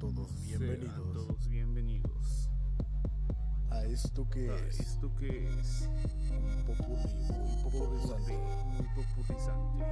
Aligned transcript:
todos 0.00 0.28
Sean 0.30 0.60
bienvenidos 0.60 1.12
todos 1.14 1.48
bienvenidos. 1.48 2.48
a 3.70 3.84
esto 3.84 4.28
que 4.30 4.46
es 4.68 4.80
¿Esto 4.80 5.14
qué 5.16 5.48
es? 5.60 5.88
un 6.30 6.64
popurrí 6.66 7.14
muy 7.30 7.62
popularizante 7.62 8.32
Muy 8.66 8.86
popularizante. 8.94 9.84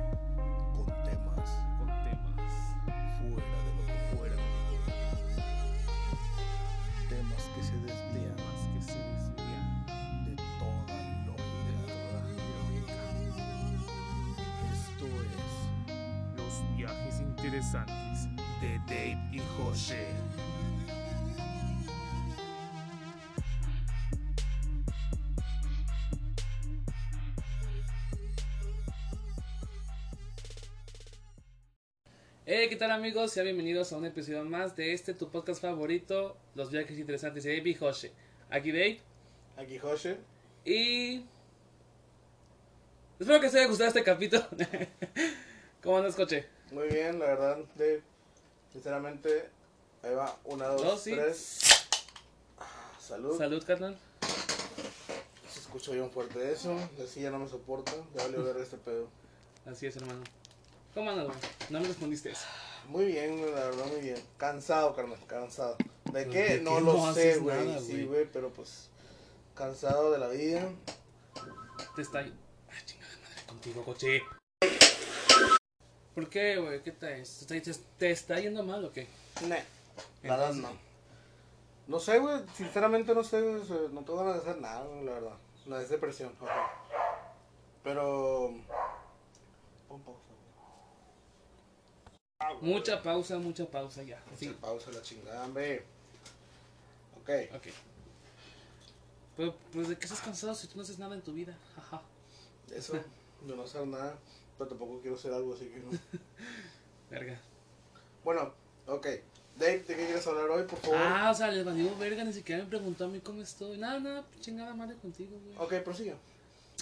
con 0.76 0.86
temas 1.04 1.50
Con 1.78 1.88
temas 2.04 2.52
fuera 3.18 3.56
de 3.64 3.70
lo 3.76 3.82
que 3.86 3.96
fuera 4.16 4.36
de 4.36 4.42
temas 7.08 7.42
que 7.54 7.62
se 7.62 7.76
desvían 7.78 8.36
temas 8.36 8.60
que 8.74 8.80
se 8.82 8.98
desvían 8.98 9.66
de 10.26 10.34
toda 10.58 10.84
de 10.86 11.26
lógica. 11.26 11.80
toda 11.86 12.20
lógica. 12.32 13.02
Esto 14.72 15.06
es 15.06 15.52
Los 16.36 16.54
viajes 16.76 17.16
interesantes 17.20 18.07
de 18.60 18.78
Dave 18.86 19.18
y 19.32 19.38
José. 19.56 20.06
Hey, 32.46 32.68
¿qué 32.68 32.76
tal 32.76 32.90
amigos? 32.90 33.32
Sean 33.32 33.44
bienvenidos 33.44 33.92
a 33.92 33.96
un 33.98 34.06
episodio 34.06 34.44
más 34.44 34.74
de 34.74 34.92
este 34.92 35.14
tu 35.14 35.30
podcast 35.30 35.60
favorito, 35.60 36.36
Los 36.54 36.70
viajes 36.70 36.98
interesantes 36.98 37.44
de 37.44 37.56
Dave 37.56 37.70
y 37.70 37.74
José. 37.74 38.12
Aquí 38.50 38.72
Dave 38.72 39.00
aquí 39.56 39.78
José. 39.78 40.16
y... 40.64 41.24
Espero 43.20 43.40
que 43.40 43.48
os 43.48 43.54
haya 43.54 43.66
gustado 43.66 43.88
este 43.88 44.04
capítulo. 44.04 44.46
¿Cómo 45.82 45.98
andas, 45.98 46.14
coche? 46.14 46.46
Muy 46.70 46.88
bien, 46.88 47.18
la 47.18 47.26
verdad, 47.26 47.58
Dave. 47.74 48.17
Sinceramente, 48.72 49.48
ahí 50.02 50.14
va. 50.14 50.36
Una, 50.44 50.66
dos, 50.68 50.82
Dos, 50.82 51.00
sí. 51.02 51.12
tres. 51.14 51.60
Ah, 52.58 52.92
Salud. 53.00 53.36
Salud, 53.38 53.64
carnal. 53.64 53.98
Se 55.52 55.60
escucha 55.60 55.92
bien 55.92 56.10
fuerte 56.10 56.52
eso. 56.52 56.76
Así 57.02 57.20
ya 57.22 57.30
no 57.30 57.38
me 57.38 57.48
soporta. 57.48 57.92
Ya 58.14 58.24
vale 58.24 58.38
ver 58.38 58.56
este 58.58 58.76
pedo. 58.76 59.08
Así 59.66 59.86
es, 59.86 59.96
hermano. 59.96 60.22
¿Cómo 60.94 61.10
andas, 61.10 61.26
güey? 61.26 61.38
No 61.70 61.80
me 61.80 61.88
respondiste 61.88 62.30
eso. 62.30 62.46
Muy 62.88 63.04
bien, 63.06 63.40
la 63.54 63.64
verdad, 63.66 63.86
muy 63.86 64.00
bien. 64.00 64.22
Cansado, 64.38 64.94
carnal, 64.96 65.18
cansado. 65.26 65.76
¿De 66.06 66.24
Pues, 66.24 66.26
qué? 66.28 66.42
¿de 66.56 66.60
no 66.60 66.76
qué 66.76 66.80
lo 66.82 66.92
no 66.94 67.14
sé, 67.14 67.30
haces 67.30 67.42
güey. 67.42 67.66
nada, 67.66 67.80
Sí, 67.80 67.92
güey? 67.92 68.04
güey, 68.06 68.32
pero 68.32 68.50
pues. 68.50 68.88
Cansado 69.54 70.10
de 70.10 70.18
la 70.18 70.28
vida. 70.28 70.70
Te 71.96 72.02
está... 72.02 72.20
Ah, 72.20 72.84
chingada 72.86 73.12
madre 73.18 73.42
contigo, 73.46 73.84
coche. 73.84 74.22
¿Por 76.18 76.28
qué, 76.28 76.56
güey? 76.56 76.82
¿Qué 76.82 76.90
te, 76.90 77.22
te, 77.46 77.60
te, 77.60 77.72
te 77.96 78.10
está 78.10 78.40
yendo 78.40 78.64
mal 78.64 78.84
o 78.84 78.92
qué? 78.92 79.06
Nah, 79.42 79.54
la 80.24 80.36
verdad, 80.36 80.52
no. 80.52 80.70
No 81.86 82.00
sé, 82.00 82.18
güey. 82.18 82.40
Sinceramente, 82.56 83.14
no 83.14 83.22
sé. 83.22 83.40
güey, 83.40 83.62
No 83.92 84.00
tengo 84.02 84.16
ganas 84.16 84.34
de 84.34 84.40
hacer 84.50 84.60
nada, 84.60 84.84
güey, 84.84 85.04
la 85.04 85.12
verdad. 85.12 85.36
No 85.66 85.78
es 85.78 85.88
depresión. 85.88 86.34
ajá. 86.42 86.72
Pero. 87.84 88.52
Pon 89.86 90.02
pausa, 90.02 90.24
güey. 92.40 92.62
Mucha 92.62 93.00
pausa, 93.00 93.38
mucha 93.38 93.66
pausa 93.66 94.02
ya. 94.02 94.20
Mucha 94.26 94.38
Sí, 94.38 94.48
pausa 94.60 94.90
la 94.90 95.02
chingada, 95.02 95.44
hombre. 95.44 95.84
Ok. 97.22 97.30
ok. 97.54 97.66
Pues, 99.36 99.52
pues, 99.72 99.88
¿de 99.88 99.96
qué 99.96 100.04
estás 100.04 100.20
cansado 100.20 100.52
si 100.56 100.66
tú 100.66 100.74
no 100.74 100.82
haces 100.82 100.98
nada 100.98 101.14
en 101.14 101.22
tu 101.22 101.32
vida? 101.32 101.56
Jaja. 101.76 102.02
Eso, 102.74 102.94
de 102.94 103.54
no 103.54 103.62
hacer 103.62 103.86
nada, 103.86 104.18
pero 104.58 104.68
tampoco 104.68 105.00
quiero 105.00 105.16
hacer 105.16 105.32
algo 105.32 105.54
así 105.54 105.66
que 105.66 105.78
no. 105.78 105.90
Verga. 107.10 107.40
Bueno, 108.24 108.52
ok. 108.86 109.06
Dave, 109.56 109.78
¿de 109.78 109.84
qué 109.96 110.06
quieres 110.06 110.26
hablar 110.26 110.50
hoy, 110.50 110.64
por 110.64 110.78
favor? 110.78 110.98
Ah, 111.00 111.30
o 111.30 111.34
sea, 111.34 111.50
les 111.50 111.64
valió 111.64 111.96
verga, 111.96 112.22
ni 112.22 112.32
siquiera 112.32 112.62
me 112.62 112.68
preguntó 112.68 113.06
a 113.06 113.08
mí 113.08 113.20
cómo 113.20 113.42
estoy. 113.42 113.76
Nada, 113.76 113.98
nada, 113.98 114.24
chingada 114.40 114.72
madre 114.72 114.96
contigo, 114.96 115.36
güey. 115.44 115.56
Ok, 115.58 115.82
prosiga. 115.84 116.14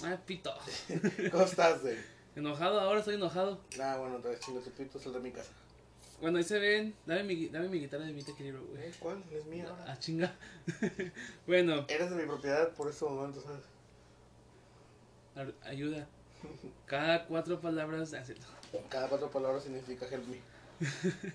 Ah, 0.03 0.15
pito. 0.25 0.53
¿Cómo 1.31 1.43
estás, 1.43 1.83
Dave? 1.83 2.03
Enojado, 2.35 2.79
ahora 2.79 2.99
estoy 2.99 3.15
enojado. 3.15 3.59
Ah, 3.81 3.97
bueno, 3.97 4.17
entonces 4.17 4.41
chingo 4.41 4.59
tu 4.59 4.69
pito, 4.69 4.99
sal 4.99 5.13
de 5.13 5.19
mi 5.21 5.31
casa. 5.31 5.51
Bueno, 6.21 6.37
ahí 6.37 6.43
se 6.43 6.59
ven. 6.59 6.95
Dame 7.05 7.23
mi, 7.23 7.47
dame 7.47 7.67
mi 7.67 7.79
guitarra 7.79 8.05
de 8.05 8.13
mi 8.13 8.21
tequilero, 8.21 8.63
güey. 8.63 8.83
¿Eh? 8.83 8.91
¿Cuál? 8.99 9.23
Es 9.31 9.45
mía 9.45 9.67
ahora. 9.69 9.85
Ah, 9.87 9.97
chinga. 9.97 10.35
bueno, 11.47 11.85
Eres 11.87 12.11
de 12.11 12.15
mi 12.15 12.27
propiedad 12.27 12.73
por 12.73 12.89
este 12.89 13.05
momento, 13.05 13.41
¿sabes? 13.41 13.63
ayuda. 15.63 16.07
Cada 16.85 17.25
cuatro 17.25 17.59
palabras. 17.59 18.13
ah, 18.13 18.23
Cada 18.89 19.09
cuatro 19.09 19.29
palabras 19.29 19.63
significa 19.63 20.05
help 20.07 20.27
me. 20.27 20.39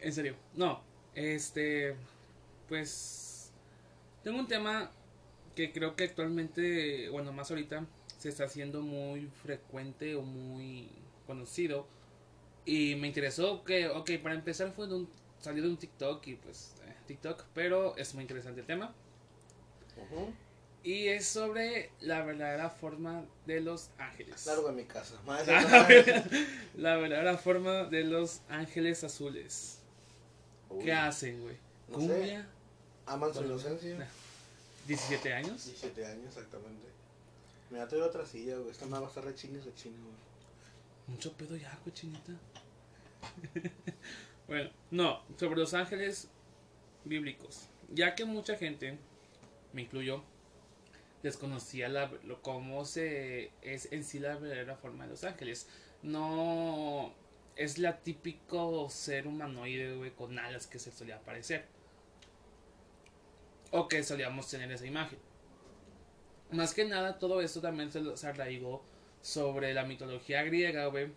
En 0.00 0.12
serio. 0.12 0.36
No, 0.54 0.82
este. 1.14 1.96
Pues. 2.68 3.50
Tengo 4.22 4.38
un 4.38 4.48
tema 4.48 4.90
que 5.54 5.72
creo 5.72 5.96
que 5.96 6.04
actualmente, 6.04 7.08
bueno, 7.08 7.32
más 7.32 7.50
ahorita, 7.50 7.86
se 8.18 8.28
está 8.28 8.44
haciendo 8.44 8.82
muy 8.82 9.26
frecuente 9.42 10.14
o 10.14 10.22
muy 10.22 10.88
conocido. 11.26 11.86
Y 12.66 12.96
me 12.96 13.08
interesó 13.08 13.64
que, 13.64 13.88
ok, 13.88 14.10
para 14.22 14.34
empezar 14.34 14.72
fue 14.72 14.86
de 14.88 14.94
un, 14.94 15.08
salió 15.40 15.62
de 15.62 15.68
un 15.68 15.76
TikTok 15.76 16.26
y 16.26 16.34
pues 16.36 16.74
eh, 16.86 16.94
TikTok, 17.06 17.44
pero 17.54 17.96
es 17.96 18.14
muy 18.14 18.22
interesante 18.22 18.60
el 18.62 18.66
tema. 18.66 18.94
Ujú. 19.96 20.32
Y 20.84 21.08
es 21.08 21.26
sobre 21.26 21.90
la 22.00 22.22
verdadera 22.22 22.68
forma 22.68 23.24
de 23.46 23.60
los 23.62 23.88
ángeles. 23.98 24.44
Largo 24.46 24.68
de 24.68 24.74
mi 24.74 24.84
casa. 24.84 25.14
La 25.26 25.42
verdad- 25.86 26.30
la 26.76 26.96
verdadera 26.96 27.38
forma 27.38 27.84
de 27.84 28.04
los 28.04 28.42
ángeles 28.50 29.02
azules. 29.02 29.78
Uy, 30.68 30.84
¿Qué 30.84 30.92
hacen, 30.92 31.40
güey? 31.42 31.56
No 31.88 32.00
sé. 32.00 32.06
Cumbia, 32.06 32.46
Aman 33.06 33.32
su 33.32 33.44
inocencia. 33.44 33.96
nah. 33.96 34.04
17 34.86 35.32
años. 35.32 35.64
17 35.64 36.04
años, 36.06 36.26
exactamente. 36.36 36.86
Mira, 37.70 37.88
te 37.88 37.96
doy 37.96 38.06
otra 38.06 38.26
silla, 38.26 38.56
güey. 38.58 38.70
Esta 38.70 38.84
me 38.84 38.92
va 38.98 39.06
a 39.06 39.08
estar 39.08 39.24
re 39.24 39.34
chingue, 39.34 39.60
re 39.62 39.74
chingue, 39.74 39.98
güey. 39.98 40.14
Mucho 41.06 41.32
pedo 41.32 41.56
ya, 41.56 41.78
cochinita. 41.82 42.32
bueno, 44.48 44.70
no, 44.90 45.22
sobre 45.38 45.58
los 45.60 45.72
ángeles 45.74 46.28
bíblicos. 47.04 47.68
Ya 47.92 48.14
que 48.14 48.24
mucha 48.24 48.56
gente, 48.56 48.98
me 49.72 49.82
incluyo, 49.82 50.22
desconocía 51.24 51.88
la, 51.88 52.12
lo, 52.24 52.42
cómo 52.42 52.84
se 52.84 53.50
es 53.62 53.90
en 53.92 54.04
sí 54.04 54.18
la 54.18 54.36
verdadera 54.36 54.76
forma 54.76 55.04
de 55.04 55.10
los 55.10 55.24
ángeles. 55.24 55.66
No 56.02 57.14
es 57.56 57.78
la 57.78 57.98
típico 58.00 58.88
ser 58.90 59.26
humanoide, 59.26 59.96
güey, 59.96 60.10
con 60.10 60.38
alas 60.38 60.66
que 60.66 60.78
se 60.78 60.92
solía 60.92 61.16
aparecer. 61.16 61.64
O 63.70 63.88
que 63.88 64.04
solíamos 64.04 64.48
tener 64.48 64.70
esa 64.70 64.86
imagen. 64.86 65.18
Más 66.50 66.74
que 66.74 66.84
nada, 66.84 67.18
todo 67.18 67.40
esto 67.40 67.60
también 67.60 67.90
se, 67.90 68.16
se 68.16 68.26
arraigó 68.26 68.84
sobre 69.22 69.72
la 69.72 69.84
mitología 69.84 70.42
griega, 70.42 70.86
güey. 70.86 71.10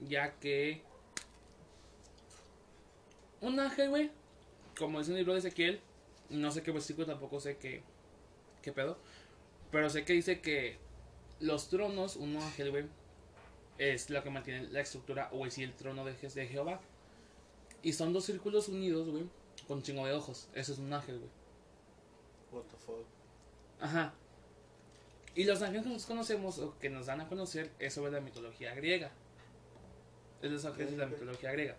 Ya 0.00 0.38
que 0.38 0.82
un 3.40 3.58
ángel, 3.58 3.90
güey, 3.90 4.10
como 4.78 5.00
dice 5.00 5.10
el 5.10 5.18
libro 5.18 5.32
de 5.32 5.40
Ezequiel, 5.40 5.80
no 6.30 6.52
sé 6.52 6.62
qué 6.62 6.70
versículo 6.70 7.08
tampoco 7.08 7.40
sé 7.40 7.56
qué, 7.56 7.82
qué 8.62 8.72
pedo, 8.72 8.96
pero 9.72 9.90
sé 9.90 10.04
que 10.04 10.12
dice 10.12 10.40
que 10.40 10.76
los 11.40 11.68
tronos, 11.68 12.14
un 12.16 12.36
ángel, 12.36 12.70
güey, 12.70 12.84
es 13.78 14.10
lo 14.10 14.22
que 14.22 14.30
mantiene 14.30 14.68
la 14.68 14.80
estructura, 14.80 15.28
o 15.32 15.44
es 15.46 15.58
el 15.58 15.72
trono 15.74 16.04
de, 16.04 16.14
Je- 16.14 16.32
de 16.32 16.46
Jehová. 16.46 16.80
Y 17.82 17.94
son 17.94 18.12
dos 18.12 18.26
círculos 18.26 18.68
unidos, 18.68 19.08
güey, 19.08 19.24
con 19.66 19.82
chingo 19.82 20.06
de 20.06 20.12
ojos. 20.12 20.48
Eso 20.54 20.72
es 20.72 20.78
un 20.78 20.92
ángel, 20.92 21.18
güey. 21.18 21.30
What 22.52 22.70
the 22.70 22.76
fuck. 22.76 23.04
Ajá. 23.80 24.14
Y 25.34 25.44
los 25.44 25.60
ángeles 25.62 25.82
que 25.82 25.88
nosotros 25.88 26.06
conocemos, 26.06 26.58
o 26.58 26.78
que 26.78 26.90
nos 26.90 27.06
dan 27.06 27.22
a 27.22 27.28
conocer, 27.28 27.72
es 27.80 27.94
sobre 27.94 28.12
la 28.12 28.20
mitología 28.20 28.74
griega. 28.74 29.10
Es 30.42 30.50
los 30.52 30.64
ángeles 30.64 30.92
de 30.92 30.96
la 30.98 31.06
mitología 31.06 31.50
griega. 31.52 31.76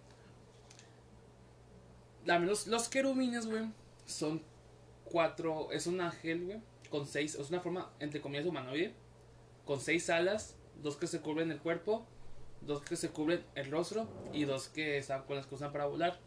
Los, 2.26 2.68
los 2.68 2.90
querubines, 2.90 3.46
güey, 3.46 3.66
son 4.06 4.42
cuatro. 5.06 5.72
Es 5.72 5.88
un 5.88 6.02
ángel, 6.02 6.46
güey, 6.46 6.62
con 6.94 7.08
seis. 7.08 7.34
Es 7.34 7.50
una 7.50 7.60
forma, 7.60 7.92
entre 8.00 8.22
comillas, 8.22 8.46
humanoide. 8.46 8.94
Con 9.66 9.80
seis 9.80 10.12
alas, 10.12 10.56
dos 10.84 10.96
que 10.96 11.08
se 11.08 11.22
cubren 11.22 11.50
el 11.50 11.60
cuerpo, 11.60 12.06
dos 12.62 12.84
que 12.84 12.96
se 12.96 13.10
cubren 13.10 13.44
el 13.56 13.72
rostro 13.72 14.08
y 14.32 14.46
dos 14.46 14.68
que 14.68 15.00
están 15.00 15.24
con 15.24 15.38
las 15.38 15.48
que 15.48 15.56
usan 15.56 15.72
para 15.72 15.88
volar. 15.88 16.20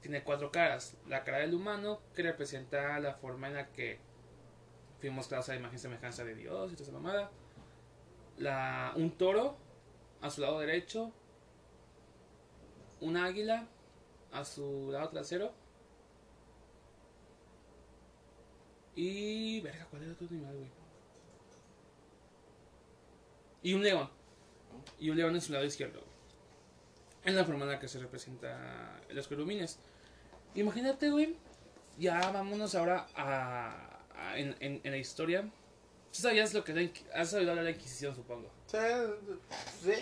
Tiene 0.00 0.24
cuatro 0.24 0.50
caras. 0.50 0.96
La 1.06 1.22
cara 1.22 1.40
del 1.40 1.52
humano, 1.52 2.00
que 2.14 2.22
representa 2.22 2.98
la 2.98 3.12
forma 3.12 3.48
en 3.48 3.56
la 3.56 3.68
que 3.68 3.98
fuimos 5.00 5.26
creados 5.26 5.50
a 5.50 5.52
la 5.52 5.58
imagen 5.58 5.76
y 5.76 5.80
semejanza 5.80 6.24
de 6.24 6.34
Dios 6.34 6.72
y 6.72 6.74
toda 6.74 6.88
esa 6.88 6.98
mamada. 6.98 7.30
La, 8.38 8.94
un 8.96 9.10
toro 9.10 9.58
a 10.22 10.30
su 10.30 10.40
lado 10.40 10.60
derecho. 10.60 11.12
Un 13.02 13.18
águila 13.18 13.66
a 14.32 14.46
su 14.46 14.88
lado 14.92 15.10
trasero. 15.10 15.52
Y. 19.00 19.60
Verga, 19.60 19.86
¿cuál 19.90 20.02
era 20.02 20.12
otro 20.12 20.26
animal, 20.28 20.54
güey? 20.56 20.68
Y 23.62 23.74
un 23.74 23.82
león. 23.82 24.08
Y 24.98 25.10
un 25.10 25.16
león 25.16 25.34
en 25.34 25.40
su 25.40 25.52
lado 25.52 25.64
izquierdo. 25.64 26.02
en 27.24 27.36
la 27.36 27.44
forma 27.44 27.64
en 27.64 27.72
la 27.72 27.78
que 27.80 27.88
se 27.88 27.98
representa 27.98 29.00
los 29.10 29.28
querubines. 29.28 29.78
Imagínate, 30.54 31.10
güey, 31.10 31.36
ya 31.98 32.30
vámonos 32.30 32.74
ahora 32.74 33.06
a, 33.14 34.00
a- 34.16 34.38
en, 34.38 34.56
en, 34.60 34.80
en 34.82 34.90
la 34.90 34.96
historia. 34.96 35.42
¿Tú 36.12 36.22
sabías 36.22 36.54
lo 36.54 36.64
que 36.64 36.72
es 36.72 36.78
Inqui- 36.78 37.04
has 37.14 37.34
hablar 37.34 37.56
de 37.56 37.64
la 37.64 37.70
Inquisición, 37.70 38.14
supongo? 38.16 38.48
Sí. 38.66 39.92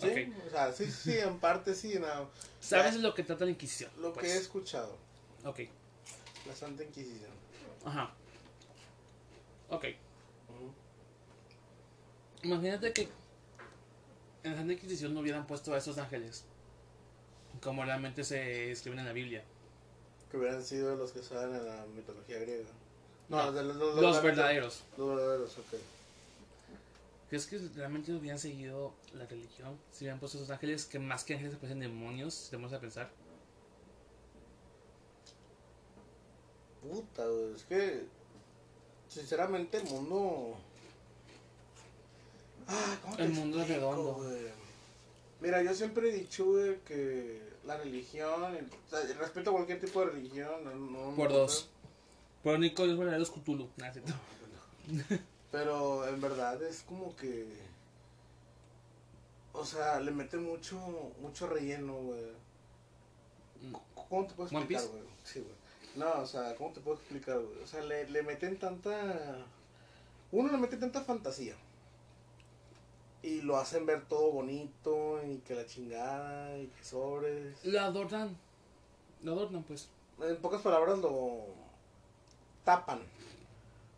Sí, 0.00 0.06
Ok. 0.08 0.46
o 0.46 0.50
sea, 0.50 0.72
sí, 0.72 0.90
sí, 0.90 1.16
en 1.18 1.38
parte 1.38 1.72
sí, 1.74 2.00
no. 2.00 2.28
¿Sabes 2.60 2.94
Ya. 2.96 3.00
lo 3.00 3.14
que 3.14 3.22
trata 3.22 3.44
la 3.44 3.52
Inquisición? 3.52 3.90
Lo 3.98 4.12
Pues, 4.12 4.26
que 4.26 4.32
he 4.32 4.36
escuchado, 4.38 4.96
Ok, 5.44 5.60
la 6.46 6.54
Santa 6.54 6.82
Inquisición. 6.84 7.30
ajá. 7.84 8.12
Ok, 9.70 9.84
Ujú. 10.48 10.72
imagínate 12.42 12.92
que 12.92 13.08
en 14.42 14.50
la 14.52 14.56
Santa 14.58 14.72
Inquisición 14.74 15.14
no 15.14 15.20
hubieran 15.20 15.46
puesto 15.46 15.72
a 15.74 15.78
esos 15.78 15.98
ángeles. 15.98 16.44
Como 17.62 17.84
realmente 17.84 18.24
se 18.24 18.70
escriben 18.72 18.98
en 18.98 19.06
la 19.06 19.12
Biblia. 19.12 19.42
Que 20.30 20.36
hubieran 20.36 20.62
sido 20.62 20.96
los 20.96 21.12
que 21.12 21.20
estaban 21.20 21.54
en 21.54 21.64
la 21.64 21.86
mitología 21.94 22.38
griega. 22.40 22.64
No, 23.28 23.38
No, 23.38 23.44
los, 23.46 23.54
de- 23.54 23.62
los, 23.64 23.76
los- 23.76 24.00
Los 24.02 24.22
verdaderos. 24.22 24.82
Los 24.98 25.08
verdaderos, 25.16 25.58
ok. 25.58 25.74
¿Crees 27.30 27.46
que 27.46 27.58
realmente 27.74 28.12
hubieran 28.12 28.38
seguido 28.38 28.92
la 29.14 29.24
religión? 29.26 29.78
Si 29.92 30.04
hubieran 30.04 30.20
puesto 30.20 30.36
esos 30.36 30.50
ángeles, 30.50 30.84
que 30.84 30.98
más 30.98 31.24
que 31.24 31.34
ángeles 31.34 31.54
parecen 31.56 31.80
demonios, 31.80 32.34
si 32.34 32.50
te 32.50 32.56
vamos 32.56 32.72
a 32.74 32.80
pensar. 32.80 33.10
Puta, 36.90 37.26
güey, 37.26 37.54
es 37.54 37.62
que. 37.64 38.04
Sinceramente, 39.08 39.78
el 39.78 39.84
mundo. 39.84 40.56
Ah, 42.66 42.96
¿cómo 43.02 43.16
te 43.16 43.22
El 43.24 43.30
mundo 43.32 43.60
es 43.62 43.68
redondo. 43.68 44.14
güey? 44.14 44.48
Mira, 45.40 45.62
yo 45.62 45.74
siempre 45.74 46.08
he 46.08 46.12
dicho, 46.12 46.46
güey, 46.46 46.78
que 46.80 47.42
la 47.64 47.76
religión. 47.76 48.42
o 48.44 48.90
sea, 48.90 49.00
respeto 49.18 49.50
a 49.50 49.54
cualquier 49.54 49.80
tipo 49.80 50.00
de 50.00 50.06
religión. 50.06 50.64
no- 50.64 50.74
no 50.74 51.10
me 51.10 51.16
Por 51.16 51.30
dos. 51.32 51.68
Por 52.42 52.54
único 52.56 52.84
Dios 52.84 52.98
verdadero 52.98 53.22
es 53.22 53.30
Cthulhu. 53.30 53.68
Nah, 53.76 53.88
es. 53.88 54.00
Pero 55.52 56.06
en 56.08 56.20
verdad 56.20 56.62
es 56.62 56.82
como 56.82 57.14
que. 57.16 57.46
O 59.52 59.64
sea, 59.64 60.00
le 60.00 60.10
mete 60.10 60.36
mucho 60.36 60.76
mucho 61.20 61.46
relleno, 61.46 61.94
güey. 61.94 62.24
¿Cómo 64.08 64.26
te 64.26 64.34
puedo 64.34 64.48
¿One 64.50 64.58
explicar, 64.60 64.66
Piece? 64.66 64.86
güey? 64.88 65.02
Sí, 65.22 65.40
güey. 65.40 65.54
No, 65.96 66.20
o 66.20 66.26
sea, 66.26 66.54
¿cómo 66.56 66.72
te 66.72 66.80
puedo 66.80 66.96
explicar, 66.96 67.38
güey? 67.38 67.62
O 67.62 67.66
sea, 67.66 67.82
le, 67.82 68.08
le 68.10 68.22
meten 68.22 68.58
tanta. 68.58 69.44
Uno 70.32 70.50
le 70.50 70.58
mete 70.58 70.76
tanta 70.76 71.02
fantasía. 71.02 71.54
Y 73.22 73.40
lo 73.40 73.56
hacen 73.56 73.86
ver 73.86 74.04
todo 74.06 74.32
bonito 74.32 75.20
y 75.24 75.38
que 75.38 75.54
la 75.54 75.66
chingada 75.66 76.58
y 76.58 76.66
que 76.66 76.84
sobres. 76.84 77.64
Lo 77.64 77.80
adornan. 77.80 78.36
Lo 79.22 79.32
adornan, 79.32 79.62
pues. 79.62 79.88
En 80.20 80.36
pocas 80.38 80.62
palabras 80.62 80.98
lo 80.98 81.46
tapan. 82.64 83.00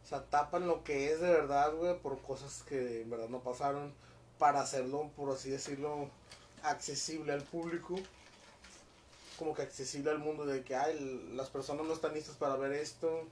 O 0.05 0.09
sea, 0.09 0.23
tapan 0.25 0.69
lo 0.69 0.85
que 0.85 1.13
es 1.13 1.21
de 1.21 1.31
verdad, 1.31 1.75
güey, 1.75 1.99
por 1.99 2.21
cosas 2.21 2.63
que 2.63 3.03
en 3.03 3.11
verdad 3.11 3.29
no 3.29 3.41
pasaron. 3.41 3.93
Para 4.39 4.61
hacerlo, 4.61 5.11
por 5.17 5.33
así 5.33 5.49
decirlo, 5.49 6.11
accesible 6.63 7.33
al 7.33 7.43
público. 7.43 7.97
Como 9.39 9.55
que 9.55 9.63
accesible 9.63 10.11
al 10.11 10.19
mundo 10.19 10.47
de 10.47 10.65
que, 10.65 10.75
ay, 10.75 11.31
las 11.35 11.51
personas 11.51 11.87
no 11.87 11.93
están 11.93 12.15
listas 12.15 12.37
para 12.37 12.57
ver 12.57 12.73
esto. 12.73 13.29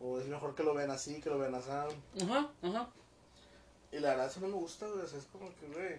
O 0.00 0.18
es 0.18 0.26
mejor 0.26 0.54
que 0.54 0.62
lo 0.64 0.74
vean 0.74 0.90
así, 0.90 1.20
que 1.20 1.30
lo 1.30 1.38
vean 1.38 1.54
así. 1.54 1.70
Ajá, 1.70 2.50
ajá. 2.62 2.90
Y 3.92 4.00
la 4.00 4.10
verdad 4.10 4.26
eso 4.26 4.40
no 4.40 4.48
me 4.48 4.54
gusta, 4.54 4.86
güey. 4.88 5.04
es 5.04 5.26
como 5.32 5.48
que, 5.54 5.66
güey. 5.68 5.98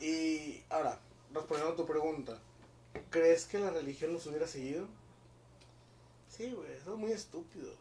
Y 0.00 0.62
ahora, 0.68 1.00
respondiendo 1.32 1.72
a 1.74 1.76
tu 1.76 1.86
pregunta. 1.86 2.38
¿Crees 3.10 3.44
que 3.44 3.58
la 3.58 3.70
religión 3.70 4.12
los 4.12 4.26
hubiera 4.26 4.46
seguido? 4.46 4.86
Sí, 6.28 6.50
güey, 6.50 6.68
son 6.84 6.98
muy 6.98 7.12
estúpidos. 7.12 7.76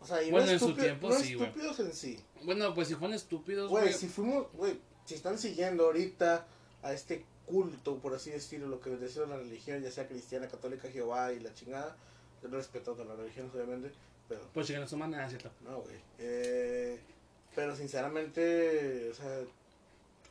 O 0.00 0.06
sea, 0.06 0.22
y 0.22 0.30
Bueno, 0.30 0.46
no 0.46 0.52
en 0.52 0.60
su 0.60 0.74
tiempo 0.74 1.08
no 1.10 1.16
sí, 1.16 1.32
estúpidos 1.34 1.80
en 1.80 1.92
sí. 1.92 2.20
Bueno, 2.44 2.74
pues 2.74 2.88
si 2.88 2.94
fueron 2.94 3.14
estúpidos, 3.14 3.68
Güey, 3.70 3.84
güey. 3.84 3.94
si 3.94 4.08
fuimos, 4.08 4.46
güey, 4.54 4.78
si 5.04 5.14
están 5.14 5.38
siguiendo 5.38 5.84
ahorita 5.86 6.46
a 6.82 6.92
este 6.92 7.26
culto, 7.50 7.98
por 7.98 8.14
así 8.14 8.30
decirlo, 8.30 8.68
lo 8.68 8.80
que 8.80 8.90
decía 8.90 9.26
la 9.26 9.36
religión, 9.36 9.82
ya 9.82 9.90
sea 9.90 10.06
cristiana, 10.08 10.48
católica, 10.48 10.88
Jehová 10.90 11.32
y 11.32 11.40
la 11.40 11.52
chingada, 11.52 11.96
respetando 12.42 13.04
las 13.04 13.18
religiones, 13.18 13.52
obviamente, 13.54 13.92
pero 14.28 14.40
Pues 14.54 14.66
si 14.68 14.74
no 14.74 14.86
suman 14.86 15.10
nada, 15.10 15.24
es 15.24 15.30
cierto. 15.30 15.50
no, 15.62 15.80
güey. 15.82 15.96
Eh, 16.18 17.00
pero 17.54 17.74
sinceramente, 17.74 19.10
o 19.10 19.14
sea, 19.14 19.40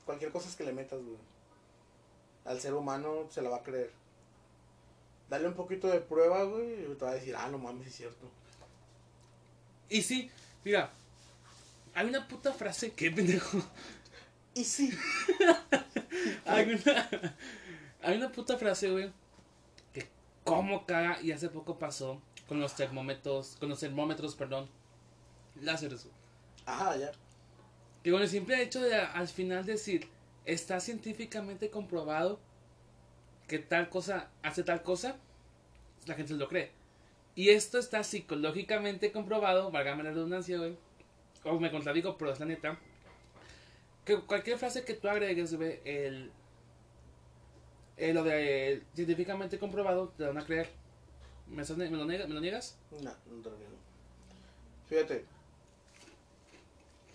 cualquier 0.05 0.31
cosa 0.31 0.47
es 0.49 0.55
que 0.55 0.63
le 0.63 0.71
metas, 0.73 0.99
güey. 1.01 1.17
Al 2.45 2.59
ser 2.61 2.73
humano 2.73 3.27
se 3.29 3.41
la 3.41 3.49
va 3.49 3.57
a 3.57 3.63
creer. 3.63 3.91
Dale 5.29 5.47
un 5.47 5.53
poquito 5.53 5.87
de 5.87 5.99
prueba, 5.99 6.43
güey, 6.45 6.91
y 6.91 6.95
te 6.95 7.05
va 7.05 7.11
a 7.11 7.15
decir, 7.15 7.35
ah, 7.35 7.49
no 7.51 7.57
mames, 7.59 7.87
es 7.87 7.95
cierto. 7.95 8.27
Y 9.89 10.01
sí, 10.01 10.31
mira. 10.63 10.91
Hay 11.93 12.07
una 12.07 12.27
puta 12.27 12.53
frase 12.53 12.91
que 12.93 13.11
pendejo. 13.11 13.61
Y 14.59 14.65
sí, 14.65 14.91
Hay 16.45 16.73
una, 16.73 17.09
hay 18.01 18.17
una 18.17 18.29
puta 18.29 18.57
frase, 18.57 18.91
güey. 18.91 19.13
Que 19.93 20.09
como 20.43 20.85
caga 20.85 21.21
y 21.21 21.31
hace 21.31 21.47
poco 21.47 21.79
pasó 21.79 22.21
con 22.45 22.59
los 22.59 22.75
termómetros, 22.75 23.55
con 23.57 23.69
los 23.69 23.79
termómetros, 23.79 24.35
perdón, 24.35 24.69
láseres. 25.61 26.09
ajá, 26.65 26.97
ya. 26.97 27.11
Que 28.03 28.11
con 28.11 28.21
el 28.21 28.27
simple 28.27 28.61
hecho 28.61 28.81
de 28.81 28.95
al 28.95 29.29
final 29.29 29.65
decir, 29.65 30.09
está 30.43 30.81
científicamente 30.81 31.69
comprobado 31.69 32.41
que 33.47 33.59
tal 33.59 33.87
cosa 33.87 34.29
hace 34.43 34.63
tal 34.63 34.83
cosa, 34.83 35.15
la 36.05 36.15
gente 36.15 36.33
lo 36.33 36.49
cree. 36.49 36.73
Y 37.35 37.49
esto 37.51 37.79
está 37.79 38.03
psicológicamente 38.03 39.13
comprobado, 39.13 39.71
válgame 39.71 40.03
la 40.03 40.11
redundancia, 40.11 40.57
güey. 40.57 40.77
O 41.45 41.57
me 41.61 41.71
contradigo, 41.71 42.17
pero 42.17 42.33
es 42.33 42.41
la 42.41 42.45
neta. 42.45 42.77
Que 44.09 44.19
cualquier 44.21 44.57
frase 44.57 44.83
que 44.83 44.95
tú 44.95 45.07
agregues, 45.07 45.53
güey, 45.53 45.79
el, 45.85 46.31
el 47.97 48.15
lo 48.15 48.23
de 48.23 48.81
científicamente 48.95 49.59
comprobado, 49.59 50.11
te 50.17 50.23
van 50.23 50.37
a 50.39 50.43
creer. 50.43 50.67
¿Me, 51.47 51.61
estás 51.61 51.77
ne- 51.77 51.91
me 51.91 51.97
lo, 51.97 52.05
nega- 52.05 52.25
¿me 52.27 52.33
lo 52.33 52.41
niegas? 52.41 52.75
No, 52.89 53.11
no 53.11 53.43
te 53.43 53.49
lo 53.51 53.57
niego. 53.57 53.73
Fíjate. 54.89 55.25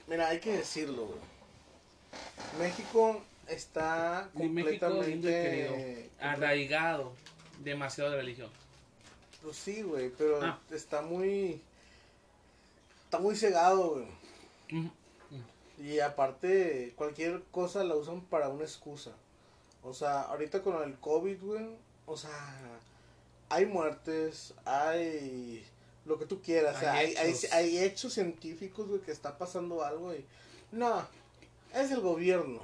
Mira, 0.06 0.28
hay 0.28 0.38
que 0.38 0.52
decirlo, 0.58 1.06
güey. 1.06 1.18
México 2.60 3.20
está 3.48 4.28
México 4.34 4.54
completamente... 4.88 6.10
Arraigado 6.20 7.12
demasiado 7.64 8.10
de 8.10 8.16
religión. 8.18 8.50
Pues 9.42 9.56
sí, 9.56 9.82
güey, 9.82 10.10
pero 10.16 10.40
Ah. 10.44 10.60
está 10.70 11.02
muy... 11.02 11.60
Está 13.06 13.18
muy 13.18 13.34
cegado, 13.34 13.94
güey. 13.94 14.06
Ujú. 14.80 14.90
Y 15.78 15.98
aparte, 16.00 16.92
cualquier 16.96 17.42
cosa 17.50 17.84
la 17.84 17.94
usan 17.96 18.20
para 18.22 18.48
una 18.48 18.64
excusa. 18.64 19.12
O 19.82 19.92
sea, 19.92 20.22
ahorita 20.22 20.62
con 20.62 20.82
el 20.82 20.98
COVID, 20.98 21.42
güey, 21.42 21.66
o 22.06 22.16
sea, 22.16 22.30
hay 23.48 23.66
muertes, 23.66 24.54
hay 24.64 25.64
lo 26.04 26.18
que 26.18 26.26
tú 26.26 26.40
quieras. 26.42 26.76
o 26.76 26.80
sea, 26.80 26.92
Hay 26.94 27.08
hay, 27.08 27.16
hay, 27.16 27.30
hechos. 27.30 27.52
hay 27.52 27.78
hechos 27.78 28.12
científicos, 28.14 28.88
güey, 28.88 29.00
que 29.00 29.12
está 29.12 29.36
pasando 29.38 29.82
algo 29.84 30.14
y... 30.14 30.24
No, 30.72 31.06
es 31.74 31.90
el 31.90 32.00
gobierno. 32.00 32.60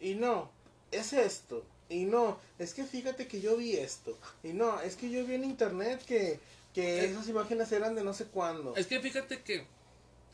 Y 0.00 0.14
no, 0.14 0.50
es 0.90 1.12
esto. 1.12 1.64
Y 1.88 2.04
no, 2.04 2.38
es 2.58 2.74
que 2.74 2.84
fíjate 2.84 3.26
que 3.26 3.40
yo 3.40 3.56
vi 3.56 3.76
esto. 3.76 4.16
Y 4.42 4.48
no, 4.52 4.80
es 4.80 4.96
que 4.96 5.10
yo 5.10 5.24
vi 5.24 5.34
en 5.34 5.44
internet 5.44 6.02
que, 6.04 6.38
que 6.74 7.00
Eh. 7.00 7.10
esas 7.10 7.28
imágenes 7.28 7.72
eran 7.72 7.94
de 7.94 8.04
no 8.04 8.12
sé 8.12 8.26
cuándo. 8.26 8.74
Es 8.76 8.86
que 8.86 9.00
fíjate 9.00 9.42
que. 9.42 9.66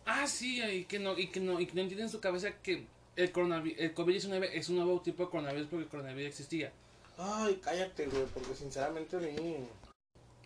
Ah, 0.07 0.27
sí, 0.27 0.63
y 0.63 0.85
que 0.85 0.99
no, 0.99 1.19
y 1.19 1.29
que 1.29 1.41
no, 1.41 1.59
y 1.61 1.67
que 1.67 1.75
no 1.75 1.81
entienden 1.81 2.07
en 2.07 2.13
su 2.13 2.21
cabeza 2.21 2.51
que 2.63 2.87
el, 3.17 3.33
coronavi- 3.33 3.75
el 3.79 3.95
COVID-19 3.95 4.51
es 4.53 4.69
un 4.69 4.77
nuevo 4.77 5.01
tipo 5.01 5.25
de 5.25 5.31
coronavirus 5.31 5.69
porque 5.69 5.85
el 5.85 5.89
coronavirus 5.91 6.29
existía. 6.29 6.73
Ay, 7.17 7.61
cállate, 7.63 8.07
güey, 8.07 8.25
porque 8.27 8.55
sinceramente 8.55 9.17
a 9.17 9.21
mí... 9.21 9.57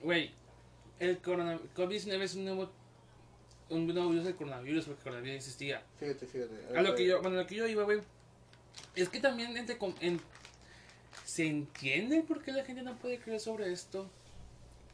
Güey, 0.02 0.30
el 1.00 1.18
corona- 1.18 1.58
COVID-19 1.74 2.20
es 2.22 2.34
un 2.34 2.44
nuevo, 2.44 2.70
un 3.70 3.86
nuevo 3.86 4.10
virus 4.10 4.26
del 4.26 4.36
coronavirus 4.36 4.84
porque 4.84 5.00
el 5.00 5.04
coronavirus 5.04 5.36
existía. 5.38 5.82
Fíjate, 5.98 6.26
fíjate. 6.26 6.76
A 6.78 6.82
lo 6.82 6.94
que 6.94 7.06
yo, 7.06 7.20
bueno, 7.22 7.38
a 7.38 7.42
lo 7.42 7.46
que 7.48 7.56
yo 7.56 7.66
iba, 7.66 7.82
güey, 7.84 8.00
es 8.94 9.08
que 9.08 9.18
también 9.18 9.56
entre, 9.56 9.76
com- 9.78 9.94
en- 10.00 10.20
se 11.24 11.46
entiende 11.46 12.22
por 12.22 12.42
qué 12.42 12.52
la 12.52 12.64
gente 12.64 12.82
no 12.82 12.96
puede 12.98 13.18
creer 13.18 13.40
sobre 13.40 13.72
esto. 13.72 14.08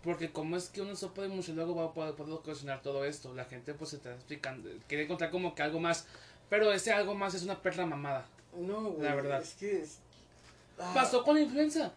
Porque 0.05 0.31
como 0.31 0.57
es 0.57 0.69
que 0.69 0.83
una 0.83 0.95
sopa 0.95 1.23
de 1.23 1.29
murciélago 1.29 1.75
va 1.75 1.87
a 1.87 1.93
poder, 1.95 2.15
poder 2.15 2.35
ocasionar 2.35 2.83
todo 2.83 3.05
esto, 3.07 3.33
la 3.35 3.47
gente 3.47 3.73
pues 3.75 3.91
se 3.91 3.97
está 3.97 4.13
explicando, 4.13 4.69
quiere 4.87 5.05
encontrar 5.05 5.31
como 5.31 5.55
que 5.55 5.63
algo 5.63 5.81
más, 5.81 6.05
pero 6.51 6.71
ese 6.73 6.93
algo 6.93 7.15
más 7.15 7.35
es 7.35 7.43
una 7.43 7.61
perla 7.63 7.87
mamada. 7.87 8.27
No, 8.57 8.83
güey. 8.83 9.03
La 9.09 9.15
verdad. 9.15 9.41
Es 9.43 9.55
que. 9.55 9.81
es- 9.83 9.99
ah, 10.79 10.93
Pasó 10.95 11.25
con 11.25 11.37
la 11.37 11.41
influenza. 11.41 11.91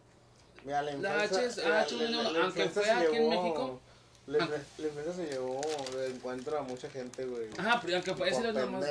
Mira, 0.64 0.82
la 0.82 0.94
la 0.94 1.26
influenza- 1.26 1.62
H- 1.62 1.70
la- 1.70 1.82
H1N1, 1.86 2.24
la- 2.24 2.32
la 2.32 2.46
aunque 2.46 2.70
fue 2.70 2.90
aquí 2.90 3.16
en 3.18 3.30
México. 3.30 3.80
La, 4.26 4.44
Ah. 4.44 4.48
influ- 4.48 4.64
la 4.82 4.88
influenza 4.88 5.14
se 5.14 5.26
llevó 5.28 5.62
de 5.96 6.08
encuentro 6.08 6.58
a 6.58 6.62
mucha 6.64 6.90
gente, 6.90 7.26
güey. 7.26 7.48
Ajá, 7.58 7.80
pero 7.82 7.96
aunque 7.96 8.14
fue 8.16 8.30
ese 8.30 8.40
era 8.50 8.66
más. 8.66 8.86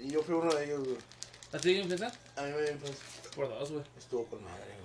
Y 0.00 0.08
yo 0.10 0.22
fui 0.22 0.34
uno 0.34 0.52
de 0.54 0.64
ellos, 0.64 0.84
güey. 0.84 0.96
¿A 1.52 1.58
ti 1.58 1.68
dio 1.72 1.78
influenza? 1.82 2.12
A 2.36 2.42
mí 2.42 2.50
me 2.52 2.62
dio 2.62 2.72
influenza. 2.72 3.02
Por 3.34 3.48
dos, 3.48 3.72
güey. 3.72 3.84
Estuvo 3.98 4.24
con 4.26 4.42
madre. 4.44 4.77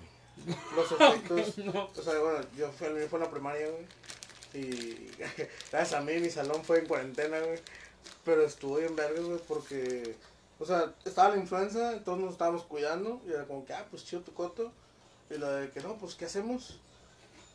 Los 0.75 0.91
efectos. 0.99 1.57
No. 1.59 1.89
O 1.95 2.01
sea, 2.01 2.19
bueno, 2.19 2.39
yo 2.57 2.71
fui, 2.71 2.89
mío 2.89 3.07
fue 3.09 3.19
en 3.19 3.25
la 3.25 3.31
primaria, 3.31 3.67
güey. 3.69 3.85
Y 4.53 5.07
gracias 5.71 5.93
a 5.93 6.01
mí, 6.01 6.13
mi 6.19 6.29
salón 6.29 6.63
fue 6.63 6.79
en 6.79 6.87
cuarentena, 6.87 7.39
güey. 7.39 7.59
Pero 8.25 8.43
estuvo 8.43 8.77
bien 8.77 8.95
verga, 8.95 9.21
güey, 9.21 9.39
porque. 9.47 10.15
O 10.59 10.65
sea, 10.65 10.93
estaba 11.03 11.29
la 11.35 11.41
influenza, 11.41 11.99
todos 12.05 12.19
nos 12.19 12.31
estábamos 12.33 12.63
cuidando. 12.63 13.21
Y 13.27 13.31
era 13.31 13.45
como 13.45 13.65
que, 13.65 13.73
ah, 13.73 13.85
pues 13.89 14.05
chido 14.05 14.21
tu 14.21 14.33
coto. 14.33 14.71
Y 15.29 15.37
lo 15.37 15.49
de 15.51 15.71
que 15.71 15.81
no, 15.81 15.95
pues, 15.97 16.15
¿qué 16.15 16.25
hacemos? 16.25 16.79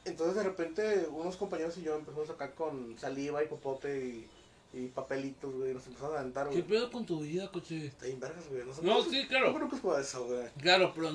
Entonces, 0.04 0.37
de 0.37 0.42
repente, 0.42 1.07
unos 1.11 1.37
compañeros 1.37 1.76
y 1.78 1.83
yo 1.83 1.95
empezamos 1.97 2.30
acá 2.30 2.52
con 2.52 2.99
saliva 2.99 3.42
y 3.42 3.47
popote 3.47 3.99
y, 3.99 4.78
y 4.78 4.87
papelitos, 4.88 5.54
güey. 5.54 5.75
Nos 5.75 5.87
empezamos 5.87 6.16
a 6.16 6.21
aventar, 6.21 6.49
¿Qué 6.49 6.57
güey. 6.62 6.66
pedo 6.66 6.90
con 6.90 7.07
tu 7.07 7.21
vida, 7.21 7.50
coche? 7.52 7.87
Está 7.87 8.07
bien 8.07 8.18
vergas, 8.21 8.49
güey. 8.49 8.64
No, 8.64 8.75
sé- 8.75 8.83
No, 8.83 9.02
sí, 9.04 9.26
claro. 9.28 9.47
¿Cómo 9.49 9.59
nunca 9.61 9.76
has 9.76 9.83
jugado 9.83 10.00
eso, 10.00 10.25
güey? 10.26 10.49
Claro, 10.61 10.92
pero 10.95 11.12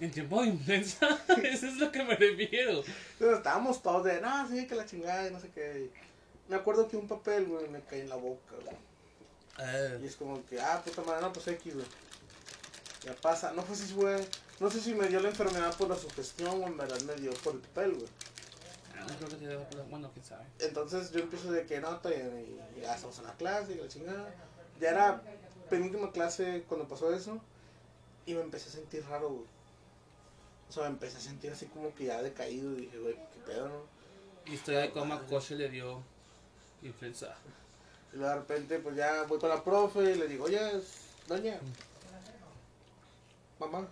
en 0.00 0.10
tiempo 0.10 0.40
de 0.42 0.48
influenza, 0.48 1.08
eso 1.42 1.66
es 1.66 1.76
lo 1.76 1.92
que 1.92 2.02
me 2.04 2.16
refiero. 2.16 2.82
Entonces 3.12 3.38
estábamos 3.38 3.82
todos 3.82 4.04
de, 4.04 4.20
no, 4.20 4.48
sí, 4.48 4.66
que 4.66 4.74
la 4.74 4.86
chingada 4.86 5.28
y 5.28 5.30
no 5.32 5.40
sé 5.40 5.50
qué. 5.54 5.90
Me 6.48 6.56
acuerdo 6.56 6.88
que 6.88 6.96
un 6.96 7.06
papel, 7.06 7.46
güey, 7.46 7.68
me 7.68 7.80
cae 7.82 8.00
en 8.00 8.08
la 8.08 8.16
boca, 8.16 8.54
güey. 8.64 8.76
Y 10.02 10.06
es 10.06 10.16
como 10.16 10.44
que, 10.46 10.60
ah, 10.60 10.80
puta 10.84 11.02
madre, 11.02 11.20
no, 11.20 11.32
pues 11.32 11.46
X, 11.48 11.74
güey. 11.74 11.86
Ya 13.04 13.14
pasa. 13.16 13.52
No 13.52 13.64
sé 13.66 13.76
si 13.76 13.92
fue, 13.94 14.24
no 14.58 14.70
sé 14.70 14.80
si 14.80 14.94
me 14.94 15.06
dio 15.08 15.20
la 15.20 15.28
enfermedad 15.28 15.74
por 15.76 15.88
la 15.88 15.96
sugestión 15.96 16.62
o 16.62 16.66
en 16.66 16.76
verdad 16.76 17.00
me 17.02 17.14
dio 17.16 17.32
por 17.34 17.54
el 17.54 17.60
papel, 17.60 17.94
güey. 17.94 18.08
Ah, 18.98 19.06
no 19.08 19.16
creo 19.16 19.28
que 19.28 19.36
te 19.36 19.46
dé- 19.46 19.82
Bueno, 19.88 20.10
quién 20.12 20.24
sabe. 20.24 20.44
Entonces 20.58 21.10
yo 21.12 21.20
empiezo 21.20 21.52
de 21.52 21.64
que 21.66 21.80
no, 21.80 21.98
bien, 22.00 22.46
y 22.76 22.80
ya 22.80 22.94
estamos 22.94 23.18
en 23.18 23.24
la 23.24 23.34
clase, 23.34 23.72
y 23.72 23.76
la 23.76 23.88
chingada. 23.88 24.34
Ya 24.80 24.90
era 24.90 25.22
penúltima 25.68 26.10
clase 26.12 26.64
cuando 26.68 26.88
pasó 26.88 27.14
eso. 27.14 27.40
Y 28.26 28.34
me 28.34 28.40
empecé 28.42 28.68
a 28.68 28.72
sentir 28.72 29.04
raro, 29.08 29.28
güey. 29.30 29.46
O 30.70 30.72
sea, 30.72 30.84
me 30.84 30.90
empecé 30.90 31.16
a 31.18 31.20
sentir 31.20 31.50
así 31.50 31.66
como 31.66 31.92
que 31.94 32.04
ya 32.04 32.22
decaído. 32.22 32.72
Y 32.78 32.82
dije, 32.82 32.98
güey, 32.98 33.14
qué 33.14 33.40
pedo, 33.44 33.68
¿no? 33.68 34.52
Historia 34.52 34.80
de 34.80 34.90
cómo 34.90 35.14
a 35.14 35.26
Coche 35.26 35.56
le 35.56 35.68
dio 35.68 36.00
influenza. 36.82 37.34
Y 38.12 38.16
luego 38.16 38.30
de 38.32 38.38
repente, 38.40 38.78
pues 38.78 38.96
ya 38.96 39.24
voy 39.24 39.38
con 39.38 39.48
la 39.48 39.62
profe 39.62 40.12
y 40.12 40.14
le 40.14 40.28
digo, 40.28 40.44
oye, 40.44 40.58
doña, 41.28 41.58
mamá. 43.58 43.86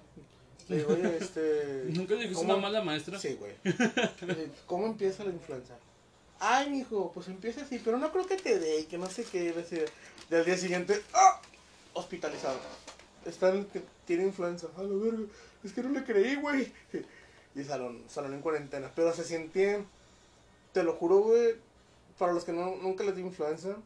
Le 0.69 0.77
digo, 0.77 0.93
oye, 0.93 1.17
este. 1.19 1.85
¿Nunca 1.89 2.15
le 2.15 2.21
dijiste 2.21 2.35
¿cómo- 2.43 2.55
una 2.55 2.63
mala 2.63 2.83
maestra? 2.83 3.19
Sí, 3.19 3.35
güey. 3.35 3.55
¿Cómo 4.67 4.87
empieza 4.87 5.25
la 5.25 5.31
influenza? 5.31 5.75
Ay, 6.41 6.71
mijo, 6.71 7.11
pues 7.13 7.27
empieza 7.29 7.63
así, 7.63 7.81
pero 7.85 7.99
no 7.99 8.13
creo 8.13 8.25
que 8.27 8.37
te 8.37 8.59
dé 8.61 8.81
y 8.81 8.85
que 8.85 8.97
no 8.99 9.11
sé 9.11 9.25
qué. 9.25 9.45
Y 9.47 9.53
decía, 9.53 9.85
del 10.31 10.45
día 10.45 10.57
siguiente, 10.57 11.03
¡ah! 11.13 11.41
Hospitalizado. 11.95 12.61
Está 13.27 13.51
en 13.51 13.65
que 13.65 13.83
tiene 14.07 14.25
influenza. 14.25 14.69
A 14.77 14.83
la 14.83 14.95
verga, 14.95 15.25
es 15.65 15.73
que 15.73 15.83
no 15.83 15.91
le 15.91 16.05
creí, 16.05 16.37
güey. 16.37 16.73
Y 17.55 17.65
salón, 17.65 18.05
salón 18.09 18.35
en 18.35 18.41
cuarentena. 18.41 18.93
Pero 18.95 19.13
se 19.15 19.25
siente, 19.25 19.85
te 20.73 20.83
lo 20.83 20.95
juro, 20.95 21.19
güey, 21.19 21.57
para 22.19 22.33
los 22.33 22.45
que 22.45 22.53
no, 22.53 22.77
nunca 22.77 23.05
les 23.05 23.17
dio 23.17 23.25
influenza, 23.25 23.77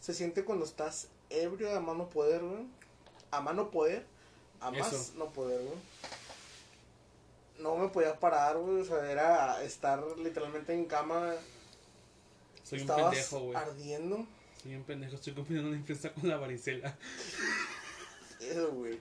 se 0.00 0.14
siente 0.14 0.44
cuando 0.44 0.64
estás 0.64 1.08
ebrio 1.30 1.74
a 1.74 1.80
mano 1.80 2.08
poder, 2.08 2.42
güey. 2.42 2.66
A 3.30 3.40
mano 3.40 3.70
poder, 3.70 4.04
a 4.60 4.70
más 4.70 4.92
Eso. 4.92 5.12
no 5.16 5.32
poder, 5.32 5.62
güey. 5.62 5.78
No 7.58 7.76
me 7.76 7.88
podía 7.88 8.18
parar, 8.18 8.58
güey. 8.58 8.80
O 8.80 8.84
sea, 8.84 9.10
era 9.10 9.62
estar 9.62 10.02
literalmente 10.18 10.74
en 10.74 10.84
cama. 10.86 11.32
Soy 12.64 12.78
un 12.80 12.82
Estabas 12.82 13.14
pendejo, 13.14 13.40
güey. 13.40 13.56
ardiendo. 13.56 14.26
Soy 14.62 14.74
un 14.74 14.84
pendejo. 14.84 15.14
Estoy 15.16 15.34
confundiendo 15.34 15.70
una 15.70 15.78
influenza 15.78 16.12
con 16.12 16.28
la 16.28 16.36
varicela. 16.36 16.96
Eso, 18.40 18.72
güey. 18.72 18.98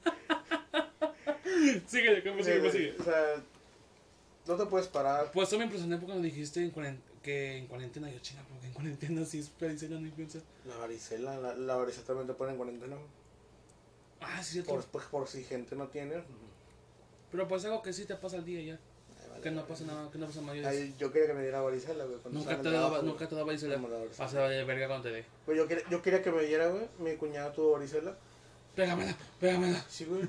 Síguele, 1.88 2.24
¿cómo 2.24 2.44
sigue? 2.44 2.60
¿Cómo 2.60 2.72
sigue? 2.72 2.96
O 3.00 3.04
sea, 3.04 3.36
no 4.48 4.56
te 4.56 4.66
puedes 4.66 4.88
parar. 4.88 5.32
Pues 5.32 5.48
eso 5.48 5.58
me 5.58 5.66
impresioné 5.66 5.98
cuando 6.00 6.22
dijiste 6.24 6.62
en 6.64 6.72
que 7.22 7.58
en 7.58 7.68
cuarentena. 7.68 8.10
Yo, 8.10 8.20
chinga, 8.20 8.44
porque 8.50 8.68
en 8.68 8.74
cuarentena 8.74 9.26
sí 9.26 9.40
es 9.40 9.52
varicela, 9.60 10.00
no 10.00 10.08
influenza. 10.08 10.40
La 10.66 10.78
varicela, 10.78 11.38
la, 11.38 11.54
la 11.56 11.76
varicela 11.76 12.06
también 12.08 12.28
te 12.28 12.34
pone 12.34 12.52
en 12.52 12.58
cuarentena. 12.58 12.96
Ah, 14.22 14.44
sí, 14.44 14.62
Por, 14.62 14.82
cierto. 14.82 14.92
por, 14.92 15.04
por 15.10 15.28
si 15.28 15.44
gente 15.44 15.76
no 15.76 15.88
tiene. 15.88 16.16
Pero 17.32 17.48
pues 17.48 17.64
algo 17.66 17.82
que 17.82 17.94
sí 17.94 18.06
te 18.06 18.16
pasa 18.16 18.38
al 18.38 18.46
día 18.46 18.62
ya. 18.62 18.74
Ay, 19.24 19.30
vale, 19.30 19.42
Que 19.42 19.52
no 19.52 19.58
vale. 19.62 19.68
pasa 19.70 19.84
nada, 19.86 20.12
que 20.12 20.18
no 20.18 20.28
pasa 20.28 20.42
mayores. 20.42 20.68
Ay, 20.70 20.96
yo 21.00 21.12
quería 21.12 21.28
que 21.30 21.34
me 21.34 21.42
diera 21.44 21.62
varicela, 21.62 22.04
güey. 22.06 22.18
Nunca 22.32 22.62
te 22.62 22.70
daba, 22.72 23.02
nunca 23.02 23.28
te 23.28 23.36
daba 23.36 23.48
varicela. 23.48 23.80
Pasa 24.18 24.48
de 24.48 24.64
verga 24.64 24.88
cuando 24.88 25.10
te 25.10 25.16
dé. 25.16 25.26
Pues 25.46 25.58
yo 25.58 25.68
quería, 25.68 25.84
yo 25.90 26.02
quería 26.02 26.22
que 26.22 26.32
me 26.32 26.44
diera, 26.44 26.68
güey. 26.70 26.88
Mi 27.00 27.16
cuñada 27.16 27.52
tuvo 27.54 27.72
varicela. 27.74 28.16
Pégamela, 28.76 29.14
pégamela. 29.40 29.84
Sí, 29.90 30.06
güey. 30.06 30.22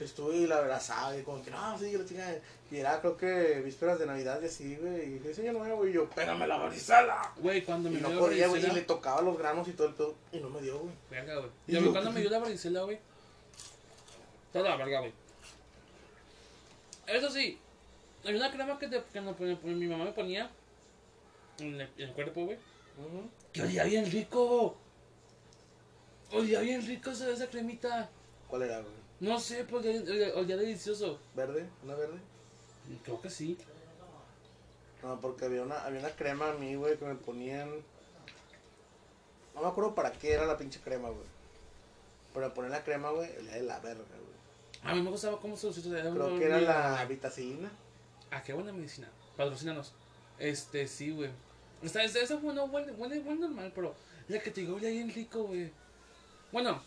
Estuve 0.00 0.36
y 0.36 0.46
la 0.46 0.58
abrazaba 0.58 1.16
y 1.16 1.22
como 1.22 1.42
que 1.42 1.50
no, 1.50 1.78
sí, 1.78 1.90
que 1.90 1.98
la 1.98 2.04
chingada. 2.04 2.38
Y 2.70 2.76
era, 2.76 3.00
creo 3.00 3.16
que 3.16 3.62
vísperas 3.64 3.98
de 3.98 4.06
Navidad 4.06 4.38
y 4.42 4.46
así, 4.46 4.76
güey. 4.76 5.02
Y 5.02 5.10
dije, 5.18 5.32
señor 5.34 5.54
nuevo, 5.54 5.86
y 5.86 5.92
yo, 5.94 6.08
pégame 6.10 6.46
la 6.46 6.58
varicela. 6.58 7.32
Güey, 7.36 7.62
cuando 7.64 7.88
Y 7.88 7.92
me 7.92 8.00
no 8.00 8.10
dio 8.10 8.18
podía, 8.20 8.48
güey. 8.48 8.62
Y 8.64 8.70
le 8.70 8.82
tocaba 8.82 9.22
los 9.22 9.38
granos 9.38 9.66
y 9.68 9.72
todo 9.72 9.88
el 9.88 9.94
pedo. 9.94 10.14
Y 10.32 10.38
no 10.40 10.50
me 10.50 10.60
dio, 10.60 10.78
güey. 10.78 10.92
Verga, 11.10 11.36
güey. 11.36 11.50
Y 11.68 11.72
Y 11.72 11.76
a 11.76 11.80
yo- 11.80 11.92
cuando 11.92 12.12
me 12.12 12.20
dio 12.20 12.28
la 12.30 12.38
varicela, 12.40 12.82
güey. 12.82 12.98
Toda 14.52 14.68
la 14.70 14.76
verga, 14.76 15.00
güey. 15.00 15.12
Eso 17.06 17.30
sí, 17.30 17.58
hay 18.24 18.34
una 18.34 18.50
crema 18.52 18.78
que, 18.78 18.88
te, 18.88 19.02
que 19.12 19.20
no- 19.20 19.34
mi 19.62 19.86
mamá 19.86 20.04
me 20.04 20.12
ponía 20.12 20.50
en 21.60 21.80
el, 21.80 21.88
en 21.96 22.08
el 22.08 22.12
cuerpo, 22.14 22.44
güey. 22.44 22.58
Ujú. 22.98 23.28
Que 23.52 23.62
olía 23.62 23.84
bien 23.84 24.10
rico. 24.10 24.76
Olía 26.32 26.60
bien 26.60 26.84
rico 26.86 27.10
esa, 27.10 27.30
esa 27.30 27.48
cremita. 27.48 28.08
¿Cuál 28.48 28.62
era, 28.62 28.80
güey? 28.80 28.92
No 29.20 29.38
sé, 29.40 29.64
pues 29.64 29.84
olía, 29.86 30.34
olía- 30.34 30.56
delicioso. 30.56 31.18
¿Verde? 31.34 31.68
¿Una 31.84 31.94
verde? 31.94 32.18
Creo 33.04 33.20
que 33.20 33.30
sí. 33.30 33.56
No, 35.02 35.20
porque 35.20 35.44
había 35.44 35.62
una, 35.62 35.84
había 35.84 36.00
una 36.00 36.10
crema 36.10 36.50
a 36.50 36.54
mí, 36.54 36.74
güey, 36.74 36.96
que 36.98 37.04
me 37.04 37.14
ponían. 37.14 37.70
No 39.54 39.62
me 39.62 39.68
acuerdo 39.68 39.94
para 39.94 40.12
qué 40.12 40.32
era 40.32 40.46
la 40.46 40.56
pinche 40.58 40.80
crema, 40.80 41.08
güey. 41.08 41.24
Pero 42.34 42.52
ponían 42.52 42.72
la 42.72 42.84
crema, 42.84 43.10
güey, 43.10 43.30
olía 43.38 43.52
de 43.54 43.62
la 43.62 43.78
verga, 43.80 44.02
güey. 44.04 44.36
A 44.82 44.94
mí 44.94 45.02
me 45.02 45.10
gustaba 45.10 45.40
cómo 45.40 45.56
se 45.56 45.68
usaba. 45.68 46.00
Creo 46.00 46.38
que 46.38 46.44
era 46.44 46.60
la 46.60 47.04
vitacilina. 47.06 47.70
Ah, 48.30 48.42
qué 48.42 48.52
buena 48.52 48.72
medicina. 48.72 49.08
Patrocínanos. 49.36 49.92
Este, 50.38 50.86
sí, 50.86 51.10
güey. 51.10 51.30
Esta, 51.82 52.02
esta, 52.04 52.20
esa 52.20 52.38
fue 52.38 52.50
una 52.50 52.62
buena, 52.64 52.92
buena, 52.92 53.18
buena 53.20 53.40
normal, 53.48 53.72
pero 53.74 53.94
la 54.28 54.38
que 54.40 54.50
te 54.50 54.60
digo 54.62 54.76
olía 54.76 54.90
bien 54.90 55.12
rico, 55.12 55.44
güey. 55.44 55.70
Bueno, 56.56 56.80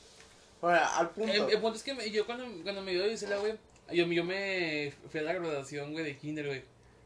Bueno, 0.61 0.79
al 0.95 1.11
punto. 1.11 1.31
el, 1.31 1.41
el 1.53 1.59
punto 1.61 1.77
es 1.77 1.83
que 1.83 1.93
me- 1.93 2.09
yo 2.09 2.25
cuando, 2.25 2.43
cuando 2.63 2.81
me 2.81 2.91
dio 2.91 3.05
Isela, 3.07 3.37
güey, 3.37 3.53
yo, 3.93 4.07
yo 4.07 4.23
me 4.23 4.91
fui 5.11 5.19
a 5.19 5.23
la 5.23 5.33
graduación, 5.33 5.91
güey, 5.91 6.03
de 6.05 6.17
kinder, 6.17 6.47
güey. 6.47 6.63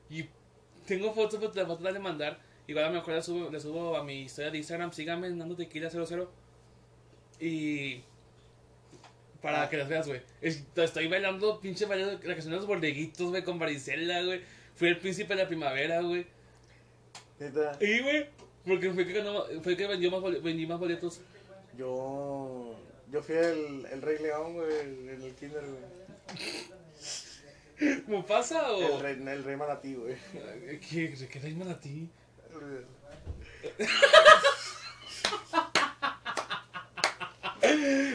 Y 0.10 0.30
tengo 0.88 1.14
fotos, 1.14 1.42
pues, 1.42 1.54
las 1.54 1.68
fotos 1.68 1.84
las 1.84 1.94
de 1.94 2.00
mandar. 2.00 2.40
Igual 2.66 2.86
a 2.86 2.88
lo 2.88 2.94
mejor 2.96 3.16
las 3.16 3.26
subo, 3.26 3.50
las 3.52 3.64
subo 3.64 3.98
a 3.98 4.04
mi 4.06 4.22
historia 4.22 4.50
de 4.50 4.60
Instagram. 4.60 4.94
Síganme, 4.94 5.30
Nando 5.32 5.58
Tequila 5.58 5.90
00. 5.90 6.32
Y... 7.42 8.02
Para 9.42 9.64
Ah. 9.64 9.70
que 9.70 9.76
las 9.76 9.90
veas, 9.90 10.08
güey. 10.08 10.22
Es- 10.42 10.64
Estoy 10.74 11.08
bailando 11.10 11.60
pinche 11.60 11.86
bailando 11.86 12.14
la 12.14 12.34
canción 12.36 12.52
de 12.52 12.58
los 12.60 12.66
bordeguitos, 12.66 13.30
güey, 13.30 13.44
con 13.44 13.60
varicela, 13.60 14.24
güey. 14.24 14.40
Fui 14.78 14.88
el 14.88 15.00
príncipe 15.00 15.36
de 15.36 15.42
la 15.44 15.50
primavera, 15.50 16.00
güey. 16.02 16.26
Y, 17.82 18.00
güey, 18.00 18.30
porque 18.66 18.90
fue 18.94 19.06
que, 19.06 19.12
ganó- 19.14 19.46
fue 19.62 19.76
que 19.76 19.86
vendió 19.86 20.10
más, 20.12 20.42
vendí 20.42 20.66
más 20.66 20.80
boletos. 20.80 21.20
Yo. 21.78 22.76
Yo 23.12 23.22
fui 23.22 23.36
el, 23.36 23.86
el 23.92 24.02
Rey 24.02 24.18
León, 24.20 24.54
güey, 24.54 24.80
en 24.80 25.22
el 25.22 25.36
kinder, 25.36 25.64
güey. 25.64 25.84
¿Cómo 28.06 28.26
pasa 28.26 28.72
o...? 28.72 28.82
El 28.82 29.00
rey, 29.02 29.14
el 29.14 29.44
rey 29.44 29.56
manatí, 29.56 29.96
güey. 29.96 30.16
¿Qué, 30.80 31.14
¿Qué 31.32 31.40
rey 31.40 31.56
ti? 31.82 32.10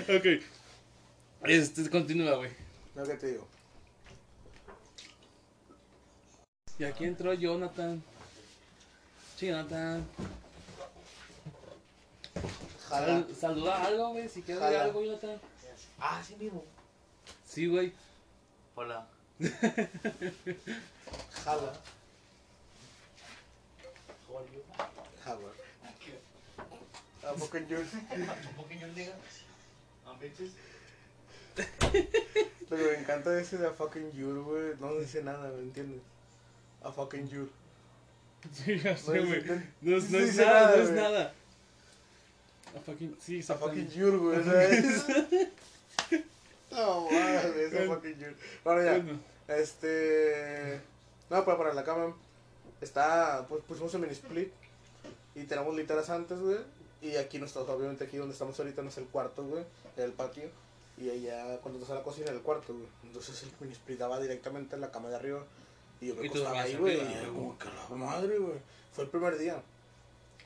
Ok. 0.08 0.42
Este, 1.44 1.90
continúa, 1.90 2.36
güey. 2.36 2.50
Lo 2.94 3.04
que 3.04 3.14
te 3.14 3.26
digo. 3.26 3.46
Y 6.78 6.84
aquí 6.84 7.04
entró 7.04 7.34
Jonathan. 7.34 8.02
Sí, 9.36 9.48
Jonathan. 9.48 10.06
Jala. 12.88 13.06
Sal- 13.06 13.34
saluda 13.34 13.84
algo, 13.84 14.10
güey, 14.12 14.28
si 14.28 14.42
quieres 14.42 14.62
Jala. 14.62 14.84
algo, 14.84 15.02
Jonathan. 15.02 15.40
Ah, 15.98 16.22
sí 16.26 16.36
mismo. 16.36 16.64
Sí, 17.46 17.66
güey. 17.66 17.92
Hola. 18.74 19.06
Jala. 21.44 21.72
How 24.28 24.38
are 24.38 24.46
you? 24.52 24.62
Jala. 25.24 25.48
¿A 27.28 27.32
poco 27.34 27.56
en 27.58 27.68
nigga. 28.94 29.12
I'm 30.06 30.18
bitches. 30.18 30.52
Lo 32.70 32.76
que 32.76 32.82
me 32.84 32.94
encanta 33.00 33.38
ese 33.40 33.58
de 33.58 33.66
a 33.66 33.70
fucking 33.72 34.12
you, 34.12 34.42
güey. 34.44 34.74
No 34.80 34.94
dice 34.98 35.22
nada, 35.22 35.48
¿me 35.50 35.62
entiendes? 35.62 36.00
A 36.82 36.90
fucking 36.92 37.28
you. 37.28 37.50
Sí, 38.52 38.78
ya 38.78 38.96
sé, 38.96 39.20
No 39.20 39.26
güey. 39.26 39.44
No, 39.82 39.96
es- 39.96 40.10
no 40.10 40.18
no 40.18 40.24
es 40.24 40.30
dice 40.30 40.44
nada, 40.46 40.60
nada, 40.60 40.76
no 40.76 40.82
es 40.84 40.90
nada. 40.90 41.34
A 42.76 42.80
fucking, 42.80 43.16
sí, 43.20 43.44
A 43.48 43.54
fucking 43.54 43.88
you, 43.90 44.18
güey. 44.18 44.38
No, 46.70 47.10
madre, 47.10 47.64
ese 47.66 47.86
fucking 47.86 48.16
Jun. 48.20 48.36
Bueno, 48.62 48.84
ya. 48.84 48.92
Bueno, 48.98 49.18
Este. 49.48 50.80
No, 51.30 51.44
para 51.44 51.58
parar 51.58 51.74
la 51.74 51.84
cama. 51.84 52.14
Está. 52.80 53.46
Pues 53.48 53.62
pusimos 53.64 53.92
el 53.94 54.00
mini 54.00 54.12
split. 54.12 54.52
Y 55.34 55.44
tenemos 55.44 55.74
literas 55.74 56.10
antes, 56.10 56.38
güey. 56.38 56.58
Y 57.00 57.16
aquí 57.16 57.38
no 57.38 57.46
estamos, 57.46 57.68
obviamente 57.68 58.04
aquí 58.04 58.16
donde 58.16 58.32
estamos 58.32 58.58
ahorita 58.58 58.82
no 58.82 58.88
es 58.88 58.98
el 58.98 59.06
cuarto, 59.06 59.44
güey. 59.44 59.64
El 59.96 60.12
patio. 60.12 60.50
Y 60.98 61.10
allá 61.10 61.58
cuando 61.58 61.78
estás 61.80 61.92
a 61.96 61.98
la 61.98 62.04
cocina 62.04 62.26
era 62.26 62.36
el 62.36 62.42
cuarto, 62.42 62.74
güey. 62.74 62.86
Entonces 63.04 63.42
el 63.44 63.50
mini 63.60 63.72
split 63.72 63.98
daba 63.98 64.20
directamente 64.20 64.74
en 64.74 64.80
la 64.82 64.90
cama 64.90 65.08
de 65.08 65.16
arriba. 65.16 65.42
Y 66.00 66.08
yo 66.08 66.16
me 66.16 66.26
acostaba 66.28 66.62
ahí, 66.62 66.76
güey. 66.76 66.96
Y 67.00 67.26
como 67.26 67.56
que 67.58 67.66
la 67.66 67.96
madre, 67.96 68.38
güey. 68.38 68.58
Fue 68.92 69.04
el 69.04 69.10
primer 69.10 69.38
día. 69.38 69.62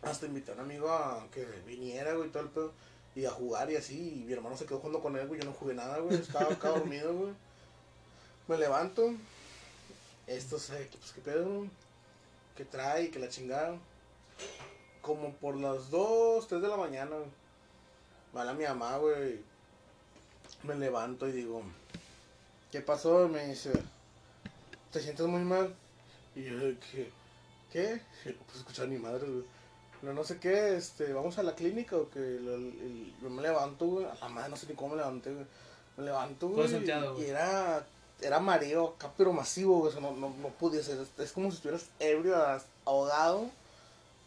Hasta 0.03 0.27
invité 0.27 0.51
a 0.51 0.55
un 0.55 0.61
amigo 0.61 0.91
a 0.91 1.27
que 1.33 1.45
viniera, 1.67 2.15
güey, 2.15 2.29
y 2.29 2.33
todo 2.33 2.43
el 2.43 2.49
pedo. 2.51 2.73
Y 3.15 3.25
a 3.25 3.31
jugar 3.31 3.71
y 3.71 3.77
así. 3.77 4.21
Y 4.23 4.25
mi 4.25 4.33
hermano 4.33 4.57
se 4.57 4.67
quedó 4.67 4.79
jugando 4.79 5.01
con 5.01 5.17
él, 5.17 5.27
güey. 5.29 5.41
Yo 5.41 5.47
no 5.47 5.53
jugué 5.53 5.75
nada, 5.75 5.99
güey. 5.99 6.17
Estaba 6.17 6.53
acá 6.53 6.69
dormido, 6.71 7.15
güey. 7.15 7.33
Me 8.49 8.59
levanto. 8.59 9.15
Esto 10.27 10.59
sé, 10.59 10.89
pues 10.99 11.13
qué 11.13 11.21
pedo. 11.21 11.67
Que 12.57 12.65
trae, 12.65 13.11
que 13.11 13.19
la 13.19 13.29
chingada. 13.29 13.77
Como 15.01 15.33
por 15.35 15.57
las 15.57 15.91
2, 15.91 16.47
3 16.49 16.63
de 16.63 16.69
la 16.69 16.77
mañana. 16.77 17.17
güey. 17.17 17.31
Habla 18.35 18.55
mi 18.55 18.65
mamá, 18.65 18.97
güey. 18.97 19.41
Me 20.63 20.75
levanto 20.75 21.29
y 21.29 21.33
digo, 21.33 21.63
¿qué 22.71 22.81
pasó? 22.81 23.29
Me 23.29 23.47
dice, 23.49 23.73
¿te 24.91 25.01
sientes 25.01 25.27
muy 25.27 25.43
mal? 25.43 25.75
Y 26.35 26.45
yo, 26.45 26.59
¿qué? 26.91 27.11
¿Qué? 27.73 28.01
Y 28.25 28.29
no 28.29 28.39
puedo 28.45 28.59
escuchar 28.59 28.87
a 28.87 28.89
mi 28.89 28.99
madre, 28.99 29.27
güey. 29.27 29.45
No, 30.03 30.13
no 30.13 30.25
sé 30.25 30.39
qué, 30.39 30.77
este, 30.77 31.13
vamos 31.13 31.39
a 31.39 31.45
la 31.45 31.55
clínica 31.55 31.97
o 31.97 32.11
que 32.11 32.41
yo 33.23 33.31
me 33.31 33.41
levanto, 33.41 33.87
güey. 33.87 34.05
A 34.05 34.15
la 34.21 34.29
madre 34.29 34.51
no 34.51 34.57
sé 34.57 34.67
ni 34.67 34.75
cómo 34.75 34.91
me 34.91 34.97
levanté, 34.97 35.33
güey. 35.33 35.47
Me 35.97 36.05
levanto, 36.05 36.49
güey. 36.49 36.69
salteado, 36.69 37.13
Y 37.13 37.15
güey. 37.15 37.31
era, 37.31 37.87
era 38.21 38.41
mareo 38.41 38.95
acá, 38.97 39.13
pero 39.17 39.33
masivo, 39.33 39.79
güey. 39.79 39.91
O 39.91 39.93
sea, 39.93 40.01
no, 40.01 40.11
no, 40.13 40.35
no 40.41 40.49
podía 40.49 40.83
ser. 40.83 40.99
Es, 41.19 41.33
como 41.33 41.51
si 41.51 41.57
estuvieras 41.57 41.87
ebrio, 42.01 42.35
ahogado, 42.85 43.49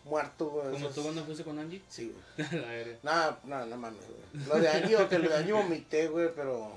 muerto, 0.06 0.46
güey. 0.46 0.72
Como 0.72 0.90
tú 0.90 1.04
cuando 1.04 1.26
fuiste 1.26 1.44
con 1.44 1.60
Angie. 1.60 1.82
Sí, 1.90 2.16
güey. 2.38 2.98
Nada, 3.04 3.38
nada, 3.44 3.66
no 3.66 3.76
mames, 3.76 4.00
güey. 4.08 4.46
Lo 4.48 4.60
de 4.60 4.70
Angie, 4.70 4.96
ok, 4.96 5.12
lo 5.12 5.30
de 5.30 5.36
Angie 5.36 5.54
vomité, 5.54 6.08
güey, 6.08 6.30
pero. 6.34 6.72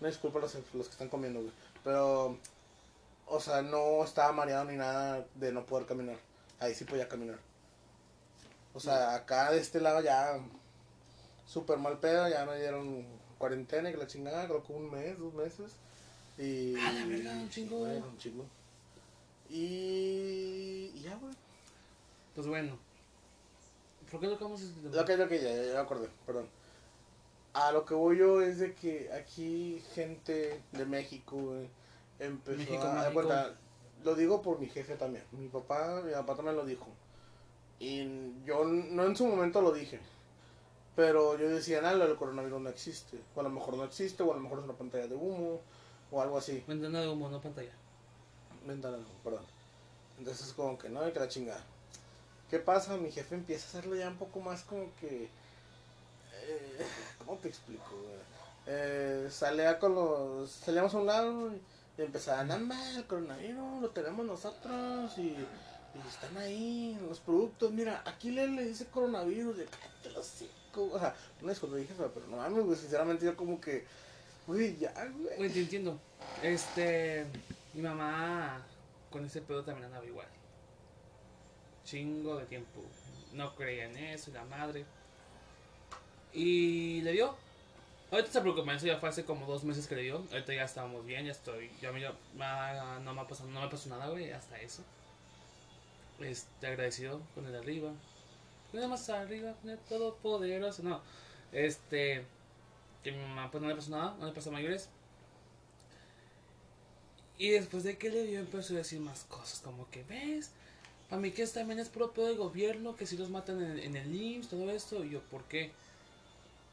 No 0.00 0.06
disculpa 0.06 0.38
a 0.38 0.42
los, 0.42 0.54
los 0.74 0.86
que 0.86 0.92
están 0.92 1.08
comiendo, 1.08 1.40
güey. 1.40 1.52
Pero. 1.82 2.36
O 3.26 3.40
sea, 3.40 3.62
no 3.62 4.04
estaba 4.04 4.30
mareado 4.30 4.66
ni 4.66 4.76
nada 4.76 5.26
de 5.34 5.50
no 5.50 5.64
poder 5.64 5.86
caminar. 5.86 6.18
Ahí 6.60 6.74
sí 6.74 6.84
podía 6.84 7.08
caminar. 7.08 7.38
O 8.74 8.80
sea, 8.80 9.14
acá 9.14 9.50
de 9.52 9.60
este 9.60 9.80
lado 9.80 10.00
ya. 10.00 10.40
Súper 11.46 11.78
mal 11.78 11.98
pedo, 11.98 12.28
ya 12.28 12.46
me 12.46 12.58
dieron 12.58 13.04
cuarentena 13.36 13.90
y 13.90 13.92
que 13.92 13.98
la 13.98 14.06
chingada, 14.06 14.46
creo 14.46 14.62
que 14.62 14.72
un 14.72 14.90
mes, 14.90 15.18
dos 15.18 15.34
meses. 15.34 15.72
Y. 16.38 16.74
Ah, 16.76 16.92
la 16.92 17.06
verga, 17.06 17.32
un 17.32 17.50
chingo. 17.50 17.78
güey, 17.78 17.98
un 17.98 18.16
chingo. 18.16 18.44
Y. 19.48 20.92
Y 20.94 21.02
ya, 21.02 21.16
güey. 21.16 21.34
Pues 22.34 22.46
bueno. 22.46 22.78
¿Por 24.10 24.20
qué 24.20 24.28
tocamos 24.28 24.60
este 24.60 24.80
tema? 24.80 24.96
Lo 24.96 25.04
que, 25.04 25.16
lo 25.16 25.28
que 25.28 25.42
ya, 25.42 25.50
ya 25.50 25.72
me 25.74 25.78
acordé, 25.78 26.08
perdón. 26.26 26.48
A 27.54 27.72
lo 27.72 27.84
que 27.84 27.94
voy 27.94 28.18
yo 28.18 28.40
es 28.40 28.58
de 28.58 28.74
que 28.74 29.10
aquí 29.12 29.82
gente 29.94 30.62
de 30.72 30.86
México, 30.86 31.36
güey, 31.36 31.68
empezó 32.18 32.58
México 32.58 32.82
a... 32.82 32.94
mágico. 32.94 33.14
cuenta, 33.14 33.54
lo 34.04 34.14
digo 34.14 34.40
por 34.40 34.58
mi 34.58 34.68
jefe 34.68 34.96
también. 34.96 35.24
Mi 35.32 35.48
papá, 35.48 36.00
mi 36.04 36.12
papá 36.12 36.34
también 36.36 36.56
lo 36.56 36.64
dijo. 36.64 36.86
Y 37.82 38.44
yo 38.44 38.62
no 38.64 39.06
en 39.06 39.16
su 39.16 39.26
momento 39.26 39.60
lo 39.60 39.72
dije. 39.72 39.98
Pero 40.94 41.36
yo 41.36 41.48
decía, 41.48 41.80
nada, 41.80 42.04
el 42.04 42.14
coronavirus 42.14 42.60
no 42.60 42.68
existe. 42.68 43.18
O 43.34 43.40
a 43.40 43.42
lo 43.42 43.50
mejor 43.50 43.76
no 43.76 43.82
existe, 43.82 44.22
o 44.22 44.30
a 44.30 44.36
lo 44.36 44.40
mejor 44.40 44.60
es 44.60 44.64
una 44.64 44.74
pantalla 44.74 45.08
de 45.08 45.16
humo, 45.16 45.60
o 46.12 46.22
algo 46.22 46.38
así. 46.38 46.62
Ventana 46.68 47.00
de 47.00 47.08
humo, 47.08 47.28
no 47.28 47.40
pantalla. 47.40 47.72
Ventana, 48.64 48.98
no, 48.98 49.04
perdón. 49.24 49.44
Entonces 50.16 50.52
como 50.52 50.78
que 50.78 50.88
no, 50.90 51.08
y 51.08 51.10
que 51.10 51.18
la 51.18 51.26
chingada. 51.26 51.64
¿Qué 52.48 52.60
pasa? 52.60 52.96
Mi 52.96 53.10
jefe 53.10 53.34
empieza 53.34 53.64
a 53.64 53.68
hacerlo 53.70 53.96
ya 53.96 54.06
un 54.06 54.16
poco 54.16 54.38
más 54.38 54.62
como 54.62 54.84
que... 55.00 55.24
eh, 55.24 56.86
¿Cómo 57.18 57.36
te 57.38 57.48
explico? 57.48 57.90
Eh, 58.66 59.26
salía 59.28 59.80
con 59.80 59.96
los... 59.96 60.52
Salíamos 60.52 60.94
a 60.94 60.98
un 60.98 61.06
lado 61.06 61.50
y, 61.50 61.60
y 61.98 62.02
empezaban, 62.04 62.46
nada 62.46 62.96
el 62.96 63.06
coronavirus 63.08 63.82
lo 63.82 63.90
tenemos 63.90 64.24
nosotros 64.24 65.18
y, 65.18 65.36
y 65.94 66.08
están 66.08 66.36
ahí 66.36 66.98
los 67.08 67.20
productos. 67.20 67.70
Mira, 67.72 68.02
aquí 68.06 68.30
le, 68.30 68.46
le 68.48 68.64
dice 68.64 68.86
coronavirus, 68.86 69.56
de 69.58 69.66
los 70.14 70.26
cinco. 70.26 70.90
O 70.92 70.98
sea, 70.98 71.14
no 71.40 71.50
es 71.52 71.58
cuando 71.58 71.76
dije, 71.76 71.92
pero 71.96 72.26
no 72.28 72.36
mames, 72.38 72.64
güey, 72.64 72.78
sinceramente 72.78 73.24
yo 73.26 73.36
como 73.36 73.60
que... 73.60 73.84
Güey, 74.46 74.76
ya, 74.78 74.92
güey. 75.16 75.36
Güey, 75.36 75.58
entiendo. 75.58 75.98
Este. 76.42 77.26
Mi 77.74 77.80
mamá 77.82 78.60
con 79.10 79.24
ese 79.24 79.40
pedo 79.40 79.62
también 79.62 79.86
andaba 79.86 80.04
igual. 80.04 80.26
Chingo 81.84 82.36
de 82.36 82.46
tiempo. 82.46 82.80
No 83.34 83.54
creía 83.54 83.84
en 83.86 83.96
eso, 83.96 84.30
y 84.30 84.34
la 84.34 84.44
madre. 84.44 84.84
Y 86.32 87.00
le 87.02 87.12
dio. 87.12 87.34
Ahorita 88.10 88.30
se 88.30 88.40
preocupa, 88.40 88.74
eso 88.74 88.86
ya 88.86 88.98
fue 88.98 89.08
hace 89.08 89.24
como 89.24 89.46
dos 89.46 89.64
meses 89.64 89.86
que 89.86 89.94
le 89.94 90.02
dio. 90.02 90.16
Ahorita 90.32 90.52
ya 90.54 90.64
estábamos 90.64 91.04
bien, 91.06 91.24
ya 91.24 91.32
estoy. 91.32 91.70
Ya 91.80 91.88
a 91.90 91.92
mí 91.92 92.00
ya- 92.00 92.14
ma- 92.36 92.98
no, 93.00 93.14
me 93.14 93.20
ha 93.22 93.26
pasado, 93.26 93.48
no 93.50 93.60
me 93.60 93.68
pasó 93.68 93.88
nada, 93.88 94.08
güey, 94.08 94.30
hasta 94.32 94.60
eso. 94.60 94.82
Este, 96.24 96.66
agradecido 96.66 97.20
con 97.34 97.46
el 97.46 97.54
arriba. 97.54 97.92
Con 98.70 98.80
el 98.80 98.88
más 98.88 99.08
arriba, 99.10 99.54
con 99.60 99.70
el 99.70 99.78
todopoderoso. 99.78 100.82
No, 100.82 101.00
este. 101.52 102.24
Que 103.02 103.12
mi 103.12 103.18
mamá 103.18 103.50
pues 103.50 103.62
no 103.62 103.68
le 103.68 103.74
pasó 103.74 103.90
nada, 103.90 104.16
no 104.18 104.26
le 104.26 104.32
pasó 104.32 104.52
mayores. 104.52 104.88
Y 107.38 107.50
después 107.50 107.82
de 107.82 107.98
que 107.98 108.10
le 108.10 108.24
dio 108.24 108.38
empezó 108.38 108.74
a 108.74 108.76
decir 108.76 109.00
más 109.00 109.24
cosas, 109.24 109.60
como 109.60 109.90
que 109.90 110.04
ves, 110.04 110.50
a 111.10 111.16
mí 111.16 111.32
que 111.32 111.44
también 111.48 111.80
es 111.80 111.88
propio 111.88 112.24
del 112.24 112.36
gobierno, 112.36 112.94
que 112.94 113.06
si 113.06 113.16
los 113.16 113.30
matan 113.30 113.60
en, 113.60 113.78
en 113.80 113.96
el 113.96 114.14
IMSS, 114.14 114.48
todo 114.48 114.70
esto, 114.70 115.04
y 115.04 115.10
yo, 115.10 115.20
¿por 115.22 115.42
qué? 115.44 115.72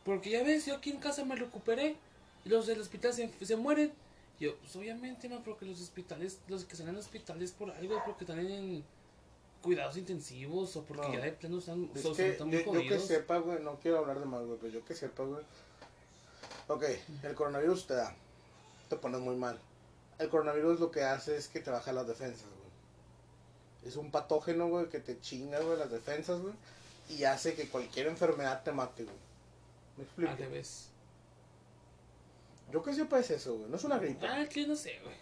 Porque 0.06 0.30
ya 0.30 0.44
ves, 0.44 0.68
yo 0.68 0.76
aquí 0.76 0.92
en 0.92 1.00
casa 1.00 1.26
me 1.26 1.36
recuperé, 1.36 1.96
y 2.46 2.50
los 2.50 2.68
del 2.68 2.80
hospital 2.80 3.14
se, 3.14 3.32
se 3.44 3.56
mueren. 3.56 3.92
Y 4.40 4.46
yo, 4.46 4.56
pues 4.58 4.76
obviamente, 4.76 5.28
no, 5.28 5.44
porque 5.44 5.66
los 5.66 5.82
hospitales, 5.82 6.40
los 6.48 6.66
que 6.66 6.74
están 6.74 6.90
en 6.90 6.98
hospitales 6.98 7.52
por 7.52 7.72
algo, 7.72 8.02
porque 8.06 8.26
están 8.26 8.40
en 8.40 8.84
cuidados 9.62 9.98
intensivos, 9.98 10.76
o 10.76 10.84
porque 10.84 11.08
No. 11.08 11.14
ya 11.14 11.20
de 11.22 11.32
plano 11.34 11.60
están, 11.60 11.90
Es 11.94 12.06
que 12.16 12.30
están 12.30 12.50
yo, 12.52 12.58
muy 12.66 12.66
yo 12.66 12.72
que 12.82 12.88
jodidos. 12.90 13.06
sepa, 13.08 13.38
güey, 13.40 13.62
no 13.62 13.80
quiero 13.80 13.98
hablar 14.00 14.20
de 14.20 14.26
más, 14.26 14.44
güey, 14.46 14.58
pero 14.60 14.74
yo 14.74 14.86
que 14.86 14.96
sepa, 14.96 15.24
güey. 15.24 15.44
Ok, 16.68 16.84
el 17.24 17.34
coronavirus 17.36 17.88
te 17.88 17.94
da, 17.96 18.16
te 18.90 18.96
pones 18.96 19.20
muy 19.22 19.36
mal. 19.36 19.60
El 20.20 20.30
coronavirus 20.30 20.80
lo 20.80 20.92
que 20.92 21.04
hace 21.04 21.36
es 21.38 21.48
que 21.48 21.60
te 21.60 21.72
baja 21.72 21.92
las 21.94 22.08
defensas, 22.08 22.44
güey. 22.46 23.90
Es 23.90 23.96
un 23.96 24.12
patógeno, 24.12 24.68
güey, 24.68 24.88
que 24.90 25.00
te 25.00 25.20
chinga, 25.20 25.60
güey, 25.62 25.78
las 25.78 25.90
defensas, 25.92 26.40
güey. 26.42 26.54
Y 27.10 27.24
hace 27.24 27.56
que 27.56 27.68
cualquier 27.70 28.08
enfermedad 28.08 28.62
te 28.64 28.72
mate, 28.72 29.04
güey. 29.04 29.16
¿Me 29.98 30.04
explico? 30.04 30.32
Al 30.32 30.38
revés. 30.38 30.90
Yo 32.72 32.84
que 32.84 32.94
sepa 32.94 33.20
es 33.20 33.32
eso, 33.32 33.56
güey. 33.56 33.70
No 33.70 33.78
es 33.78 33.84
una 33.84 33.98
gripe. 33.98 34.28
Ah, 34.28 34.46
que 34.48 34.68
no 34.68 34.76
sé, 34.76 35.00
güey. 35.04 35.16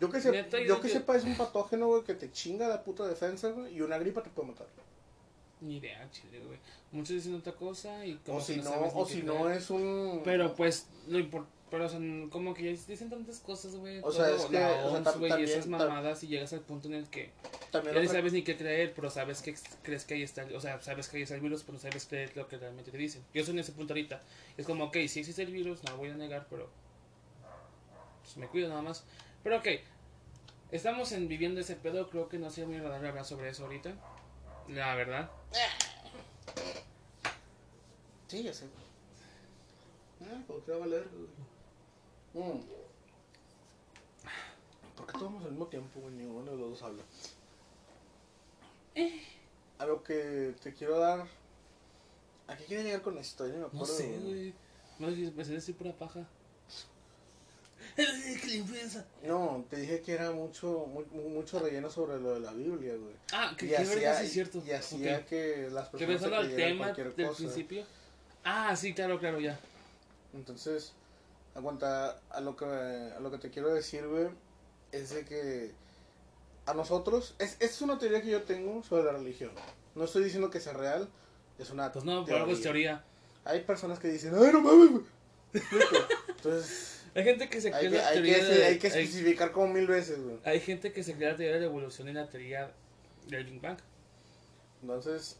Yo 0.00 0.08
que, 0.10 0.20
se- 0.20 0.30
neta, 0.32 0.58
yo 0.60 0.80
que 0.80 0.88
sepa 0.88 1.16
es 1.16 1.24
un 1.24 1.36
patógeno, 1.36 1.86
güey, 1.88 2.02
que 2.04 2.14
te 2.14 2.30
chinga 2.32 2.66
la 2.68 2.82
puta 2.82 3.06
defensa, 3.06 3.50
güey. 3.50 3.74
Y 3.76 3.80
una 3.82 3.98
gripa 3.98 4.22
te 4.22 4.30
puede 4.30 4.48
matar. 4.48 4.66
Ni 5.60 5.76
idea, 5.76 6.08
chile, 6.10 6.40
güey. 6.46 6.58
Muchos 6.90 7.16
dicen 7.16 7.34
otra 7.34 7.52
cosa 7.52 8.04
y 8.06 8.14
como 8.24 8.38
O 8.38 8.40
si 8.40 8.56
no, 8.56 8.70
o 8.94 9.04
si 9.06 9.20
creer. 9.20 9.24
no 9.26 9.50
es 9.50 9.68
un... 9.70 10.22
Pero 10.24 10.54
pues, 10.56 10.86
lo 11.08 11.18
impor- 11.18 11.44
pero 11.70 11.84
o 11.84 11.88
sea, 11.88 12.00
como 12.30 12.52
que 12.54 12.64
ya 12.64 12.70
dicen 12.70 13.10
tantas 13.10 13.38
cosas, 13.40 13.76
güey. 13.76 14.00
O 14.02 14.10
sea, 14.10 14.24
todo, 14.28 14.36
es 14.36 14.44
que, 14.46 14.58
la 14.58 14.86
o 14.86 14.90
sea, 14.90 15.12
OMS, 15.12 15.18
güey, 15.18 15.40
y 15.40 15.44
esas 15.44 15.66
mamadas 15.68 16.24
y 16.24 16.28
llegas 16.28 16.52
al 16.54 16.60
punto 16.62 16.88
en 16.88 16.94
el 16.94 17.08
que 17.10 17.30
También 17.70 17.94
ya 17.94 18.00
ni 18.00 18.06
otra- 18.06 18.18
sabes 18.18 18.32
ni 18.32 18.42
qué 18.42 18.56
creer, 18.56 18.92
pero 18.96 19.08
sabes 19.10 19.42
que 19.42 19.54
crees 19.82 20.04
que 20.06 20.14
ahí 20.14 20.22
está, 20.24 20.46
o 20.52 20.60
sea, 20.60 20.80
sabes 20.80 21.08
que 21.08 21.18
ahí 21.18 21.22
está 21.24 21.34
el 21.36 21.42
virus, 21.42 21.62
pero 21.62 21.74
no 21.74 21.78
sabes 21.78 22.06
creer 22.06 22.34
lo 22.36 22.48
que 22.48 22.56
realmente 22.56 22.90
te 22.90 22.96
dicen. 22.98 23.22
Yo 23.34 23.44
soy 23.44 23.52
en 23.52 23.60
ese 23.60 23.72
punto 23.72 23.92
ahorita. 23.92 24.20
Es 24.56 24.64
como, 24.66 24.84
ok, 24.86 24.96
sí 25.08 25.20
existe 25.20 25.42
el 25.42 25.52
virus, 25.52 25.84
no 25.84 25.90
lo 25.92 25.96
voy 25.98 26.08
a 26.08 26.14
negar, 26.14 26.46
pero 26.50 26.68
pues 28.22 28.36
me 28.36 28.46
cuido 28.48 28.68
nada 28.68 28.82
más. 28.82 29.04
Pero 29.42 29.58
ok, 29.58 29.66
estamos 30.70 31.12
en 31.12 31.28
viviendo 31.28 31.60
ese 31.60 31.76
pedo, 31.76 32.10
creo 32.10 32.28
que 32.28 32.38
no 32.38 32.50
sería 32.50 32.68
muy 32.68 32.76
agradable 32.76 33.08
hablar 33.08 33.24
sobre 33.24 33.48
eso 33.50 33.64
ahorita. 33.64 33.94
La 34.68 34.94
verdad. 34.94 35.30
Sí, 38.28 38.42
ya 38.42 38.52
sé. 38.52 38.66
Ah, 40.22 40.42
¿por 40.46 40.62
qué 40.62 40.70
va 40.72 40.76
a 40.76 40.80
valer? 40.80 41.08
güey? 42.34 42.46
Mm. 42.54 42.60
¿Por 44.96 45.06
qué 45.06 45.12
tomamos 45.14 45.44
al 45.44 45.50
mismo 45.50 45.66
tiempo, 45.66 46.00
güey? 46.00 46.12
Ninguno 46.14 46.50
de 46.52 46.56
los 46.58 46.70
dos 46.70 46.82
habla. 46.82 47.02
A 49.78 49.86
lo 49.86 50.02
que 50.02 50.54
te 50.62 50.74
quiero 50.74 50.98
dar. 50.98 51.26
¿A 52.46 52.56
qué 52.56 52.64
quiero 52.64 52.82
llegar 52.82 53.02
con 53.02 53.16
esto? 53.16 53.46
Ya 53.46 53.52
ni 53.54 53.58
me 53.58 53.62
No 53.62 53.66
acuerdo. 53.68 53.86
sé, 53.86 54.18
güey. 54.18 54.54
No, 54.98 55.06
me 55.08 55.44
decir 55.44 55.74
pura 55.76 55.92
paja. 55.92 56.26
que 58.40 58.46
la 58.48 58.54
influenza. 58.54 59.04
No, 59.24 59.64
te 59.68 59.76
dije 59.76 60.00
que 60.00 60.12
era 60.12 60.30
mucho, 60.30 60.86
mu- 60.86 61.04
mu- 61.12 61.28
mucho 61.30 61.58
relleno 61.60 61.90
sobre 61.90 62.18
lo 62.20 62.34
de 62.34 62.40
la 62.40 62.52
Biblia, 62.52 62.94
güey. 62.96 63.14
Ah, 63.32 63.54
que, 63.56 63.66
Y 63.66 63.74
hacía, 63.74 63.94
verdad 63.94 64.20
sí 64.20 64.26
es 64.26 64.32
cierto. 64.32 64.62
y 64.66 64.70
hacía 64.72 65.18
Ok. 65.18 65.24
que 65.26 65.68
las 65.72 65.88
personas 65.88 66.20
se 66.20 66.34
al 66.34 66.56
tema 66.56 66.92
del 66.92 67.14
cosa. 67.14 67.36
principio. 67.36 67.84
Ah, 68.44 68.74
sí, 68.76 68.94
claro, 68.94 69.18
claro, 69.18 69.38
ya. 69.40 69.58
Entonces, 70.34 70.92
Aguanta, 71.54 72.20
a 72.30 72.40
lo 72.40 72.56
que, 72.56 72.64
a 72.64 73.18
lo 73.20 73.30
que 73.30 73.38
te 73.38 73.50
quiero 73.50 73.74
decir, 73.74 74.06
güey, 74.06 74.28
es 74.92 75.10
de 75.10 75.24
que 75.24 75.72
a 76.66 76.74
nosotros, 76.74 77.34
es, 77.40 77.56
es 77.60 77.82
una 77.82 77.98
teoría 77.98 78.22
que 78.22 78.30
yo 78.30 78.42
tengo 78.44 78.82
sobre 78.84 79.04
la 79.04 79.12
religión. 79.12 79.50
No 79.96 80.04
estoy 80.04 80.22
diciendo 80.22 80.48
que 80.50 80.60
sea 80.60 80.72
real, 80.74 81.08
es 81.58 81.70
una 81.70 81.90
Pues 81.92 82.04
no, 82.04 82.24
por 82.24 82.34
algo 82.34 82.52
es 82.52 82.62
teoría. 82.62 83.02
Hay 83.44 83.60
personas 83.62 83.98
que 83.98 84.08
dicen, 84.08 84.32
ay, 84.36 84.50
no 84.52 84.60
mames. 84.60 85.02
Entonces, 86.28 86.99
Hay 87.14 87.24
gente 87.24 87.48
que 87.48 87.60
se 87.60 87.70
que, 87.72 87.90
la 87.90 88.08
hay 88.08 88.14
teoría 88.14 88.38
que, 88.38 88.44
de- 88.44 88.64
hay 88.66 88.78
que 88.78 88.86
hay- 88.86 89.04
especificar 89.04 89.52
como 89.52 89.72
mil 89.74 89.86
veces, 89.86 90.22
güey. 90.22 90.38
hay 90.44 90.60
gente 90.60 90.92
que 90.92 91.02
se 91.02 91.14
cree 91.14 91.30
la 91.30 91.36
teoría 91.36 91.54
de 91.54 91.60
la 91.60 91.66
evolución 91.66 92.08
y 92.08 92.12
la 92.12 92.28
teoría 92.28 92.72
del 93.26 93.44
Big 93.46 93.60
Bang. 93.60 93.78
Entonces, 94.82 95.38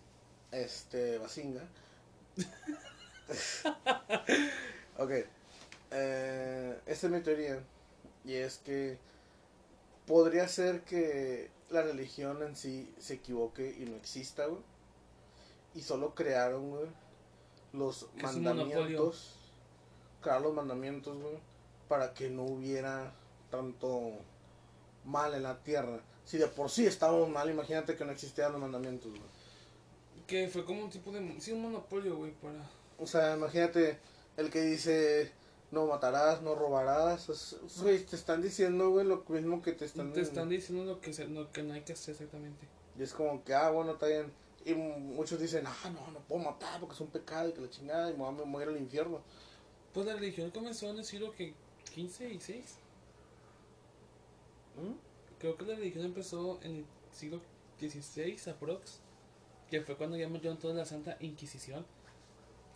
este, 0.51 1.19
Basinga. 1.19 1.63
ok. 4.99 5.11
Eh, 5.93 6.79
esta 6.87 7.07
es 7.07 7.13
mi 7.13 7.21
teoría. 7.21 7.61
Y 8.25 8.35
es 8.35 8.59
que 8.59 8.99
podría 10.07 10.47
ser 10.49 10.83
que 10.83 11.51
la 11.71 11.83
religión 11.83 12.43
en 12.43 12.57
sí 12.57 12.93
se 12.99 13.15
equivoque 13.15 13.75
y 13.79 13.85
no 13.85 13.97
exista, 13.97 14.47
güey. 14.47 14.61
Y 15.75 15.83
solo 15.83 16.15
crearon, 16.15 16.71
güey, 16.71 16.87
los 17.73 18.09
mandamientos. 18.21 19.37
Crearon 20.21 20.43
los 20.43 20.55
mandamientos, 20.55 21.17
güey, 21.17 21.39
para 21.91 22.15
que 22.15 22.31
no 22.31 22.45
hubiera 22.45 23.13
tanto 23.51 24.13
mal 25.05 25.35
en 25.35 25.43
la 25.43 25.59
tierra. 25.59 25.99
Si 26.25 26.39
de 26.39 26.47
por 26.47 26.71
sí 26.71 26.87
estábamos 26.87 27.29
mal, 27.29 27.51
imagínate 27.51 27.97
que 27.97 28.05
no 28.05 28.13
existieran 28.13 28.53
los 28.53 28.61
mandamientos, 28.61 29.11
güey. 29.11 29.23
Que 30.29 30.47
fue 30.47 30.65
como 30.65 30.85
un 30.85 30.91
tipo 30.91 31.11
de... 31.11 31.41
Sí, 31.41 31.51
un 31.51 31.63
monopolio, 31.63 32.17
güey, 32.17 32.31
para... 32.31 32.63
O 32.97 33.07
sea, 33.09 33.37
imagínate 33.37 33.99
el 34.37 34.51
que 34.51 34.61
dice 34.61 35.33
no 35.73 35.87
matarás, 35.87 36.43
no 36.43 36.55
robarás. 36.55 37.27
güey, 37.83 38.05
te 38.05 38.15
están 38.15 38.41
diciendo, 38.41 38.91
güey, 38.91 39.05
lo 39.05 39.25
mismo 39.29 39.61
que 39.61 39.73
te 39.73 39.85
están, 39.85 40.13
Te 40.13 40.21
están 40.21 40.49
diciendo 40.49 40.85
lo 40.85 41.01
que, 41.01 41.13
se- 41.13 41.27
lo 41.27 41.51
que 41.51 41.65
no 41.65 41.75
hay 41.75 41.81
que 41.81 41.95
hacer 41.95 42.13
exactamente. 42.13 42.69
Y 42.97 43.03
es 43.03 43.13
como 43.13 43.43
que, 43.43 43.53
ah, 43.53 43.71
bueno, 43.71 43.93
está 43.93 44.07
bien. 44.07 44.33
Y 44.65 44.75
muchos 44.75 45.41
dicen, 45.41 45.65
ah, 45.67 45.91
no, 45.93 46.13
no 46.13 46.21
puedo 46.21 46.45
matar 46.45 46.79
porque 46.79 46.95
es 46.95 47.01
un 47.01 47.09
pecado 47.09 47.49
y 47.49 47.53
que 47.53 47.61
la 47.63 47.71
chingada 47.71 48.11
y 48.11 48.13
me 48.13 48.19
voy 48.21 48.29
a 48.29 48.33
me 48.33 48.53
voy 48.53 48.61
a 48.63 48.67
ir 48.67 48.69
al 48.71 48.79
infierno. 48.81 49.21
Pues 49.93 50.07
la 50.07 50.15
religión 50.15 50.51
comenzó 50.53 50.89
en 50.91 50.99
el 50.99 51.05
siglo 51.05 51.33
que 51.33 51.55
15 51.95 52.29
y 52.31 52.41
6. 52.41 52.65
¿Mm? 54.77 54.93
Creo 55.39 55.57
que 55.57 55.65
la 55.65 55.75
religión 55.75 56.05
empezó 56.05 56.61
en 56.63 56.77
el 56.77 56.85
siglo 57.13 57.41
XVI, 57.79 58.37
aprox. 58.51 59.01
Que 59.71 59.81
fue 59.83 59.97
cuando 59.97 60.17
ya 60.17 60.29
metieron 60.29 60.59
toda 60.59 60.75
la 60.75 60.85
Santa 60.85 61.17
Inquisición. 61.21 61.87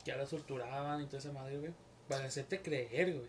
Que 0.04 0.12
ahora 0.12 0.26
torturaban 0.26 1.02
y 1.02 1.06
toda 1.06 1.18
esa 1.18 1.32
madre, 1.32 1.58
güey. 1.58 1.72
Para 2.08 2.26
hacerte 2.26 2.60
creer, 2.62 3.14
güey. 3.14 3.28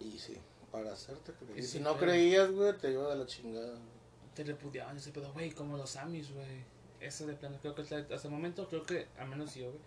Y 0.00 0.18
sí, 0.18 0.36
para 0.72 0.92
hacerte 0.92 1.32
creer. 1.32 1.58
Y 1.58 1.62
sí, 1.62 1.68
si 1.68 1.80
no 1.80 1.94
pero- 1.94 2.12
creías, 2.12 2.50
güey, 2.50 2.76
te 2.76 2.90
iba 2.92 3.08
de 3.08 3.16
la 3.16 3.26
chingada. 3.26 3.78
Te 4.34 4.44
repudiaban 4.44 4.96
ese 4.96 5.12
pedo, 5.12 5.32
güey, 5.32 5.50
como 5.52 5.76
los 5.76 5.96
Amis, 5.96 6.32
güey. 6.32 6.64
Eso 7.00 7.26
de 7.26 7.34
plano, 7.34 7.58
creo 7.60 7.74
que 7.74 7.82
hasta, 7.82 7.98
hasta 7.98 8.28
el 8.28 8.34
momento, 8.34 8.66
creo 8.68 8.82
que, 8.84 9.06
al 9.18 9.28
menos 9.28 9.54
yo, 9.54 9.66
güey. 9.70 9.80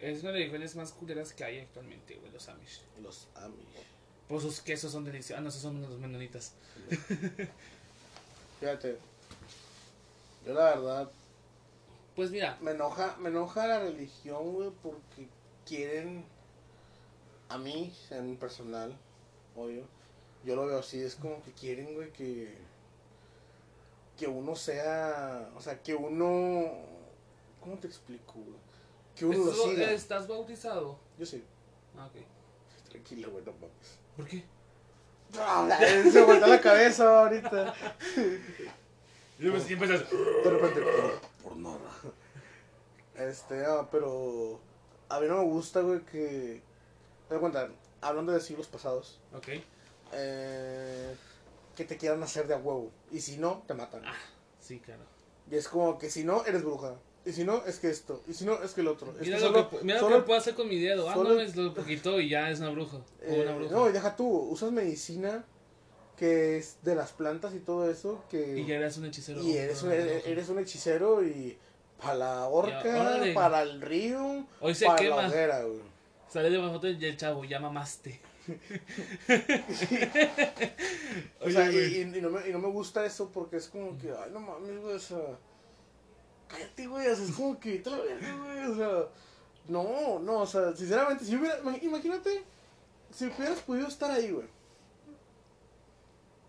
Es 0.00 0.22
una 0.22 0.32
de 0.32 0.40
las 0.40 0.48
religiones 0.48 0.74
más 0.76 0.92
culeras 0.92 1.32
que 1.32 1.44
hay 1.44 1.58
actualmente, 1.60 2.16
güey, 2.16 2.32
los 2.32 2.48
Amish. 2.48 2.80
Los 3.00 3.28
Amish. 3.34 3.66
Pues 4.32 4.44
sus 4.44 4.62
quesos 4.62 4.90
son 4.90 5.04
deliciosos. 5.04 5.36
Ah, 5.38 5.42
no, 5.42 5.50
esos 5.50 5.60
son 5.60 5.78
los 5.82 5.98
menonitas. 5.98 6.54
Fíjate. 8.60 8.96
Yo 10.46 10.54
la 10.54 10.74
verdad 10.74 11.10
Pues 12.16 12.30
mira, 12.30 12.56
me 12.62 12.70
enoja, 12.70 13.14
me 13.18 13.28
enoja 13.28 13.66
la 13.66 13.80
religión, 13.80 14.54
güey, 14.54 14.70
porque 14.82 15.28
quieren 15.66 16.24
a 17.50 17.58
mí, 17.58 17.94
en 18.08 18.38
personal, 18.38 18.96
obvio, 19.54 19.84
yo 20.46 20.56
lo 20.56 20.64
veo 20.64 20.78
así, 20.78 20.98
es 21.02 21.14
como 21.14 21.42
que 21.42 21.52
quieren, 21.52 21.94
güey, 21.94 22.10
que 22.14 22.56
que 24.16 24.26
uno 24.28 24.56
sea, 24.56 25.50
o 25.54 25.60
sea, 25.60 25.82
que 25.82 25.94
uno 25.94 26.72
¿cómo 27.60 27.76
te 27.78 27.86
explico, 27.86 28.32
güey? 28.32 28.56
Que 29.14 29.26
uno 29.26 29.44
lo 29.44 29.52
¿estás- 29.52 29.64
siga. 29.68 29.92
¿estás 29.92 30.26
bautizado? 30.26 30.98
Yo 31.18 31.26
sí. 31.26 31.44
Ah, 31.98 32.06
ok. 32.06 32.88
Tranquilo, 32.88 33.30
güey, 33.30 33.44
no 33.44 33.52
mames. 33.52 34.01
¿Por 34.16 34.26
qué? 34.26 34.44
No, 35.34 35.68
se 36.10 36.22
vuelta 36.24 36.46
la 36.46 36.60
cabeza 36.60 37.20
ahorita. 37.22 37.74
Y 39.38 39.42
luego 39.44 39.58
sí 39.60 39.72
empiezas. 39.72 40.08
De 40.10 40.50
repente, 40.50 40.80
por, 40.82 41.20
por 41.42 41.56
nada. 41.56 41.78
Este, 43.16 43.62
no, 43.62 43.88
pero 43.90 44.60
a 45.08 45.20
mí 45.20 45.26
no 45.28 45.38
me 45.38 45.44
gusta, 45.44 45.80
güey, 45.80 46.00
que. 46.00 46.62
Te 47.28 47.34
das 47.34 47.40
cuenta, 47.40 47.68
hablando 48.02 48.32
de 48.32 48.40
siglos 48.40 48.66
pasados, 48.66 49.20
Ok. 49.34 49.48
eh, 50.12 51.16
que 51.74 51.84
te 51.84 51.96
quieran 51.96 52.22
hacer 52.22 52.46
de 52.46 52.54
a 52.54 52.58
huevo. 52.58 52.90
Y 53.10 53.20
si 53.20 53.38
no, 53.38 53.62
te 53.66 53.74
matan. 53.74 54.02
Sí, 54.60 54.80
claro. 54.80 55.02
Y 55.50 55.56
es 55.56 55.68
como 55.68 55.98
que 55.98 56.10
si 56.10 56.24
no, 56.24 56.44
eres 56.44 56.62
bruja. 56.62 56.94
Y 57.24 57.32
si 57.32 57.44
no, 57.44 57.64
es 57.66 57.78
que 57.78 57.88
esto. 57.88 58.22
Y 58.28 58.34
si 58.34 58.44
no, 58.44 58.60
es 58.62 58.72
que 58.72 58.80
el 58.80 58.88
otro. 58.88 59.12
Es 59.20 59.26
Mira, 59.26 59.38
que 59.38 59.44
lo, 59.44 59.48
solo- 59.52 59.70
que, 59.70 59.84
mira 59.84 60.00
solo- 60.00 60.16
lo 60.16 60.22
que 60.22 60.26
puedo 60.26 60.40
hacer 60.40 60.54
con 60.54 60.68
mi 60.68 60.80
dedo. 60.80 61.08
Ah, 61.08 61.14
solo- 61.14 61.34
no, 61.34 61.40
es 61.40 61.54
lo 61.56 61.72
poquito 61.72 62.20
y 62.20 62.28
ya 62.28 62.50
es 62.50 62.58
una 62.60 62.70
bruja. 62.70 62.96
O 62.98 63.04
eh, 63.32 63.42
una 63.42 63.54
bruja. 63.54 63.72
no, 63.72 63.88
y 63.88 63.92
deja 63.92 64.16
tú, 64.16 64.26
usas 64.28 64.72
medicina 64.72 65.44
que 66.16 66.58
es 66.58 66.76
de 66.82 66.94
las 66.94 67.12
plantas 67.12 67.54
y 67.54 67.58
todo 67.60 67.90
eso. 67.90 68.22
Que, 68.30 68.58
y 68.58 68.66
ya 68.66 68.76
eres 68.76 68.96
un 68.98 69.06
hechicero. 69.06 69.40
y 69.42 69.56
eres, 69.56 69.82
un, 69.82 69.92
Ah, 69.92 69.94
bruja. 69.94 70.10
eres 70.28 70.48
un 70.48 70.58
hechicero 70.58 71.24
y 71.24 71.56
para 72.00 72.14
la 72.14 72.48
horca, 72.48 73.00
órale. 73.00 73.32
para 73.34 73.62
el 73.62 73.80
río, 73.80 74.44
Hoy 74.60 74.74
se 74.74 74.86
para 74.86 74.98
quema. 74.98 75.22
la 75.22 75.28
hoguera, 75.28 75.62
güey. 75.62 75.80
Sale 76.28 76.50
de 76.50 76.58
la 76.58 76.70
foto 76.70 76.86
del 76.88 77.16
chavo, 77.16 77.44
ya 77.44 77.60
mamaste. 77.60 78.20
O 81.40 81.50
sea, 81.50 81.68
Oye, 81.68 81.88
y, 81.88 81.94
y- 81.98 82.18
y 82.18 82.20
no 82.20 82.30
me, 82.30 82.48
y 82.48 82.52
no 82.52 82.58
me 82.58 82.68
gusta 82.68 83.04
eso 83.04 83.30
porque 83.32 83.56
es 83.56 83.68
como 83.68 83.96
que, 83.98 84.10
ay, 84.10 84.30
no 84.32 84.40
mames, 84.40 84.80
güey, 84.80 84.94
o 84.94 84.98
sea, 84.98 85.18
cállate, 86.52 86.86
güey, 86.86 87.06
o 87.08 87.16
sea, 87.16 87.24
es 87.24 87.32
como 87.32 87.58
que, 87.58 87.82
la 87.84 87.96
verga, 87.96 88.36
güey, 88.36 88.66
o 88.66 88.76
sea, 88.76 89.08
no, 89.68 90.18
no, 90.20 90.38
o 90.40 90.46
sea, 90.46 90.74
sinceramente, 90.76 91.24
si 91.24 91.34
hubiera, 91.36 91.60
ima- 91.62 91.82
imagínate, 91.82 92.42
si 93.12 93.26
hubieras 93.26 93.60
podido 93.60 93.88
estar 93.88 94.10
ahí, 94.10 94.30
güey. 94.30 94.46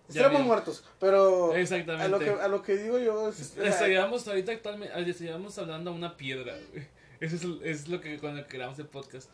Estaríamos 0.09 0.45
muertos, 0.45 0.83
pero 0.99 1.53
Exactamente. 1.55 2.05
a 2.05 2.07
lo, 2.09 2.19
que, 2.19 2.29
a 2.29 2.47
lo 2.47 2.61
que 2.61 2.75
digo 2.75 2.99
yo 2.99 3.29
es, 3.29 3.57
Estaríamos 3.57 4.27
ahorita 4.27 4.51
actualmente, 4.51 4.93
ah, 4.93 4.99
estaríamos 4.99 5.57
hablando 5.57 5.91
a 5.91 5.93
una 5.93 6.17
piedra, 6.17 6.53
güey. 6.71 6.85
Eso 7.19 7.35
es, 7.35 7.45
es 7.63 7.87
lo 7.87 8.01
que 8.01 8.19
cuando 8.19 8.45
creamos 8.47 8.77
el 8.79 8.87
podcast. 8.87 9.29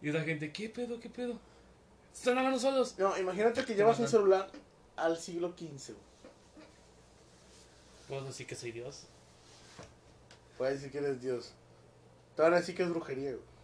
Y 0.00 0.12
la 0.12 0.22
gente, 0.22 0.52
¿qué 0.52 0.68
pedo, 0.68 1.00
qué 1.00 1.10
pedo? 1.10 1.38
Están 2.14 2.38
hablando 2.38 2.60
solos. 2.60 2.94
no, 2.96 3.18
imagínate 3.18 3.64
que 3.64 3.74
llevas 3.74 3.98
un 3.98 4.06
celular 4.06 4.48
al 4.96 5.18
siglo 5.18 5.48
XV, 5.58 5.94
güey. 5.94 6.04
Puedo 8.08 8.24
decir 8.26 8.46
que 8.46 8.54
soy 8.54 8.70
Dios. 8.70 9.06
Puedes 10.58 10.76
decir 10.76 10.92
que 10.92 10.98
eres 10.98 11.20
Dios. 11.20 11.54
Te 12.36 12.42
van 12.42 12.54
a 12.54 12.56
decir 12.56 12.74
que 12.74 12.82
es 12.82 12.90
brujería, 12.90 13.30
güey. 13.30 13.54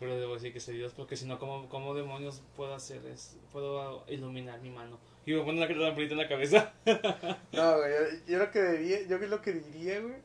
Pero 0.00 0.16
debo 0.18 0.34
decir 0.34 0.52
que 0.52 0.60
soy 0.60 0.76
Dios 0.76 0.92
porque 0.94 1.16
si 1.16 1.26
no, 1.26 1.38
¿cómo, 1.38 1.68
cómo 1.68 1.94
demonios 1.94 2.42
puedo 2.56 2.74
hacer 2.74 3.06
es 3.06 3.36
Puedo 3.52 4.04
iluminar 4.08 4.60
mi 4.60 4.70
mano. 4.70 4.98
Y 5.24 5.32
me 5.32 5.42
ponen 5.42 5.60
la 5.60 5.68
lamparita 5.68 6.14
en 6.14 6.18
la 6.18 6.28
cabeza. 6.28 6.72
No, 7.52 7.76
güey, 7.76 7.92
yo, 7.92 8.32
yo 8.32 8.38
lo 8.38 8.50
que 8.50 8.62
diría, 8.62 9.02
yo 9.06 9.18
lo 9.18 9.40
que 9.40 9.52
diría, 9.52 10.00
güey, 10.00 10.16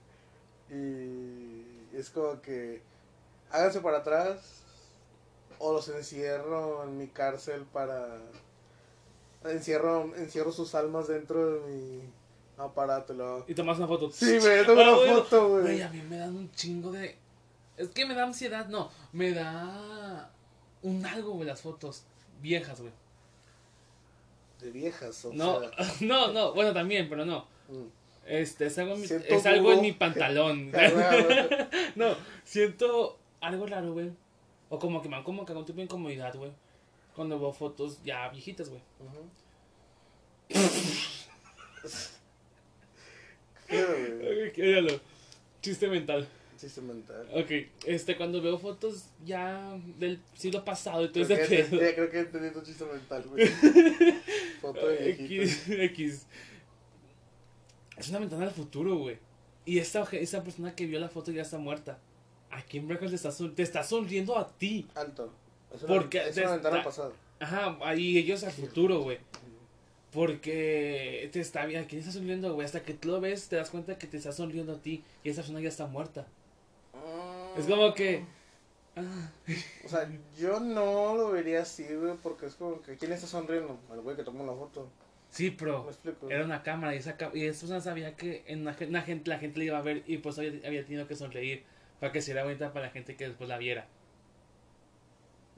y 0.70 1.96
es 1.96 2.10
como 2.10 2.42
que 2.42 2.82
háganse 3.52 3.80
para 3.82 4.00
atrás 4.00 4.64
o 5.60 5.74
los 5.74 5.88
encierro 5.90 6.84
en 6.84 6.98
mi 6.98 7.08
cárcel 7.08 7.66
para 7.72 8.18
encierro 9.46 10.14
encierro 10.16 10.52
sus 10.52 10.76
almas 10.76 11.08
dentro 11.08 11.54
de 11.54 11.72
mi 11.72 12.02
Lo... 12.58 13.46
Y 13.48 13.54
tomas 13.54 13.78
una 13.78 13.88
foto. 13.88 14.12
Sí, 14.12 14.40
güey, 14.40 14.66
tengo 14.66 14.82
Ah, 14.82 14.98
una 14.98 15.14
foto, 15.14 15.50
Güey, 15.50 15.62
güey. 15.64 15.82
a 15.82 15.90
mí 15.90 16.02
me 16.10 16.18
dan 16.18 16.36
un 16.36 16.52
chingo 16.52 16.92
de. 16.92 17.16
Es 17.78 17.90
que 17.90 18.06
me 18.06 18.16
da 18.16 18.24
ansiedad, 18.24 18.68
no. 18.68 18.90
Me 19.14 19.32
da. 19.32 20.32
Un 20.82 21.06
algo, 21.06 21.34
güey, 21.34 21.48
las 21.48 21.62
fotos. 21.62 22.04
Viejas, 22.42 22.82
güey. 22.82 22.92
De 24.60 24.72
viejas, 24.72 25.24
o 25.26 25.34
No, 25.34 25.60
sea, 25.60 25.72
no, 26.02 26.32
no. 26.32 26.54
Bueno, 26.54 26.74
también, 26.74 27.08
pero 27.10 27.26
no. 27.26 27.46
mm. 27.70 27.86
Este, 28.26 28.66
es 28.66 28.78
algo, 28.78 28.96
en 28.96 29.02
mi- 29.02 29.08
es 29.08 29.46
algo 29.46 29.72
en 29.72 29.82
mi 29.82 29.92
pantalón. 29.94 30.72
No, 31.96 32.16
siento 32.44 33.18
algo 33.40 33.66
raro, 33.68 33.94
güey. 33.94 34.12
O 34.70 34.80
como 34.80 35.02
que 35.02 35.08
me 35.10 35.16
dan 35.16 35.24
como 35.24 35.46
que 35.46 35.52
algún 35.54 35.66
tipo 35.66 35.78
de 35.78 35.84
incomodidad, 35.84 36.36
güey. 36.36 36.52
Cuando 37.16 37.40
veo 37.40 37.54
fotos 37.54 38.04
ya 38.04 38.28
viejitas, 38.30 38.70
güey. 38.70 38.82
Pero, 38.98 39.24
míralo. 43.70 45.00
Chiste 45.62 45.88
mental. 45.88 46.28
chiste 46.60 46.82
mental. 46.82 47.28
Ok, 47.34 47.52
este, 47.86 48.16
cuando 48.18 48.42
veo 48.42 48.58
fotos 48.58 49.06
ya 49.26 49.78
del 50.00 50.20
siglo 50.36 50.64
pasado 50.66 51.06
y 51.06 51.10
todo 51.10 51.26
Creo 51.26 51.38
ese 51.38 51.48
que, 51.56 51.64
pedo. 51.64 51.82
entendí- 51.82 51.96
creo 51.96 52.10
que 52.10 52.20
entendí 52.20 52.50
tu 52.52 52.62
chiste 52.62 52.86
mental, 52.86 53.24
güey. 53.28 53.48
Foto 54.62 54.88
de. 54.88 55.12
X, 55.12 55.70
X. 55.70 56.26
Es 57.98 58.10
una 58.10 58.20
ventana 58.20 58.46
al 58.46 58.52
futuro, 58.52 58.96
güey. 58.98 59.18
Y 59.66 59.80
esta, 59.80 60.02
oje- 60.02 60.22
esa 60.22 60.44
persona 60.44 60.74
que 60.76 60.86
vio 60.86 61.00
la 61.00 61.10
foto 61.10 61.32
ya 61.32 61.42
está 61.42 61.58
muerta. 61.58 62.00
¿A 62.50 62.62
quién 62.62 62.88
vergas 62.88 63.10
le 63.10 63.18
está, 63.18 63.32
son- 63.32 63.54
te 63.54 63.64
está 63.64 63.84
sonriendo 63.84 64.38
a 64.38 64.48
ti? 64.48 64.88
Alto. 64.96 65.34
Es 65.74 65.84
una, 65.84 65.94
Porque 65.94 66.20
es 66.20 66.36
te 66.36 66.42
una 66.42 66.52
ventana 66.54 66.78
está- 66.78 66.90
pasada. 66.90 67.12
Ajá, 67.40 67.78
ahí 67.82 68.18
ellos 68.18 68.44
al 68.44 68.52
futuro, 68.52 69.02
güey. 69.02 69.20
Porque 70.18 71.30
te 71.32 71.40
está 71.40 71.68
bien, 71.68 71.86
¿quién 71.86 72.00
está 72.00 72.12
sonriendo, 72.12 72.52
güey? 72.56 72.66
Hasta 72.66 72.82
que 72.82 72.96
tú 72.96 73.10
lo 73.10 73.22
ves, 73.22 73.50
te 73.50 73.56
das 73.56 73.70
cuenta 73.70 74.00
que 74.00 74.08
te 74.08 74.18
está 74.18 74.32
sonriendo 74.32 74.74
a 74.74 74.82
ti 74.82 75.04
y 75.24 75.30
esa 75.30 75.42
persona 75.42 75.62
ya 75.62 75.70
está 75.70 75.86
muerta. 75.86 76.26
Es 77.56 77.68
como 77.68 77.94
que. 77.94 78.26
ah, 78.96 79.30
O 79.86 79.88
sea, 79.88 80.10
yo 80.36 80.60
no 80.60 81.16
lo 81.16 81.30
vería 81.30 81.62
así, 81.62 81.84
güey, 81.94 82.16
porque 82.24 82.48
es 82.48 82.56
como 82.56 82.82
que 82.82 82.98
¿quién 82.98 83.12
está 83.12 83.28
sonriendo? 83.28 83.78
El 83.94 84.02
güey 84.02 84.16
que 84.16 84.24
tomó 84.24 84.44
la 84.44 84.54
foto. 84.54 84.90
sí, 85.30 85.52
¿Me 85.52 85.58
pero 85.58 85.94
era 86.30 86.46
una 86.46 86.64
cámara 86.64 86.96
y 86.96 86.98
esa, 86.98 87.16
y 87.36 87.46
esa 87.46 87.60
persona 87.60 87.80
sabía 87.82 88.16
que 88.16 88.44
en 88.48 88.66
gen- 88.74 88.90
una 88.90 89.04
gente, 89.04 89.30
la 89.30 89.38
gente 89.38 89.60
le 89.60 89.66
iba 89.66 89.78
a 89.78 89.84
ver 89.84 90.02
y 90.08 90.18
pues 90.18 90.40
había, 90.40 90.54
había 90.66 90.84
tenido 90.84 91.08
que 91.08 91.16
sonreír 91.16 91.64
para 92.00 92.12
que 92.12 92.24
se 92.24 92.32
diera 92.32 92.44
cuenta 92.44 92.74
para 92.74 92.88
la 92.88 92.92
gente 92.92 93.16
que 93.16 93.28
después 93.28 93.48
la 93.48 93.60
viera. 93.60 93.86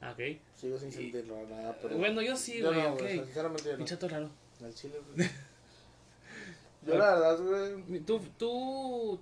Ah, 0.02 0.12
Ok. 0.12 0.20
Sigo 0.56 0.78
sin 0.78 0.92
sentirlo, 0.92 1.48
nada, 1.50 1.78
pero... 1.82 1.98
Bueno, 1.98 2.22
yo 2.22 2.36
sí, 2.36 2.62
güey, 2.62 2.74
no, 2.74 2.94
ok. 2.96 3.08
sinceramente 3.08 3.64
yo 3.64 3.72
no. 3.72 3.78
Pinchato 3.78 4.10
raro. 4.10 4.30
Al 4.64 4.74
chile, 4.74 5.00
güey. 5.16 5.30
Yo 6.86 6.98
la 6.98 7.16
verdad, 7.16 7.40
güey... 7.40 8.00
Tú, 8.02 8.20
tú, 8.38 9.20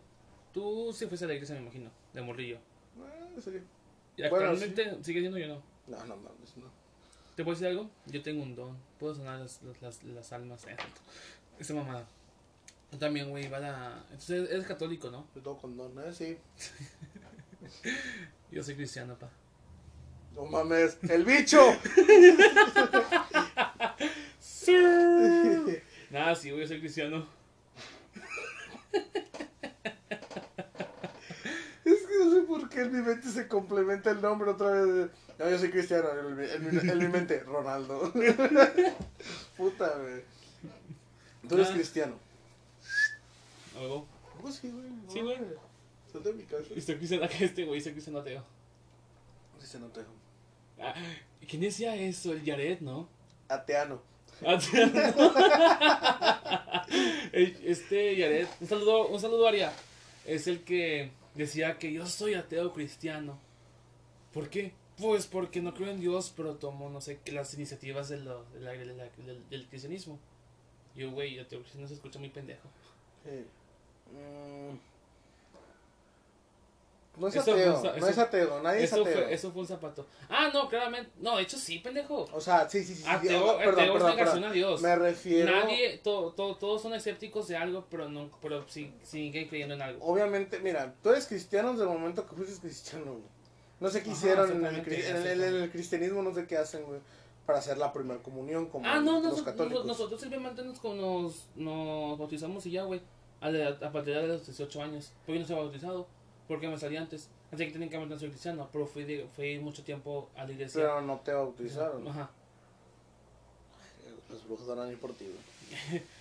tú 0.53 0.93
sí 0.93 1.07
fuiste 1.07 1.25
a 1.25 1.27
la 1.27 1.33
iglesia, 1.33 1.55
me 1.55 1.61
imagino, 1.61 1.91
de 2.13 2.21
morrillo. 2.21 2.57
eh, 2.57 3.41
sí. 3.43 3.51
Y 4.15 4.27
Bueno, 4.29 4.49
actualmente 4.51 5.03
sigue 5.03 5.19
siendo 5.19 5.37
yo 5.37 5.47
no. 5.47 5.61
No, 5.87 6.03
no 6.05 6.17
mames, 6.17 6.57
no. 6.57 6.71
¿Te 7.35 7.43
puedo 7.43 7.55
decir 7.55 7.67
algo? 7.67 7.89
Yo 8.07 8.21
tengo 8.23 8.41
un 8.43 8.55
don. 8.55 8.77
Puedo 8.99 9.13
sonar 9.15 9.39
las, 9.39 9.61
las, 9.81 10.03
las, 10.03 10.33
almas. 10.33 10.65
Eh, 10.65 10.75
esa 11.59 11.73
mamada. 11.75 12.07
Yo 12.91 12.97
también, 12.97 13.29
güey, 13.29 13.45
iba 13.45 13.57
a 13.57 13.59
la... 13.59 14.03
Entonces, 14.11 14.49
eres 14.49 14.65
católico, 14.65 15.11
¿no? 15.11 15.27
Yo 15.35 15.41
todo 15.41 15.57
con 15.57 15.77
don, 15.77 15.91
¿eh? 15.99 16.13
Sí. 16.13 16.37
Yo 18.51 18.63
soy 18.63 18.75
cristiano, 18.75 19.15
pa. 19.19 19.29
No 20.35 20.45
mames, 20.45 20.97
¡el 21.09 21.25
bicho! 21.25 21.59
Nada, 26.11 26.35
sí, 26.35 26.49
güey, 26.51 26.61
yo 26.63 26.67
soy 26.67 26.79
cristiano. 26.79 27.27
Es 31.85 32.01
que 32.05 32.19
no 32.25 32.31
sé 32.33 32.41
por 32.41 32.69
qué 32.69 32.81
en 32.81 32.91
mi 32.91 33.01
mente 33.01 33.29
se 33.29 33.47
complementa 33.47 34.11
el 34.11 34.21
nombre 34.21 34.51
otra 34.51 34.71
vez. 34.71 35.09
No, 35.39 35.49
yo 35.49 35.57
soy 35.59 35.69
cristiano, 35.71 36.09
en 36.19 36.35
mi, 36.35 36.43
en 36.45 36.63
mi- 36.85 36.89
en 36.91 36.97
mi 36.97 37.07
mente, 37.07 37.39
Ronaldo. 37.43 38.11
Puta, 39.57 39.97
güey. 39.99 40.21
Tú 41.47 41.55
eres 41.55 41.69
cristiano. 41.69 42.15
Luego, 43.75 44.05
Pues 44.41 44.55
sí, 44.55 44.69
güey. 44.71 44.89
Sí, 45.07 45.21
güey. 45.21 45.37
Sal 46.11 46.23
de 46.23 46.33
mi 46.33 46.43
casa. 46.43 46.63
y 46.75 46.81
soy 46.81 46.95
cristiano 46.97 47.25
este, 47.39 47.63
güey, 47.65 47.79
soy 47.79 47.91
cristiano 47.93 48.19
ateo. 48.19 48.43
Cristiano 49.59 49.85
ateo. 49.87 50.05
Ah, 50.79 50.93
¿Quién 51.47 51.61
decía 51.61 51.95
eso? 51.95 52.33
El 52.33 52.43
Yaret, 52.43 52.81
¿no? 52.81 53.07
Ateano. 53.47 54.01
Este 57.31 58.15
Yaret, 58.15 58.47
un 58.61 58.67
saludo, 58.67 59.07
un 59.07 59.19
saludo 59.19 59.47
Aria. 59.47 59.73
Es 60.25 60.47
el 60.47 60.63
que 60.63 61.11
decía 61.35 61.77
que 61.77 61.91
yo 61.91 62.05
soy 62.05 62.35
ateo 62.35 62.73
cristiano. 62.73 63.39
¿Por 64.33 64.49
qué? 64.49 64.73
Pues 64.97 65.27
porque 65.27 65.61
no 65.61 65.73
creo 65.73 65.91
en 65.91 65.99
Dios, 65.99 66.33
pero 66.35 66.55
tomo, 66.55 66.89
no 66.89 67.01
sé, 67.01 67.19
las 67.27 67.53
iniciativas 67.53 68.09
de 68.09 68.17
del, 68.17 69.67
cristianismo. 69.67 70.19
Yo, 70.95 71.11
güey, 71.11 71.39
ateo 71.39 71.59
cristiano 71.59 71.87
se 71.87 71.95
escucha 71.95 72.19
muy 72.19 72.29
pendejo. 72.29 72.67
Mm. 74.11 74.96
No 77.17 77.27
es 77.27 77.35
Eso 77.35 77.51
ateo, 77.51 77.75
fue- 77.77 77.89
no 77.89 77.95
eso- 77.97 78.07
es 78.09 78.17
ateo, 78.19 78.61
nadie 78.61 78.83
es 78.83 78.91
Eso 78.93 79.01
ateo. 79.01 79.13
fue, 79.13 79.33
eso 79.33 79.51
fue 79.51 79.61
un 79.61 79.67
zapato. 79.67 80.05
Ah, 80.29 80.49
no, 80.53 80.69
claramente. 80.69 81.09
No, 81.19 81.37
de 81.37 81.43
hecho 81.43 81.57
sí, 81.57 81.79
pendejo. 81.79 82.27
O 82.31 82.39
sea, 82.39 82.69
sí, 82.69 82.83
sí, 82.83 82.93
sí. 82.95 83.03
Ateo, 83.07 83.43
oh, 83.43 83.57
perdón, 83.57 83.73
ateo 83.73 83.85
es 83.85 83.91
perdón, 83.93 84.09
negación 84.11 84.35
perdón. 84.35 84.49
a 84.51 84.53
Dios. 84.53 84.81
Me 84.81 84.95
refiero. 84.95 85.51
Nadie, 85.51 85.97
to- 86.03 86.33
to- 86.37 86.55
todos 86.57 86.81
son 86.81 86.93
escépticos 86.93 87.47
de 87.47 87.57
algo, 87.57 87.85
pero 87.89 88.07
no, 88.07 88.29
pero 88.41 88.67
sí, 88.67 88.93
siguen 89.01 89.47
creyendo 89.47 89.73
en 89.73 89.81
algo. 89.81 90.05
Obviamente, 90.05 90.59
mira, 90.59 90.93
tú 91.01 91.09
eres 91.09 91.25
cristiano 91.25 91.71
desde 91.71 91.83
el 91.83 91.89
momento 91.89 92.25
que 92.27 92.35
fuiste 92.35 92.59
cristiano, 92.61 93.05
güey. 93.13 93.23
No 93.79 93.89
sé 93.89 94.03
qué 94.03 94.09
Ajá, 94.11 94.17
hicieron 94.17 94.51
en 94.51 94.65
el, 94.65 94.75
en 94.75 94.85
el- 95.27 95.41
en 95.43 95.55
el- 95.63 95.71
cristianismo, 95.71 96.21
no 96.21 96.33
sé 96.33 96.45
qué 96.47 96.57
hacen, 96.57 96.83
güey, 96.85 96.99
para 97.47 97.59
hacer 97.59 97.77
la 97.77 97.91
primera 97.93 98.21
comunión 98.21 98.67
como 98.67 98.85
Ah, 98.87 98.99
no, 98.99 99.13
los 99.13 99.23
nosotros, 99.23 99.45
católicos. 99.45 99.85
nosotros 99.85 100.19
simplemente 100.21 100.63
nos, 100.63 100.83
nos, 100.83 101.47
nos 101.55 102.17
bautizamos 102.19 102.63
y 102.67 102.71
ya, 102.71 102.83
güey. 102.83 103.01
A, 103.39 103.49
la- 103.51 103.69
a 103.69 103.91
partir 103.91 104.15
de 104.15 104.27
los 104.27 104.45
18 104.47 104.81
años. 104.81 105.11
Porque 105.19 105.33
yo 105.33 105.35
no 105.39 105.41
estaba 105.43 105.61
bautizado. 105.61 106.07
Porque 106.47 106.67
me 106.67 106.77
salí 106.77 106.95
antes. 106.97 107.29
Así 107.51 107.65
que 107.65 107.71
técnicamente 107.71 108.13
no 108.13 108.19
soy 108.19 108.29
cristiano. 108.29 108.69
Pero 108.71 108.85
fui, 108.87 109.03
de- 109.03 109.27
fui 109.35 109.59
mucho 109.59 109.83
tiempo 109.83 110.29
a 110.35 110.45
la 110.45 110.51
iglesia. 110.51 110.81
Pero 110.81 111.01
no 111.01 111.17
te 111.19 111.33
bautizaron. 111.33 112.07
Ajá. 112.07 112.29
Los 114.29 114.45
brujos 114.45 114.67
van 114.67 114.79
a 114.79 114.91
ir 114.91 114.97
por 114.99 115.13
ti, 115.13 115.25
güey. 115.25 116.01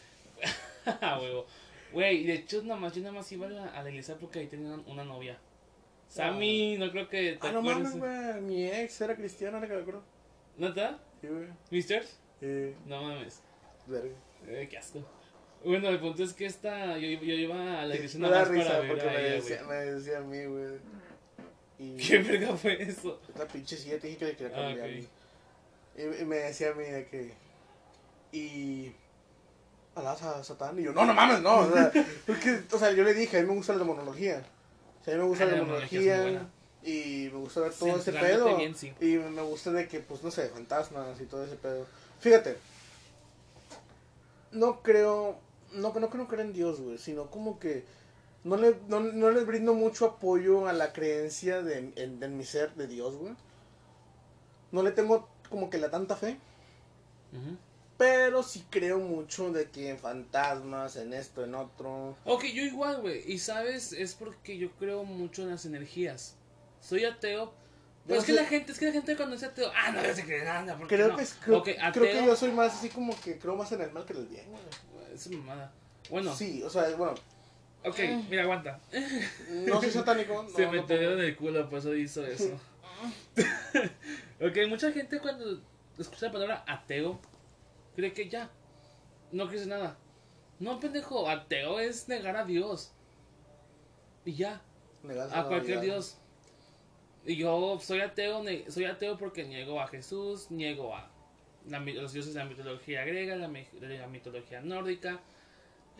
Ah, 1.00 1.18
huevo. 1.20 1.46
Güey, 1.92 2.24
de 2.24 2.34
hecho, 2.34 2.62
nada 2.62 2.78
más, 2.78 2.92
yo 2.94 3.00
nada 3.02 3.12
más 3.14 3.30
iba 3.32 3.46
a 3.46 3.50
la, 3.50 3.64
a 3.70 3.82
la 3.82 3.90
iglesia 3.90 4.16
porque 4.20 4.38
ahí 4.38 4.46
tenía 4.46 4.72
una, 4.74 4.82
una 4.86 5.04
novia. 5.04 5.36
Sammy, 6.08 6.76
no 6.78 6.90
creo 6.92 7.08
que 7.08 7.32
te 7.40 7.46
Ah, 7.48 7.50
no 7.52 7.58
acuerdes. 7.58 7.96
mames, 7.96 7.98
güey. 7.98 8.40
Mi 8.42 8.66
ex 8.68 9.00
era 9.00 9.16
cristiana, 9.16 9.58
era 9.58 9.66
que 9.66 9.74
me 9.74 9.80
acuerdo. 9.80 10.02
¿No 10.56 10.68
está? 10.68 10.98
Sí, 11.20 11.26
güey. 11.26 11.48
¿Mister? 11.72 12.06
Sí, 12.38 12.74
No 12.86 13.02
mames. 13.02 13.40
verga. 13.86 14.14
Eh, 14.46 14.68
qué 14.70 14.78
asco. 14.78 15.00
Bueno, 15.66 15.88
el 15.88 15.98
punto 15.98 16.22
es 16.22 16.32
que 16.32 16.46
esta. 16.46 16.96
Yo, 16.98 17.08
yo 17.08 17.34
iba 17.34 17.80
a 17.80 17.86
la 17.86 17.94
iglesia 17.96 18.20
nada 18.20 18.34
da 18.36 18.40
más 18.40 18.48
risa 18.48 18.68
para 18.68 18.78
ver 18.80 18.88
porque 18.90 19.08
a 19.08 19.12
me 19.12 19.20
ella, 19.26 19.34
decía, 19.34 19.62
me 19.68 19.74
decía 19.74 20.18
a 20.18 20.20
mí, 20.20 20.44
güey. 20.44 20.66
Y 21.78 21.96
¿Qué 22.08 22.18
verga 22.18 22.56
fue 22.56 22.82
eso? 22.82 23.20
la 23.38 23.46
pinche 23.46 23.76
silla 23.76 23.98
te 23.98 24.06
dije 24.06 24.18
que 24.18 24.24
le 24.26 24.36
quería 24.36 24.56
Ah, 24.56 24.60
cambiar. 24.68 24.88
ok. 24.88 24.94
güey. 25.96 26.18
y, 26.18 26.22
y 26.22 26.24
me 26.24 26.36
decía 26.36 26.70
a 26.70 26.74
mí 26.74 26.84
de 26.84 27.06
que. 27.06 27.32
Y. 28.32 28.92
Alás 29.94 30.22
a 30.22 30.44
Satán. 30.44 30.78
Y 30.78 30.82
yo, 30.84 30.92
no, 30.92 31.04
no 31.04 31.14
mames, 31.14 31.40
no. 31.40 31.56
O 31.60 31.72
sea, 31.72 31.90
porque, 32.26 32.60
o 32.72 32.78
sea, 32.78 32.92
yo 32.92 33.02
le 33.02 33.14
dije, 33.14 33.38
a 33.38 33.42
mí 33.42 33.48
me 33.48 33.54
gusta 33.54 33.72
la 33.72 33.78
demonología. 33.80 34.44
O 35.00 35.04
sea, 35.04 35.14
a 35.14 35.16
mí 35.16 35.22
me 35.22 35.28
gusta 35.28 35.44
Ah, 35.44 35.46
la 35.48 35.52
la 35.52 35.58
demonología. 35.58 36.48
Y 36.82 37.30
me 37.32 37.38
gusta 37.38 37.60
ver 37.60 37.72
todo 37.72 37.96
ese 37.98 38.12
pedo. 38.12 38.56
bien, 38.58 38.74
sí. 38.76 38.92
Y 39.00 39.16
me 39.16 39.42
gusta 39.42 39.72
de 39.72 39.88
que, 39.88 39.98
pues, 40.00 40.22
no 40.22 40.30
sé, 40.30 40.48
fantasmas 40.50 41.20
y 41.20 41.24
todo 41.24 41.44
ese 41.44 41.56
pedo. 41.56 41.84
Fíjate. 42.20 42.56
No 44.52 44.82
creo. 44.82 45.38
No, 45.76 45.92
no 45.92 46.10
que 46.10 46.18
no 46.18 46.28
creo 46.28 46.40
en 46.42 46.52
Dios, 46.52 46.80
güey. 46.80 46.98
Sino 46.98 47.30
como 47.30 47.58
que. 47.58 47.84
No 48.44 48.56
le, 48.56 48.76
no, 48.88 49.00
no 49.00 49.30
le 49.30 49.42
brindo 49.44 49.74
mucho 49.74 50.06
apoyo 50.06 50.68
a 50.68 50.72
la 50.72 50.92
creencia 50.92 51.62
de, 51.62 51.78
en, 51.96 52.22
en 52.22 52.36
mi 52.36 52.44
ser 52.44 52.74
de 52.74 52.86
Dios, 52.86 53.16
güey. 53.16 53.34
No 54.72 54.82
le 54.82 54.92
tengo 54.92 55.28
como 55.50 55.68
que 55.70 55.78
la 55.78 55.90
tanta 55.90 56.16
fe. 56.16 56.38
Ujú. 57.32 57.56
Pero 57.98 58.42
sí 58.42 58.64
creo 58.70 58.98
mucho 58.98 59.50
de 59.52 59.70
que 59.70 59.88
en 59.88 59.98
fantasmas, 59.98 60.96
en 60.96 61.12
esto, 61.14 61.42
en 61.44 61.54
otro. 61.54 62.14
Ok, 62.24 62.44
yo 62.44 62.62
igual, 62.62 63.00
güey. 63.00 63.22
Y 63.30 63.38
sabes, 63.38 63.92
es 63.92 64.14
porque 64.14 64.58
yo 64.58 64.70
creo 64.72 65.02
mucho 65.04 65.42
en 65.42 65.50
las 65.50 65.64
energías. 65.64 66.36
Soy 66.80 67.04
ateo. 67.04 67.52
Pero 68.06 68.16
Yo 68.16 68.20
es 68.20 68.26
que 68.26 68.32
la 68.34 68.44
gente, 68.44 68.70
es 68.70 68.78
que 68.78 68.86
la 68.86 68.92
gente 68.92 69.16
cuando 69.16 69.34
es 69.34 69.42
ateo, 69.42 69.72
ah, 69.74 69.90
no 69.90 70.00
debes 70.02 70.18
de 70.18 70.24
creer 70.24 70.44
nada. 70.44 70.76
¿por 70.78 70.86
qué 70.86 70.94
Creo 70.94 71.08
no? 71.08 71.16
que, 71.16 71.22
es- 71.22 71.34
creo, 71.42 71.58
Ok, 71.58 71.64
creo 71.64 71.84
ateo. 71.86 72.02
que 72.04 72.24
yo 72.26 72.36
soy 72.36 72.52
más 72.52 72.74
así 72.74 72.90
como 72.90 73.18
que 73.20 73.38
creo 73.38 73.56
más 73.56 73.72
en 73.72 73.80
el 73.80 73.90
mal 73.90 74.04
que 74.04 74.12
en 74.12 74.18
el 74.20 74.26
bien, 74.26 74.44
güey. 74.48 74.62
Es 75.16 75.30
mamada. 75.30 75.72
Bueno, 76.10 76.34
Sí, 76.34 76.62
o 76.62 76.70
sea, 76.70 76.94
bueno, 76.96 77.14
ok, 77.84 77.98
mira, 78.30 78.42
aguanta. 78.42 78.78
no 79.50 79.80
soy 79.80 79.90
satánico. 79.90 80.42
No, 80.48 80.48
Se 80.50 80.66
no 80.66 80.72
metió 80.72 80.96
pongo- 80.96 81.12
en 81.12 81.20
el 81.20 81.36
culo, 81.36 81.68
por 81.68 81.78
eso 81.80 81.94
hizo 81.94 82.24
eso. 82.24 82.58
ok, 84.40 84.56
mucha 84.68 84.92
gente 84.92 85.18
cuando 85.20 85.60
escucha 85.98 86.26
la 86.26 86.32
palabra 86.32 86.64
ateo, 86.66 87.18
cree 87.94 88.12
que 88.12 88.28
ya, 88.28 88.50
no 89.32 89.48
crees 89.48 89.66
nada. 89.66 89.96
No, 90.58 90.78
pendejo, 90.80 91.28
ateo 91.28 91.80
es 91.80 92.08
negar 92.08 92.36
a 92.36 92.44
Dios. 92.44 92.92
Y 94.24 94.34
ya, 94.34 94.60
Negarse 95.02 95.36
a 95.36 95.44
cualquier. 95.44 95.80
Dios. 95.80 96.16
Y 97.24 97.36
yo 97.36 97.78
soy 97.82 98.00
ateo, 98.00 98.42
soy 98.68 98.84
ateo 98.84 99.18
porque 99.18 99.44
niego 99.44 99.80
a 99.80 99.88
Jesús, 99.88 100.50
niego 100.50 100.94
a 100.94 101.10
la 101.68 101.80
los 101.80 102.12
dioses 102.12 102.34
de 102.34 102.40
la 102.40 102.46
mitología 102.46 103.04
griega, 103.04 103.36
la, 103.36 103.48
de 103.48 103.98
la 103.98 104.06
mitología 104.06 104.60
nórdica, 104.60 105.20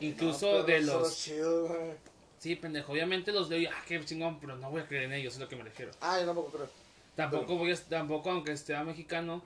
incluso 0.01 0.61
No, 0.61 0.63
de 0.65 0.81
los... 0.81 1.17
chidos, 1.17 1.69
güey. 1.69 1.93
Sí, 2.39 2.55
pendejo, 2.57 2.93
obviamente 2.93 3.33
los 3.33 3.49
leo 3.49 3.59
y, 3.59 3.67
ah, 3.67 3.83
qué 3.87 4.05
chingón, 4.05 4.39
pero 4.39 4.57
no 4.57 4.71
voy 4.71 4.83
a 4.83 4.87
creer 4.87 5.05
en 5.05 5.15
ellos, 5.15 5.35
es 5.35 5.41
lo 5.41 5.49
que 5.49 5.57
me 5.57 5.65
refiero. 5.65 5.91
Ah, 6.01 6.21
yo 6.21 6.27
tampoco 6.27 6.51
creo. 6.53 6.69
Tampoco 7.15 7.57
voy 7.57 7.73
a, 7.73 7.77
tampoco 7.77 8.31
aunque 8.31 8.53
esté 8.53 8.77
mexicano, 8.85 9.43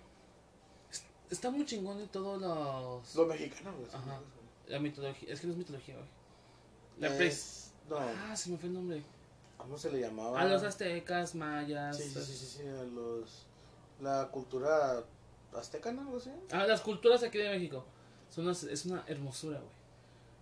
es- 0.90 1.04
está 1.30 1.50
muy 1.50 1.64
chingón 1.64 1.98
de 1.98 2.06
todos 2.08 2.40
los... 2.40 3.14
Los 3.14 3.26
mexicanos, 3.28 3.74
güey. 3.76 3.88
Ajá. 3.94 4.18
La 4.66 4.78
mitología, 4.80 5.32
es 5.32 5.40
que 5.40 5.46
no 5.46 5.52
es 5.52 5.58
mitología, 5.60 5.94
güey. 5.94 6.08
La 6.98 7.16
Es- 7.24 7.72
No, 7.88 7.96
Ah, 7.98 8.34
se 8.36 8.50
me 8.50 8.58
fue 8.58 8.68
el 8.68 8.74
nombre. 8.74 9.02
¿cómo 9.56 9.76
se 9.78 9.90
le 9.92 10.00
llamaba? 10.00 10.40
A 10.40 10.44
los 10.46 10.62
aztecas, 10.64 11.34
mayas... 11.34 11.96
Sí, 11.96 12.04
sí, 12.10 12.20
sí, 12.24 12.32
sí, 12.34 12.46
sí, 12.46 12.62
a 12.66 12.82
los... 12.82 13.46
La 14.00 14.28
cultura 14.32 15.04
azteca, 15.54 15.92
¿no? 15.92 16.02
Algo 16.02 16.16
así. 16.18 16.30
Ah, 16.52 16.66
las 16.66 16.80
culturas 16.80 17.22
aquí 17.22 17.38
de 17.38 17.48
México. 17.50 17.84
Son 18.30 18.44
unas- 18.44 18.64
es 18.64 18.86
una 18.86 19.04
hermosura, 19.06 19.58
güey. 19.58 19.70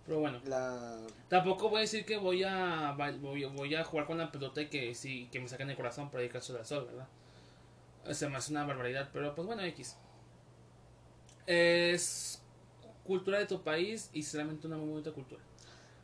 Pero 0.05 0.19
bueno, 0.21 0.39
La... 0.45 0.97
tampoco 1.27 1.69
voy 1.69 1.77
a 1.79 1.81
decir 1.81 2.03
que 2.05 2.17
voy 2.17 2.43
a 2.43 2.95
voy, 3.21 3.45
voy 3.45 3.75
a 3.75 3.83
jugar 3.83 4.07
con 4.07 4.17
la 4.17 4.31
pelota 4.31 4.61
y 4.61 4.67
que 4.67 4.95
sí 4.95 5.27
que 5.31 5.39
me 5.39 5.47
saquen 5.47 5.69
el 5.69 5.75
corazón 5.75 6.09
para 6.09 6.21
dedicárselo 6.21 6.57
al 6.59 6.65
sol, 6.65 6.85
¿verdad? 6.85 7.07
Se 8.15 8.27
me 8.27 8.37
hace 8.37 8.51
una 8.51 8.65
barbaridad, 8.65 9.09
pero 9.13 9.35
pues 9.35 9.45
bueno, 9.45 9.61
X. 9.63 9.95
Es 11.45 12.41
cultura 13.03 13.39
de 13.39 13.45
tu 13.45 13.61
país 13.63 14.09
y 14.13 14.21
sinceramente 14.23 14.67
una 14.67 14.77
muy 14.77 14.89
bonita 14.89 15.11
cultura. 15.11 15.41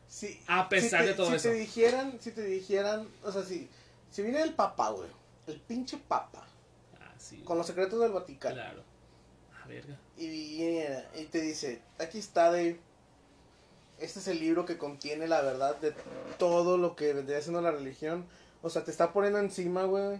Sí, 0.08 0.40
A 0.48 0.70
pesar 0.70 1.02
si 1.02 1.06
te- 1.06 1.12
de 1.12 1.14
todo 1.16 1.30
si 1.32 1.36
eso. 1.36 1.50
te 1.50 1.56
dijeran, 1.56 2.18
si 2.20 2.32
te 2.32 2.44
dijeran, 2.44 3.08
o 3.24 3.32
sea, 3.32 3.44
si, 3.44 3.70
si 4.12 4.22
viene 4.22 4.42
el 4.42 4.54
papa, 4.54 4.90
güey, 4.92 5.10
el 5.48 5.60
pinche 5.62 5.98
papa, 5.98 6.46
Ah, 7.00 7.14
sí. 7.18 7.38
con 7.44 7.58
los 7.58 7.68
secretos 7.68 8.00
del 8.00 8.12
Vaticano, 8.12 8.56
Claro. 8.56 8.84
Verga. 9.68 9.98
y, 10.18 10.26
y- 10.26 10.86
y 11.16 11.26
te 11.26 11.42
dice, 11.42 11.82
aquí 12.00 12.20
está 12.20 12.52
de, 12.52 12.80
este 14.00 14.20
es 14.20 14.28
el 14.28 14.40
libro 14.40 14.66
que 14.66 14.78
contiene 14.78 15.28
la 15.28 15.42
verdad 15.42 15.76
de 15.78 15.94
todo 16.38 16.78
lo 16.78 16.96
que 16.96 17.14
vendría 17.14 17.42
siendo 17.42 17.62
la 17.62 17.72
religión, 17.72 18.26
o 18.62 18.70
sea, 18.70 18.84
te 18.84 18.92
está 18.92 19.14
poniendo 19.14 19.40
encima, 19.40 19.84
güey, 19.86 20.20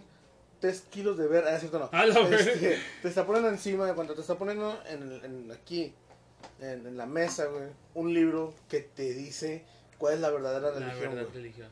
tres 0.60 0.82
kilos 0.90 1.18
de 1.18 1.26
ver, 1.28 1.44
ah, 1.46 1.54
es 1.54 1.60
cierto, 1.60 1.78
no, 1.78 1.88
A 1.92 2.06
la 2.06 2.20
verga. 2.20 2.36
Este, 2.52 2.78
te 3.02 3.08
está 3.08 3.26
poniendo 3.26 3.48
encima, 3.50 3.92
cuando 3.94 4.14
te 4.14 4.20
está 4.22 4.36
poniendo 4.36 4.78
en, 4.88 5.50
aquí, 5.52 5.92
en, 6.60 6.86
en 6.86 6.96
la 6.96 7.06
mesa, 7.06 7.46
güey, 7.46 7.68
un 7.94 8.14
libro 8.14 8.54
que 8.68 8.80
te 8.80 9.12
dice 9.12 9.64
cuál 9.98 10.14
es 10.14 10.20
la 10.20 10.30
verdadera 10.30 10.70
La 10.70 10.78
religión, 10.88 11.14
verdad 11.14 11.30
religión. 11.34 11.68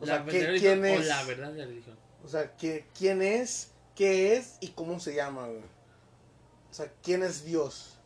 O 0.00 0.06
La 0.06 0.14
sea, 0.16 0.24
¿qué- 0.26 0.30
verdadera 0.32 0.58
quién 0.60 0.82
religión 0.82 0.84
es? 0.86 1.06
O 1.06 1.08
la 1.08 1.24
verdad 1.24 1.52
de 1.52 1.58
la 1.58 1.64
religión. 1.66 1.96
O 2.24 2.28
sea, 2.28 2.56
que, 2.56 2.84
quién 2.98 3.22
es, 3.22 3.70
qué 3.94 4.36
es 4.36 4.56
y 4.60 4.68
cómo 4.68 5.00
se 5.00 5.14
llama, 5.14 5.46
güey. 5.46 5.62
O 6.70 6.74
sea, 6.74 6.92
quién 7.02 7.22
es 7.22 7.44
Dios 7.44 7.96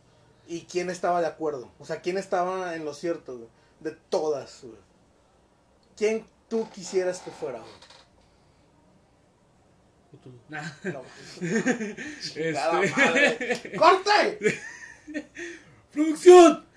y 0.46 0.62
quién 0.62 0.90
estaba 0.90 1.20
de 1.20 1.26
acuerdo. 1.26 1.70
O 1.78 1.84
sea, 1.84 2.00
quién 2.00 2.18
estaba 2.18 2.74
en 2.76 2.84
lo 2.84 2.94
cierto, 2.94 3.36
güey. 3.36 3.48
De 3.80 3.90
todas, 4.10 4.60
güey. 4.62 4.76
¿Quién 5.96 6.26
tú 6.48 6.68
quisieras 6.70 7.20
que 7.20 7.30
fuera, 7.30 7.58
güey? 7.60 7.72
Nah. 10.50 10.62
No, 10.84 11.02
Este- 11.40 12.52
madre. 12.52 13.72
¡Corte! 13.78 14.60
¡Producción! 15.92 16.66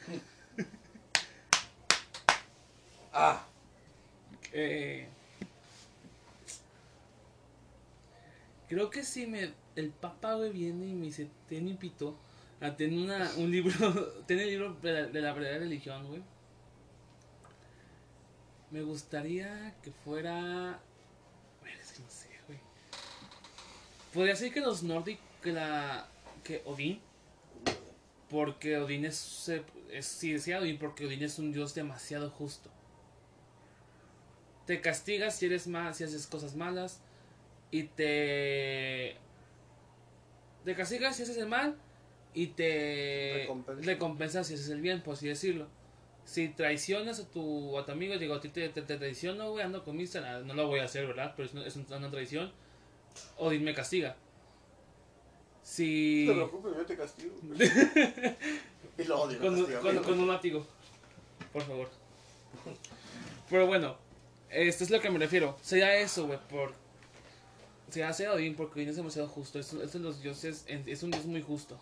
Ah, 3.18 3.46
Eh, 4.52 5.08
creo 8.76 8.90
que 8.90 9.04
si 9.04 9.26
me 9.26 9.54
el 9.78 9.90
papá 9.92 10.34
güey 10.34 10.52
viene 10.52 10.88
y 10.88 10.94
me 10.94 11.06
dice, 11.06 11.30
ten 11.48 11.66
un 11.66 11.78
pito 11.78 12.18
a 12.60 12.76
tener 12.76 13.00
una, 13.00 13.32
un 13.38 13.50
libro, 13.50 13.72
ten 14.28 14.38
el 14.38 14.50
libro 14.50 14.74
de 14.82 14.92
la, 14.92 15.08
de 15.08 15.22
la 15.22 15.32
verdadera 15.32 15.60
religión, 15.60 16.06
güey. 16.06 16.22
Me 18.72 18.82
gustaría 18.82 19.74
que 19.82 19.92
fuera... 19.92 20.82
Es 21.82 21.94
que 21.94 22.04
no 22.04 22.10
sé, 22.10 22.28
güey. 22.48 22.60
Podría 24.14 24.36
ser 24.36 24.52
que 24.52 24.60
los 24.60 24.84
nórdicos, 24.84 25.24
que 25.42 25.54
la... 25.54 26.10
que 26.44 26.62
Odín, 26.66 27.00
porque 28.30 28.78
Odín 28.78 29.06
es, 29.06 29.50
es 29.90 30.06
sí 30.06 30.34
decía 30.34 30.60
Odín, 30.60 30.78
porque 30.80 31.06
Odín 31.06 31.24
es 31.24 31.40
un 31.40 31.54
dios 31.54 31.74
demasiado 31.76 32.30
justo. 32.30 32.70
Te 34.66 34.82
castigas 34.82 35.38
si 35.38 35.46
eres 35.46 35.66
mal, 35.66 35.96
si 35.96 36.04
haces 36.04 36.28
cosas 36.28 36.58
malas. 36.58 37.00
Y 37.72 37.84
te. 37.84 39.16
Te 40.64 40.76
castigas 40.76 41.16
si 41.16 41.24
haces 41.24 41.38
el 41.38 41.48
mal. 41.48 41.76
Y 42.34 42.48
te. 42.48 43.48
Recompensa. 43.82 44.44
si 44.44 44.54
haces 44.56 44.70
el 44.70 44.82
bien, 44.82 45.02
por 45.02 45.14
así 45.14 45.28
decirlo. 45.28 45.68
Si 46.26 46.50
traicionas 46.50 47.20
a 47.20 47.28
tu, 47.30 47.78
a 47.78 47.86
tu 47.86 47.92
amigo, 47.92 48.18
digo, 48.18 48.34
a 48.34 48.42
ti 48.42 48.50
te, 48.50 48.68
te, 48.70 48.82
te 48.82 48.98
traiciono, 48.98 49.52
güey, 49.52 49.64
ando 49.64 49.84
con 49.84 49.96
Mista, 49.96 50.22
nada, 50.22 50.40
no 50.40 50.56
lo 50.56 50.68
voy 50.68 50.80
a 50.80 50.86
hacer, 50.86 51.06
¿verdad? 51.06 51.34
Pero 51.38 51.48
es, 51.48 51.54
una- 51.54 51.68
es 51.68 51.76
una 51.76 52.10
traición. 52.10 52.52
Odín 53.38 53.64
me 53.64 53.74
castiga. 53.76 54.16
Si. 55.62 56.26
no 56.28 56.32
te 56.34 56.36
preocupes, 56.38 56.74
yo 56.78 56.86
te 56.86 56.98
castigo. 56.98 57.36
y 58.98 59.04
lo 59.04 59.22
odio. 59.22 59.40
Con, 59.40 59.56
castigo, 59.60 59.82
con- 59.82 60.04
con 60.04 60.20
un 60.20 60.28
látigo. 60.28 60.68
Por 61.54 61.62
favor. 61.62 61.90
Pero 63.50 63.68
bueno, 63.68 63.96
esto 64.50 64.84
es 64.84 64.90
lo 64.90 65.00
que 65.00 65.10
me 65.12 65.20
refiero. 65.20 65.58
Sería 65.62 65.96
eso, 65.96 66.26
güey, 66.28 66.40
por... 66.50 66.74
Se 67.96 68.04
hace 68.04 68.28
Odín 68.28 68.58
porque 68.58 68.82
Odín 68.82 68.90
es 68.90 68.98
demasiado 68.98 69.30
justo. 69.30 69.58
Es, 69.58 69.72
es 69.72 69.94
de 69.94 70.00
los 70.00 70.22
dioses, 70.22 70.66
es 70.68 71.02
un 71.02 71.12
dios 71.12 71.26
muy 71.28 71.42
justo. 71.42 71.80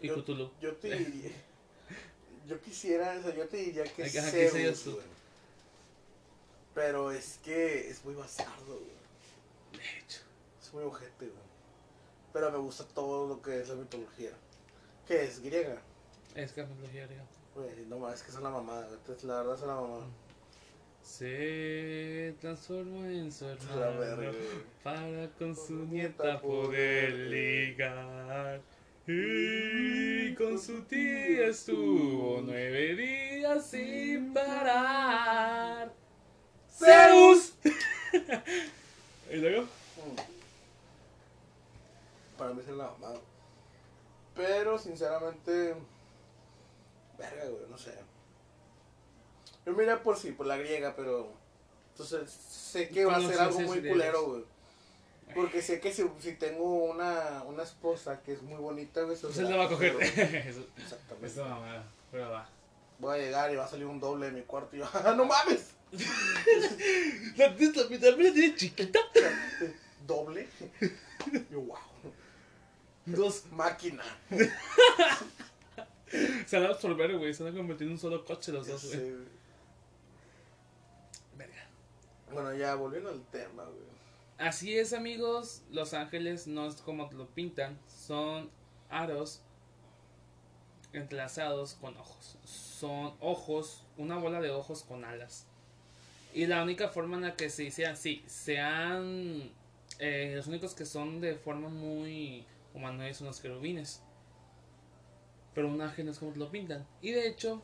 Y 0.00 0.08
Yo- 0.08 0.16
Cthulhu. 0.20 0.50
Yo 0.60 0.74
te 0.74 0.90
diría. 0.98 1.30
Yo 2.48 2.60
quisiera, 2.60 3.16
o 3.20 3.22
sea, 3.22 3.32
yo 3.36 3.46
te 3.46 3.58
diría 3.58 3.84
que 3.84 4.02
¿qué 4.02 4.20
Zeus, 4.20 4.82
tú? 4.82 4.98
Pero 6.74 7.12
es 7.12 7.38
que 7.44 7.88
es 7.88 8.04
muy 8.04 8.14
bastardo, 8.14 8.64
güey. 8.66 9.80
De 9.80 9.98
hecho. 10.00 10.22
Es 10.60 10.74
muy 10.74 10.82
ojete, 10.82 11.26
güey. 11.26 11.48
Pero 12.32 12.50
me 12.50 12.58
gusta 12.58 12.82
todo 12.82 13.28
lo 13.28 13.40
que 13.40 13.60
es 13.60 13.68
la 13.68 13.76
mitología. 13.76 14.32
Que 15.06 15.22
es 15.22 15.38
griega. 15.40 15.80
Es 16.34 16.50
que 16.50 16.64
mitología 16.64 17.06
griega. 17.06 17.24
Güey, 17.54 17.86
no 17.86 18.00
más, 18.00 18.14
es 18.16 18.22
que 18.24 18.30
es 18.32 18.36
una 18.36 18.50
mamada, 18.50 18.88
La 19.22 19.36
verdad 19.36 19.54
es 19.54 19.62
una 19.62 19.74
mamada. 19.76 20.06
Se 21.08 22.34
transforma 22.38 23.08
en 23.08 23.32
su 23.32 23.46
La 23.46 23.52
hermano 23.52 24.30
para 24.84 25.28
con 25.38 25.56
su 25.56 25.86
nieta 25.86 26.38
poder 26.38 27.12
ligar. 27.12 28.60
Y 29.06 30.34
con 30.34 30.58
su 30.60 30.82
tía 30.82 31.46
estuvo 31.46 32.42
nueve 32.42 32.94
días 32.94 33.70
sin 33.70 34.34
parar. 34.34 35.90
¡Zeus! 36.70 37.54
¿Y 39.32 39.36
luego? 39.36 39.62
Mm. 39.62 40.16
Para 42.36 42.52
mí 42.52 42.60
es 42.60 42.68
una 42.68 42.84
mamada. 42.84 43.18
Pero, 44.36 44.78
sinceramente. 44.78 45.74
Verga, 47.18 47.44
güey, 47.46 47.70
no 47.70 47.78
sé. 47.78 48.07
Yo 49.68 49.74
miré 49.74 49.94
por 49.98 50.16
sí, 50.16 50.32
por 50.32 50.46
la 50.46 50.56
griega, 50.56 50.94
pero. 50.96 51.30
Entonces, 51.90 52.30
sé 52.30 52.88
que 52.88 53.04
va 53.04 53.16
a 53.16 53.20
ser 53.20 53.38
algo 53.38 53.60
muy 53.60 53.86
culero, 53.86 54.24
güey. 54.24 54.44
Porque 55.34 55.60
sé 55.60 55.78
que 55.78 55.92
si, 55.92 56.04
si 56.20 56.32
tengo 56.32 56.84
una, 56.84 57.42
una 57.46 57.64
esposa 57.64 58.22
que 58.22 58.32
es 58.32 58.40
muy 58.40 58.56
bonita, 58.56 59.02
güey, 59.02 59.14
Pues 59.18 59.36
él 59.36 59.50
la 59.50 59.56
va 59.56 59.64
a 59.66 59.68
coger. 59.68 59.94
Exactamente. 60.00 61.26
eso 61.26 61.44
mamada. 61.44 61.84
Pero 62.10 62.30
va. 62.30 62.48
Voy 62.98 63.14
a 63.14 63.18
llegar 63.18 63.52
y 63.52 63.56
va 63.56 63.66
a 63.66 63.68
salir 63.68 63.84
un 63.84 64.00
doble 64.00 64.30
de 64.30 64.32
mi 64.32 64.42
cuarto 64.42 64.74
y 64.74 64.78
yo, 64.78 64.88
¡ah, 64.90 65.12
no 65.16 65.26
mames! 65.26 65.72
La 67.36 67.54
también 67.54 68.00
la 68.02 68.32
tiene 68.32 68.54
chiquita. 68.56 69.00
¿Doble? 70.06 70.48
Yo, 71.50 71.60
wow. 71.60 71.76
Dos. 73.04 73.44
Máquina. 73.52 74.02
Se 76.46 76.58
van 76.58 76.66
a 76.66 76.68
absorber, 76.70 77.18
güey. 77.18 77.34
Se 77.34 77.44
van 77.44 77.52
a 77.52 77.56
convertir 77.56 77.86
en 77.86 77.92
un 77.92 77.98
solo 77.98 78.24
coche 78.24 78.50
los 78.50 78.66
Ya 78.66 78.72
dos, 78.72 78.94
güey. 78.94 79.38
Bueno, 82.32 82.54
ya 82.54 82.74
volviendo 82.74 83.10
al 83.10 83.22
tema, 83.26 83.64
güey. 83.64 83.88
Así 84.38 84.78
es, 84.78 84.92
amigos. 84.92 85.62
Los 85.70 85.94
ángeles 85.94 86.46
no 86.46 86.66
es 86.66 86.76
como 86.76 87.08
te 87.08 87.16
lo 87.16 87.26
pintan. 87.26 87.78
Son 87.88 88.50
aros 88.88 89.42
entrelazados 90.92 91.74
con 91.74 91.96
ojos. 91.96 92.38
Son 92.44 93.14
ojos, 93.20 93.84
una 93.96 94.18
bola 94.18 94.40
de 94.40 94.50
ojos 94.50 94.84
con 94.84 95.04
alas. 95.04 95.46
Y 96.34 96.46
la 96.46 96.62
única 96.62 96.88
forma 96.88 97.16
en 97.16 97.22
la 97.22 97.36
que 97.36 97.50
se 97.50 97.64
hicieran, 97.64 97.96
sí, 97.96 98.22
sean 98.26 99.50
eh, 99.98 100.34
los 100.36 100.46
únicos 100.46 100.74
que 100.74 100.84
son 100.84 101.20
de 101.20 101.34
forma 101.34 101.68
muy 101.68 102.44
humanoide 102.74 103.14
son 103.14 103.26
los 103.26 103.40
querubines. 103.40 104.02
Pero 105.54 105.68
un 105.68 105.80
ángel 105.80 106.06
no 106.06 106.12
es 106.12 106.18
como 106.18 106.32
te 106.32 106.38
lo 106.38 106.50
pintan. 106.50 106.86
Y 107.00 107.10
de 107.10 107.28
hecho, 107.28 107.62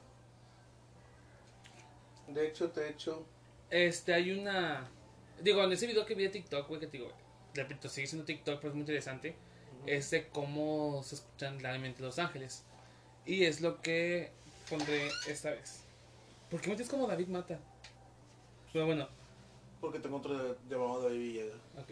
De 2.26 2.48
hecho, 2.48 2.68
de 2.68 2.88
hecho, 2.88 3.26
Este, 3.74 4.14
hay 4.14 4.30
una. 4.30 4.88
Digo, 5.42 5.60
en 5.64 5.72
ese 5.72 5.88
video 5.88 6.06
que 6.06 6.14
vi 6.14 6.22
de 6.22 6.28
TikTok, 6.28 6.68
güey, 6.68 6.78
que 6.80 6.86
te 6.86 6.98
digo, 6.98 7.10
repito, 7.54 7.88
sigue 7.88 8.06
siendo 8.06 8.24
TikTok, 8.24 8.58
pero 8.60 8.68
es 8.68 8.74
muy 8.74 8.82
interesante. 8.82 9.34
Es 9.84 10.12
de 10.12 10.28
cómo 10.28 11.02
se 11.02 11.16
escuchan 11.16 11.58
realmente 11.58 12.00
los 12.00 12.20
ángeles. 12.20 12.64
Y 13.26 13.42
es 13.44 13.60
lo 13.60 13.80
que 13.80 14.30
pondré 14.70 15.08
esta 15.28 15.50
vez. 15.50 15.80
¿Por 16.50 16.60
qué 16.60 16.70
metes 16.70 16.88
como 16.88 17.08
David 17.08 17.26
Mata? 17.26 17.58
Pero 18.72 18.86
bueno, 18.86 19.08
porque 19.80 19.98
tengo 19.98 20.18
otro 20.18 20.38
de- 20.38 20.56
llamado 20.70 21.02
David 21.02 21.18
Villegas. 21.18 21.60
ok. 21.76 21.90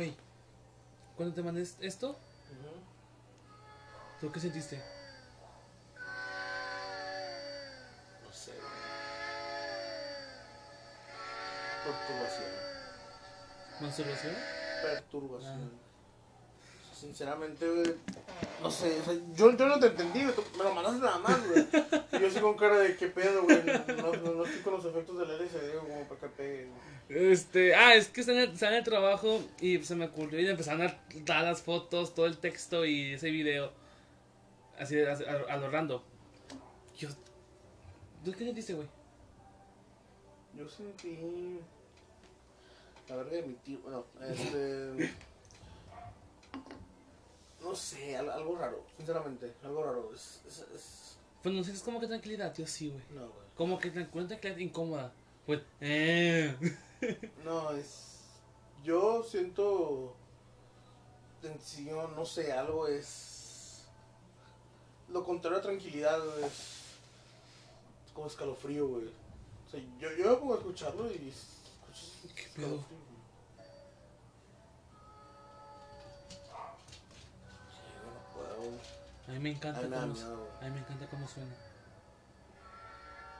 Güey, 0.00 0.16
cuando 1.14 1.34
te 1.34 1.42
mandé 1.42 1.60
esto, 1.60 2.16
¿tú 4.18 4.32
qué 4.32 4.40
sentiste? 4.40 4.82
No 8.24 8.32
sé. 8.32 8.52
Perturbación. 11.84 12.48
¿Masturbación? 13.82 14.34
Perturbación. 14.82 15.70
Sinceramente, 17.00 17.68
güey. 17.68 17.94
No 18.62 18.70
sé, 18.70 19.00
o 19.00 19.04
sea, 19.04 19.14
yo, 19.34 19.56
yo 19.56 19.66
no 19.66 19.80
te 19.80 19.86
entendí, 19.86 20.22
güey. 20.22 20.34
tú 20.34 20.42
Me 20.58 20.64
lo 20.64 20.74
mandaste 20.74 21.00
nada 21.00 21.18
más, 21.18 21.48
güey. 21.48 21.66
Y 22.12 22.18
yo 22.20 22.28
así 22.28 22.40
con 22.40 22.56
cara 22.56 22.78
de 22.78 22.96
qué 22.96 23.08
pedo, 23.08 23.42
güey. 23.44 23.62
No, 23.64 24.12
no, 24.12 24.34
no 24.34 24.44
estoy 24.44 24.60
con 24.62 24.74
los 24.74 24.84
efectos 24.84 25.18
del 25.18 25.36
güey, 25.36 25.78
como 25.78 26.08
para 26.08 26.20
que 26.20 26.26
pegue. 26.28 26.66
güey. 27.08 27.32
Este, 27.32 27.74
ah, 27.74 27.94
es 27.94 28.08
que 28.08 28.20
está 28.20 28.32
en, 28.32 28.50
en 28.50 28.74
el 28.74 28.84
trabajo 28.84 29.40
y 29.60 29.82
se 29.82 29.96
me 29.96 30.04
ocurrió 30.04 30.40
y 30.40 30.46
empezaron 30.46 30.82
a 30.82 30.96
dar 31.24 31.44
las 31.44 31.62
fotos, 31.62 32.14
todo 32.14 32.26
el 32.26 32.38
texto 32.38 32.84
y 32.84 33.14
ese 33.14 33.30
video. 33.30 33.72
Así, 34.78 35.00
a, 35.00 35.12
a, 35.12 35.54
a 35.54 35.56
lo 35.56 35.70
random. 35.70 36.00
Yo. 36.96 37.08
¿Tú 38.24 38.32
qué 38.32 38.52
dice, 38.52 38.74
güey? 38.74 38.86
Yo 40.56 40.68
sentí. 40.68 41.58
La 43.08 43.16
verga 43.16 43.32
de 43.32 43.42
mi 43.42 43.54
tío. 43.54 43.78
Bueno, 43.80 44.04
este. 44.20 45.10
No 47.62 47.74
sé, 47.74 48.16
al- 48.16 48.30
algo 48.30 48.56
raro, 48.56 48.84
sinceramente. 48.96 49.52
Algo 49.62 49.82
raro. 49.84 50.12
Es. 50.14 50.40
es, 50.46 50.58
es- 50.74 51.16
Pues 51.42 51.54
no 51.54 51.62
sé, 51.64 51.72
es 51.72 51.82
como 51.82 52.00
que 52.00 52.06
tranquilidad, 52.06 52.52
tío, 52.52 52.66
sí, 52.66 52.88
güey. 52.88 53.02
no, 53.10 53.28
güey. 53.28 53.46
Como 53.56 53.78
que 53.78 53.92
tran- 53.92 54.08
una 54.12 54.26
tranquilidad 54.28 54.58
incómoda. 54.58 55.12
Pues, 55.46 55.60
eh. 55.80 56.56
No, 57.44 57.70
es. 57.72 58.18
Yo 58.84 59.22
siento. 59.22 60.14
Tensión, 61.42 62.14
no 62.14 62.24
sé, 62.26 62.52
algo 62.52 62.86
es. 62.86 63.84
Lo 65.08 65.24
contrario 65.24 65.58
a 65.58 65.62
tranquilidad, 65.62 66.18
güey, 66.24 66.44
es. 66.44 66.52
es 68.06 68.12
como 68.14 68.26
escalofrío, 68.26 68.86
güey. 68.86 69.06
O 69.06 69.70
sea, 69.70 69.80
yo, 69.98 70.08
yo 70.16 70.30
me 70.30 70.36
pongo 70.36 70.54
a 70.54 70.58
escucharlo 70.58 71.10
y. 71.10 71.28
escucho 71.28 72.34
¿Qué 72.34 72.44
pedo? 72.54 72.84
A 79.28 79.32
mí 79.32 79.38
me 79.38 79.50
encanta 79.50 79.80
cómo, 79.82 80.06
miedo, 80.14 80.48
a 80.60 80.64
mí 80.64 80.70
me 80.70 80.78
encanta 80.80 81.06
cómo 81.08 81.28
suena. 81.28 81.54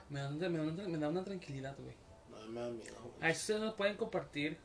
Me 0.09 0.19
da, 0.19 0.29
una- 0.29 0.49
me 0.49 0.57
da 0.57 0.63
una, 0.63 0.87
me 0.87 0.97
da 0.97 1.09
una 1.09 1.23
tranquilidad, 1.23 1.75
güey. 1.77 1.95
No, 2.29 2.47
me 2.51 2.61
da 2.61 2.69
miedo, 2.69 2.95
güey. 3.01 3.13
A 3.21 3.29
eso 3.29 3.53
se 3.53 3.59
lo 3.59 3.75
pueden 3.75 3.97
compartir 3.97 4.57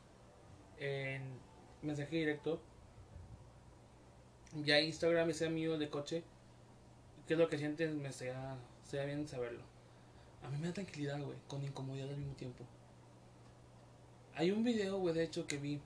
en 0.79 1.39
mensaje 1.81 2.15
directo. 2.15 2.61
Ya 4.63 4.79
Instagram, 4.79 5.29
ese 5.29 5.45
amigo 5.47 5.77
de 5.77 5.89
coche. 5.89 6.23
¿Qué 7.27 7.33
es 7.33 7.39
lo 7.39 7.49
que 7.49 7.57
sienten? 7.57 8.01
Me 8.01 8.11
sea, 8.13 8.55
sea 8.83 9.03
bien 9.05 9.27
saberlo. 9.27 9.63
A 10.43 10.49
mí 10.49 10.57
me 10.57 10.67
da 10.67 10.73
tranquilidad, 10.73 11.19
güey, 11.21 11.37
con 11.47 11.63
incomodidad 11.63 12.09
al 12.09 12.17
mismo 12.17 12.35
tiempo. 12.35 12.63
Hay 14.35 14.51
un 14.51 14.63
video, 14.63 14.97
güey, 14.99 15.13
de 15.15 15.23
hecho, 15.23 15.45
que 15.47 15.57
vi 15.57 15.81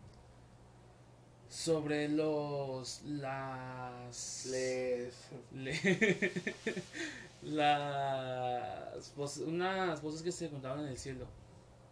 sobre 1.51 2.07
los. 2.07 3.01
las. 3.03 4.45
Les. 4.49 5.13
Le- 5.53 6.31
las 7.43 9.13
voces, 9.15 9.43
unas 9.45 10.01
voces 10.01 10.21
que 10.23 10.31
se 10.31 10.45
encontraban 10.45 10.79
en 10.81 10.87
el 10.87 10.97
cielo, 10.97 11.25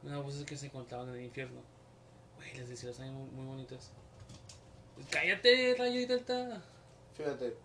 unas 0.03 0.24
voces 0.24 0.45
que 0.45 0.55
se 0.57 0.68
encontraban 0.68 1.10
en 1.10 1.16
el 1.16 1.26
infierno. 1.26 1.62
Güey, 2.38 2.57
las 2.57 2.70
de 2.70 2.78
cielo 2.78 2.91
están 2.93 3.14
muy, 3.14 3.30
muy 3.32 3.45
bonitas. 3.45 3.91
Cállate, 5.12 5.76
Rayo 5.78 5.99
y 5.99 6.05
Delta. 6.05 6.62
Fíjate, 7.16 7.57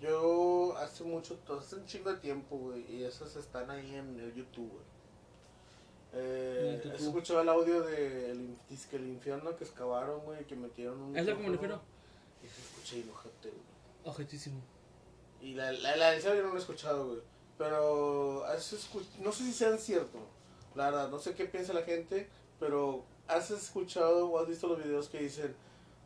yo 0.00 0.76
hace 0.76 1.04
mucho, 1.04 1.38
hace 1.58 1.76
un 1.76 1.86
chingo 1.86 2.12
de 2.12 2.20
tiempo, 2.20 2.56
güey, 2.58 2.84
y 2.90 3.04
esas 3.04 3.34
están 3.36 3.70
ahí 3.70 3.94
en 3.94 4.16
YouTube, 4.34 4.70
güey. 4.70 4.93
Eh, 6.16 6.80
En 6.84 6.90
el 6.90 6.96
escuchado 6.96 7.40
audio 7.48 7.82
de 7.82 8.30
el, 8.30 8.56
disque 8.70 8.96
el 8.96 9.06
infierno 9.08 9.56
que 9.56 9.64
excavaron, 9.64 10.20
güey, 10.20 10.44
que 10.44 10.54
metieron 10.56 11.00
un... 11.00 11.16
Es 11.16 11.26
que 11.26 11.34
me 11.34 11.48
refiero. 11.48 11.80
Y 12.42 12.46
se 12.46 12.60
escucha 12.60 12.96
y 12.96 13.00
enojate, 13.02 13.48
güey. 13.50 13.62
Objetísimo. 14.04 14.60
Y 15.42 15.54
la, 15.54 15.72
la, 15.72 15.96
la 15.96 16.18
yo 16.18 16.34
no 16.42 16.50
lo 16.50 16.56
he 16.56 16.58
escuchado, 16.60 17.06
güey. 17.08 17.20
Pero 17.58 18.44
no 19.22 19.32
sé 19.32 19.44
si 19.44 19.52
sean 19.52 19.78
cierto, 19.78 20.18
la 20.74 20.86
verdad, 20.86 21.08
no 21.08 21.18
sé 21.20 21.34
qué 21.34 21.44
piensa 21.44 21.72
la 21.72 21.82
gente, 21.82 22.28
pero 22.58 23.04
has 23.28 23.50
escuchado 23.52 24.28
o 24.28 24.38
has 24.40 24.48
visto 24.48 24.66
los 24.66 24.82
videos 24.82 25.08
que 25.08 25.20
dicen 25.20 25.54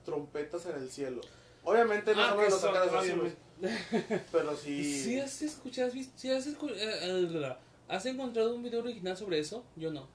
trompetas 0.05 0.67
en 0.67 0.77
el 0.77 0.91
cielo. 0.91 1.21
Obviamente 1.65 2.15
no 2.15 2.23
Ah, 2.23 2.31
son 2.31 2.39
de 2.41 2.51
los 2.51 2.61
sacados 2.61 2.95
así, 2.95 3.13
güey, 3.13 3.33
pero 4.31 4.57
sí... 4.63 5.03
Si 5.03 5.19
has 5.21 5.41
escuchado, 5.43 5.89
has 5.89 5.95
visto, 5.95 6.13
si 6.19 6.31
has, 6.31 6.47
escu- 6.47 6.71
eh, 6.71 6.99
eh, 7.03 7.57
¿has 7.89 8.07
encontrado 8.07 8.55
un 8.55 8.63
video 8.63 8.81
original 8.81 9.17
sobre 9.17 9.39
eso? 9.39 9.65
Yo 9.77 9.91
no. 9.91 10.07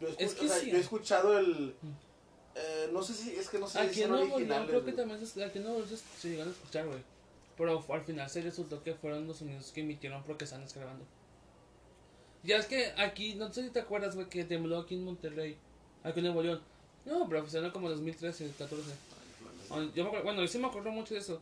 Yo, 0.00 0.08
Es 0.18 0.34
que 0.34 0.44
o 0.44 0.48
sea, 0.48 0.58
sí. 0.58 0.70
yo 0.70 0.76
he 0.76 0.80
escuchado 0.80 1.38
el... 1.38 1.74
Mm. 1.80 1.88
eh, 2.54 2.90
no 2.92 3.02
sé 3.02 3.14
si, 3.14 3.34
es 3.34 3.48
que 3.48 3.58
no 3.58 3.66
sé 3.66 3.88
si 3.92 4.00
León 4.00 4.12
originales. 4.14 4.68
creo 4.68 4.84
que 4.84 4.92
también 4.92 5.26
se, 5.26 5.42
aquí 5.42 5.58
se, 5.58 6.42
a 6.42 6.44
escuchar, 6.44 6.86
güey. 6.86 6.98
Pero 7.56 7.82
al 7.88 8.02
final 8.02 8.28
se 8.28 8.42
resultó 8.42 8.82
que 8.82 8.94
fueron 8.94 9.26
los 9.26 9.38
sonidos 9.38 9.72
que 9.72 9.80
emitieron 9.80 10.22
porque 10.24 10.44
están 10.44 10.64
grabando. 10.74 11.04
Ya 12.42 12.58
es 12.58 12.66
que 12.66 12.92
aquí, 12.98 13.34
no 13.34 13.50
sé 13.52 13.64
si 13.64 13.70
te 13.70 13.80
acuerdas, 13.80 14.14
güey, 14.14 14.28
que 14.28 14.44
tembló 14.44 14.78
aquí 14.78 14.94
en 14.94 15.04
Monterrey, 15.04 15.56
aquí 16.04 16.18
en 16.20 16.26
Nuevo 16.26 16.42
León. 16.42 16.60
No, 17.06 17.26
pero 17.28 17.46
fue 17.46 17.72
como 17.72 17.88
2013, 17.88 18.52
14. 18.58 18.82
Ah, 19.70 19.86
Yo 19.94 20.02
me 20.04 20.08
acuerdo- 20.08 20.24
bueno, 20.24 20.42
yo 20.42 20.48
sí 20.48 20.58
me 20.58 20.66
acuerdo 20.66 20.90
mucho 20.90 21.14
de 21.14 21.20
eso. 21.20 21.40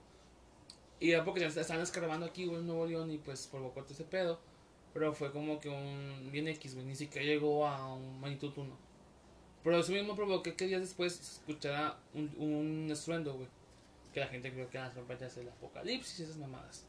Y 1.01 1.11
era 1.11 1.25
porque 1.25 1.41
ya 1.41 1.49
estaban 1.49 1.83
escarbando 1.83 2.25
aquí, 2.27 2.47
güey, 2.47 2.61
en 2.61 2.67
Nuevo 2.67 2.87
León 2.87 3.11
y 3.11 3.19
pues 3.19 3.47
provocó 3.47 3.83
todo 3.83 3.93
ese 3.93 4.05
pedo. 4.05 4.39
Pero 4.93 5.13
fue 5.13 5.33
como 5.33 5.61
que 5.61 5.69
un 5.69 6.29
bien 6.31 6.47
X, 6.49 6.75
güey, 6.75 6.87
ni 6.87 6.95
siquiera 6.95 7.27
llegó 7.27 7.67
a 7.67 7.95
un 7.95 8.21
magnitud 8.21 8.53
1. 8.57 8.77
Pero 9.65 9.79
eso 9.79 9.93
mismo 9.93 10.15
provocó 10.15 10.43
que 10.43 10.67
días 10.67 10.81
después 10.83 11.15
se 11.15 11.33
escuchara 11.41 11.99
un, 12.15 12.31
un 12.39 12.89
estruendo, 12.91 13.35
güey. 13.35 13.49
Que 14.13 14.21
la 14.21 14.29
gente 14.29 14.53
creo 14.53 14.71
que 14.71 14.77
eran 14.77 14.89
las 14.89 14.95
trompetas 14.95 15.35
del 15.35 15.49
apocalipsis 15.49 16.21
y 16.21 16.23
esas 16.23 16.37
mamadas. 16.37 16.85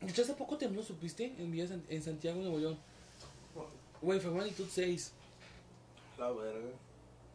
Hecho, 0.00 0.22
hace 0.22 0.34
poco 0.34 0.58
tembló, 0.58 0.82
¿supiste? 0.82 1.26
En, 1.38 1.50
Villa 1.52 1.68
San- 1.68 1.84
en 1.88 2.02
Santiago, 2.02 2.40
Nuevo 2.40 2.58
León. 2.58 2.78
Güey, 4.02 4.18
fue 4.20 4.30
magnitud 4.32 4.66
6. 4.68 5.12
La 6.18 6.30
verga. 6.32 6.70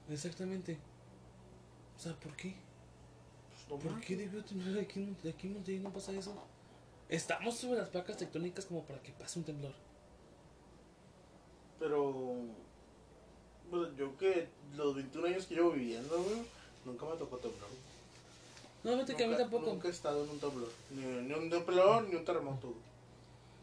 Exactamente. 0.09 0.77
O 1.95 1.99
sea, 1.99 2.13
¿por 2.13 2.35
qué? 2.35 2.55
¿Por 3.77 4.01
qué 4.01 4.17
debió 4.17 4.43
temblar 4.43 4.83
aquí, 4.83 5.15
aquí 5.27 5.47
en 5.47 5.53
Monterrey 5.53 5.79
no 5.79 5.93
pasa 5.93 6.11
eso? 6.11 6.35
Estamos 7.07 7.55
sobre 7.55 7.79
las 7.79 7.89
placas 7.89 8.17
tectónicas 8.17 8.65
como 8.65 8.83
para 8.83 9.01
que 9.01 9.13
pase 9.13 9.39
un 9.39 9.45
temblor. 9.45 9.73
Pero... 11.79 12.35
pues, 13.69 13.95
yo 13.95 14.17
que 14.17 14.49
los 14.75 14.95
21 14.95 15.27
años 15.27 15.45
que 15.45 15.55
llevo 15.55 15.71
viviendo, 15.71 16.21
güey, 16.21 16.41
nunca 16.85 17.05
me 17.05 17.15
tocó 17.15 17.37
temblor. 17.37 17.69
No, 18.83 18.91
fíjate 18.93 19.15
que 19.15 19.23
a 19.23 19.27
mí 19.27 19.37
tampoco. 19.37 19.67
Nunca 19.67 19.87
he 19.87 19.91
estado 19.91 20.23
en 20.25 20.31
un 20.31 20.39
temblor. 20.39 20.69
Ni, 20.89 21.05
ni 21.05 21.33
un 21.33 21.49
temblor, 21.49 22.03
ni 22.09 22.15
un 22.15 22.25
terremoto. 22.25 22.73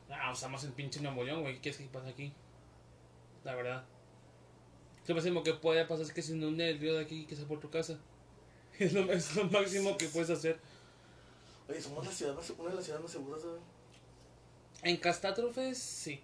Ah, 0.08 0.32
estamos 0.32 0.64
en 0.64 0.72
pinche 0.72 1.00
Nuevo 1.00 1.22
León, 1.22 1.42
güey. 1.42 1.54
¿Qué 1.56 1.60
quieres 1.60 1.80
que 1.80 1.86
pase 1.86 2.08
aquí? 2.08 2.32
La 3.44 3.54
verdad. 3.54 3.84
Lo 5.06 5.14
máximo 5.14 5.42
que 5.42 5.54
puede 5.54 5.84
pasar 5.84 6.04
es 6.06 6.12
que 6.12 6.22
se 6.22 6.32
inunde 6.32 6.70
el 6.70 6.78
río 6.78 6.94
de 6.94 7.02
aquí 7.02 7.22
y 7.22 7.26
que 7.26 7.36
sea 7.36 7.46
por 7.46 7.60
tu 7.60 7.70
casa. 7.70 7.98
Es 8.84 8.92
lo, 8.92 9.10
es 9.12 9.34
lo 9.34 9.44
máximo 9.46 9.96
que 9.96 10.06
puedes 10.08 10.30
hacer. 10.30 10.58
Oye, 11.68 11.80
somos 11.82 12.06
la 12.06 12.12
ciudad 12.12 12.34
más, 12.34 12.48
una 12.50 12.70
de 12.70 12.76
las 12.76 12.84
ciudades 12.84 13.02
más 13.02 13.12
seguras, 13.12 13.42
güey. 13.42 13.56
En 14.82 14.96
catástrofes, 14.96 15.76
sí. 15.78 16.20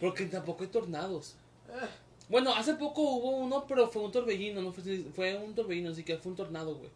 Porque 0.00 0.26
tampoco 0.26 0.62
hay 0.64 0.68
tornados. 0.70 1.36
Eh, 1.68 1.88
Bueno, 2.28 2.54
hace 2.54 2.74
poco 2.74 3.00
hubo 3.02 3.30
uno, 3.38 3.64
pero 3.66 3.88
fue 3.88 4.02
un 4.02 4.12
torbellino, 4.12 4.60
no 4.60 4.72
fue, 4.72 5.04
fue 5.14 5.36
un 5.36 5.54
torbellino, 5.54 5.90
así 5.90 6.04
que 6.04 6.16
fue 6.18 6.30
un 6.32 6.36
tornado, 6.36 6.74
güey. 6.76 6.90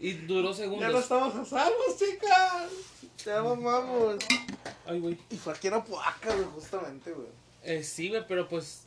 Y 0.00 0.12
duró 0.14 0.42
ya 0.42 0.48
no 0.48 0.54
segundos. 0.54 1.02
estamos 1.02 1.34
a 1.36 1.44
salvo, 1.44 1.78
chicas. 1.96 2.70
Ya 3.24 3.42
mamamos. 3.42 4.16
Ay, 4.86 4.98
güey. 4.98 5.16
Y 5.30 5.36
fue 5.36 5.52
aquí 5.52 5.68
en 5.68 5.74
Apodaca, 5.74 6.34
güey, 6.34 6.46
justamente, 6.54 7.12
güey. 7.12 7.28
Eh, 7.62 7.82
sí, 7.84 8.08
güey, 8.08 8.26
pero 8.26 8.48
pues. 8.48 8.86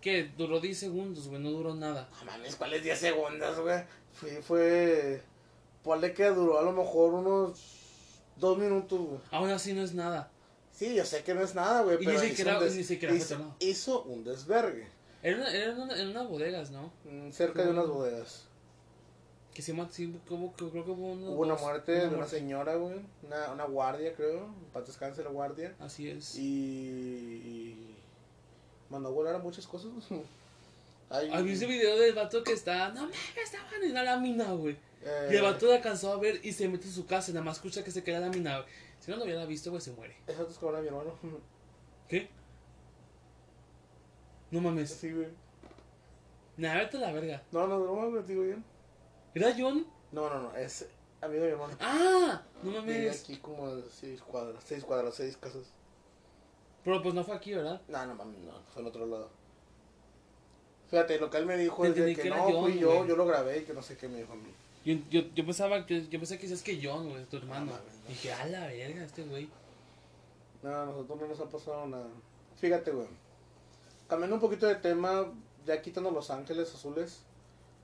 Que 0.00 0.30
duró 0.36 0.60
10 0.60 0.78
segundos, 0.78 1.28
güey, 1.28 1.40
no 1.42 1.50
duró 1.50 1.74
nada. 1.74 2.08
No 2.20 2.26
mames, 2.26 2.56
¿cuáles 2.56 2.82
10 2.82 2.98
segundos, 2.98 3.58
güey? 3.60 3.82
Fue, 4.12 4.42
fue... 4.42 5.22
Ponle 5.82 6.12
que 6.12 6.26
duró 6.30 6.58
a 6.58 6.62
lo 6.62 6.72
mejor 6.72 7.14
unos 7.14 7.58
dos 8.36 8.58
minutos, 8.58 8.98
güey. 9.00 9.20
Aún 9.30 9.50
así 9.50 9.72
no 9.72 9.82
es 9.82 9.94
nada. 9.94 10.30
Sí, 10.72 10.94
yo 10.94 11.04
sé 11.04 11.22
que 11.24 11.32
no 11.34 11.40
es 11.42 11.54
nada, 11.54 11.82
güey, 11.82 11.96
Y 11.96 11.98
pero 12.04 12.10
ni 12.10 12.16
hizo 12.16 12.26
siquiera- 12.28 12.58
un 12.58 12.64
des- 12.64 12.76
ni 12.76 12.84
siquiera 12.84 13.14
hizo, 13.14 13.54
hizo 13.60 14.02
un 14.02 14.24
desvergue. 14.24 14.86
Era, 15.22 15.36
una- 15.38 15.50
era 15.50 15.72
en, 15.72 15.78
una- 15.80 16.00
en 16.00 16.08
unas 16.08 16.28
bodegas, 16.28 16.70
¿no? 16.70 16.92
mm, 17.04 17.30
Cerca 17.30 17.62
de 17.64 17.70
unas 17.70 17.86
bodegas. 17.88 18.44
Que 19.54 19.62
se 19.62 19.72
llama, 19.72 19.88
sí, 19.90 20.14
como, 20.28 20.52
creo 20.52 20.70
que 20.70 20.78
hubo 20.90 21.12
unos 21.12 21.30
Hubo 21.30 21.42
una 21.42 21.54
muerte 21.54 21.94
una 21.94 22.10
de 22.10 22.16
una 22.16 22.26
señora, 22.26 22.74
güey. 22.74 23.00
Una, 23.22 23.52
una 23.52 23.64
guardia, 23.64 24.14
creo. 24.14 24.48
Para 24.74 24.84
descanse 24.84 25.24
la 25.24 25.30
guardia. 25.30 25.74
Así 25.80 26.10
es. 26.10 26.34
Y, 26.36 26.42
y 26.42 27.85
mandó 28.90 29.08
a 29.08 29.12
volar 29.12 29.34
a 29.34 29.38
muchas 29.38 29.66
cosas. 29.66 29.90
Ay, 31.08 31.30
¿Has 31.32 31.42
visto 31.44 31.64
ese 31.64 31.72
video 31.72 31.98
del 31.98 32.14
vato 32.14 32.42
que 32.42 32.52
está, 32.52 32.88
no 32.88 33.02
mames, 33.02 33.16
estaban 33.42 33.82
en 33.82 33.94
la 33.94 34.02
lámina, 34.02 34.52
güey? 34.52 34.76
eh, 35.02 35.28
Y 35.32 35.36
el 35.36 35.42
vato 35.42 35.66
la 35.66 35.76
alcanzó 35.76 36.12
a 36.12 36.16
ver 36.18 36.40
y 36.44 36.52
se 36.52 36.68
mete 36.68 36.86
en 36.86 36.92
su 36.92 37.06
casa, 37.06 37.30
nada 37.32 37.44
más 37.44 37.56
escucha 37.58 37.84
que 37.84 37.90
se 37.92 38.02
queda 38.02 38.18
la 38.20 38.26
lámina, 38.26 38.58
güey. 38.60 38.68
Si 38.98 39.10
no 39.10 39.16
lo 39.18 39.24
hubiera 39.24 39.44
visto, 39.44 39.70
güey, 39.70 39.80
se 39.80 39.92
muere. 39.92 40.16
Esa 40.26 40.42
es 40.42 40.58
cabrón, 40.58 40.82
mi 40.82 40.88
hermano. 40.88 41.12
¿Qué? 42.08 42.28
No 44.50 44.60
mames. 44.60 44.90
Sí, 44.90 45.12
güey. 45.12 45.28
Nada, 46.56 46.78
vete 46.78 46.96
a 46.96 47.00
la 47.00 47.12
verga. 47.12 47.42
No, 47.52 47.66
no, 47.66 47.78
no, 47.78 48.10
me 48.10 48.22
digo 48.22 48.42
bien. 48.42 48.64
¿Era 49.34 49.54
John? 49.56 49.86
No, 50.12 50.28
no, 50.30 50.42
no, 50.42 50.56
es 50.56 50.86
amigo 51.20 51.42
de 51.42 51.48
mi 51.48 51.52
hermano. 51.52 51.76
¡Ah! 51.80 52.42
No 52.62 52.70
Vive 52.70 52.80
mames. 53.06 53.22
aquí 53.22 53.36
como 53.36 53.80
seis 53.90 54.20
cuadras, 54.22 54.64
seis 54.66 54.82
cuadras, 54.84 55.14
seis 55.14 55.36
casas. 55.36 55.72
Pero 56.86 57.02
pues 57.02 57.16
no 57.16 57.24
fue 57.24 57.34
aquí, 57.34 57.52
¿verdad? 57.52 57.82
No, 57.88 58.06
no 58.06 58.14
mames, 58.14 58.38
no, 58.42 58.52
fue 58.72 58.80
en 58.80 58.86
otro 58.86 59.06
lado. 59.06 59.28
Fíjate, 60.88 61.18
lo 61.18 61.28
que 61.28 61.38
él 61.38 61.44
me 61.44 61.56
dijo 61.56 61.84
es 61.84 61.96
de 61.96 62.14
que 62.14 62.30
no, 62.30 62.44
John, 62.44 62.62
fui 62.62 62.78
yo, 62.78 62.94
güey. 62.94 63.08
yo 63.08 63.16
lo 63.16 63.26
grabé 63.26 63.58
y 63.58 63.64
que 63.64 63.74
no 63.74 63.82
sé 63.82 63.96
qué 63.96 64.08
me 64.08 64.18
dijo 64.18 64.34
a 64.34 64.36
mí. 64.36 64.54
Yo, 64.84 64.94
yo, 65.10 65.28
yo 65.34 65.44
pensaba 65.44 65.84
que 65.84 66.06
yo 66.06 66.20
pensé 66.20 66.38
que 66.38 66.46
dices 66.46 66.62
que 66.62 66.78
John, 66.80 67.08
güey, 67.10 67.24
tu 67.24 67.38
hermano. 67.38 67.72
mames, 67.72 67.92
no. 68.04 68.08
Dije, 68.08 68.32
a 68.32 68.46
la 68.46 68.68
verga, 68.68 69.02
este 69.02 69.24
güey. 69.24 69.48
No, 70.62 70.80
a 70.80 70.86
nosotros 70.86 71.20
no 71.22 71.26
nos 71.26 71.40
ha 71.40 71.48
pasado 71.48 71.88
nada. 71.88 72.06
Fíjate, 72.60 72.92
güey. 72.92 73.08
Cambiando 74.08 74.36
un 74.36 74.40
poquito 74.40 74.68
de 74.68 74.76
tema, 74.76 75.26
ya 75.66 75.82
quitando 75.82 76.12
Los 76.12 76.30
Ángeles 76.30 76.72
Azules. 76.72 77.22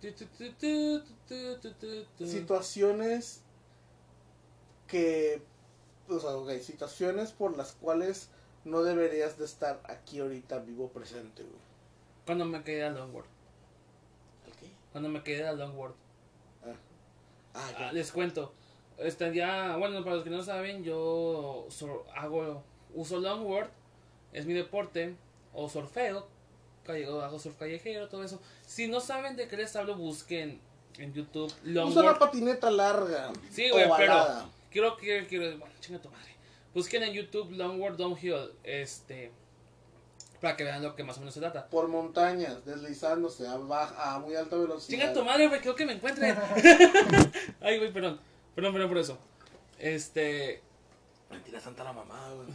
Tu, 0.01 0.13
tu, 0.13 0.27
tu, 0.27 0.53
tu, 0.53 1.03
tu, 1.27 1.61
tu, 1.61 1.73
tu, 1.73 2.05
tu. 2.19 2.27
Situaciones 2.29 3.43
que... 4.87 5.43
O 6.09 6.21
sea, 6.21 6.37
ok, 6.37 6.53
situaciones 6.61 7.33
por 7.33 7.57
las 7.57 7.73
cuales 7.73 8.29
no 8.65 8.83
deberías 8.83 9.39
de 9.39 9.45
estar 9.45 9.81
aquí 9.85 10.21
ahorita 10.21 10.59
vivo 10.61 10.89
presente, 10.89 11.43
güey. 11.43 11.61
Cuando 12.27 12.45
me 12.45 12.63
quedé 12.63 12.85
a 12.85 12.91
Longboard. 12.91 13.27
¿El 14.47 14.53
qué? 14.55 14.67
Cuando 14.93 15.09
me 15.09 15.23
quedé 15.23 15.47
a 15.47 15.53
Longboard. 15.53 15.95
Ah, 16.65 16.75
Ah, 17.55 17.71
ya. 17.79 17.93
les 17.93 18.13
cuento. 18.13 18.53
Ya, 19.35 19.77
bueno, 19.79 20.03
para 20.05 20.17
los 20.17 20.25
que 20.25 20.31
no 20.31 20.43
saben, 20.43 20.85
yo 20.85 21.67
sur- 21.71 22.05
hago, 22.15 22.63
uso 22.95 23.19
longboard, 23.19 23.69
es 24.33 24.47
mi 24.47 24.53
deporte, 24.55 25.17
o 25.53 25.69
surfeo, 25.69 26.29
calle- 26.87 27.07
hago 27.07 27.39
surf 27.39 27.57
callejero, 27.59 28.09
todo 28.09 28.23
eso. 28.23 28.41
Si 28.65 28.87
no 28.87 29.01
saben 29.01 29.35
de 29.35 29.49
qué 29.49 29.57
les 29.57 29.75
hablo, 29.75 29.97
busquen 29.97 30.61
en 30.99 31.13
YouTube 31.13 31.47
Usa 31.47 31.57
una 31.65 31.73
longboard. 31.83 32.19
patineta 32.19 32.71
larga. 32.71 33.33
Sí, 33.51 33.71
güey, 33.71 33.87
pero 33.97 34.49
quiero, 34.71 34.97
quiero, 34.97 35.27
quiero, 35.27 35.59
bueno, 35.59 35.75
chinga 35.81 35.99
tu 36.01 36.09
madre. 36.11 36.31
Busquen 36.75 37.03
en 37.03 37.13
YouTube 37.13 37.51
longboard 37.53 37.97
downhill, 37.97 38.51
este, 38.65 39.31
para 40.41 40.57
que 40.57 40.65
vean 40.65 40.83
lo 40.83 40.95
que 40.97 41.05
más 41.05 41.17
o 41.19 41.21
menos 41.21 41.35
se 41.35 41.41
trata. 41.41 41.69
Por 41.69 41.89
montañas, 41.89 42.65
deslizándose 42.65 43.47
a, 43.47 43.57
baja, 43.59 44.15
a 44.15 44.19
muy 44.19 44.35
alta 44.35 44.57
velocidad. 44.57 44.99
Chinga 44.99 45.13
tu 45.13 45.25
madre, 45.25 45.49
güey, 45.49 45.61
creo 45.61 45.75
que 45.77 45.85
me 45.87 45.93
encuentre. 45.93 46.35
Ay, 47.61 47.79
güey, 47.79 47.93
perdón. 47.93 48.19
Perdón, 48.55 48.73
perdón 48.73 48.89
por 48.89 48.99
eso. 48.99 49.19
Este. 49.79 50.61
Mentira 51.31 51.61
santa 51.61 51.85
la 51.85 51.93
mamá, 51.93 52.31
güey. 52.35 52.49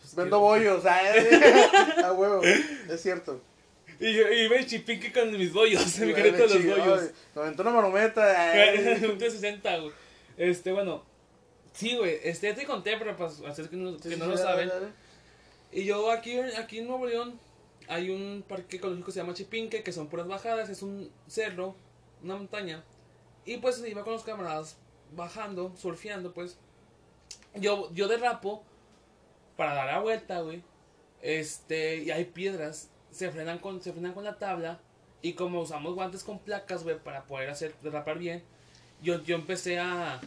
pues, 0.00 0.14
Vendo 0.14 0.36
que- 0.36 0.40
bollos, 0.42 0.84
a 2.04 2.12
huevo. 2.12 2.42
Es 2.42 3.00
cierto. 3.02 3.40
Y 4.00 4.12
yo 4.12 4.28
y 4.32 4.52
el 4.52 4.66
chipinque 4.66 5.12
con 5.12 5.30
mis 5.32 5.52
bollos. 5.52 5.98
Me 5.98 6.06
me 6.06 6.14
quedé 6.14 6.30
con 6.32 6.40
los 6.40 6.64
bollos. 6.66 7.00
ay, 7.02 7.10
Me 7.34 7.42
aventó 7.42 7.62
una 7.62 7.70
marometa. 7.72 8.50
ay. 8.52 8.78
Un 8.78 9.18
360, 9.18 9.76
güey. 9.78 9.92
Este, 10.36 10.72
bueno. 10.72 11.04
Sí, 11.74 11.96
güey. 11.96 12.18
Este, 12.22 12.48
ya 12.48 12.54
te 12.54 12.64
conté, 12.64 12.96
pero 12.96 13.16
para 13.16 13.30
hacer 13.50 13.68
que 13.68 13.76
no, 13.76 13.98
Sí, 13.98 14.08
que 14.08 14.16
no 14.16 14.24
sí, 14.24 14.30
lo 14.30 14.36
dale, 14.36 14.38
saben. 14.38 14.68
dale. 14.68 14.86
Y 15.72 15.84
yo 15.84 16.10
aquí, 16.10 16.38
aquí 16.38 16.78
en 16.78 16.86
Nuevo 16.86 17.04
León 17.06 17.38
hay 17.88 18.08
un 18.10 18.44
parque 18.48 18.76
ecológico 18.76 19.06
que 19.06 19.12
se 19.12 19.20
llama 19.20 19.34
Chipinque, 19.34 19.82
que 19.82 19.92
son 19.92 20.06
puras 20.08 20.26
bajadas, 20.28 20.70
es 20.70 20.82
un 20.82 21.10
cerro, 21.26 21.74
una 22.22 22.36
montaña. 22.36 22.82
Y 23.44 23.58
pues 23.58 23.84
iba 23.86 24.04
con 24.04 24.12
los 24.14 24.22
camaradas 24.22 24.76
bajando, 25.14 25.74
surfeando, 25.76 26.32
pues. 26.32 26.56
Yo, 27.56 27.92
yo 27.92 28.08
derrapo 28.08 28.62
para 29.56 29.74
dar 29.74 29.86
la 29.86 30.00
vuelta, 30.00 30.40
güey. 30.40 30.62
Este, 31.22 31.96
y 31.98 32.10
hay 32.10 32.24
piedras, 32.26 32.90
se 33.10 33.30
frenan 33.30 33.58
con, 33.58 33.82
se 33.82 33.92
frenan 33.92 34.12
con 34.14 34.24
la 34.24 34.38
tabla. 34.38 34.78
Y 35.22 35.32
como 35.32 35.60
usamos 35.62 35.94
guantes 35.94 36.22
con 36.22 36.38
placas, 36.38 36.84
güey, 36.84 36.98
para 36.98 37.24
poder 37.24 37.48
hacer 37.50 37.74
derrapar 37.82 38.18
bien, 38.18 38.42
yo, 39.02 39.22
yo 39.22 39.34
empecé 39.36 39.78
a, 39.78 40.20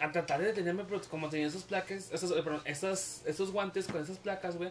a 0.00 0.12
tratar 0.12 0.40
de 0.40 0.46
detenerme, 0.46 0.84
pero 0.84 1.00
como 1.08 1.28
tenía 1.28 1.46
esos 1.46 1.64
placas, 1.64 2.10
esos, 2.12 2.30
eh, 2.32 2.42
perdón, 2.42 2.62
estos 2.64 3.52
guantes 3.52 3.86
con 3.86 4.00
esas 4.02 4.18
placas, 4.18 4.56
güey, 4.56 4.70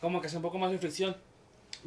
como 0.00 0.20
que 0.20 0.26
hace 0.26 0.36
un 0.36 0.42
poco 0.42 0.58
más 0.58 0.70
de 0.70 0.78
fricción. 0.78 1.16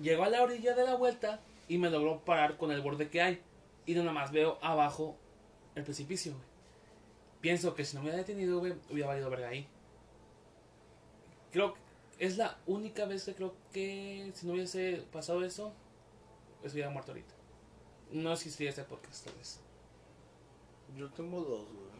Llego 0.01 0.23
a 0.23 0.29
la 0.29 0.41
orilla 0.41 0.73
de 0.73 0.83
la 0.83 0.95
vuelta 0.95 1.39
y 1.67 1.77
me 1.77 1.89
logró 1.89 2.19
parar 2.19 2.57
con 2.57 2.71
el 2.71 2.81
borde 2.81 3.09
que 3.09 3.21
hay. 3.21 3.41
Y 3.85 3.93
nada 3.93 4.11
más 4.11 4.31
veo 4.31 4.59
abajo 4.61 5.15
el 5.75 5.83
precipicio, 5.83 6.33
güey. 6.33 6.43
Pienso 7.41 7.73
que 7.73 7.85
si 7.85 7.95
no 7.95 8.01
me 8.01 8.09
hubiera 8.09 8.25
detenido, 8.25 8.59
güey, 8.59 8.73
hubiera 8.89 9.07
valido 9.07 9.29
verga 9.29 9.49
ahí. 9.49 9.67
Creo 11.51 11.73
que 11.73 11.79
es 12.19 12.37
la 12.37 12.59
única 12.67 13.05
vez 13.05 13.23
que 13.23 13.33
creo 13.33 13.55
que 13.71 14.31
si 14.35 14.45
no 14.45 14.53
hubiese 14.53 15.05
pasado 15.11 15.43
eso, 15.43 15.73
estuviera 16.63 16.89
muerto 16.89 17.11
ahorita. 17.11 17.33
No 18.11 18.33
existiría 18.33 18.71
este 18.71 18.83
podcast, 18.83 19.25
tal 19.25 19.35
vez. 19.35 19.61
Yo 20.97 21.09
tengo 21.11 21.41
dos, 21.41 21.67
güey. 21.71 21.98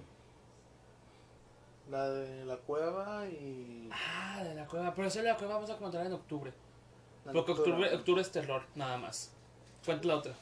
La 1.89 2.09
de 2.09 2.45
la 2.45 2.57
cueva 2.57 3.25
y. 3.27 3.89
Ah, 3.91 4.43
de 4.43 4.53
la 4.53 4.65
cueva. 4.67 4.93
Pero 4.93 5.07
esa 5.07 5.21
de 5.21 5.27
la 5.29 5.37
cueva 5.37 5.55
vamos 5.55 5.69
a 5.71 5.77
comentar 5.77 6.05
en 6.05 6.13
octubre. 6.13 6.53
la 7.25 7.31
Porque 7.33 7.51
octubre, 7.53 7.95
octubre 7.95 8.21
es 8.21 8.31
terror, 8.31 8.61
nada 8.75 8.97
más. 8.97 9.31
Cuenta 9.85 10.07
la 10.07 10.15
otra. 10.17 10.33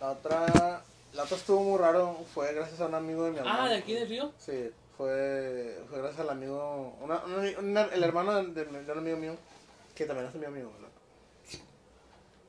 La 0.00 0.10
otra. 0.12 0.82
La 1.14 1.22
otra 1.24 1.36
estuvo 1.36 1.62
muy 1.62 1.78
raro. 1.78 2.16
Fue 2.34 2.52
gracias 2.54 2.80
a 2.80 2.86
un 2.86 2.94
amigo 2.94 3.24
de 3.24 3.32
mi 3.32 3.38
hermano. 3.38 3.62
Ah, 3.62 3.68
de 3.68 3.76
aquí 3.76 3.92
del 3.92 4.08
río. 4.08 4.32
Sí, 4.38 4.70
fue, 4.96 5.78
fue 5.88 5.98
gracias 5.98 6.20
al 6.20 6.30
amigo. 6.30 6.96
Una, 7.00 7.22
una- 7.24 7.58
una- 7.58 7.84
el 7.94 8.02
hermano 8.02 8.42
de, 8.42 8.64
de- 8.64 8.82
de 8.84 8.92
un 8.92 8.98
amigo 8.98 9.16
mío. 9.18 9.36
Que 9.94 10.04
también 10.06 10.28
es 10.28 10.34
mi 10.34 10.44
amigo, 10.46 10.70
¿verdad? 10.74 10.88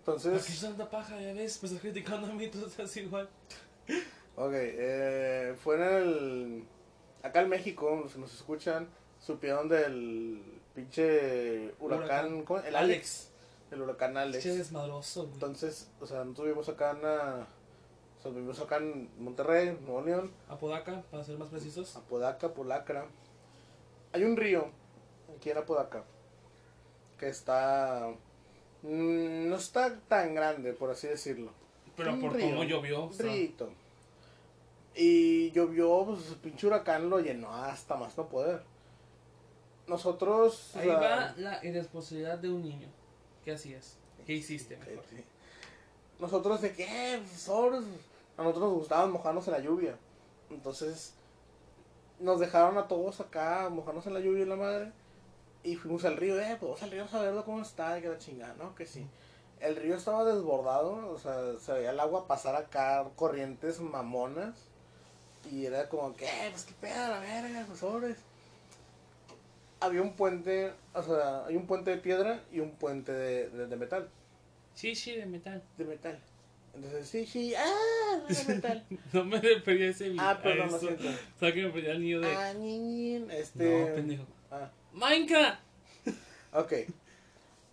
¿Por 0.06 0.22
qué 0.22 0.28
Entonces. 0.30 0.62
tanta 0.62 0.89
paja? 0.89 1.20
Ya 1.20 1.34
ves, 1.34 1.62
me 1.62 1.68
estás 1.68 1.82
criticando 1.82 2.28
a 2.28 2.32
mí, 2.34 2.47
tú 2.47 2.66
estás 2.66 2.95
igual. 2.97 3.28
Ok, 4.36 4.52
eh, 4.54 5.56
fue 5.64 5.76
en 5.76 5.82
el. 5.84 6.64
Acá 7.24 7.42
en 7.42 7.50
México, 7.50 8.06
si 8.12 8.20
nos 8.20 8.34
escuchan, 8.34 8.88
supieron 9.20 9.68
del 9.70 10.42
pinche 10.74 11.74
huracán. 11.80 12.44
Huracán. 12.48 12.66
El 12.68 12.76
Alex. 12.76 13.30
El 13.72 13.82
huracán 13.82 14.18
Alex. 14.18 14.44
Che 14.44 14.56
desmadroso, 14.56 15.22
güey. 15.24 15.34
Entonces, 15.34 15.90
o 16.00 16.06
sea, 16.08 16.20
nosotros 16.24 16.46
vivimos 16.48 16.70
acá 16.70 16.92
en. 16.92 17.02
la- 17.02 17.48
O 18.18 18.22
sea, 18.22 18.32
vivimos 18.32 18.60
acá 18.60 18.78
en 18.78 19.10
Monterrey, 19.20 19.78
Nuevo 19.82 20.02
León, 20.02 20.32
Apodaca, 20.50 21.04
para 21.12 21.24
ser 21.24 21.38
más 21.38 21.50
precisos. 21.50 21.96
Apodaca, 21.96 22.50
Polacra. 22.54 23.06
Hay 24.12 24.24
un 24.24 24.36
río 24.36 24.70
aquí 25.38 25.50
en 25.52 25.58
Apodaca 25.58 26.04
que 27.18 27.30
está. 27.30 28.10
mm, 28.82 29.50
No 29.50 29.56
está 29.58 30.00
tan 30.08 30.34
grande, 30.36 30.74
por 30.74 30.90
así 30.90 31.08
decirlo. 31.08 31.52
Pero 31.96 32.14
Un 32.14 32.22
por 32.22 32.34
río, 32.34 32.46
cómo 32.50 32.64
llovió. 32.64 33.04
Un. 33.06 33.14
Y 34.96 35.52
llovió, 35.52 36.06
pues 36.06 36.30
el 36.30 36.36
pinche 36.36 36.68
huracán 36.68 37.10
lo 37.10 37.20
llenó 37.20 37.54
hasta 37.54 37.96
más 37.96 38.18
no 38.18 38.28
poder. 38.28 38.64
Nosotros. 39.88 40.76
Ahí 40.76 40.88
sea, 40.88 40.98
va 40.98 41.34
la 41.38 41.66
irresponsabilidad 41.66 42.38
de 42.38 42.50
un 42.50 42.64
niño. 42.64 42.88
¿Qué 43.44 43.54
hacías? 43.54 43.98
¿Qué 44.26 44.34
hiciste? 44.34 44.78
Mejor? 44.78 44.96
Cállate. 44.96 45.24
Nosotros 46.20 46.62
de 46.62 46.74
qué, 46.74 47.22
sobres. 47.36 47.84
A 48.38 48.44
nosotros 48.44 48.70
nos 48.70 48.80
gustaba 48.80 49.08
mojarnos 49.08 49.48
en 49.48 49.54
la 49.54 49.60
lluvia. 49.60 49.98
Entonces, 50.50 51.14
nos 52.20 52.40
dejaron 52.40 52.78
a 52.78 52.88
todos 52.88 53.20
acá 53.20 53.70
mojarnos 53.70 54.06
en 54.08 54.14
la 54.14 54.20
lluvia 54.20 54.44
y 54.44 54.48
la 54.48 54.56
madre. 54.56 54.92
Y 55.64 55.76
fuimos 55.76 56.06
al 56.06 56.18
río, 56.18 56.40
eh, 56.40 56.58
pues 56.60 56.82
al 56.84 56.92
río 56.92 57.06
a 57.12 57.20
verlo 57.20 57.44
cómo 57.44 57.62
está, 57.62 57.98
y 57.98 58.02
que 58.02 58.10
la 58.10 58.18
chingada, 58.18 58.54
¿no? 58.54 58.76
Que 58.76 58.86
sí. 58.86 59.06
El 59.60 59.76
río 59.76 59.96
estaba 59.96 60.24
desbordado, 60.24 61.12
o 61.12 61.18
sea, 61.18 61.58
se 61.60 61.74
veía 61.74 61.92
el 61.92 62.00
agua 62.00 62.28
pasar 62.28 62.56
acá, 62.56 63.06
corrientes 63.16 63.82
mamonas. 63.82 64.69
Y 65.52 65.66
era 65.66 65.90
como 65.90 66.16
que, 66.16 66.26
eh, 66.26 66.50
pues 66.52 66.64
qué 66.66 66.74
pedo, 66.80 67.08
la 67.08 67.20
verga, 67.20 67.64
pues 67.68 67.80
sobres. 67.80 68.18
Había 69.82 70.02
un 70.02 70.14
puente, 70.14 70.74
o 70.94 71.04
sea, 71.04 71.46
hay 71.46 71.56
un 71.56 71.66
puente 71.66 71.92
de 71.92 71.98
piedra 71.98 72.44
y 72.52 72.60
un 72.60 72.72
puente 72.72 73.12
de, 73.14 73.50
de- 73.50 73.68
de 73.68 73.76
metal 73.78 74.10
Sí, 74.76 74.94
sí, 74.96 75.16
de 75.16 75.26
metal. 75.26 75.64
de 75.78 75.86
metal. 75.86 76.20
Entonces, 76.76 77.08
sí, 77.10 77.26
sí, 77.26 77.54
ah, 77.56 78.20
de 78.28 78.44
metal. 78.56 78.86
No 79.14 79.26
me 79.26 79.40
refería 79.42 79.88
a 79.88 79.90
ese 79.92 80.10
video. 80.10 80.22
ah, 80.24 80.40
perdón, 80.42 80.72
lo 80.72 80.80
siento. 80.80 81.04
O 81.08 81.40
sea, 81.40 81.54
que 81.54 81.62
me 81.62 81.68
refería 81.68 81.92
al 81.92 82.02
niño 82.02 82.20
de. 82.22 82.28
Ah, 82.36 82.54
ñiñin, 82.54 83.32
este. 83.32 83.88
No, 83.90 83.96
pendejo. 83.96 84.26
ah, 84.52 84.70
¡Minecraft! 84.94 85.60
ok. 86.54 86.74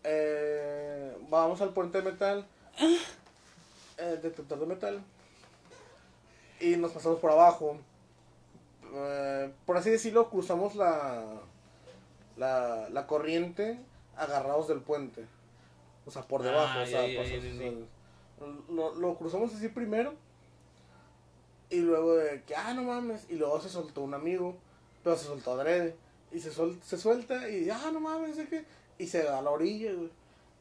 Eh, 0.04 1.16
vamos 1.28 1.60
al 1.60 1.72
puente 1.72 1.98
de 2.00 2.10
metal. 2.10 2.46
Eh, 3.98 4.18
detector 4.22 4.58
de 4.60 4.66
metal. 4.66 5.02
Y 6.60 6.76
nos 6.76 6.92
pasamos 6.92 7.18
por 7.18 7.30
abajo. 7.30 7.76
Eh, 8.94 9.52
por 9.66 9.76
así 9.76 9.90
decirlo, 9.90 10.30
cruzamos 10.30 10.74
la, 10.74 11.24
la, 12.36 12.88
la 12.90 13.06
corriente 13.06 13.78
agarrados 14.16 14.68
del 14.68 14.80
puente. 14.80 15.24
O 16.06 16.10
sea, 16.10 16.22
por 16.22 16.42
Ah, 16.42 16.44
debajo. 16.44 16.80
o 16.80 16.86
sea, 16.86 17.06
lo, 18.70 18.94
lo 18.94 19.14
cruzamos 19.16 19.54
así 19.54 19.68
primero. 19.68 20.14
Y 21.68 21.80
luego 21.80 22.14
de 22.16 22.42
que, 22.42 22.54
ah, 22.54 22.72
no 22.74 22.82
mames. 22.84 23.26
Y 23.28 23.34
luego 23.34 23.60
se 23.60 23.68
soltó 23.68 24.02
un 24.02 24.14
amigo. 24.14 24.54
Pero 25.02 25.16
se 25.16 25.26
soltó 25.26 25.52
adrede. 25.52 25.96
Y 26.32 26.40
se, 26.40 26.50
sol- 26.52 26.78
se 26.84 26.96
suelta 26.96 27.48
y, 27.48 27.68
ah, 27.70 27.90
no 27.92 28.00
mames. 28.00 28.36
Y 28.98 29.06
se 29.06 29.22
da 29.24 29.38
a 29.38 29.42
la 29.42 29.50
orilla, 29.50 29.92
güey. 29.92 30.10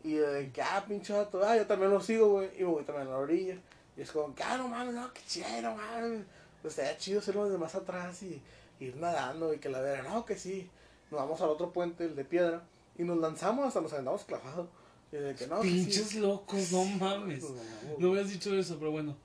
Y 0.04 0.14
de 0.16 0.52
que, 0.52 0.62
ah, 0.62 0.84
pinche 0.88 1.14
vato, 1.14 1.42
ah, 1.44 1.56
yo 1.56 1.66
también 1.68 1.92
lo 1.92 2.00
sigo, 2.02 2.30
güey. 2.30 2.50
Y 2.58 2.64
me 2.64 2.66
voy 2.70 2.84
también 2.84 3.08
a 3.08 3.12
la 3.12 3.18
orilla. 3.18 3.58
Y 3.98 4.02
es 4.02 4.12
como, 4.12 4.34
ah, 4.44 4.58
no 4.58 4.68
mames, 4.68 4.94
no, 4.94 5.14
qué 5.14 5.22
chido, 5.28 5.76
mames. 5.76 6.24
Pues 6.62 6.78
estaría 6.78 6.98
chido 6.98 7.22
ser 7.22 7.36
los 7.36 7.50
de 7.50 7.58
más 7.58 7.76
atrás 7.76 8.22
y 8.24 8.42
ir 8.80 8.96
nadando 8.98 9.54
y 9.54 9.60
que 9.60 9.70
la 9.70 9.80
verga, 9.80 10.10
no, 10.10 10.26
que 10.26 10.38
sí. 10.38 10.70
Nos 11.12 11.22
vamos 11.22 11.42
al 11.42 11.50
otro 11.50 11.72
puente, 11.72 12.06
el 12.06 12.16
de 12.16 12.26
piedra. 12.26 12.64
Y 12.98 13.04
nos 13.04 13.18
lanzamos 13.18 13.68
hasta 13.68 13.82
nos 13.82 13.94
andamos 13.94 14.24
clavados. 14.24 14.68
Y 15.12 15.18
de 15.18 15.36
que 15.36 15.48
no, 15.48 15.62
que 15.62 15.70
sí. 15.70 15.74
Pinches 15.76 16.16
locos, 16.16 16.72
no 16.72 16.86
mames. 16.86 17.40
Pues, 17.40 17.52
no, 17.52 17.98
No 18.00 18.12
hubieras 18.12 18.32
dicho 18.32 18.54
eso, 18.56 18.78
pero 18.80 18.92
bueno. 18.92 19.16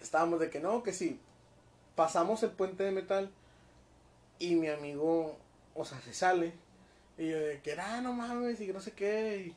estábamos 0.00 0.40
de 0.40 0.50
que 0.50 0.60
no, 0.60 0.82
que 0.82 0.92
sí. 0.92 1.18
Pasamos 1.96 2.42
el 2.42 2.50
puente 2.50 2.82
de 2.84 2.90
metal 2.90 3.30
y 4.38 4.54
mi 4.54 4.68
amigo, 4.68 5.36
o 5.74 5.84
sea, 5.84 6.00
se 6.00 6.14
sale. 6.14 6.52
Y 7.18 7.28
yo 7.28 7.38
de 7.38 7.60
que, 7.60 7.72
ah, 7.72 8.00
no 8.00 8.12
mames, 8.12 8.60
y 8.60 8.66
que 8.66 8.72
no 8.72 8.80
sé 8.80 8.92
qué. 8.92 9.46
Y 9.48 9.54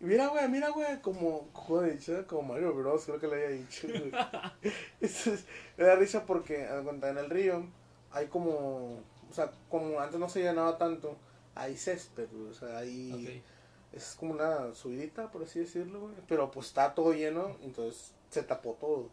mira, 0.00 0.28
güey, 0.28 0.48
mira, 0.48 0.70
güey, 0.70 1.00
como, 1.00 1.48
dicho, 1.90 2.26
como 2.26 2.54
Mario 2.54 2.74
Bros, 2.74 3.04
creo 3.04 3.18
que 3.18 3.26
le 3.26 3.34
había 3.34 3.58
dicho. 3.58 3.88
güey. 3.88 4.12
Entonces, 5.00 5.44
me 5.76 5.84
da 5.84 5.96
risa 5.96 6.24
porque 6.26 6.64
en 6.64 7.18
el 7.18 7.30
río 7.30 7.64
hay 8.10 8.26
como, 8.26 9.00
o 9.30 9.32
sea, 9.32 9.50
como 9.68 10.00
antes 10.00 10.18
no 10.18 10.28
se 10.28 10.42
llenaba 10.42 10.78
tanto, 10.78 11.16
hay 11.54 11.76
césped, 11.76 12.28
güey, 12.32 12.50
o 12.50 12.54
sea, 12.54 12.78
hay... 12.78 13.42
Es 13.90 14.14
como 14.18 14.34
una 14.34 14.74
subidita, 14.74 15.30
por 15.30 15.44
así 15.44 15.60
decirlo, 15.60 16.00
güey. 16.00 16.14
Pero 16.28 16.50
pues 16.50 16.66
está 16.66 16.94
todo 16.94 17.14
lleno, 17.14 17.56
entonces 17.62 18.12
se 18.28 18.42
tapó 18.42 18.76
todo. 18.78 19.08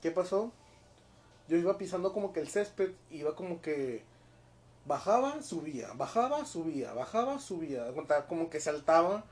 ¿Qué 0.00 0.12
pasó? 0.12 0.52
Yo 1.48 1.56
iba 1.56 1.76
pisando 1.76 2.12
como 2.12 2.32
que 2.32 2.40
el 2.40 2.48
césped, 2.48 2.92
iba 3.10 3.34
como 3.34 3.60
que 3.60 4.04
bajaba, 4.86 5.42
subía, 5.42 5.92
bajaba, 5.94 6.44
subía, 6.44 6.92
bajaba, 6.92 7.40
subía. 7.40 7.92
Como 8.28 8.48
que 8.48 8.60
saltaba 8.60 9.24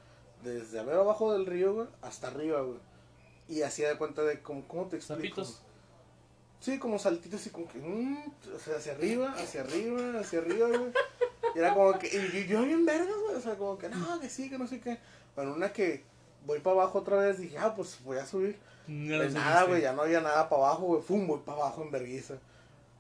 desde 0.47 0.79
a 0.79 0.83
ver 0.83 0.97
abajo 0.97 1.33
del 1.33 1.47
río, 1.47 1.75
güey, 1.75 1.89
hasta 2.03 2.29
arriba, 2.29 2.61
güey. 2.61 2.79
Y 3.49 3.63
hacía 3.63 3.89
de 3.89 3.97
cuenta 3.97 4.23
de 4.23 4.41
como, 4.41 4.67
¿cómo 4.67 4.87
te 4.87 4.97
explico? 4.97 5.43
Sí, 6.61 6.79
como 6.79 6.99
saltitos 6.99 7.47
y 7.47 7.51
como 7.51 7.69
que, 7.69 7.79
mm, 7.79 8.33
o 8.55 8.59
sea, 8.59 8.77
hacia 8.77 8.93
arriba, 8.93 9.35
hacia 9.37 9.61
arriba, 9.61 10.19
hacia 10.19 10.39
arriba, 10.39 10.69
güey. 10.69 10.93
Y 11.55 11.59
era 11.59 11.75
como 11.75 11.99
que, 11.99 12.09
y 12.09 12.47
yo, 12.47 12.63
bien 12.63 12.85
verga, 12.85 13.13
güey, 13.25 13.37
o 13.37 13.41
sea, 13.41 13.57
como 13.57 13.79
que, 13.79 13.89
no, 13.89 14.21
que 14.21 14.29
sí, 14.29 14.49
que 14.51 14.59
no 14.59 14.67
sé 14.67 14.81
qué. 14.81 14.99
Bueno, 15.35 15.55
una 15.55 15.73
que 15.73 16.03
voy 16.45 16.61
para 16.61 16.83
abajo 16.83 16.99
otra 17.01 17.19
vez, 17.19 17.39
dije, 17.39 17.59
ah, 17.59 17.75
pues 17.75 17.99
voy 18.05 18.19
a 18.19 18.27
subir. 18.27 18.59
No 18.87 19.19
Pues 19.19 19.35
nada, 19.35 19.65
güey, 19.65 19.83
ya 19.83 19.93
no 19.93 20.03
había 20.03 20.21
nada 20.21 20.49
para 20.49 20.63
abajo, 20.63 20.87
güey, 20.87 21.03
fum, 21.03 21.27
voy 21.27 21.41
para 21.45 21.59
abajo 21.59 21.83
en 21.83 21.91
vergüenza. 21.91 22.35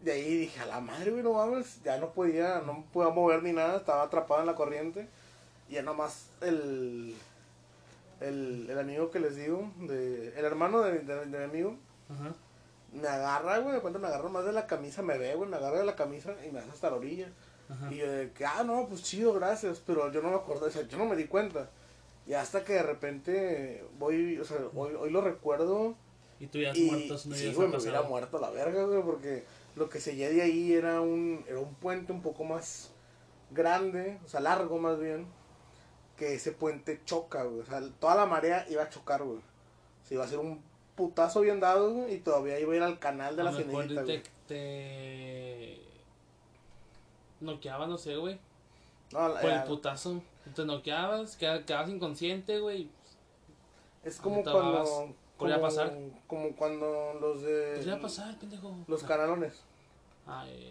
De 0.00 0.12
ahí 0.12 0.36
dije, 0.36 0.60
a 0.60 0.66
la 0.66 0.80
madre, 0.80 1.10
güey, 1.10 1.22
no 1.22 1.32
mames, 1.32 1.82
ya 1.82 1.96
no 1.98 2.12
podía, 2.12 2.60
no 2.60 2.84
podía 2.92 3.10
mover 3.10 3.42
ni 3.42 3.52
nada, 3.52 3.78
estaba 3.78 4.02
atrapado 4.02 4.40
en 4.40 4.46
la 4.46 4.54
corriente. 4.54 5.08
Y 5.68 5.74
ya 5.74 5.82
nomás 5.82 6.28
el, 6.40 7.16
el, 8.20 8.68
el 8.70 8.78
amigo 8.78 9.10
que 9.10 9.20
les 9.20 9.36
digo, 9.36 9.70
de, 9.80 10.28
el 10.38 10.44
hermano 10.44 10.80
de, 10.82 11.00
de- 11.00 11.26
de 11.26 11.38
mi 11.38 11.44
amigo, 11.44 11.76
Ajá. 12.08 12.34
me 12.92 13.06
agarra, 13.08 13.58
güey, 13.58 13.74
de 13.74 13.80
cuenta 13.80 13.98
me 13.98 14.06
agarra 14.08 14.28
más 14.28 14.44
de 14.44 14.52
la 14.52 14.66
camisa, 14.66 15.02
me 15.02 15.18
ve, 15.18 15.34
güey, 15.34 15.48
me 15.50 15.56
agarra 15.56 15.78
de 15.80 15.84
la 15.86 15.96
camisa 15.96 16.34
y 16.46 16.50
me 16.50 16.60
hace 16.60 16.70
hasta 16.70 16.90
la 16.90 16.96
orilla. 16.96 17.28
Ajá. 17.68 17.92
Y 17.92 17.96
yo 17.98 18.10
de 18.10 18.30
que, 18.32 18.46
ah, 18.46 18.62
no, 18.64 18.86
pues 18.88 19.02
chido, 19.02 19.32
gracias, 19.34 19.82
pero 19.84 20.10
yo 20.12 20.22
no 20.22 20.30
me 20.30 20.36
acuerdo, 20.36 20.66
o 20.66 20.70
sea, 20.70 20.82
yo 20.86 20.96
no 20.98 21.04
me 21.04 21.16
di 21.16 21.24
cuenta. 21.26 21.68
Y 22.26 22.32
hasta 22.34 22.64
que 22.64 22.72
de 22.74 22.82
repente 22.82 23.84
voy, 23.98 24.38
o 24.38 24.44
sea, 24.44 24.58
hoy, 24.74 24.94
hoy 24.94 25.10
lo 25.10 25.20
recuerdo 25.20 25.94
Y 26.40 26.46
tú 26.48 26.58
ya 26.58 26.70
has 26.72 26.76
y 26.76 26.90
muerto 26.90 27.18
sí, 27.18 27.52
güey, 27.54 27.68
me 27.68 27.76
hubiera 27.76 28.02
muerto 28.02 28.38
a 28.38 28.40
la 28.40 28.50
verga, 28.50 28.84
güey, 28.84 29.02
porque 29.02 29.44
lo 29.76 29.88
que 29.88 30.00
seguía 30.00 30.28
de 30.30 30.42
ahí 30.42 30.72
era 30.72 31.00
un, 31.00 31.44
era 31.48 31.58
un 31.60 31.74
puente 31.74 32.12
un 32.12 32.22
poco 32.22 32.44
más 32.44 32.90
grande, 33.50 34.18
o 34.24 34.28
sea, 34.28 34.40
largo 34.40 34.78
más 34.78 34.98
bien, 34.98 35.26
que 36.16 36.34
ese 36.34 36.52
puente 36.52 37.00
choca, 37.04 37.44
güey, 37.44 37.60
o 37.60 37.66
sea, 37.66 37.80
toda 38.00 38.14
la 38.14 38.26
marea 38.26 38.66
iba 38.70 38.82
a 38.82 38.88
chocar, 38.90 39.22
güey. 39.22 39.38
O 39.38 40.06
sea, 40.06 40.14
iba 40.16 40.24
a 40.24 40.28
ser 40.28 40.38
un 40.38 40.62
putazo 40.94 41.40
bien 41.42 41.60
dado, 41.60 41.92
güey, 41.92 42.14
y 42.14 42.18
todavía 42.20 42.58
iba 42.58 42.72
a 42.72 42.76
ir 42.76 42.82
al 42.82 42.98
canal 42.98 43.36
de 43.36 43.44
la 43.44 43.50
A 43.50 43.52
mejor 43.52 43.84
cienejita, 43.86 44.04
te, 44.04 44.12
güey. 44.12 44.22
te 44.48 45.80
noqueaba, 47.40 47.86
no 47.86 47.98
sé, 47.98 48.16
güey. 48.16 48.38
No, 49.12 49.28
la- 49.28 49.40
Por 49.40 49.50
el 49.50 49.56
la- 49.56 49.64
putazo. 49.64 50.22
Te 50.54 50.64
noqueabas, 50.64 51.36
queda- 51.36 51.64
quedabas 51.64 51.90
inconsciente, 51.90 52.60
güey. 52.60 52.88
es 54.04 54.20
como 54.20 54.42
cuando... 54.44 55.14
podría 55.36 55.60
pasar. 55.60 55.92
Como 56.28 56.54
cuando 56.54 57.14
los 57.20 57.42
de... 57.42 57.74
Podría 57.76 58.00
pasar, 58.00 58.38
pendejo. 58.38 58.72
Los 58.86 59.02
Ah, 59.04 59.08
canalones. 59.08 59.62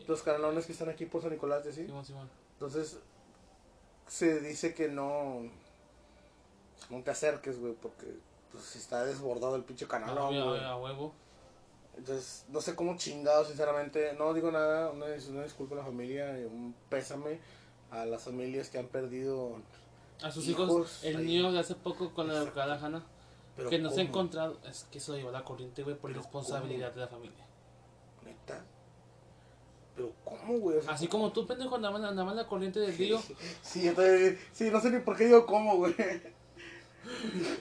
Los 0.07 0.21
canalones 0.23 0.65
que 0.65 0.71
están 0.71 0.89
aquí 0.89 1.05
por 1.05 1.21
San 1.21 1.31
Nicolás, 1.31 1.63
¿sí? 1.65 1.85
Simón, 1.85 2.03
Simón. 2.05 2.29
Entonces, 2.53 2.97
se 4.07 4.39
dice 4.41 4.73
que 4.73 4.87
no. 4.87 5.49
No 6.89 7.01
te 7.03 7.11
acerques, 7.11 7.59
güey, 7.59 7.73
porque 7.73 8.05
pues 8.51 8.75
está 8.75 9.05
desbordado 9.05 9.55
el 9.55 9.63
pinche 9.63 9.87
canal. 9.87 10.15
Güey. 10.15 10.59
a, 10.59 10.71
a 10.71 10.77
huevo. 10.77 11.13
Entonces, 11.97 12.45
no 12.49 12.61
sé 12.61 12.75
cómo 12.75 12.97
chingado, 12.97 13.45
sinceramente. 13.45 14.13
No 14.17 14.33
digo 14.33 14.51
nada, 14.51 14.91
una, 14.91 15.05
una 15.29 15.43
disculpa 15.43 15.75
a 15.75 15.79
la 15.79 15.85
familia, 15.85 16.31
un 16.51 16.75
pésame 16.89 17.39
a 17.91 18.05
las 18.05 18.23
familias 18.23 18.69
que 18.69 18.77
han 18.77 18.87
perdido. 18.87 19.57
A 20.21 20.31
sus 20.31 20.47
Hijos, 20.47 20.69
hijos, 20.69 21.03
el 21.03 21.17
ahí. 21.17 21.25
niño 21.25 21.51
de 21.51 21.59
hace 21.59 21.75
poco 21.75 22.13
con 22.13 22.27
la 22.27 22.35
educada 22.35 22.79
Hanna, 22.79 23.05
que 23.69 23.79
no 23.79 23.89
se 23.91 24.01
ha 24.01 24.03
encontrado, 24.03 24.59
es 24.69 24.85
que 24.91 24.97
eso 24.99 25.11
lo 25.13 25.17
llevó 25.17 25.31
la 25.31 25.43
corriente, 25.43 25.83
güey, 25.83 25.95
por 25.97 26.11
Pero 26.11 26.21
responsabilidad 26.21 26.93
de 26.93 27.01
la 27.01 27.07
familia. 27.07 27.45
Pero, 29.95 30.11
¿cómo, 30.25 30.59
güey? 30.59 30.77
O 30.77 30.81
sea, 30.81 30.91
Así 30.93 31.07
como 31.07 31.31
tú, 31.31 31.47
pendejo, 31.47 31.75
andabas 31.75 32.03
andaba 32.03 32.31
en 32.31 32.37
la 32.37 32.47
corriente 32.47 32.79
del 32.81 32.97
río, 32.97 33.19
Sí, 33.61 33.89
también- 33.91 34.37
sí, 34.51 34.69
no 34.69 34.81
sé 34.81 34.89
ni 34.91 34.99
por 34.99 35.15
qué 35.15 35.25
digo 35.25 35.45
cómo, 35.45 35.77
güey. 35.77 35.95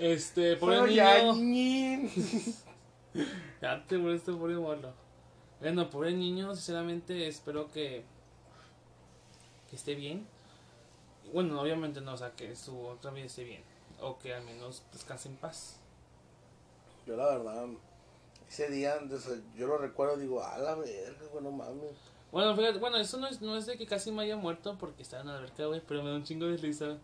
este, 0.01 0.57
pobre 0.57 0.78
Soy 0.78 0.91
niño, 1.41 2.11
ya 3.62 3.85
te 3.87 3.99
muriste, 3.99 4.32
pobre 4.32 4.57
morro. 4.57 4.93
Bueno, 5.61 5.89
pobre 5.91 6.12
niño, 6.12 6.55
sinceramente, 6.55 7.28
espero 7.28 7.70
que, 7.70 8.05
que 9.70 9.76
esté 9.76 9.95
bien. 9.95 10.26
Bueno, 11.32 11.61
obviamente 11.61 12.01
no, 12.01 12.14
o 12.14 12.16
sea, 12.16 12.32
que 12.32 12.55
su 12.57 12.78
otra 12.87 13.11
vida 13.12 13.26
esté 13.26 13.45
bien, 13.45 13.62
o 14.01 14.18
que 14.18 14.35
al 14.35 14.45
menos 14.45 14.82
descanse 14.93 15.28
en 15.28 15.37
paz. 15.37 15.78
Yo 17.07 17.16
la 17.16 17.26
verdad, 17.37 17.66
ese 18.49 18.68
día, 18.70 18.97
yo 19.57 19.66
lo 19.66 19.78
recuerdo, 19.78 20.16
digo, 20.16 20.43
a 20.43 20.59
la 20.59 20.74
verga, 20.74 21.26
güey, 21.30 21.45
no 21.45 21.51
mames. 21.51 21.93
Bueno, 22.35 22.57
fíjate, 22.57 22.80
bueno, 22.80 22.97
eso 22.97 23.16
no 23.18 23.28
es, 23.28 23.41
no 23.41 23.57
es 23.57 23.64
de 23.64 23.76
que 23.76 23.87
casi 23.87 24.11
me 24.11 24.24
haya 24.24 24.37
muerto 24.37 24.76
porque 24.76 25.03
estaba 25.03 25.22
en 25.22 25.28
la 25.28 25.37
alberca, 25.37 25.66
güey, 25.66 25.80
pero 25.87 26.03
me 26.03 26.11
da 26.11 26.16
un 26.16 26.24
chingo 26.24 26.47
de 26.47 26.57
risa. 26.57 26.99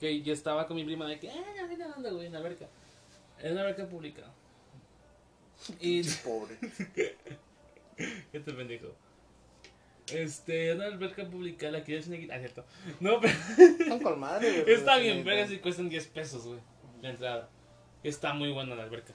Que 0.00 0.22
yo 0.22 0.32
estaba 0.32 0.66
con 0.66 0.74
mi 0.74 0.84
prima 0.84 1.06
de 1.06 1.20
que, 1.20 1.30
ah, 1.30 1.34
no, 1.76 1.94
anda, 1.94 2.10
güey, 2.10 2.28
en 2.28 2.32
la 2.32 2.38
alberca. 2.38 2.66
Es 3.42 3.52
una 3.52 3.60
alberca 3.60 3.86
pública. 3.86 4.22
Y. 5.80 6.02
Pobre. 6.24 6.56
¿Qué 8.32 8.40
te 8.40 8.52
pendejo? 8.54 8.94
Este, 10.10 10.70
es 10.70 10.76
una 10.76 10.86
alberca 10.86 11.26
pública, 11.28 11.70
la 11.70 11.84
que 11.84 11.96
yo 11.96 12.02
sin 12.02 12.32
Ah, 12.32 12.38
cierto. 12.38 12.64
No, 13.00 13.20
pero. 13.20 13.34
Están 13.58 14.00
con 14.00 14.18
madre, 14.18 14.62
güey. 14.62 14.74
Está 14.76 14.96
bien, 14.96 15.24
pero 15.24 15.36
pero 15.36 15.48
si 15.48 15.58
cuestan 15.58 15.90
10 15.90 16.06
pesos, 16.06 16.46
güey, 16.46 16.60
la 17.02 17.10
entrada. 17.10 17.50
Está 18.02 18.32
muy 18.32 18.50
buena 18.50 18.74
la 18.74 18.84
alberca. 18.84 19.12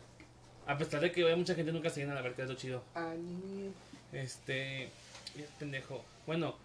A 0.67 0.77
pesar 0.77 1.01
de 1.01 1.11
que 1.11 1.27
hay 1.27 1.35
mucha 1.35 1.55
gente 1.55 1.71
nunca 1.71 1.89
se 1.89 2.01
llena 2.01 2.13
la 2.13 2.19
alberca, 2.19 2.43
es 2.43 2.49
lo 2.49 2.55
chido. 2.55 2.83
Este. 4.11 4.91
Es 5.41 5.49
pendejo. 5.59 6.03
Bueno, 6.25 6.55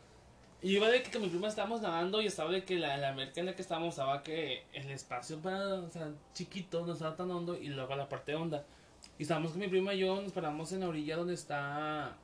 y 0.60 0.76
iba 0.76 0.88
de 0.88 1.02
que 1.02 1.10
con 1.10 1.22
mi 1.22 1.28
prima 1.28 1.48
estábamos 1.48 1.80
nadando 1.80 2.20
y 2.20 2.26
estaba 2.26 2.50
de 2.50 2.64
que 2.64 2.76
la, 2.76 2.96
la 2.96 3.10
alberca 3.10 3.40
en 3.40 3.46
la 3.46 3.54
que 3.54 3.62
estábamos 3.62 3.90
estaba 3.90 4.22
que 4.22 4.64
el 4.72 4.90
espacio 4.90 5.38
para, 5.38 5.74
o 5.74 5.90
sea, 5.90 6.12
chiquito, 6.34 6.84
no 6.84 6.92
estaba 6.92 7.14
tan 7.14 7.30
hondo 7.30 7.56
y 7.56 7.68
luego 7.68 7.94
la 7.94 8.08
parte 8.08 8.34
honda. 8.34 8.64
Y 9.18 9.22
estábamos 9.22 9.52
con 9.52 9.60
mi 9.60 9.68
prima 9.68 9.94
y 9.94 10.00
yo, 10.00 10.20
nos 10.20 10.32
paramos 10.32 10.72
en 10.72 10.80
la 10.80 10.88
orilla 10.88 11.16
donde 11.16 11.34
está 11.34 12.16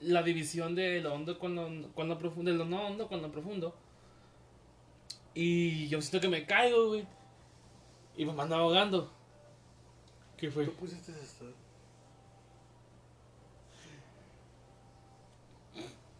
la 0.00 0.22
división 0.22 0.74
de 0.74 1.00
lo 1.00 1.14
hondo 1.14 1.38
con 1.38 1.54
lo, 1.54 1.92
con 1.92 2.08
lo 2.08 2.18
profundo, 2.18 2.50
de 2.50 2.56
lo 2.56 2.64
no 2.64 2.86
hondo 2.86 3.08
con 3.08 3.20
lo 3.20 3.30
profundo. 3.30 3.74
Y 5.34 5.88
yo 5.88 6.00
siento 6.00 6.20
que 6.20 6.28
me 6.28 6.46
caigo, 6.46 6.88
güey. 6.88 7.06
Y 8.16 8.24
me 8.24 8.40
ando 8.40 8.54
ahogando. 8.54 9.10
¿Qué 10.36 10.50
fue? 10.50 10.64
¿Tú 10.64 10.72
pusiste 10.74 11.12
esto? 11.12 11.46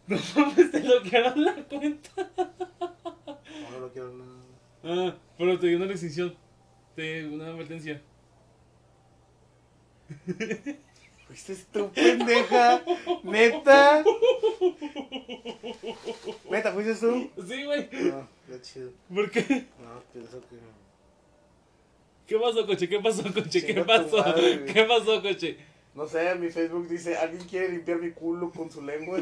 No 0.07 0.17
mames, 0.35 0.71
te 0.71 0.79
bloquearon 0.81 1.43
la 1.43 1.55
cuenta. 1.65 2.09
No, 2.37 3.71
no 3.71 3.79
lo 3.79 3.91
quiero 3.91 4.13
nada. 4.13 4.31
Ah, 4.83 5.15
pero 5.37 5.57
te 5.59 5.67
dio 5.67 5.77
una 5.77 5.87
restricción. 5.87 6.35
Te 6.95 7.21
dio 7.23 7.33
una 7.33 7.47
advertencia. 7.47 8.01
¿Fuiste 11.27 11.55
tú, 11.73 11.89
pendeja? 11.91 12.83
¿Neta? 13.23 14.03
¿Neta, 16.51 16.71
fuiste 16.71 16.95
tú? 16.95 17.31
Sí, 17.47 17.63
güey. 17.63 17.89
No, 17.91 18.27
qué 18.47 18.61
chido. 18.61 18.91
¿Por 19.13 19.31
qué? 19.31 19.41
No, 19.81 20.03
pienso 20.13 20.39
que... 20.41 20.55
¿Qué 22.27 22.37
pasó, 22.37 22.65
coche? 22.65 22.87
¿Qué 22.87 22.99
pasó, 22.99 23.23
coche? 23.33 23.61
¿Qué 23.61 23.67
Chinga 23.73 23.81
tu 23.81 23.87
pasó? 23.87 24.17
madre, 24.17 24.57
güey. 24.59 24.73
¿Qué 24.73 24.83
pasó, 24.83 25.21
coche? 25.21 25.57
No 25.95 26.07
sé, 26.07 26.35
mi 26.35 26.49
Facebook 26.49 26.87
dice, 26.87 27.17
¿alguien 27.17 27.47
quiere 27.47 27.69
limpiar 27.69 27.99
mi 27.99 28.11
culo 28.11 28.51
con 28.51 28.69
su 28.69 28.81
lengua? 28.83 29.19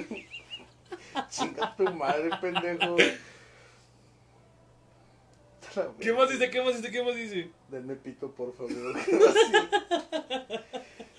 Chinga 1.30 1.76
tu 1.76 1.84
madre, 1.94 2.30
pendejo. 2.42 2.96
¿Qué 6.00 6.14
más 6.14 6.30
dice? 6.30 6.50
¿Qué 6.50 6.62
más 6.62 6.76
dice? 6.78 6.92
¿Qué 6.92 7.04
más 7.04 7.16
dice? 7.16 7.50
Denme 7.70 7.96
pito, 7.96 8.32
por 8.32 8.54
favor. 8.54 8.72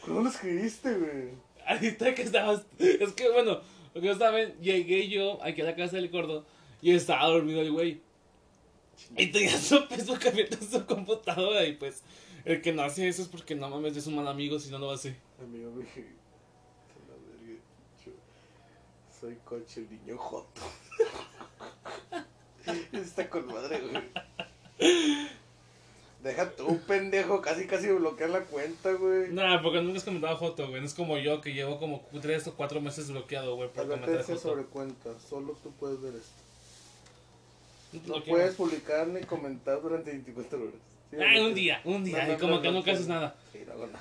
¿Cómo 0.05 0.21
lo 0.21 0.29
escribiste, 0.29 0.95
güey? 0.97 1.31
Ahorita 1.67 2.15
que 2.15 2.23
estabas. 2.23 2.65
Es 2.79 3.13
que 3.15 3.31
bueno, 3.31 3.61
lo 3.95 4.01
que 4.01 4.09
no 4.09 4.19
saben, 4.19 4.55
llegué 4.61 5.09
yo 5.09 5.43
aquí 5.43 5.63
a 5.63 5.65
la 5.65 5.75
casa 5.75 5.97
del 5.97 6.11
gordo 6.11 6.45
y 6.83 6.93
estaba 6.93 7.27
dormido 7.27 7.63
el 7.63 7.73
güey. 7.73 8.01
Y 9.17 9.27
tenía 9.29 9.59
su 9.59 9.81
Facebook 9.87 10.21
abierto 10.29 10.57
en 10.61 10.71
su 10.71 10.87
computadora 10.87 11.65
y 11.65 11.73
pues. 11.73 12.03
El 12.45 12.61
que 12.61 12.73
no 12.75 12.83
hace 12.83 13.09
eso 13.09 13.23
es 13.23 13.29
porque 13.29 13.55
no 13.55 13.71
mames 13.71 13.97
es 13.97 14.07
un 14.07 14.17
mal 14.17 14.29
amigo 14.29 14.59
si 14.61 14.71
no 14.71 14.79
lo 14.79 14.91
hace. 14.91 15.17
Amigo, 15.43 15.71
me 15.71 15.83
dije, 15.83 16.01
"A 16.03 17.09
la 17.09 17.15
verga, 17.17 17.61
yo 18.05 18.13
soy 19.25 19.37
coche 19.45 19.81
el 19.81 19.91
niño 19.91 20.19
joto. 20.19 20.61
Está 22.93 23.31
con 23.31 23.47
madre, 23.47 23.81
güey. 23.81 24.05
Deja 26.23 26.51
tú, 26.51 26.79
pendejo, 26.87 27.41
casi 27.41 27.67
casi 27.67 27.89
bloquear 27.89 28.29
la 28.31 28.45
cuenta, 28.45 28.93
güey. 28.93 29.33
Nah, 29.33 29.63
porque 29.63 29.81
nunca 29.81 29.99
has 29.99 30.05
comentado 30.05 30.37
Joto, 30.37 30.69
güey. 30.69 30.81
No 30.81 30.87
es 30.87 30.95
como 30.95 31.17
yo 31.19 31.41
que 31.41 31.55
llevo 31.55 31.79
como 31.79 32.03
3 32.21 32.49
o 32.49 32.55
4 32.55 32.81
meses 32.83 33.11
bloqueado, 33.11 33.57
güey, 33.57 33.71
por 33.71 33.89
comentar 33.89 34.25
sobre 34.39 34.65
cuenta, 34.65 35.11
solo 35.21 35.57
tú 35.63 35.71
puedes 35.73 36.01
ver 36.03 36.15
esto. 36.15 38.05
No 38.07 38.23
puedes 38.25 38.55
publicar 38.57 39.07
ni 39.07 39.21
comentar 39.23 39.81
durante 39.81 40.11
24 40.11 40.61
horas. 40.61 40.75
¿Sí? 41.11 41.17
Ah, 41.21 41.41
un 41.43 41.55
día, 41.55 41.81
un 41.85 42.05
día. 42.05 42.23
No, 42.23 42.29
no, 42.29 42.35
y 42.35 42.37
como 42.39 42.61
que 42.63 42.73
nunca 42.73 42.93
haces 42.93 43.07
nada. 43.07 43.37
Sí, 43.53 43.61
no 43.67 43.75
no, 43.75 43.87
no. 43.87 43.99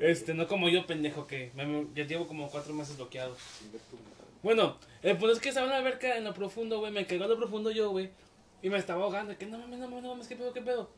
Este, 0.00 0.34
no 0.34 0.46
como 0.46 0.68
yo, 0.68 0.86
pendejo, 0.86 1.26
que 1.26 1.50
me- 1.54 1.86
ya 1.94 2.04
llevo 2.04 2.26
como 2.26 2.50
4 2.50 2.74
meses 2.74 2.96
bloqueado. 2.96 3.34
Bueno, 4.42 4.78
el 5.02 5.16
punto 5.16 5.32
es 5.32 5.40
que 5.40 5.50
estaba 5.50 5.66
en 5.66 5.72
la 5.72 5.78
alberca 5.78 6.16
en 6.16 6.24
lo 6.24 6.32
profundo, 6.32 6.78
güey. 6.78 6.92
Me 6.92 7.06
cagó 7.06 7.24
en 7.24 7.30
lo 7.30 7.36
profundo 7.36 7.70
yo, 7.70 7.90
güey. 7.90 8.10
Y 8.62 8.70
me 8.70 8.78
estaba 8.78 9.04
ahogando. 9.04 9.36
Que 9.36 9.46
no 9.46 9.58
mames, 9.58 9.78
no 9.78 9.88
mames, 9.88 10.02
no 10.02 10.08
mames, 10.10 10.28
qué 10.28 10.36
pedo, 10.36 10.52
qué 10.52 10.62
pedo. 10.62 10.90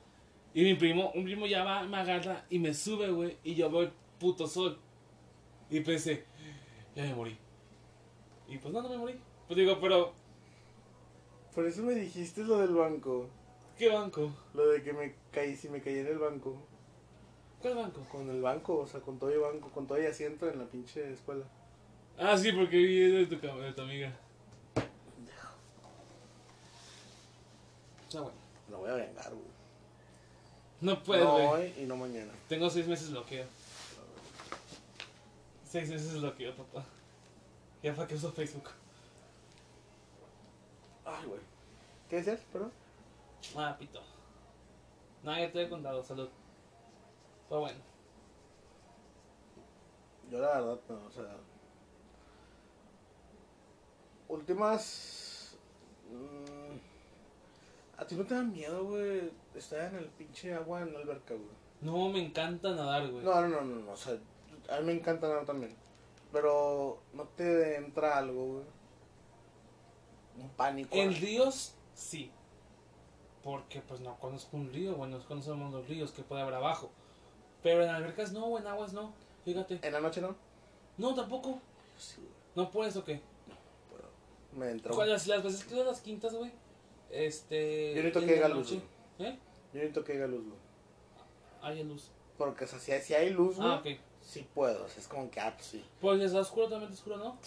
Y 0.55 0.62
mi 0.64 0.74
primo, 0.74 1.11
un 1.14 1.24
primo 1.24 1.47
ya 1.47 1.64
va, 1.64 1.82
me 1.84 1.97
agarra 1.97 2.45
y 2.51 2.59
me 2.59 2.74
sube, 2.74 3.11
güey. 3.11 3.38
Y 3.43 3.55
yo 3.55 3.70
veo 3.70 3.82
el 3.82 3.93
puto 4.18 4.47
sol. 4.47 4.78
Y 5.70 5.80
pensé, 5.80 6.24
ya 6.95 7.05
me 7.05 7.14
morí. 7.14 7.36
Y 8.49 8.59
pues 8.59 8.72
no, 8.72 8.82
no 8.82 8.88
me 8.88 8.99
morí. 8.99 9.14
Pues 9.47 9.57
digo, 9.57 9.78
pero, 9.80 10.12
Por 11.55 11.66
eso 11.66 11.82
me 11.82 11.95
dijiste 11.95 12.45
lo 12.45 12.59
del 12.59 12.74
banco. 12.74 13.28
¿qué 13.82 13.88
banco? 13.88 14.30
Lo 14.55 14.68
de 14.68 14.82
que 14.82 14.93
me 14.93 15.14
caí, 15.32 15.57
si 15.57 15.68
me 15.68 15.80
caí 15.80 15.99
en 15.99 16.07
el 16.07 16.18
banco. 16.18 16.57
¿Cuál 17.61 17.74
banco? 17.74 18.01
Con 18.11 18.30
el 18.30 18.40
banco, 18.40 18.78
o 18.78 18.86
sea, 18.86 19.01
con 19.01 19.18
todo 19.18 19.30
el 19.30 19.40
banco, 19.40 19.70
con 19.70 19.86
todo 19.86 19.99
el 19.99 20.07
asiento 20.07 20.49
en 20.49 20.59
la 20.59 20.66
pinche 20.66 21.12
escuela. 21.12 21.45
Ah, 22.18 22.36
sí, 22.36 22.52
porque 22.52 22.76
vi 22.76 22.98
de 22.98 23.26
tu, 23.26 23.36
de 23.36 23.72
tu 23.72 23.82
amiga. 23.82 24.12
Ah, 28.14 28.20
bueno. 28.20 28.32
Lo 28.70 28.78
voy 28.78 28.90
a 28.90 28.94
vengar, 28.94 29.30
güey. 29.30 29.52
No 30.80 31.02
puedes, 31.02 31.24
no 31.24 31.32
güey. 31.32 31.46
hoy 31.46 31.74
y 31.78 31.86
no 31.86 31.96
mañana. 31.96 32.32
Tengo 32.48 32.68
seis 32.68 32.86
meses 32.86 33.10
bloqueo. 33.10 33.46
Seis 35.64 35.88
meses 35.88 36.20
bloqueo, 36.20 36.54
papá. 36.54 36.84
Ya 37.82 37.94
para 37.94 38.06
que 38.06 38.14
uso 38.14 38.32
Facebook. 38.32 38.68
Ay, 41.04 41.26
güey. 41.26 41.40
¿Qué 42.08 42.16
decías, 42.16 42.40
perdón? 42.52 42.72
Ah, 43.56 43.76
pito. 43.78 44.00
No, 45.22 45.38
ya 45.38 45.50
te 45.50 45.62
he 45.62 45.68
contado, 45.68 46.02
salud. 46.02 46.28
Pero 47.48 47.60
bueno. 47.60 47.78
Yo 50.30 50.38
la 50.38 50.60
verdad, 50.60 50.80
no, 50.88 51.06
o 51.06 51.10
sea... 51.10 51.36
Últimas... 54.33 55.59
mm, 56.11 58.01
¿A 58.01 58.07
ti 58.07 58.14
no 58.14 58.24
te 58.24 58.35
da 58.35 58.43
miedo, 58.43 58.87
güey, 58.87 59.30
estar 59.55 59.93
en 59.93 59.97
el 59.97 60.07
pinche 60.07 60.55
agua 60.55 60.80
en 60.80 60.95
la 60.95 61.01
alberca, 61.01 61.35
güey? 61.35 61.51
No, 61.83 62.09
me 62.09 62.24
encanta 62.24 62.70
nadar, 62.74 63.11
güey. 63.11 63.22
No, 63.22 63.43
no, 63.43 63.49
no, 63.49 63.61
no, 63.61 63.80
no, 63.83 63.93
o 63.93 63.97
sea, 63.97 64.14
a 64.70 64.80
mí 64.80 64.87
me 64.87 64.93
encanta 64.95 65.28
nadar 65.28 65.45
también. 65.45 65.76
Pero 66.33 67.03
no 67.12 67.24
te 67.24 67.76
entra 67.76 68.16
algo, 68.16 68.47
güey. 68.47 68.64
Un 70.41 70.49
pánico. 70.57 70.97
En 70.97 71.14
ríos, 71.14 71.74
sí. 71.95 72.30
Porque 73.45 73.83
pues 73.83 74.01
no 74.01 74.18
conozco 74.18 74.57
un 74.57 74.72
río, 74.72 74.95
güey. 74.95 75.11
No 75.11 75.22
conocemos 75.26 75.70
los 75.74 75.87
ríos 75.87 76.11
que 76.11 76.22
puede 76.22 76.41
haber 76.41 76.55
abajo. 76.55 76.91
Pero 77.62 77.85
en 77.85 77.91
albercas 77.91 78.33
no, 78.33 78.57
en 78.57 78.66
aguas 78.66 78.95
no. 78.95 79.12
Fíjate. 79.45 79.78
En 79.83 79.93
la 79.93 80.01
noche 80.01 80.22
no. 80.22 80.35
No, 80.97 81.14
tampoco. 81.14 81.61
Sí, 81.99 82.26
No 82.55 82.70
puedes 82.70 82.97
o 82.97 83.05
qué. 83.05 83.20
Me 84.57 84.70
entró. 84.70 84.94
¿Cuál- 84.94 85.11
Las, 85.11 85.26
veces 85.26 85.64
que 85.64 85.80
a 85.80 85.84
las 85.84 86.00
quintas, 86.00 86.34
güey. 86.34 86.50
Este. 87.11 87.90
Yo 87.94 88.03
necesito 88.03 88.18
en 88.20 88.26
que 88.26 88.34
haya 88.34 88.48
luz, 88.48 88.72
noche- 88.72 88.84
¿Eh? 89.18 89.38
Yo 89.72 89.74
necesito 89.74 90.05
que 90.05 90.12
haya 90.12 90.26
luz, 90.26 90.44
güey. 90.44 90.59
Hay 91.62 91.82
luz. 91.84 92.11
Porque, 92.38 92.64
o 92.64 92.68
sea, 92.68 92.78
si 92.78 92.92
hay, 92.92 93.00
si 93.03 93.14
hay 93.14 93.30
luz, 93.30 93.57
güey, 93.57 93.68
Ah, 93.68 93.76
ok. 93.76 93.86
sí 94.22 94.46
puedo. 94.55 94.84
O 94.84 94.88
sea, 94.88 94.98
es 95.00 95.09
como 95.09 95.30
que, 95.30 95.40
ah, 95.40 95.53
pues 95.55 95.66
sí. 95.66 95.84
Pues 96.00 96.20
está 96.20 96.40
oscuro, 96.40 96.68
también 96.68 96.90
está 96.90 97.00
oscuro, 97.03 97.16
¿no? 97.18 97.38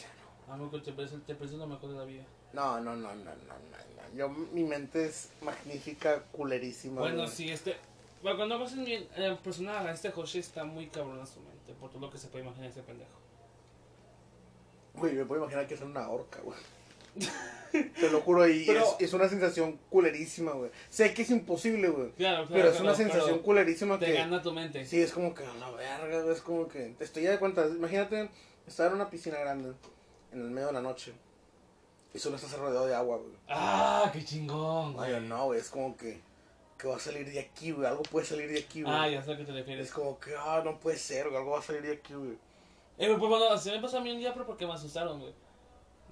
Amigo, 0.52 0.82
te 0.82 0.94
parece, 0.94 1.18
te 1.20 1.36
parece 1.36 1.58
lo 1.58 1.66
mejor 1.68 1.90
de 1.90 1.96
la 1.98 2.06
vida. 2.06 2.24
No, 2.54 2.80
no, 2.80 2.96
no, 2.96 3.14
no, 3.14 3.16
no, 3.16 3.24
no, 3.24 3.32
no. 3.34 4.16
Yo, 4.16 4.30
mi 4.30 4.64
mente 4.64 5.06
es 5.08 5.30
magnífica, 5.42 6.24
culerísima. 6.32 7.02
Bueno, 7.02 7.24
güey. 7.24 7.28
sí, 7.30 7.50
este. 7.50 7.76
Bueno, 8.22 8.38
cuando 8.38 8.60
vas 8.60 8.72
en 8.74 8.84
mi 8.84 8.94
eh, 8.94 9.38
personal, 9.44 9.88
este 9.90 10.12
José 10.12 10.40
está 10.40 10.64
muy 10.64 10.88
cabrón 10.88 11.20
en 11.20 11.28
su 11.28 11.40
mente. 11.42 11.74
Por 11.74 11.90
todo 11.90 12.00
lo 12.02 12.10
que 12.10 12.18
se 12.18 12.28
puede 12.28 12.46
imaginar 12.46 12.70
ese 12.70 12.82
pendejo. 12.84 13.12
Güey, 14.94 15.14
me 15.16 15.26
puedo 15.26 15.42
imaginar 15.42 15.68
que 15.68 15.74
es 15.74 15.82
una 15.82 16.08
horca, 16.10 16.40
güey. 16.42 16.58
Te 17.72 18.10
lo 18.10 18.22
juro, 18.22 18.48
y 18.48 18.66
Pero- 18.66 18.82
es, 18.82 18.96
es 19.00 19.14
una 19.14 19.28
sensación 19.28 19.78
culerísima, 19.90 20.54
güey. 20.54 20.72
Sé 20.90 21.14
que 21.14 21.24
es 21.24 21.30
imposible, 21.30 21.90
güey. 21.90 22.12
Claro, 22.12 22.46
claro. 22.48 22.50
Pero 22.50 22.70
es 22.70 22.80
una 22.80 22.96
sensación 22.96 23.40
culerísima 23.40 24.00
Te 24.00 24.06
que. 24.08 24.14
gana 24.14 24.42
tu 24.42 24.54
mente. 24.54 24.86
Sí, 24.86 25.02
es 25.02 25.12
como 25.12 25.34
que 25.34 25.44
a 25.46 25.54
la 25.56 25.70
verga, 25.72 26.22
güey, 26.22 26.34
es 26.34 26.42
como 26.42 26.68
que. 26.70 26.96
Te 26.98 27.04
estoy 27.04 27.24
de 27.24 27.38
cuenta. 27.38 27.66
Imagínate 27.68 28.30
estar 28.66 28.88
en 28.88 28.94
una 28.94 29.10
piscina 29.10 29.40
grande 29.40 29.74
en 30.32 30.40
el 30.42 30.52
medio 30.52 30.68
de 30.68 30.74
la 30.74 30.82
noche 30.82 31.14
y 32.14 32.20
solo 32.20 32.38
estás 32.38 32.54
rodeado 32.58 32.88
de 32.88 32.96
agua, 32.96 33.18
güey. 33.18 33.34
Ah, 33.50 34.10
qué 34.14 34.24
chingón. 34.24 34.96
Ay, 34.98 35.12
güey. 35.12 35.24
no, 35.28 35.46
güey, 35.46 35.60
es 35.60 35.70
como 35.70 35.98
que. 35.98 36.22
Que 36.78 36.88
va 36.88 36.96
a 36.96 37.00
salir 37.00 37.30
de 37.30 37.40
aquí, 37.40 37.72
güey. 37.72 37.88
Algo 37.88 38.04
puede 38.04 38.26
salir 38.26 38.50
de 38.52 38.60
aquí, 38.60 38.84
güey. 38.84 38.94
Ah, 38.96 39.10
ya 39.10 39.22
sé 39.22 39.34
a 39.34 39.38
qué 39.38 39.44
te 39.44 39.52
refieres. 39.52 39.88
Es 39.88 39.94
como 39.94 40.18
que, 40.20 40.34
ah, 40.38 40.62
no 40.64 40.80
puede 40.80 40.98
ser, 40.98 41.26
güey. 41.26 41.38
Algo 41.38 41.52
va 41.52 41.60
a 41.60 41.62
salir 41.62 41.82
de 41.82 41.94
aquí, 41.94 42.14
güey. 42.14 42.38
Eh, 42.98 43.08
pues 43.18 43.20
bueno, 43.20 43.58
se 43.58 43.72
me 43.72 43.82
pasó 43.82 43.98
a 43.98 44.02
mí 44.02 44.12
un 44.12 44.20
día, 44.20 44.34
pero 44.34 44.46
porque 44.46 44.66
me 44.66 44.74
asustaron, 44.74 45.20
güey. 45.20 45.34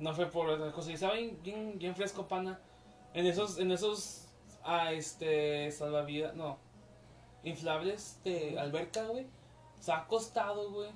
No 0.03 0.13
fue 0.13 0.25
por 0.25 0.49
otra 0.49 0.69
cosa. 0.73 0.91
Y 0.91 0.95
estaba 0.95 1.13
bien, 1.13 1.95
fresco, 1.95 2.27
pana. 2.27 2.59
En 3.13 3.25
esos, 3.25 3.57
en 3.57 3.71
esos, 3.71 4.25
ah, 4.61 4.91
este, 4.91 5.71
salvavidas, 5.71 6.35
no, 6.35 6.57
inflables 7.45 8.19
de 8.25 8.59
alberca, 8.59 9.05
güey. 9.05 9.27
Se 9.79 9.93
ha 9.93 9.99
acostado, 9.99 10.71
güey. 10.71 10.89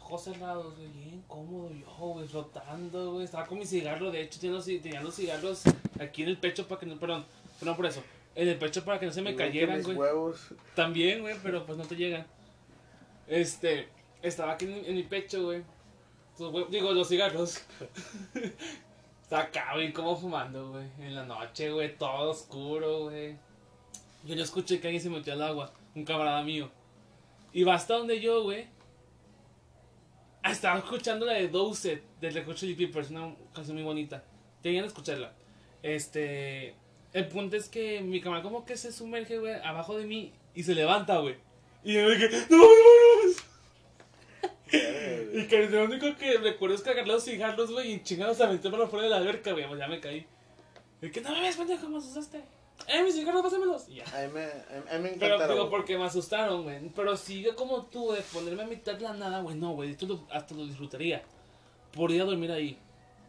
Ojos 0.00 0.22
cerrados, 0.22 0.76
güey. 0.76 0.86
Bien 0.86 1.24
cómodo 1.26 1.68
yo, 1.72 1.88
güey, 1.96 2.28
flotando, 2.28 3.14
güey. 3.14 3.24
Estaba 3.24 3.44
con 3.44 3.58
mi 3.58 3.66
cigarro, 3.66 4.12
de 4.12 4.20
hecho, 4.22 4.38
tenía 4.38 4.54
los, 4.54 4.66
tenía 4.66 5.02
los 5.02 5.16
cigarros 5.16 5.64
aquí 6.00 6.22
en 6.22 6.28
el 6.28 6.38
pecho 6.38 6.68
para 6.68 6.78
que 6.78 6.86
no, 6.86 6.96
perdón, 6.96 7.26
perdón 7.58 7.74
por 7.74 7.86
eso. 7.86 8.04
En 8.36 8.46
el 8.46 8.56
pecho 8.56 8.84
para 8.84 9.00
que 9.00 9.06
no 9.06 9.12
se 9.12 9.20
me 9.20 9.32
Igual 9.32 9.46
cayeran, 9.48 9.82
güey. 9.82 9.96
huevos. 9.96 10.54
También, 10.76 11.22
güey, 11.22 11.34
pero 11.42 11.66
pues 11.66 11.76
no 11.76 11.84
te 11.84 11.96
llegan. 11.96 12.24
Este, 13.26 13.88
estaba 14.22 14.52
aquí 14.52 14.66
en, 14.66 14.84
en 14.84 14.94
mi 14.94 15.02
pecho, 15.02 15.42
güey. 15.42 15.64
Hue- 16.38 16.68
Digo, 16.68 16.92
los 16.92 17.08
cigarros. 17.08 17.62
Acá, 19.30 19.72
güey, 19.74 19.92
como 19.92 20.16
fumando, 20.16 20.70
güey. 20.72 20.86
En 21.00 21.14
la 21.14 21.24
noche, 21.24 21.70
güey, 21.70 21.96
todo 21.96 22.30
oscuro, 22.30 23.04
güey. 23.04 23.36
Yo 24.24 24.34
no 24.36 24.42
escuché 24.42 24.80
que 24.80 24.88
alguien 24.88 25.02
se 25.02 25.10
metió 25.10 25.32
al 25.34 25.42
agua. 25.42 25.72
Un 25.94 26.04
camarada 26.04 26.42
mío. 26.42 26.70
Y 27.52 27.62
va 27.64 27.74
hasta 27.74 27.94
donde 27.94 28.20
yo, 28.20 28.42
güey. 28.42 28.66
Estaba 30.44 30.78
escuchando 30.78 31.26
la 31.26 31.34
de 31.34 31.48
Dowset 31.48 32.02
del 32.20 32.32
Recocho 32.34 32.64
de 32.66 32.74
Clippers, 32.74 33.10
una 33.10 33.34
canción 33.54 33.76
muy 33.76 33.84
bonita. 33.84 34.24
Tenían 34.62 34.84
que 34.84 34.88
escucharla. 34.88 35.32
Este. 35.82 36.74
El 37.12 37.28
punto 37.28 37.56
es 37.56 37.68
que 37.68 38.00
mi 38.00 38.20
camarada 38.20 38.44
como 38.48 38.64
que 38.64 38.76
se 38.76 38.92
sumerge, 38.92 39.38
güey, 39.38 39.54
abajo 39.62 39.96
de 39.98 40.04
mí 40.06 40.32
y 40.54 40.62
se 40.62 40.74
levanta, 40.74 41.18
güey. 41.18 41.36
Y 41.84 41.94
yo 41.94 42.08
dije, 42.10 42.28
¡No, 42.50 42.56
no, 42.56 42.64
no, 42.64 42.66
no! 42.66 43.07
Y 44.72 45.46
que 45.46 45.68
lo 45.68 45.84
único 45.84 46.16
que 46.16 46.38
recuerdo 46.38 46.74
es 46.76 46.86
agarré 46.86 47.06
los 47.06 47.24
cigarros, 47.24 47.70
güey, 47.70 47.92
y 47.92 48.02
chingados 48.02 48.40
aventé 48.40 48.70
para 48.70 48.86
fuera 48.86 49.04
de 49.04 49.10
la 49.10 49.16
alberca, 49.16 49.52
güey, 49.52 49.66
pues 49.66 49.78
ya 49.78 49.88
me 49.88 50.00
caí. 50.00 50.26
Y 51.00 51.10
que 51.10 51.20
no 51.20 51.30
me 51.32 51.40
ves, 51.42 51.56
pendejo, 51.56 51.88
me 51.88 51.98
asustaste. 51.98 52.42
¡Eh, 52.86 53.02
mis 53.02 53.14
cigarros, 53.14 53.42
pásamelos! 53.42 53.88
Y 53.88 53.96
ya. 53.96 54.04
A 54.04 54.26
mí 54.26 54.32
me, 54.34 54.44
a 54.44 54.98
mí 54.98 55.02
me 55.02 55.08
Pero 55.10 55.34
encantaron. 55.34 55.56
digo, 55.56 55.70
porque 55.70 55.98
me 55.98 56.04
asustaron, 56.04 56.62
güey. 56.62 56.88
Pero 56.94 57.16
si 57.16 57.42
yo 57.42 57.54
como 57.56 57.86
tú, 57.86 58.12
de 58.12 58.20
ponerme 58.22 58.62
a 58.62 58.66
mitad 58.66 58.94
de 58.94 59.00
la 59.02 59.14
nada, 59.14 59.40
güey, 59.40 59.56
no, 59.56 59.72
güey, 59.72 59.96
hasta 60.30 60.54
lo 60.54 60.64
disfrutaría. 60.66 61.22
Podría 61.92 62.24
dormir 62.24 62.52
ahí, 62.52 62.78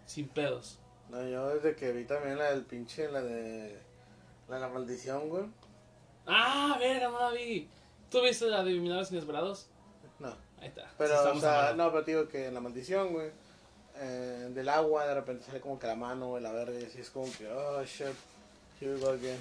sin 0.05 0.27
pedos. 0.27 0.79
No, 1.09 1.27
yo 1.27 1.49
desde 1.49 1.75
que 1.75 1.91
vi 1.91 2.05
también 2.05 2.37
la 2.37 2.51
del 2.51 2.63
pinche, 2.63 3.09
la 3.11 3.21
de. 3.21 3.79
La 4.47 4.55
de 4.55 4.61
la 4.61 4.69
maldición, 4.69 5.29
güey. 5.29 5.45
¡Ah, 6.27 6.75
verga, 6.79 7.09
no 7.09 7.19
la 7.19 7.31
vi! 7.31 7.67
¿Tú 8.11 8.21
viste 8.21 8.45
la 8.47 8.63
de 8.63 8.73
Milagros 8.73 9.11
Inesperados? 9.11 9.67
Ahí 10.61 10.67
está. 10.67 10.81
Sí, 10.83 10.95
Pero, 10.97 11.31
o 11.33 11.39
sea, 11.39 11.73
no, 11.75 11.91
pero 11.91 12.03
te 12.03 12.11
digo 12.11 12.27
que 12.27 12.47
en 12.47 12.53
la 12.53 12.59
maldición, 12.61 13.13
güey. 13.13 13.31
eh, 13.95 14.49
del 14.53 14.69
agua, 14.69 15.05
de 15.05 15.13
repente 15.15 15.45
sale 15.45 15.59
como 15.61 15.77
que 15.79 15.87
la 15.87 15.95
mano, 15.95 16.27
güey, 16.29 16.41
la 16.43 16.51
verga, 16.51 16.79
y 16.79 16.83
así 16.85 16.99
es 17.01 17.09
como 17.09 17.31
que, 17.33 17.47
oh 17.51 17.83
shit, 17.83 18.07
here 18.79 18.93
we 18.93 18.99
go 18.99 19.09
again. 19.09 19.39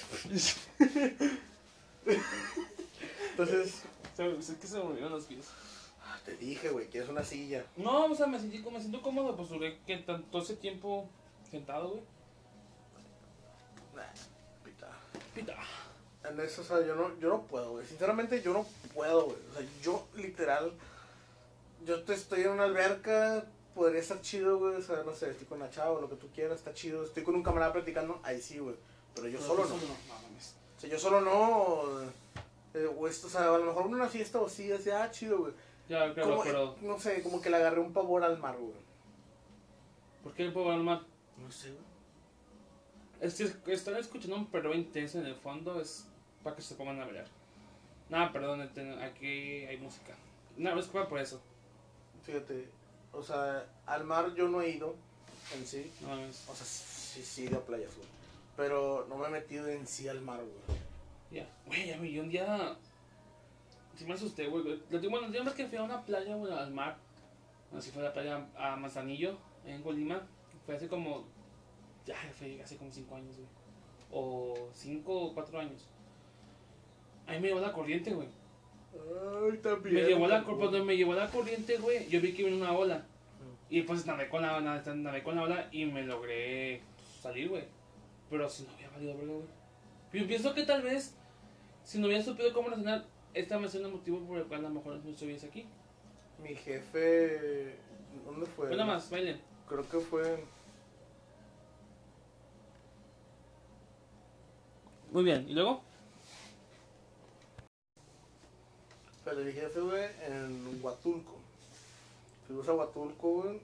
Entonces, 3.30 3.82
Se- 4.16 4.36
Es 4.38 4.50
que 4.60 4.66
se 4.66 4.76
me 4.76 4.82
olvidaron 4.82 5.12
los 5.12 5.24
pies. 5.24 5.46
te 6.24 6.36
dije, 6.36 6.68
güey, 6.70 6.86
quieres 6.88 7.08
una 7.08 7.22
silla. 7.24 7.64
No, 7.76 8.06
o 8.06 8.14
sea, 8.14 8.26
me 8.26 8.38
sentí, 8.38 8.58
me 8.58 8.78
siento 8.80 9.00
cómodo, 9.02 9.34
pues 9.36 9.48
duré 9.48 9.78
que 9.86 9.96
tanto 9.98 10.38
ese 10.40 10.56
tiempo 10.56 11.08
sentado, 11.50 11.88
güey. 11.90 12.02
Nah. 13.94 14.02
En 16.30 16.40
eso, 16.40 16.62
o 16.62 16.64
sea, 16.64 16.84
yo 16.86 16.94
no, 16.94 17.18
yo 17.18 17.28
no 17.28 17.42
puedo, 17.42 17.72
güey. 17.72 17.86
Sinceramente, 17.86 18.40
yo 18.42 18.52
no 18.52 18.66
puedo, 18.94 19.26
güey. 19.26 19.36
O 19.50 19.58
sea, 19.58 19.66
yo, 19.82 20.06
literal, 20.14 20.72
yo 21.84 22.02
te 22.04 22.14
estoy 22.14 22.42
en 22.42 22.50
una 22.50 22.64
alberca, 22.64 23.44
podría 23.74 24.00
estar 24.00 24.20
chido, 24.20 24.58
güey. 24.58 24.76
O 24.76 24.82
sea, 24.82 25.02
no 25.04 25.14
sé, 25.14 25.30
estoy 25.30 25.46
con 25.46 25.58
la 25.58 25.70
chava 25.70 25.92
o 25.92 26.00
lo 26.00 26.08
que 26.08 26.16
tú 26.16 26.28
quieras, 26.34 26.58
está 26.58 26.72
chido. 26.72 27.04
Estoy 27.04 27.22
con 27.24 27.34
un 27.34 27.42
camarada 27.42 27.72
platicando, 27.72 28.20
ahí 28.22 28.40
sí, 28.40 28.58
güey. 28.58 28.76
Pero 29.14 29.28
yo 29.28 29.40
solo 29.40 29.64
no. 29.64 29.70
No. 29.70 29.76
O 29.76 30.80
sea, 30.80 30.88
yo 30.88 30.98
solo 30.98 31.20
no. 31.20 32.02
eh, 32.74 32.88
o 32.96 33.08
esto, 33.08 33.26
o 33.26 33.30
sea, 33.30 33.54
a 33.54 33.58
lo 33.58 33.64
mejor 33.64 33.86
en 33.86 33.94
una 33.94 34.08
fiesta 34.08 34.40
o 34.40 34.46
así, 34.46 34.70
así, 34.72 34.90
ah, 34.90 35.10
chido, 35.10 35.38
güey. 35.38 35.52
Ya, 35.88 36.14
claro, 36.14 36.30
Como, 36.30 36.42
pero. 36.44 36.76
No 36.82 36.98
sé, 37.00 37.22
como 37.22 37.40
que 37.42 37.50
le 37.50 37.56
agarré 37.56 37.80
un 37.80 37.92
pavor 37.92 38.22
al 38.22 38.38
mar, 38.38 38.56
güey. 38.56 38.72
¿Por 40.22 40.32
qué 40.34 40.44
le 40.44 40.52
puedo 40.52 40.70
hablar 40.70 40.84
mal? 40.84 41.06
No 41.38 41.50
sé, 41.50 41.70
güey. 41.70 41.90
Es 43.20 43.34
que 43.34 43.72
estar 43.72 43.98
escuchando 43.98 44.36
un 44.36 44.46
perro 44.46 44.72
intenso 44.74 45.18
en 45.18 45.26
el 45.26 45.34
fondo 45.34 45.78
es 45.80 46.06
para 46.42 46.56
que 46.56 46.62
se 46.62 46.74
pongan 46.74 47.00
a 47.00 47.04
bailar. 47.04 47.26
Nada, 48.08 48.32
perdón, 48.32 48.60
aquí 48.62 49.64
hay 49.66 49.76
música. 49.78 50.14
No, 50.56 50.78
es 50.78 50.86
culpa 50.86 51.08
por 51.08 51.20
eso. 51.20 51.40
Fíjate, 52.24 52.68
o 53.12 53.22
sea, 53.22 53.66
al 53.86 54.04
mar 54.04 54.34
yo 54.34 54.48
no 54.48 54.60
he 54.60 54.70
ido 54.70 54.94
en 55.54 55.66
sí. 55.66 55.92
No 56.00 56.08
mames. 56.08 56.48
O 56.48 56.54
sea, 56.54 56.66
sí, 56.66 57.22
sí, 57.22 57.42
he 57.42 57.46
ido 57.46 57.58
a 57.58 57.64
playas, 57.64 57.94
güey. 57.96 58.08
Pero 58.56 59.06
no 59.08 59.16
me 59.16 59.28
he 59.28 59.30
metido 59.30 59.68
en 59.68 59.86
sí 59.86 60.08
al 60.08 60.20
mar, 60.20 60.40
güey. 60.40 60.78
Ya. 61.30 61.48
Güey, 61.66 61.92
a 61.92 61.96
mí 61.98 62.12
yo 62.12 62.22
un 62.22 62.30
día. 62.30 62.76
Sí 63.96 64.04
me 64.04 64.14
asusté, 64.14 64.48
güey. 64.48 64.62
Bueno, 64.64 64.82
la 64.90 64.96
última 64.96 65.44
vez 65.44 65.54
que 65.54 65.66
fui 65.66 65.78
a 65.78 65.82
una 65.82 66.02
playa, 66.02 66.34
güey, 66.34 66.52
al 66.52 66.72
mar. 66.72 66.96
Así 67.76 67.90
fue 67.90 68.02
la 68.02 68.12
playa 68.12 68.48
a 68.56 68.76
Manzanillo, 68.76 69.38
en 69.64 69.82
Colima. 69.82 70.26
Fue 70.66 70.74
hace 70.76 70.88
como. 70.88 71.24
Ya, 72.04 72.16
fue 72.36 72.60
hace 72.62 72.76
como 72.76 72.90
5 72.90 73.14
años, 73.14 73.36
güey. 73.36 73.48
O 74.10 74.68
5 74.74 75.12
o 75.12 75.34
4 75.34 75.60
años. 75.60 75.86
A 77.30 77.34
mí 77.34 77.38
me 77.38 77.48
llevó 77.48 77.60
la 77.60 77.72
corriente, 77.72 78.12
güey. 78.12 78.26
Ay, 78.92 79.58
también. 79.58 79.94
Me 79.94 80.02
llevó 80.02 80.26
la, 80.26 80.42
cuando 80.42 80.84
me 80.84 80.96
llevó 80.96 81.14
la 81.14 81.30
corriente, 81.30 81.76
güey, 81.76 82.08
yo 82.08 82.20
vi 82.20 82.32
que 82.32 82.42
iba 82.42 82.50
en 82.50 82.56
una 82.56 82.72
ola. 82.72 83.06
Y 83.68 83.82
pues 83.82 84.04
nadé 84.04 84.28
con 84.28 84.42
la, 84.42 84.60
nadé 84.60 85.22
con 85.22 85.36
la 85.36 85.42
ola 85.42 85.68
y 85.70 85.84
me 85.84 86.02
logré 86.02 86.80
salir, 87.22 87.48
güey. 87.48 87.62
Pero 88.28 88.48
si 88.48 88.64
no 88.64 88.70
había 88.74 88.90
valido 88.90 89.16
verga, 89.16 89.32
güey. 89.32 89.46
Yo 90.12 90.26
pienso 90.26 90.54
que 90.54 90.64
tal 90.64 90.82
vez, 90.82 91.14
si 91.84 92.00
no 92.00 92.08
hubiera 92.08 92.24
supido 92.24 92.52
cómo 92.52 92.68
reaccionar, 92.68 93.04
esta 93.32 93.58
va 93.58 93.66
a 93.66 93.68
ser 93.68 93.82
el 93.82 93.92
motivo 93.92 94.18
por 94.26 94.38
el 94.38 94.44
cual 94.46 94.64
a 94.64 94.68
lo 94.68 94.74
mejor 94.74 94.96
no 95.04 95.10
estuviese 95.10 95.46
aquí. 95.46 95.66
Mi 96.42 96.56
jefe. 96.56 97.76
¿Dónde 98.26 98.46
fue? 98.46 98.66
Pues 98.66 98.76
nada 98.76 98.92
más, 98.92 99.08
bailen. 99.08 99.40
Creo 99.68 99.88
que 99.88 100.00
fue. 100.00 100.44
Muy 105.12 105.22
bien, 105.22 105.48
¿y 105.48 105.52
luego? 105.52 105.84
Pero 109.30 109.44
mi 109.44 109.52
jefe, 109.52 109.80
güey, 109.80 110.04
en 110.26 110.80
Huatulco. 110.82 111.36
Fuimos 112.48 112.68
a 112.68 112.72
Huatulco, 112.74 113.28
güey. 113.42 113.60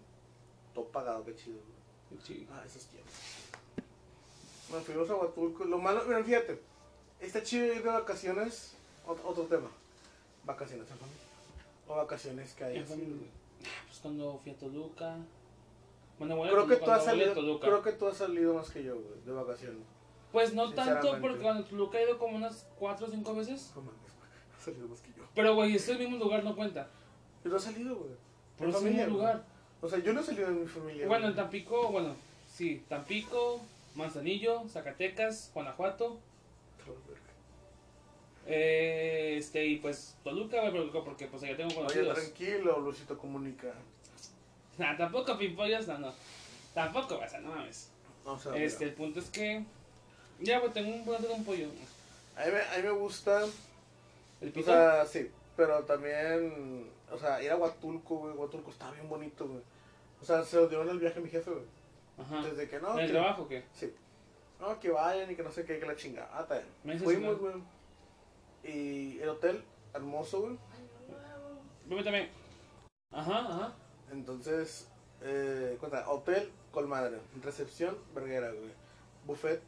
Todo 0.75 0.85
pagado, 0.87 1.25
qué 1.25 1.35
chido, 1.35 1.59
güey. 2.11 2.21
Sí. 2.25 2.47
Ah, 2.53 2.63
esos 2.65 2.85
tiempos. 2.85 3.13
Bueno, 4.69 4.85
fuimos 4.85 5.11
a 5.11 5.17
Huatulco. 5.17 5.65
Lo 5.65 5.79
malo, 5.79 6.05
mira, 6.07 6.23
fíjate. 6.23 6.61
Está 7.21 7.43
chido 7.43 7.67
ir 7.67 7.83
de 7.83 7.89
vacaciones. 7.91 8.75
ot- 9.09 9.19
Otro 9.25 9.45
tema. 9.45 9.69
Vacaciones 10.45 10.89
en 10.89 10.99
familia. 10.99 11.23
O 11.89 11.97
vacaciones 11.97 12.53
que 12.55 12.65
hay. 12.65 12.79
Así, 12.79 12.95
güey. 12.95 13.31
Pues 13.89 13.99
cuando 14.01 14.39
fui 14.43 14.53
a 14.53 14.57
Toluca. 14.57 15.17
Bueno, 16.21 16.37
voy 16.37 16.49
a 16.49 16.53
Creo 16.53 16.67
que 16.69 16.77
tú 16.77 16.91
has 16.93 17.05
salido. 17.05 17.61
Creo 17.61 17.83
que 17.83 17.93
tú 17.93 18.07
has 18.07 18.17
salido 18.17 18.55
más 18.55 18.71
que 18.71 18.85
yo, 18.85 18.95
güey, 18.95 19.21
de 19.25 19.33
vacaciones. 19.33 19.81
Pues 20.31 20.55
no 20.55 20.73
tanto, 20.75 21.11
porque 21.21 21.39
cuando 21.39 21.65
Toluca 21.65 21.99
he 21.99 22.05
ido 22.05 22.19
como 22.19 22.37
unas 22.37 22.67
4 22.79 23.07
o 23.07 23.11
5 23.11 23.35
veces. 23.35 23.73
Salido 24.67 24.89
más 24.89 25.01
que 25.01 25.09
yo. 25.17 25.25
Pero, 25.35 25.55
güey, 25.55 25.75
este 25.77 25.93
es 25.93 25.99
el 25.99 26.09
mismo 26.09 26.23
lugar, 26.25 26.45
no 26.45 26.55
cuenta. 26.57 26.89
Yo 27.45 27.51
no 27.51 27.57
he 27.57 27.61
salido, 27.61 27.97
güey. 27.97 28.11
Pero 28.59 28.71
En 28.71 28.77
es 28.77 28.83
el 28.83 28.89
mismo 28.89 28.99
familia, 29.03 29.07
lugar. 29.07 29.45
O 29.81 29.89
sea, 29.89 29.99
yo 29.99 30.13
no 30.13 30.21
he 30.21 30.25
salido 30.25 30.49
de 30.49 30.55
mi 30.55 30.67
familia. 30.67 31.07
Bueno, 31.07 31.29
en 31.29 31.35
Tampico, 31.37 31.89
bueno, 31.91 32.15
sí, 32.53 32.83
Tampico, 32.89 33.61
Manzanillo, 33.95 34.69
Zacatecas, 34.69 35.51
Guanajuato, 35.55 36.19
eh, 38.49 39.37
este, 39.39 39.67
y 39.67 39.77
pues 39.79 40.17
Toluca, 40.23 40.61
güey, 40.71 40.73
porque, 40.85 41.01
porque 41.01 41.27
pues 41.27 41.43
allá 41.43 41.57
tengo 41.57 41.71
Oye, 41.71 41.77
conocidos. 41.79 42.15
tranquilo, 42.15 42.81
Lucito 42.81 43.19
Comunica. 43.19 43.73
Nah, 44.79 44.97
tampoco 44.97 45.37
pimpollas, 45.37 45.89
no, 45.89 45.99
no. 45.99 46.13
Tampoco, 46.75 47.17
o 47.19 47.29
sea, 47.29 47.41
no 47.41 47.49
mames. 47.51 47.91
O 48.25 48.39
sea, 48.39 48.55
Este, 48.57 48.85
el 48.85 48.93
punto 48.93 49.21
es 49.21 49.31
que. 49.31 49.65
Ya, 50.41 50.59
güey, 50.61 50.73
tengo 50.73 50.95
un 50.95 51.05
plato 51.05 51.27
de 51.27 51.35
un 51.35 51.45
pollo. 51.45 51.67
a, 52.37 52.45
mí, 52.45 52.53
me- 52.53 52.61
a 52.63 52.77
mí 52.77 52.83
me 52.83 52.91
gusta. 52.91 53.47
El 54.41 54.51
O 54.51 54.53
pito. 54.53 54.67
sea, 54.67 55.05
sí. 55.07 55.31
Pero 55.57 55.85
también. 55.85 56.91
O 57.11 57.19
sea, 57.19 57.43
ir 57.43 57.51
a 57.51 57.57
Huatulco, 57.57 58.17
güey. 58.19 58.35
Huatulco 58.35 58.71
está 58.71 58.91
bien 58.91 59.09
bonito, 59.09 59.47
güey. 59.47 59.61
O 60.21 60.25
sea, 60.25 60.43
se 60.45 60.57
lo 60.57 60.67
dieron 60.69 60.89
el 60.89 60.99
viaje 60.99 61.19
a 61.19 61.23
mi 61.23 61.29
jefe, 61.29 61.51
güey. 61.51 61.65
Ajá. 62.19 62.43
Desde 62.43 62.69
que 62.69 62.81
no. 62.81 62.93
¿En 62.95 63.01
el 63.01 63.07
que- 63.07 63.13
trabajo 63.13 63.43
o 63.43 63.49
qué? 63.49 63.65
Sí. 63.73 63.95
No, 64.61 64.79
que 64.81 64.91
vayan 64.91 65.31
y 65.31 65.37
que 65.37 65.43
no 65.43 65.51
sé 65.51 65.65
qué, 65.65 65.79
que 65.79 65.87
la 65.87 65.97
chingada. 65.97 66.31
Ah, 66.33 66.41
está 66.43 66.63
bien. 66.85 66.99
Fuimos, 67.01 67.39
güey. 67.39 67.55
Y 68.65 69.19
el 69.21 69.29
hotel, 69.29 69.63
hermoso, 69.95 70.41
güey. 70.41 70.59
Permítame. 71.89 72.31
Ajá, 73.13 73.39
ajá. 73.41 73.73
Entonces, 74.11 74.89
eh, 75.23 75.77
cuenta, 75.79 76.09
hotel, 76.09 76.51
colmadre. 76.73 77.19
Recepción, 77.43 77.97
verguera, 78.15 78.51
güey. 78.51 78.73
Buffet, 79.27 79.61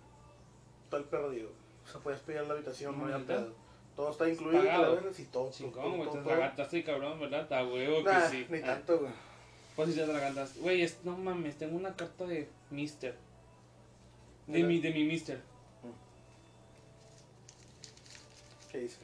todo 0.91 1.01
el 1.01 1.07
perdido. 1.07 1.51
O 1.85 1.89
sea, 1.89 2.01
puedes 2.01 2.21
pedir 2.21 2.43
la 2.43 2.55
habitación, 2.55 2.99
no 2.99 3.05
había 3.05 3.25
pedo. 3.27 3.53
Todo 3.99 4.13
está 4.13 4.29
incluido, 4.29 4.63
Pagado. 4.63 5.13
sí, 5.13 5.27
todo. 5.33 5.51
Chingón, 5.51 5.97
güey, 5.97 6.09
te 6.09 6.19
atragantaste, 6.19 6.85
cabrón, 6.85 7.19
¿verdad? 7.19 7.41
Está 7.43 7.65
huevo 7.67 8.01
Nah, 8.05 8.31
que 8.31 8.37
sí. 8.37 8.47
ni 8.49 8.61
tanto, 8.61 8.97
güey. 9.01 9.11
Pues 9.75 9.89
sí 9.89 9.97
te 9.97 10.03
atragantaste. 10.05 10.61
Güey, 10.61 10.89
no 11.03 11.17
mames, 11.17 11.59
tengo 11.59 11.77
una 11.77 11.97
carta 11.97 12.25
de 12.25 12.49
Mister. 12.71 13.17
De 14.47 14.63
mi, 14.63 14.79
de 14.79 14.93
mi 14.93 15.03
Mister. 15.03 15.41
¿Qué 18.71 18.79
dice? 18.83 18.99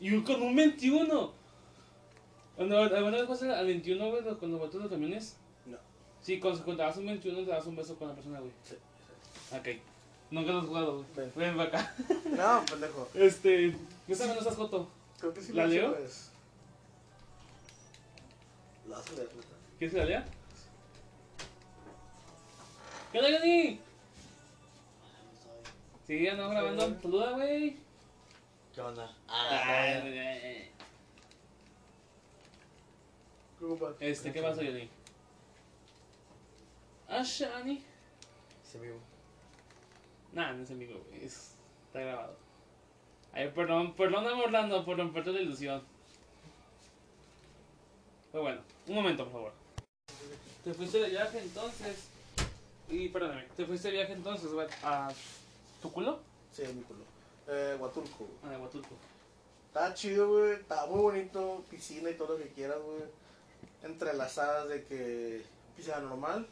Y 0.00 0.20
con 0.22 0.42
un 0.42 0.56
21. 0.56 1.32
Cuando 2.56 2.78
alguna 2.80 3.18
vez 3.18 3.28
vas 3.28 3.42
al 3.44 3.66
21, 3.66 4.10
güey, 4.10 4.22
cuando 4.36 4.58
botas 4.58 4.80
los 4.80 4.90
camiones. 4.90 5.36
No. 5.66 5.78
Sí, 6.20 6.40
cuando 6.40 6.64
cuando 6.64 6.82
te 6.82 6.88
das 6.88 6.96
un 6.96 7.06
21 7.06 7.44
te 7.44 7.50
das 7.52 7.66
un 7.66 7.76
beso 7.76 7.94
con 7.96 8.08
la 8.08 8.14
persona, 8.14 8.40
güey. 8.40 8.50
Sí. 8.64 8.74
Ok. 9.56 9.80
Nunca 10.30 10.52
lo 10.52 10.58
has 10.60 10.66
jugado, 10.66 10.92
güey. 10.94 11.06
Ven. 11.16 11.32
Ven 11.36 11.56
para 11.56 11.68
acá. 11.68 11.94
No, 12.36 12.64
pendejo. 12.66 13.08
Este. 13.14 13.76
¿Qué 14.06 14.14
sabes 14.14 14.36
estás 14.38 14.56
joto? 14.56 14.88
Creo 15.20 15.32
que 15.32 15.40
sí 15.40 15.52
¿La 15.52 15.64
lo 15.66 15.68
leo? 15.72 15.92
sabes. 15.94 16.30
La 18.88 18.96
vas 18.98 19.06
a 19.08 19.12
leer, 19.12 19.28
neta. 19.34 19.48
¿Quieres 19.78 19.94
que 19.94 19.98
la 20.00 20.04
lea? 20.06 20.24
¿Qué 23.12 23.18
onda, 23.18 23.30
Johnny? 23.38 23.80
Sí, 26.06 26.28
andamos 26.28 26.52
grabando. 26.52 27.00
Saluda, 27.00 27.30
güey. 27.32 27.76
¿Qué 28.74 28.80
onda? 28.80 29.16
Ay, 29.28 29.94
Ah, 29.96 30.00
güey. 30.00 30.74
Este, 34.00 34.32
¿qué 34.32 34.42
pasa, 34.42 34.56
Johnny? 34.56 34.88
Ah, 37.08 37.22
Shani. 37.22 37.82
Se 38.70 38.78
vivo. 38.80 38.98
Nah, 40.34 40.52
no 40.52 40.62
es 40.64 40.70
en 40.70 40.78
vivo, 40.78 41.00
güey. 41.08 41.24
es- 41.24 41.52
Está 41.86 42.00
grabado. 42.00 42.36
Ay, 43.32 43.50
perdón, 43.54 43.94
perdóname, 43.94 44.42
Orlando, 44.42 44.84
por 44.84 44.96
romperte 44.98 45.30
la 45.32 45.40
ilusión. 45.40 45.82
Pero 48.32 48.42
bueno, 48.42 48.60
un 48.88 48.94
momento, 48.96 49.24
por 49.24 49.32
favor. 49.32 49.52
Te 50.64 50.74
fuiste 50.74 50.98
de 51.00 51.10
viaje 51.10 51.38
entonces. 51.38 52.08
Y 52.88 53.08
perdóname, 53.08 53.44
te 53.56 53.64
fuiste 53.64 53.88
de 53.88 53.94
viaje 53.94 54.12
entonces, 54.12 54.50
güey, 54.52 54.66
a 54.82 55.12
tu 55.80 55.92
culo? 55.92 56.18
Sí, 56.52 56.62
mi 56.74 56.82
culo. 56.82 57.04
Eh, 57.46 57.76
Huatulco, 57.78 58.18
güey. 58.18 58.30
Ah, 58.44 58.50
de 58.50 58.56
Huatulco. 58.56 58.94
Estaba 59.68 59.94
chido, 59.94 60.28
güey. 60.28 60.52
Estaba 60.54 60.86
muy 60.86 61.00
bonito. 61.00 61.64
Piscina 61.70 62.10
y 62.10 62.14
todo 62.14 62.36
lo 62.36 62.38
que 62.44 62.50
quieras, 62.50 62.78
güey. 62.82 63.02
Entrelazadas 63.82 64.68
de 64.68 64.84
que 64.84 65.42
piscina 65.76 65.98
normal. 66.00 66.46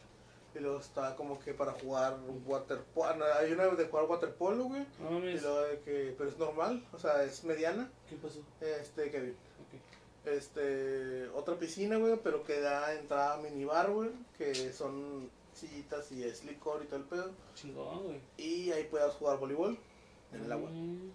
Y 0.55 0.59
luego 0.59 0.79
estaba 0.79 1.15
como 1.15 1.39
que 1.39 1.53
para 1.53 1.71
jugar 1.71 2.19
waterpolo. 2.45 3.25
Hay 3.39 3.51
una 3.51 3.65
de 3.67 3.85
jugar 3.85 4.05
waterpolo, 4.05 4.65
güey. 4.65 4.85
No 4.99 5.17
Y 5.27 5.39
luego 5.39 5.61
de 5.61 5.79
que, 5.79 6.15
pero 6.17 6.29
es 6.29 6.37
normal, 6.37 6.85
o 6.93 6.99
sea, 6.99 7.23
es 7.23 7.43
mediana. 7.43 7.89
¿Qué 8.09 8.15
pasó? 8.17 8.39
Este, 8.61 9.09
Kevin. 9.09 9.31
Ok. 9.31 10.27
Este, 10.27 11.27
otra 11.29 11.57
piscina, 11.57 11.97
güey, 11.97 12.17
pero 12.23 12.43
que 12.43 12.59
da 12.59 12.93
entrada 12.93 13.33
a 13.33 13.37
minibar, 13.37 13.91
güey. 13.91 14.11
Que 14.37 14.71
son 14.71 15.29
sillitas 15.53 16.11
y 16.11 16.23
es 16.23 16.43
licor 16.45 16.83
y 16.83 16.85
todo 16.85 16.97
el 16.97 17.05
pedo. 17.05 17.31
Chingón, 17.55 18.03
güey. 18.03 18.21
Y 18.37 18.71
ahí 18.71 18.83
puedes 18.85 19.13
jugar 19.15 19.39
voleibol 19.39 19.77
en 20.33 20.43
el 20.45 20.51
agua. 20.51 20.69
Mm, 20.69 21.11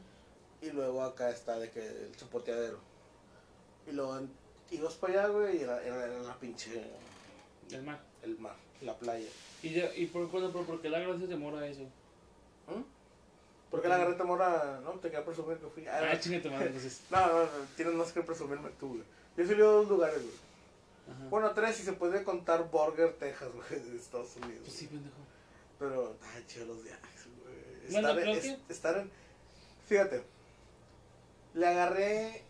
Y 0.62 0.70
luego 0.70 1.02
acá 1.02 1.30
está 1.30 1.58
de 1.58 1.70
que 1.70 1.86
el 1.86 2.16
chapoteadero. 2.16 2.78
Y 3.86 3.92
luego 3.92 4.20
ibas 4.70 4.94
para 4.94 5.12
allá, 5.24 5.28
güey, 5.28 5.58
y 5.58 5.62
era, 5.62 5.82
era, 5.82 6.04
era 6.06 6.22
la 6.22 6.38
pinche, 6.38 6.82
el 7.70 7.82
mar. 7.82 8.00
el 8.22 8.38
mar, 8.38 8.56
la 8.82 8.94
playa. 8.96 9.28
Y, 9.62 9.70
ya, 9.70 9.94
y 9.94 10.06
por, 10.06 10.26
bueno, 10.30 10.50
pero 10.52 10.64
¿por 10.64 10.80
qué 10.80 10.88
la 10.88 11.00
gracia 11.00 11.26
demora 11.26 11.66
eso? 11.66 11.82
¿Mm? 11.82 12.82
¿Por 13.70 13.82
qué 13.82 13.88
la 13.88 13.98
garreta 13.98 14.24
mora? 14.24 14.80
No, 14.82 14.92
te 14.92 15.10
quería 15.10 15.24
presumir 15.24 15.58
que 15.58 15.66
fui. 15.66 15.86
Ah, 15.86 16.00
Ah, 16.12 16.18
chinga 16.20 16.40
tu 16.42 16.50
madre, 16.50 16.66
entonces. 16.66 17.00
no, 17.10 17.26
no, 17.26 17.42
no, 17.44 17.48
tienes 17.76 17.94
más 17.94 18.12
que 18.12 18.22
presumirme 18.22 18.70
tú, 18.80 18.88
güey. 18.88 19.02
Yo 19.36 19.44
fui 19.44 19.54
a 19.54 19.64
dos 19.66 19.88
lugares, 19.88 20.22
güey. 20.22 20.34
Ajá. 21.10 21.28
Bueno, 21.28 21.50
tres, 21.52 21.76
si 21.76 21.82
se 21.82 21.92
puede 21.92 22.22
contar 22.22 22.70
Burger, 22.70 23.14
Texas, 23.14 23.48
güey, 23.52 23.80
de 23.82 23.96
Estados 23.96 24.36
Unidos. 24.36 24.60
Pues 24.64 24.72
sí, 24.74 24.86
pendejo. 24.86 25.16
Pero, 25.78 26.16
ay, 26.34 26.44
chido 26.46 26.66
los 26.66 26.82
viajes, 26.82 27.26
güey. 27.42 27.96
Estar, 27.96 28.16
que- 28.66 28.72
estar 28.72 28.96
en. 28.98 29.10
Fíjate, 29.86 30.22
le 31.54 31.66
agarré 31.66 32.42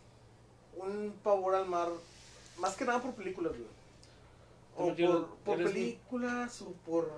un 0.77 1.15
pavor 1.23 1.55
al 1.55 1.67
mar, 1.67 1.89
más 2.59 2.75
que 2.77 2.85
nada 2.85 3.01
por 3.03 3.15
películas, 3.15 3.53
güey. 3.53 3.69
O 4.79 4.95
por, 4.95 5.37
por 5.45 5.59
muy- 5.59 5.67
películas 5.73 6.63
o 6.63 6.73
por. 6.87 7.11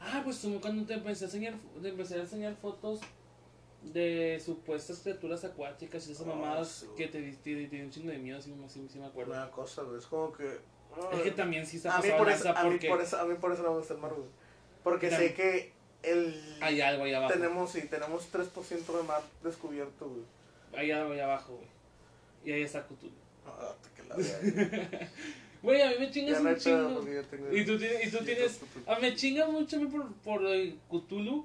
Ah, 0.00 0.20
pues 0.24 0.38
como 0.38 0.60
cuando 0.60 0.84
te 0.86 0.94
empecé 0.94 1.24
a 1.24 1.28
enseñar, 1.28 1.54
te 1.82 1.88
empecé 1.88 2.14
a 2.16 2.20
enseñar 2.20 2.54
fotos 2.56 3.00
de 3.82 4.40
supuestas 4.44 4.98
criaturas 5.00 5.44
acuáticas 5.44 6.06
y 6.08 6.12
esas 6.12 6.26
Ah, 6.26 6.30
mamadas 6.30 6.68
sí. 6.68 6.86
que 6.96 7.06
te 7.08 7.20
te, 7.32 7.82
un 7.84 7.90
chingo 7.90 8.10
de 8.10 8.18
miedo, 8.18 8.38
me- 8.56 8.68
sí, 8.68 8.86
sí 8.90 8.98
me 8.98 9.06
acuerdo. 9.06 9.32
Una 9.32 9.50
cosa, 9.50 9.82
güey. 9.82 9.98
Es 9.98 10.06
como 10.06 10.32
que. 10.32 10.58
Es 11.12 11.22
que 11.22 11.30
también 11.30 11.64
sí 11.66 11.76
está 11.76 11.96
a 11.96 12.02
mí, 12.02 12.08
por 12.18 12.28
eso, 12.28 12.48
a, 12.50 12.64
mí 12.64 12.70
porque 12.70 12.88
por 12.88 13.00
eso, 13.00 13.18
a 13.20 13.24
mí 13.24 13.34
por 13.36 13.52
eso 13.52 13.62
no 13.62 13.70
me 13.72 13.78
gusta 13.78 13.94
el 13.94 14.00
mar, 14.00 14.12
güey. 14.12 14.28
Porque 14.82 15.10
sé 15.10 15.34
que 15.34 15.72
el. 16.02 16.58
hay 16.60 16.80
algo 16.80 17.04
ahí 17.04 17.14
abajo. 17.14 17.32
Tenemos, 17.32 17.70
sí, 17.70 17.82
tenemos 17.82 18.26
3% 18.32 18.96
de 18.96 19.02
mar 19.04 19.22
descubierto, 19.44 20.08
güey. 20.08 20.22
Hay 20.74 20.90
algo 20.90 21.12
ahí 21.12 21.20
abajo, 21.20 21.54
güey. 21.56 21.68
Y 22.44 22.52
ahí 22.52 22.62
está 22.62 22.84
Cthulhu. 22.86 23.12
Ah, 23.46 23.74
que 23.94 24.02
la 24.04 24.16
verga. 24.16 25.08
Güey, 25.62 25.82
a 25.82 25.90
mí 25.90 25.94
me 25.98 26.10
chingas 26.10 26.42
no 26.42 26.50
un 26.50 26.56
chingo. 26.56 27.00
tengo- 27.30 27.52
Y 27.54 27.64
tú 27.66 27.78
tienes, 27.78 28.06
y 28.06 28.10
tú 28.16 28.24
tienes, 28.24 28.60
a 28.86 28.94
mí 28.94 29.00
me 29.02 29.14
chinga 29.14 29.46
mucho 29.46 29.76
a 29.76 29.80
mí 29.80 29.86
por, 29.86 30.12
por 30.16 30.40
Cthulhu. 30.88 31.44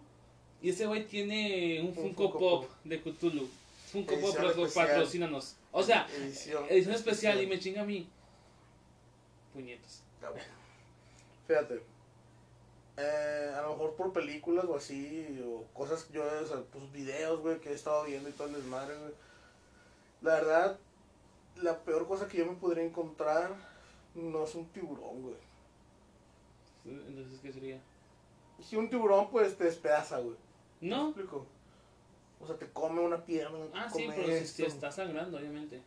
Y 0.61 0.69
ese 0.69 0.85
güey 0.87 1.05
tiene 1.05 1.81
un 1.81 1.87
Un 1.87 1.93
Funko, 1.93 2.23
Funko 2.23 2.39
Pop, 2.39 2.61
Pop. 2.67 2.71
de 2.85 3.01
Cthulhu. 3.01 3.47
Funko 3.91 4.15
Pop, 4.15 4.23
Edición 4.35 4.47
especial. 4.49 4.87
patrocínanos. 4.87 5.55
O 5.71 5.83
sea, 5.83 6.07
edición, 6.17 6.63
edición 6.69 6.95
especial 6.95 7.41
y 7.41 7.47
me 7.47 7.59
chinga 7.59 7.81
a 7.81 7.85
mí. 7.85 8.07
Puñetas. 9.53 10.01
Cabrón. 10.21 10.43
Fíjate. 11.47 11.81
Eh, 12.97 13.51
a 13.57 13.61
lo 13.63 13.71
mejor 13.71 13.95
por 13.95 14.13
películas 14.13 14.65
o 14.65 14.75
así, 14.77 15.41
o 15.45 15.65
cosas, 15.73 16.07
yo, 16.13 16.23
o 16.23 16.45
sea, 16.47 16.61
pues 16.71 16.91
videos, 16.93 17.41
güey, 17.41 17.59
que 17.59 17.69
he 17.71 17.73
estado 17.73 18.05
viendo 18.05 18.29
y 18.29 18.31
todo 18.31 18.47
el 18.47 18.53
desmadre, 18.53 18.95
güey. 18.97 19.11
La 20.21 20.35
verdad, 20.35 20.79
la 21.61 21.77
peor 21.79 22.07
cosa 22.07 22.27
que 22.29 22.37
yo 22.37 22.45
me 22.45 22.53
podría 22.55 22.83
encontrar 22.85 23.53
no 24.15 24.43
es 24.43 24.55
un 24.55 24.65
tiburón, 24.67 25.21
güey. 25.21 25.35
Entonces, 26.85 27.39
¿qué 27.41 27.51
sería? 27.51 27.79
Si 28.61 28.75
un 28.75 28.89
tiburón, 28.89 29.29
pues 29.29 29.57
te 29.57 29.65
despedaza, 29.65 30.19
güey. 30.19 30.35
¿Me 30.81 30.89
No. 30.89 31.07
explico? 31.09 31.45
O 32.39 32.45
sea, 32.47 32.57
te 32.57 32.69
come 32.71 33.01
una 33.01 33.23
pierna, 33.25 33.57
te 33.71 33.77
Ah, 33.77 33.89
sí, 33.89 34.05
pero 34.07 34.25
si, 34.27 34.31
esto. 34.33 34.55
si 34.57 34.63
está 34.63 34.91
sangrando, 34.91 35.37
obviamente. 35.37 35.81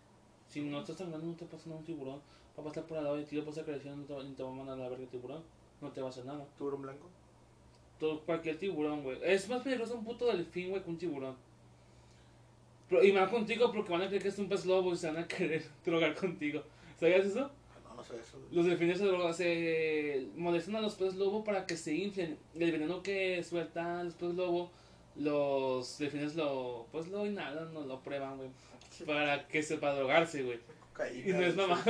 Si 0.49 0.61
no 0.63 0.81
está 0.81 0.95
sangrando, 0.95 1.27
no 1.27 1.35
te 1.35 1.45
pasa 1.45 1.65
nada 1.69 1.79
un 1.79 1.85
tiburón. 1.85 2.21
Va 2.59 2.63
a 2.63 2.67
pasar 2.67 2.85
por 2.85 2.99
al 2.99 3.05
lado 3.05 3.17
de 3.17 3.25
ti, 3.25 3.37
lo 3.37 3.45
vas 3.45 3.59
a 3.59 3.65
crecer, 3.65 3.95
no 3.97 4.05
te, 4.05 4.15
va- 4.15 4.25
ni 4.25 4.33
te 4.35 4.43
va 4.43 4.51
a 4.51 4.53
mandar 4.53 4.77
a 4.77 4.83
la 4.83 4.89
verga 4.89 5.05
el 5.05 5.11
tiburón. 5.11 5.43
No 5.81 5.91
te 5.93 6.01
va 6.01 6.09
a 6.09 6.11
hacer 6.11 6.25
nada. 6.25 6.45
¿Tiburón 6.57 6.83
blanco? 6.83 7.07
Todo, 8.01 8.21
cualquier 8.23 8.59
tiburón, 8.59 9.03
güey. 9.03 9.19
Es 9.23 9.49
más 9.49 9.63
peligroso 9.63 9.95
un 9.95 10.05
puto 10.05 10.27
delfín, 10.27 10.71
güey, 10.71 10.83
que 10.83 10.91
un 10.91 10.99
tiburón. 10.99 11.37
Pero, 12.89 13.05
y 13.05 13.13
más 13.13 13.31
contigo 13.31 13.71
porque 13.73 13.93
van 13.93 14.03
a 14.03 14.07
creer 14.09 14.23
que 14.23 14.29
es 14.29 14.39
un 14.39 14.49
pez 14.49 14.65
lobo 14.65 14.93
y 14.93 14.97
se 14.97 15.07
van 15.09 15.19
a 15.19 15.29
querer 15.29 15.63
drogar 15.85 16.15
contigo. 16.17 16.63
¿Sabías 16.99 17.27
eso? 17.27 17.51
Sé 18.09 18.15
eso. 18.17 18.39
Los 18.51 18.67
delfines 18.67 18.99
se, 18.99 19.33
se 19.35 20.27
molestan 20.37 20.77
a 20.77 20.81
los 20.81 20.95
peces 20.95 21.15
lobo 21.17 21.45
para 21.45 21.67
que 21.67 21.77
se 21.77 21.95
inflen. 21.95 22.39
El 22.59 22.73
veneno 22.73 23.03
que 23.03 23.43
sueltan 23.45 24.07
los 24.07 24.15
peces 24.15 24.35
lobo, 24.35 24.71
los 25.17 25.99
delfines 25.99 26.35
lo, 26.37 26.87
pues 26.93 27.09
lo 27.09 27.27
inhalan, 27.27 27.73
no 27.75 27.83
lo 27.83 28.01
prueban, 28.01 28.37
güey. 28.39 28.49
Para 29.07 29.47
que 29.47 29.63
se 29.63 29.77
para 29.79 29.95
drogarse, 29.95 30.43
güey. 30.43 30.59
Y 31.25 31.31
no 31.33 31.41
es 31.43 31.55
mamá. 31.55 31.81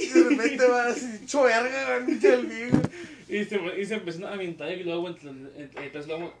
Y 0.00 0.06
de 0.14 0.24
repente 0.28 0.66
va 0.66 0.86
así, 0.88 1.20
hecho 1.22 1.42
verga, 1.44 1.94
güey, 1.98 2.06
pinche 2.06 2.28
delfín, 2.36 2.70
güey. 2.70 2.82
Y 3.28 3.44
se, 3.44 3.80
y 3.80 3.84
se 3.86 3.94
empiezan 3.94 4.24
a 4.24 4.32
aventar 4.34 4.68
el 4.68 4.86
lobo 4.86 5.08
entre, 5.08 5.30
entre- 5.30 5.84
el 5.84 5.90
pez 5.90 6.06
lobo, 6.08 6.34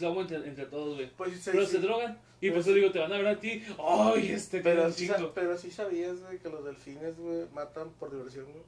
lobo 0.00 0.20
entre, 0.22 0.36
entre 0.38 0.66
todos, 0.66 0.96
güey. 0.96 1.10
Pues 1.16 1.40
sí, 1.40 1.50
Pero 1.52 1.66
sí. 1.66 1.72
se 1.72 1.78
drogan. 1.78 2.18
Y 2.40 2.48
por 2.48 2.56
Pues 2.56 2.66
eso 2.66 2.74
digo, 2.74 2.90
te 2.90 2.98
van 2.98 3.12
a 3.12 3.18
ver 3.18 3.28
a 3.28 3.38
ti. 3.40 3.62
¡Ay, 3.78 4.32
este 4.32 4.60
Pero 4.60 4.82
pero 4.82 4.92
sí, 4.92 5.10
pero 5.34 5.56
sí 5.56 5.70
sabías, 5.70 6.20
güey, 6.22 6.38
que 6.38 6.48
los 6.48 6.64
delfines, 6.64 7.16
güey, 7.18 7.46
matan 7.52 7.90
por 8.00 8.10
diversión, 8.10 8.46
güey. 8.46 8.64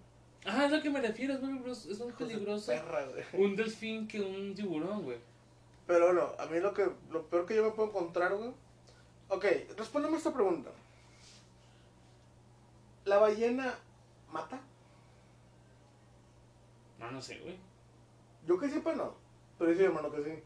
Ah, 0.47 0.67
es 0.67 0.71
lo 0.71 0.81
que 0.83 0.91
me 0.91 1.01
refiero, 1.01 1.35
es. 1.35 1.87
Es 1.87 1.99
más 2.01 2.15
peligroso 2.15 2.71
Perra, 2.71 3.07
güey. 3.07 3.25
un 3.45 3.57
delfín 3.57 4.07
que 4.07 4.21
un 4.21 4.55
tiburón, 4.55 5.03
güey. 5.03 5.19
Pero 5.87 6.07
bueno, 6.07 6.33
a 6.39 6.47
mí 6.47 6.61
lo 6.61 6.73
que 6.73 6.89
lo 7.11 7.27
peor 7.29 7.47
que 7.47 7.57
yo 7.57 7.65
me 7.65 7.71
puedo 7.73 7.89
encontrar, 7.89 8.35
güey. 8.35 8.51
Ok, 9.29 9.45
respóndeme 9.77 10.17
esta 10.19 10.33
pregunta. 10.33 10.71
¿La 13.07 13.19
ballena 13.19 13.75
mata? 14.31 14.61
No, 16.99 17.11
no 17.11 17.21
sé, 17.21 17.39
güey. 17.39 17.57
Yo 18.47 18.59
que 18.59 18.69
sepa 18.69 18.95
no. 18.95 19.15
Pero 19.59 19.71
dice 19.71 19.83
mi 19.83 19.89
hermano 19.89 20.11
que 20.13 20.23
sí. 20.23 20.43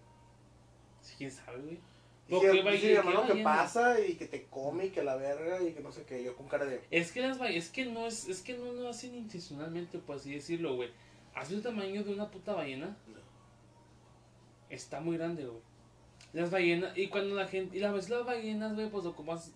Sí, 1.08 1.14
¿Quién 1.16 1.32
sabe, 1.32 1.58
güey? 1.62 1.78
Dice, 2.26 2.40
¿Por 2.40 2.40
qué 2.40 2.62
dice 2.70 2.88
mi 2.88 2.94
ballena? 2.94 2.98
hermano 2.98 3.26
¿Qué 3.26 3.32
que 3.32 3.42
pasa 3.42 4.00
y 4.00 4.14
que 4.16 4.26
te 4.26 4.44
come 4.46 4.86
y 4.86 4.90
que 4.90 5.02
la 5.02 5.16
verga 5.16 5.62
y 5.62 5.72
que 5.72 5.80
no 5.80 5.90
sé 5.90 6.04
qué. 6.04 6.22
Yo 6.22 6.36
con 6.36 6.46
cara 6.48 6.66
de. 6.66 6.82
Es 6.90 7.12
que 7.12 7.22
las 7.22 7.40
es 7.40 7.70
que 7.70 7.86
no 7.86 8.06
es, 8.06 8.28
es 8.28 8.42
que 8.42 8.58
no 8.58 8.72
lo 8.72 8.88
hacen 8.90 9.14
intencionalmente, 9.14 9.98
por 9.98 10.16
así 10.16 10.34
decirlo, 10.34 10.76
güey. 10.76 10.90
Hace 11.34 11.54
el 11.54 11.62
tamaño 11.62 12.04
de 12.04 12.12
una 12.12 12.30
puta 12.30 12.52
ballena. 12.52 12.96
Está 14.68 15.00
muy 15.00 15.16
grande, 15.16 15.46
güey. 15.46 15.62
Las 16.34 16.50
ballenas, 16.50 16.96
y 16.98 17.08
cuando 17.08 17.34
la 17.34 17.48
gente, 17.48 17.78
y 17.78 17.80
la 17.80 17.90
vez 17.90 18.10
las 18.10 18.26
ballenas, 18.26 18.74
güey, 18.74 18.90
pues 18.90 19.06
ocupas, 19.06 19.54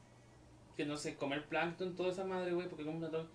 que 0.75 0.87
no 0.87 0.97
sé, 0.97 1.17
comer 1.17 1.45
plancton, 1.47 1.95
toda 1.95 2.11
esa 2.11 2.25
madre, 2.25 2.53
güey, 2.53 2.69
porque 2.69 2.85
comen 2.85 3.01
plancton. 3.01 3.29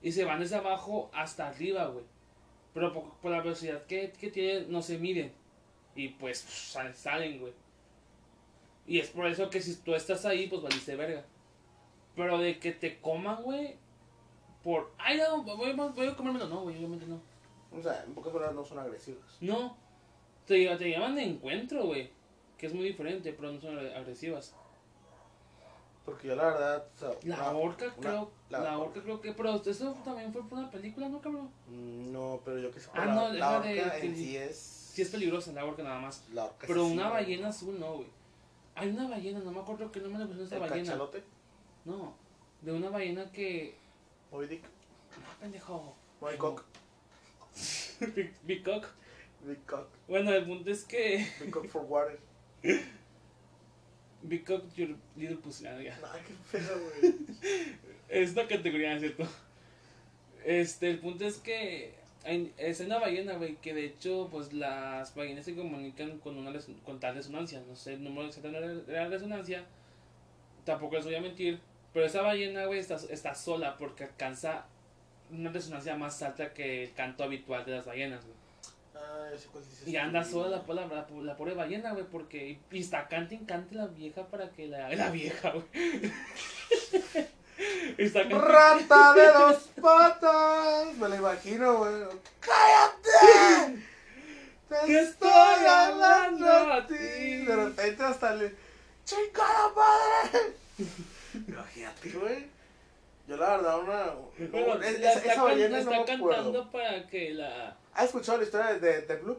Y 0.00 0.12
se 0.12 0.24
van 0.24 0.40
desde 0.40 0.56
abajo 0.56 1.10
hasta 1.12 1.48
arriba, 1.48 1.84
güey. 1.88 2.06
Pero 2.72 2.94
por, 2.94 3.12
por 3.20 3.30
la 3.30 3.42
velocidad 3.42 3.84
que, 3.84 4.12
que 4.12 4.30
tienen, 4.30 4.72
no 4.72 4.80
se 4.80 4.96
miden. 4.96 5.32
Y 5.94 6.08
pues 6.08 6.38
sal- 6.38 6.94
salen, 6.94 7.40
güey. 7.40 7.52
Y 8.86 8.98
es 8.98 9.10
por 9.10 9.26
eso 9.26 9.48
que 9.50 9.60
si 9.60 9.76
tú 9.76 9.94
estás 9.94 10.24
ahí, 10.24 10.46
pues 10.48 10.62
valiste 10.62 10.96
verga. 10.96 11.24
Pero 12.16 12.38
de 12.38 12.58
que 12.58 12.72
te 12.72 13.00
coman, 13.00 13.42
güey, 13.42 13.76
por... 14.62 14.92
Ay, 14.98 15.18
no, 15.18 15.42
voy, 15.42 15.72
voy 15.72 16.06
a 16.08 16.16
comérmelo. 16.16 16.46
No, 16.48 16.62
güey, 16.62 16.76
obviamente 16.76 17.06
no. 17.06 17.20
O 17.76 17.80
sea, 17.82 18.02
en 18.04 18.14
pocas 18.14 18.32
palabras 18.32 18.54
no 18.54 18.64
son 18.64 18.78
agresivas. 18.78 19.38
No, 19.40 19.76
te, 20.46 20.66
te 20.76 20.90
llaman 20.90 21.14
de 21.14 21.22
encuentro, 21.24 21.84
güey. 21.86 22.10
Que 22.58 22.66
es 22.66 22.74
muy 22.74 22.84
diferente, 22.84 23.32
pero 23.32 23.50
no 23.52 23.60
son 23.60 23.78
agresivas. 23.78 24.54
Porque 26.04 26.28
yo 26.28 26.34
la 26.36 26.44
verdad. 26.46 26.86
O 26.94 26.98
sea, 26.98 27.08
La 27.22 27.50
una- 27.50 27.58
orca, 27.58 27.84
una- 27.86 27.94
creo. 28.10 28.30
la- 28.50 28.58
La, 28.60 28.78
orca, 28.78 29.00
creo 29.02 29.20
que. 29.20 29.32
Pero 29.32 29.62
eso 29.64 29.96
también 30.04 30.32
fue 30.32 30.42
por 30.48 30.58
una 30.58 30.70
película, 30.70 31.08
¿no, 31.08 31.20
cabrón? 31.20 31.48
No, 31.68 32.40
pero 32.44 32.58
yo 32.58 32.70
que 32.72 32.80
sé. 32.80 32.90
Ah, 32.92 33.06
la, 33.06 33.14
no, 33.14 33.32
la 33.32 33.56
orca 33.58 33.68
de- 33.68 34.06
en 34.06 34.16
sí 34.16 34.36
es. 34.36 34.81
Sí, 34.92 35.00
es 35.00 35.08
peligrosa 35.08 35.52
la 35.52 35.64
orca 35.64 35.82
nada 35.82 36.00
más. 36.00 36.22
La 36.34 36.44
orca 36.44 36.66
Pero 36.66 36.84
una 36.86 37.08
ballena 37.08 37.48
azul, 37.48 37.80
no, 37.80 37.94
güey. 37.94 38.08
Hay 38.74 38.90
una 38.90 39.08
ballena, 39.08 39.40
no 39.40 39.50
me 39.50 39.60
acuerdo 39.60 39.90
qué 39.90 40.00
nombre 40.00 40.20
le 40.20 40.26
pusieron 40.26 40.44
a 40.44 40.46
esa 40.46 40.56
¿El 40.56 40.60
ballena. 40.60 40.86
cachalote? 40.86 41.22
No, 41.86 42.14
de 42.60 42.72
una 42.72 42.90
ballena 42.90 43.32
que. 43.32 43.74
Moby 44.30 44.46
Dick. 44.48 44.62
No, 44.62 45.40
pendejo. 45.40 45.94
Moby 46.20 46.36
Cock. 46.36 46.64
Big, 48.14 48.34
Big 48.44 48.62
Cock. 48.62 48.86
Big 49.46 49.64
Cock. 49.64 49.88
Bueno, 50.06 50.30
el 50.30 50.44
punto 50.44 50.70
es 50.70 50.84
que. 50.84 51.26
Big 51.40 51.50
Cock 51.50 51.68
for 51.68 51.82
water. 51.84 52.18
Big 54.22 54.44
Cock, 54.44 54.62
your 54.74 54.94
little 55.16 55.38
pussy. 55.38 55.66
Ah, 55.66 55.80
ya. 55.80 55.98
Qué 56.26 56.58
pedo, 56.58 56.78
güey. 56.80 57.14
Es 58.08 58.32
una 58.32 58.46
categoría, 58.46 58.98
¿cierto? 58.98 59.26
Este, 60.44 60.90
el 60.90 60.98
punto 60.98 61.24
es 61.24 61.38
que 61.38 61.94
es 62.24 62.80
una 62.80 62.98
ballena, 62.98 63.34
güey, 63.34 63.56
que 63.56 63.74
de 63.74 63.84
hecho, 63.84 64.28
pues 64.30 64.52
las 64.52 65.14
ballenas 65.14 65.44
se 65.44 65.56
comunican 65.56 66.18
con 66.18 66.36
una 66.36 66.52
con 66.84 67.00
tal 67.00 67.14
resonancia. 67.16 67.60
No 67.66 67.74
sé 67.74 67.94
el 67.94 68.04
número 68.04 68.26
exacto 68.26 68.50
de 68.50 68.82
la, 68.86 69.08
resonancia. 69.08 69.64
Tampoco 70.64 70.96
les 70.96 71.04
voy 71.04 71.16
a 71.16 71.20
mentir. 71.20 71.60
Pero 71.92 72.06
esa 72.06 72.22
ballena, 72.22 72.66
güey, 72.66 72.78
está, 72.78 72.96
está 73.10 73.34
sola 73.34 73.76
porque 73.76 74.04
alcanza 74.04 74.64
una 75.30 75.50
resonancia 75.50 75.96
más 75.96 76.22
alta 76.22 76.52
que 76.54 76.84
el 76.84 76.92
canto 76.94 77.24
habitual 77.24 77.64
de 77.64 77.72
las 77.72 77.86
ballenas, 77.86 78.24
güey. 78.24 78.36
Ah, 78.94 79.30
Y 79.86 79.96
anda 79.96 80.22
sola 80.22 80.62
la, 80.66 80.74
la, 80.74 80.86
la, 80.86 81.06
la 81.22 81.36
pobre 81.36 81.54
ballena, 81.54 81.92
güey, 81.92 82.04
porque. 82.04 82.58
Y 82.70 82.78
está 82.78 83.08
cante 83.08 83.34
y 83.34 83.38
cante 83.38 83.74
la 83.74 83.88
vieja 83.88 84.26
para 84.28 84.50
que 84.50 84.68
la. 84.68 84.88
La 84.94 85.10
vieja, 85.10 85.50
güey. 85.50 85.64
Cantando. 87.96 88.38
Rata 88.40 89.14
de 89.14 89.26
dos 89.32 89.70
patas. 89.80 90.94
Me 90.96 91.08
la 91.08 91.16
imagino, 91.16 91.78
güey. 91.78 91.92
¡Cállate! 92.40 93.82
Te 94.68 95.00
estoy 95.00 95.66
hablando 95.68 96.48
a 96.48 96.86
ti. 96.86 96.94
De 96.94 97.56
repente 97.56 98.02
hasta 98.02 98.34
le. 98.34 98.54
¡Chingada 99.04 99.68
madre! 99.74 100.52
Imagínate, 101.48 102.10
güey. 102.10 102.46
Yo 103.28 103.36
la 103.36 103.56
verdad, 103.56 103.78
una. 103.80 104.04
Bueno, 104.50 104.82
es- 104.82 104.98
la 105.00 105.10
esa- 105.10 105.18
está, 105.20 105.32
esa 105.32 105.42
ballena 105.42 105.78
está 105.78 105.96
no 105.96 106.04
cantando 106.04 106.70
para 106.70 107.06
que 107.06 107.34
la. 107.34 107.76
¿Has 107.94 108.04
escuchado 108.06 108.38
la 108.38 108.44
historia 108.44 108.74
de, 108.78 109.02
de 109.02 109.16
Blue? 109.16 109.38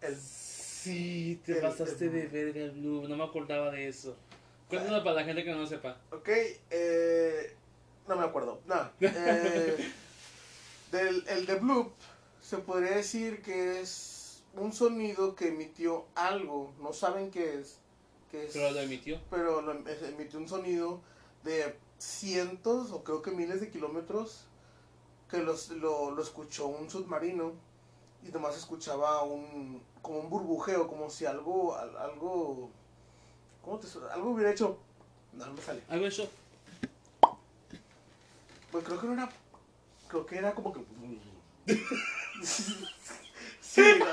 El 0.00 0.16
Sí, 0.16 1.40
te 1.46 1.52
El- 1.52 1.60
pasaste 1.60 2.06
el- 2.06 2.12
de 2.12 2.26
verga, 2.26 2.72
Blue. 2.74 3.06
No 3.08 3.16
me 3.16 3.24
acordaba 3.24 3.70
de 3.70 3.88
eso. 3.88 4.16
Cuéntanos 4.78 5.02
para 5.04 5.16
la 5.16 5.24
gente 5.24 5.44
que 5.44 5.52
no 5.52 5.66
sepa. 5.66 5.96
Ok, 6.10 6.28
eh, 6.70 7.54
no 8.08 8.16
me 8.16 8.24
acuerdo. 8.24 8.60
No. 8.66 8.88
eh, 9.00 9.92
del, 10.90 11.24
el 11.28 11.46
de 11.46 11.54
Bloop 11.56 11.92
se 12.40 12.58
podría 12.58 12.96
decir 12.96 13.42
que 13.42 13.80
es 13.80 14.42
un 14.54 14.72
sonido 14.72 15.34
que 15.34 15.48
emitió 15.48 16.06
algo. 16.14 16.72
No 16.80 16.92
saben 16.92 17.30
qué 17.30 17.58
es. 17.60 17.78
qué 18.30 18.46
es 18.46 18.52
Pero 18.52 18.70
lo 18.70 18.80
emitió. 18.80 19.20
pero 19.30 19.62
lo 19.62 19.72
em- 19.72 19.84
emitió 20.08 20.38
un 20.38 20.48
sonido 20.48 21.00
de 21.44 21.76
cientos 21.98 22.90
o 22.92 23.04
creo 23.04 23.22
que 23.22 23.30
miles 23.30 23.60
de 23.60 23.70
kilómetros 23.70 24.44
que 25.30 25.38
los, 25.38 25.68
lo, 25.70 26.10
lo 26.10 26.22
escuchó 26.22 26.66
un 26.66 26.90
submarino 26.90 27.52
y 28.26 28.30
nomás 28.30 28.56
escuchaba 28.56 29.22
un 29.22 29.82
como 30.02 30.18
un 30.20 30.28
burbujeo 30.30 30.88
como 30.88 31.08
si 31.10 31.26
algo 31.26 31.74
al- 31.76 31.96
algo 31.96 32.70
¿cómo 33.62 33.78
te 33.78 33.86
suena? 33.86 34.12
algo 34.12 34.30
hubiera 34.30 34.50
hecho 34.50 34.78
no, 35.32 35.46
no 35.46 35.54
me 35.54 35.62
sale 35.62 35.80
Algo 35.88 36.06
eso. 36.06 36.28
pues 38.70 38.84
creo 38.84 39.00
que 39.00 39.06
no 39.06 39.12
era 39.14 39.30
creo 40.08 40.26
que 40.26 40.36
era 40.38 40.52
como 40.52 40.72
que 40.72 40.80
sí 42.42 43.82
¿no? 43.98 44.06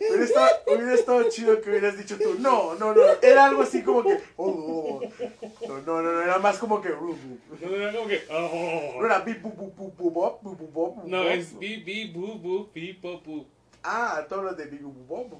Hubiera 0.00 0.24
estado, 0.24 0.48
hubiera 0.66 0.94
estado 0.94 1.28
chido 1.30 1.60
que 1.60 1.70
hubieras 1.70 1.96
dicho 1.96 2.18
tú, 2.18 2.36
no, 2.38 2.74
no, 2.74 2.94
no, 2.94 3.02
era 3.22 3.46
algo 3.46 3.62
así 3.62 3.82
como 3.82 4.02
que, 4.02 4.20
oh, 4.36 4.46
oh, 4.46 5.00
oh. 5.00 5.68
no, 5.68 5.80
no, 5.80 6.02
no, 6.02 6.22
era 6.22 6.38
más 6.38 6.58
como 6.58 6.80
que, 6.80 6.92
uh, 6.92 7.10
uh. 7.10 7.38
No, 7.60 7.74
era 7.74 7.92
como 7.92 8.08
que. 8.08 8.22
oh. 8.30 9.00
no 9.00 9.06
era 9.06 9.20
bip, 9.20 9.40
bu, 9.42 9.50
bu, 9.50 9.72
bu, 9.72 9.92
bu, 9.96 10.10
bu, 10.42 10.56
bu, 10.56 10.68
bu, 10.68 11.02
No, 11.06 11.22
es 11.24 11.58
bi, 11.58 11.78
bi, 11.78 12.12
bu, 12.12 12.38
bu, 12.38 12.70
pi, 12.72 12.92
po, 12.94 13.22
pu. 13.22 13.46
Ah, 13.84 14.24
todo 14.28 14.42
lo 14.42 14.54
de 14.54 14.66
bu, 14.66 14.92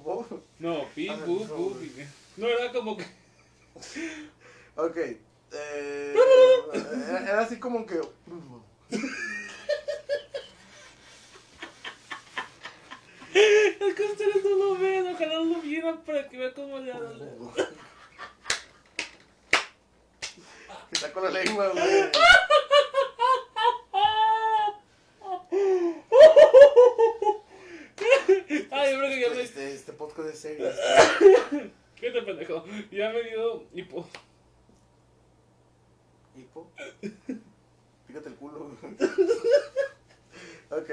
bop. 0.03 0.31
No, 0.59 0.87
pi, 0.93 1.09
Ah, 1.09 1.17
bu, 1.25 1.75
no, 2.37 2.47
era 2.47 2.71
como 2.71 2.95
que. 2.95 3.05
Ok, 4.75 4.97
eh, 4.97 6.15
era, 7.09 7.41
así 7.41 7.59
como 7.59 7.85
que, 7.85 7.99
Es 13.33 13.95
que 13.95 14.03
ustedes 14.03 14.43
no 14.43 14.49
lo 14.55 14.75
ven, 14.77 15.07
ojalá 15.13 15.39
lo 15.39 15.61
vieran 15.61 16.01
para 16.03 16.29
que 16.29 16.37
vean 16.37 16.53
cómo 16.55 16.79
le 16.79 16.91
hago. 16.93 17.53
que 17.53 17.63
está 20.93 21.11
con 21.11 21.23
la 21.23 21.29
lengua, 21.31 21.67
güey. 21.69 21.83
Yo 28.91 28.99
creo 28.99 29.09
que 29.09 29.21
ya 29.21 29.29
me. 29.29 29.41
Este, 29.41 29.73
este 29.73 29.93
podcast 29.93 30.29
es 30.29 30.39
serio. 30.39 30.69
¿Qué 31.95 32.11
te 32.11 32.21
pendejo? 32.21 32.65
Ya 32.91 33.09
me 33.11 33.23
dio 33.23 33.63
hipo. 33.73 34.07
¿Hipo? 36.35 36.69
Fíjate 38.07 38.29
el 38.29 38.35
culo. 38.35 38.71
ok. 40.69 40.89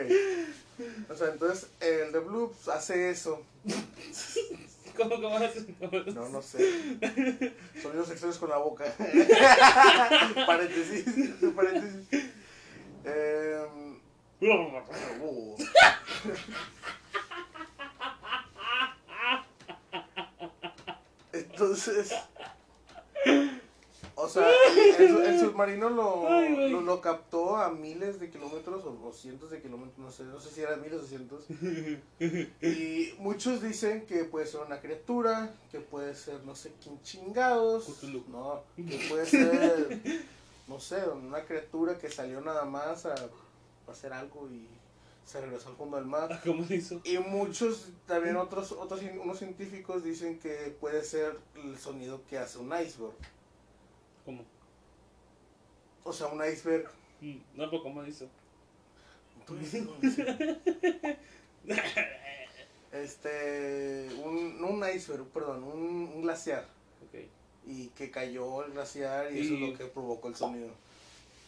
O 1.11 1.15
sea, 1.15 1.29
entonces 1.29 1.71
el 1.81 2.13
de 2.13 2.19
Bloops 2.21 2.69
hace 2.69 3.11
eso. 3.11 3.45
¿Cómo, 4.97 5.21
cómo 5.21 5.37
haces? 5.37 5.67
No, 6.15 6.29
no 6.29 6.43
sé. 6.43 6.59
Sonidos 7.81 8.11
extraños 8.11 8.39
con 8.39 8.51
la 8.51 8.59
boca. 8.59 8.85
paréntesis. 10.47 11.05
paréntesis. 11.55 12.31
Em, 13.05 14.01
uh. 15.23 15.57
Entonces. 21.63 22.13
O 24.15 24.29
sea, 24.29 24.47
el, 24.99 25.41
submarino 25.41 25.89
lo, 25.89 26.29
Ay, 26.29 26.71
lo, 26.71 26.81
lo 26.83 27.01
captó 27.01 27.57
a 27.57 27.71
miles 27.71 28.21
de 28.21 28.31
kilómetros 28.31 28.85
o, 28.85 29.09
o 29.09 29.13
cientos 29.13 29.51
de 29.51 29.63
kilómetros, 29.63 29.99
no 29.99 30.11
sé, 30.11 30.25
no 30.25 30.39
sé 30.39 30.51
si 30.51 30.61
eran 30.61 30.83
miles 30.83 31.01
o 31.01 31.07
cientos. 31.07 31.45
Y 32.63 33.15
muchos 33.19 33.63
dicen 33.63 34.05
que 34.07 34.25
puede 34.25 34.47
ser 34.47 34.61
una 34.61 34.81
criatura, 34.81 35.55
que 35.71 35.81
puede 35.81 36.15
ser 36.15 36.45
no 36.45 36.55
sé 36.55 36.73
quién 36.83 37.01
chingados, 37.03 37.87
Cthulhu. 37.87 38.25
no, 38.29 38.63
que 38.77 39.07
puede 39.09 39.27
ser, 39.27 40.01
no 40.69 40.79
sé, 40.79 41.03
una 41.09 41.45
criatura 41.45 41.99
que 41.99 42.11
salió 42.11 42.41
nada 42.43 42.65
más 42.65 43.07
a, 43.07 43.15
a 43.15 43.91
hacer 43.91 44.13
algo 44.13 44.49
y 44.51 44.69
se 45.25 45.41
regresó 45.41 45.71
al 45.71 45.77
fondo 45.77 45.97
del 45.97 46.07
mar. 46.07 46.41
¿Cómo 46.45 46.65
hizo? 46.69 47.01
Y 47.05 47.19
muchos, 47.19 47.89
también 48.07 48.37
otros, 48.37 48.73
otros 48.73 49.01
unos 49.23 49.39
científicos 49.39 50.05
dicen 50.05 50.39
que 50.39 50.77
puede 50.81 51.03
ser 51.05 51.39
el 51.57 51.79
sonido 51.79 52.23
que 52.29 52.39
hace 52.39 52.59
un 52.59 52.69
iceberg. 52.69 53.15
¿Cómo? 54.25 54.45
O 56.05 56.13
sea, 56.13 56.29
un 56.29 56.45
iceberg. 56.45 56.89
Mm, 57.21 57.37
No, 57.55 57.71
pero 57.71 57.83
¿cómo 57.83 58.05
hizo? 58.05 58.29
¿no? 59.49 59.65
Sí. 59.65 59.89
Este, 62.93 64.09
un, 64.23 64.61
no 64.61 64.69
un 64.69 64.85
iceberg, 64.87 65.25
perdón, 65.29 65.65
un, 65.65 66.11
un 66.15 66.23
glaciar. 66.23 66.69
Ok. 67.07 67.21
Y 67.67 67.89
que 67.89 68.11
cayó 68.11 68.65
el 68.65 68.73
glaciar 68.73 69.33
y 69.33 69.41
eso 69.41 69.55
es 69.55 69.61
lo 69.61 69.79
que 69.79 69.87
provocó 69.87 70.29
el 70.29 70.37
sonido. 70.37 70.69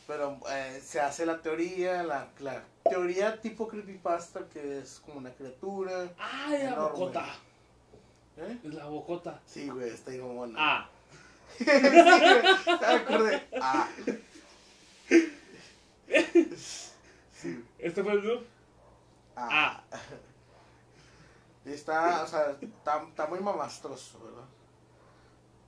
Pero 0.06 0.38
eh, 0.50 0.82
se 0.84 1.00
hace 1.00 1.24
la 1.24 1.40
teoría, 1.40 2.02
la, 2.02 2.28
la 2.40 2.62
teoría 2.88 3.40
tipo 3.40 3.66
creepypasta, 3.68 4.48
que 4.48 4.78
es 4.80 5.00
como 5.00 5.18
una 5.18 5.30
criatura. 5.32 6.12
¡Ay, 6.18 6.64
la 6.64 6.78
bocota! 6.78 7.26
¿Eh? 8.36 8.58
La 8.64 8.86
bocota. 8.86 9.40
Sí, 9.46 9.68
güey, 9.68 9.90
está 9.90 10.10
ahí 10.10 10.18
como 10.18 10.46
Ah, 10.56 10.88
sí, 11.58 11.64
güey. 11.64 13.42
Ah. 13.60 13.88
Sí. 17.32 17.64
¿este 17.78 18.02
fue 18.02 18.12
el 18.12 18.26
loop? 18.26 18.44
Ah. 19.36 19.82
Y 21.64 21.72
está, 21.72 22.24
o 22.24 22.26
sea, 22.26 22.56
está, 22.60 23.02
está 23.08 23.26
muy 23.26 23.40
mamastroso, 23.40 24.18
¿verdad? 24.22 24.44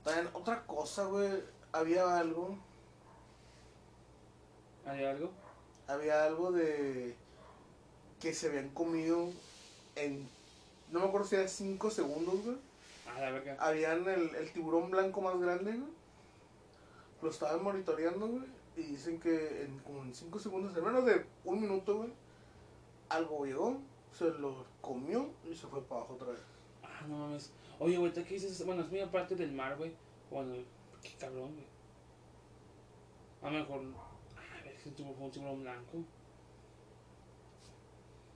También 0.03 0.29
otra 0.33 0.63
cosa, 0.65 1.05
güey, 1.05 1.43
había 1.71 2.17
algo, 2.17 2.57
¿Hay 4.87 5.03
algo? 5.03 5.31
había 5.87 6.25
algo 6.25 6.51
de 6.51 7.15
que 8.19 8.33
se 8.33 8.47
habían 8.47 8.69
comido 8.69 9.29
en, 9.95 10.27
no 10.91 10.99
me 10.99 11.05
acuerdo 11.05 11.27
si 11.27 11.35
era 11.35 11.47
5 11.47 11.89
segundos, 11.89 12.43
güey. 12.43 12.57
Ah, 13.07 13.21
la 13.21 13.31
verga. 13.31 13.57
Habían 13.59 14.07
el, 14.07 14.35
el 14.35 14.51
tiburón 14.51 14.91
blanco 14.91 15.21
más 15.21 15.39
grande, 15.39 15.71
güey. 15.71 15.91
Lo 17.21 17.29
estaban 17.29 17.63
monitoreando, 17.63 18.27
güey. 18.27 18.43
Y 18.75 18.83
dicen 18.83 19.19
que 19.19 19.63
en 19.63 19.79
como 19.79 20.03
en 20.03 20.13
5 20.13 20.39
segundos, 20.39 20.75
en 20.77 20.83
menos 20.83 21.05
de 21.05 21.25
un 21.45 21.61
minuto, 21.61 21.97
güey, 21.97 22.09
algo 23.09 23.45
llegó, 23.45 23.77
se 24.13 24.25
lo 24.25 24.65
comió 24.81 25.29
y 25.49 25.55
se 25.55 25.67
fue 25.67 25.81
para 25.81 26.01
abajo 26.01 26.15
otra 26.15 26.27
vez. 26.29 26.41
Ah, 26.83 27.05
no 27.07 27.17
mames. 27.17 27.51
Oye, 27.79 27.97
güey, 27.97 28.11
¿qué 28.11 28.23
dices? 28.23 28.63
Bueno, 28.65 28.83
es 28.83 28.89
muy 28.89 28.99
aparte 28.99 29.35
del 29.35 29.51
mar, 29.51 29.77
güey. 29.77 29.93
Bueno, 30.29 30.55
qué 31.01 31.11
cabrón, 31.19 31.53
güey. 31.53 31.67
A 33.41 33.49
lo 33.49 33.59
mejor. 33.59 33.81
Tuvo 34.95 35.11
un 35.25 35.31
tiburón 35.31 35.61
blanco. 35.63 36.03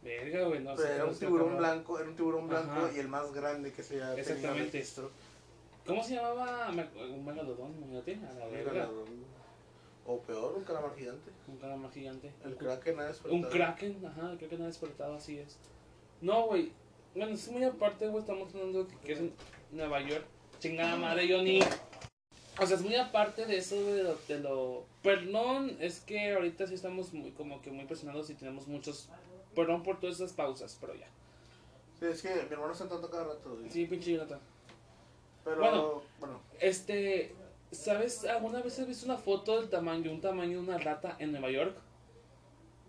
Verga, 0.03 0.47
güey, 0.47 0.61
no 0.61 0.75
Pero 0.75 0.87
sé. 0.87 0.95
era 0.95 1.05
un 1.05 1.15
tiburón 1.15 1.39
cabrón. 1.49 1.57
blanco, 1.59 1.99
era 1.99 2.09
un 2.09 2.15
tiburón 2.15 2.47
blanco 2.47 2.71
Ajá. 2.71 2.91
y 2.95 2.99
el 2.99 3.07
más 3.07 3.31
grande 3.33 3.71
que 3.71 3.83
se 3.83 4.01
había 4.01 4.19
Exactamente. 4.19 4.71
registro. 4.71 5.11
¿Cómo 5.85 6.03
se 6.03 6.15
llamaba? 6.15 6.69
Un 6.69 7.25
megalodón, 7.25 7.75
imagínate. 7.77 8.15
A 8.15 8.33
la 8.33 8.45
Era 8.47 8.71
verga. 8.71 8.83
la- 8.85 8.91
O 10.07 10.19
peor, 10.21 10.55
un 10.57 10.63
calamar 10.63 10.95
gigante. 10.95 11.31
Un 11.47 11.57
calamar 11.57 11.91
gigante. 11.91 12.31
El 12.43 12.55
kraken 12.57 12.99
ha 12.99 13.03
despertado. 13.05 13.35
Un 13.35 13.43
kraken, 13.43 14.05
ajá, 14.05 14.31
el 14.31 14.37
kraken 14.39 14.61
ha 14.63 14.65
despertado, 14.67 15.13
así 15.15 15.37
es. 15.37 15.57
No, 16.21 16.47
güey. 16.47 16.71
Bueno, 17.15 17.33
es 17.33 17.51
muy 17.51 17.63
aparte, 17.63 18.07
güey. 18.07 18.21
Estamos 18.21 18.53
hablando 18.55 18.87
que, 18.87 18.95
que 18.97 19.13
es 19.13 19.19
en 19.19 19.33
Nueva 19.71 20.01
York. 20.01 20.25
Chingada 20.59 20.95
madre, 20.95 21.27
Johnny. 21.31 21.59
O 22.59 22.65
sea, 22.65 22.75
es 22.77 22.83
muy 22.83 22.95
aparte 22.95 23.45
de 23.45 23.57
eso, 23.57 23.75
güey, 23.81 23.93
de 23.95 24.03
lo, 24.03 24.15
de 24.27 24.39
lo- 24.39 24.85
Perdón, 25.01 25.75
es 25.79 25.99
que 26.01 26.33
ahorita 26.33 26.67
sí 26.67 26.75
estamos 26.75 27.11
muy, 27.13 27.31
como 27.31 27.61
que 27.61 27.71
muy 27.71 27.85
presionados 27.85 28.29
y 28.29 28.35
tenemos 28.35 28.67
muchos. 28.67 29.09
Perdón 29.55 29.83
por 29.83 29.99
todas 29.99 30.17
esas 30.17 30.33
pausas, 30.33 30.77
pero 30.79 30.93
ya. 30.95 31.07
Sí, 31.99 32.05
es 32.05 32.21
que 32.21 32.29
mi 32.33 32.53
hermano 32.53 32.71
está 32.73 32.87
tanto 32.87 33.09
cada 33.09 33.23
rato. 33.25 33.57
Sí, 33.69 33.85
pinche 33.85 34.13
Jonathan. 34.13 34.39
Pero, 35.43 35.57
Bueno. 35.59 36.01
bueno, 36.19 36.39
Este, 36.59 37.33
¿sabes? 37.71 38.25
¿Alguna 38.25 38.61
vez 38.61 38.77
has 38.79 38.87
visto 38.87 39.05
una 39.05 39.17
foto 39.17 39.59
del 39.59 39.69
tamaño, 39.69 40.03
de 40.03 40.09
un 40.09 40.21
tamaño 40.21 40.61
de 40.61 40.67
una 40.69 40.77
rata 40.77 41.15
en 41.19 41.31
Nueva 41.31 41.49
York? 41.49 41.75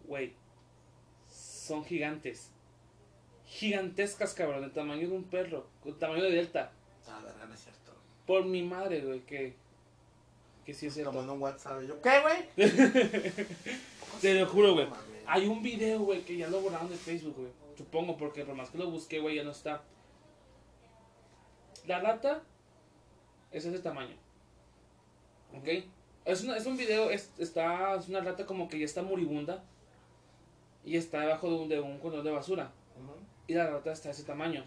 Güey, 0.06 0.34
son 1.30 1.84
gigantes. 1.84 2.50
Gigantescas, 3.46 4.34
cabrón, 4.34 4.64
el 4.64 4.72
tamaño 4.72 5.08
de 5.08 5.14
un 5.14 5.24
perro, 5.24 5.66
el 5.84 5.96
tamaño 5.98 6.24
de 6.24 6.30
Delta. 6.32 6.72
Ah, 7.08 7.20
verga, 7.24 7.46
no 7.46 7.54
es 7.54 7.60
cierto. 7.60 7.81
Por 8.26 8.44
mi 8.44 8.62
madre, 8.62 9.00
güey, 9.00 9.20
que. 9.20 9.54
Que 10.64 10.72
sí 10.74 10.86
es 10.86 10.94
cierto. 10.94 11.12
mando 11.12 11.32
un 11.34 11.42
WhatsApp 11.42 11.82
yo, 11.82 12.00
¿qué, 12.00 12.20
güey? 12.20 12.66
Te 14.20 14.34
lo 14.34 14.46
juro, 14.46 14.74
güey. 14.74 14.86
Hay 15.26 15.46
un 15.46 15.62
video, 15.62 16.00
güey, 16.00 16.22
que 16.24 16.36
ya 16.36 16.48
lo 16.48 16.60
borraron 16.60 16.88
de 16.88 16.96
Facebook, 16.96 17.34
güey. 17.36 17.50
Supongo, 17.76 18.16
porque 18.16 18.44
por 18.44 18.54
más 18.54 18.70
que 18.70 18.78
lo 18.78 18.90
busqué, 18.90 19.18
güey, 19.18 19.36
ya 19.36 19.42
no 19.44 19.50
está. 19.50 19.82
La 21.86 21.98
rata 22.00 22.42
es 23.50 23.64
ese 23.64 23.78
tamaño. 23.80 24.14
¿Ok? 25.58 25.68
Es, 26.24 26.44
una- 26.44 26.56
es 26.56 26.66
un 26.66 26.76
video, 26.76 27.10
es, 27.10 27.32
está, 27.38 27.96
es 27.96 28.08
una 28.08 28.20
rata 28.20 28.46
como 28.46 28.68
que 28.68 28.78
ya 28.78 28.84
está 28.84 29.02
moribunda. 29.02 29.64
Y 30.84 30.96
está 30.96 31.20
debajo 31.20 31.48
de 31.48 31.54
un, 31.56 31.68
de 31.68 31.80
un 31.80 31.92
contenedor 31.98 32.24
de 32.24 32.30
basura. 32.30 32.72
Y 33.48 33.54
la 33.54 33.68
rata 33.68 33.90
está 33.92 34.08
de 34.10 34.14
ese 34.14 34.24
tamaño. 34.24 34.64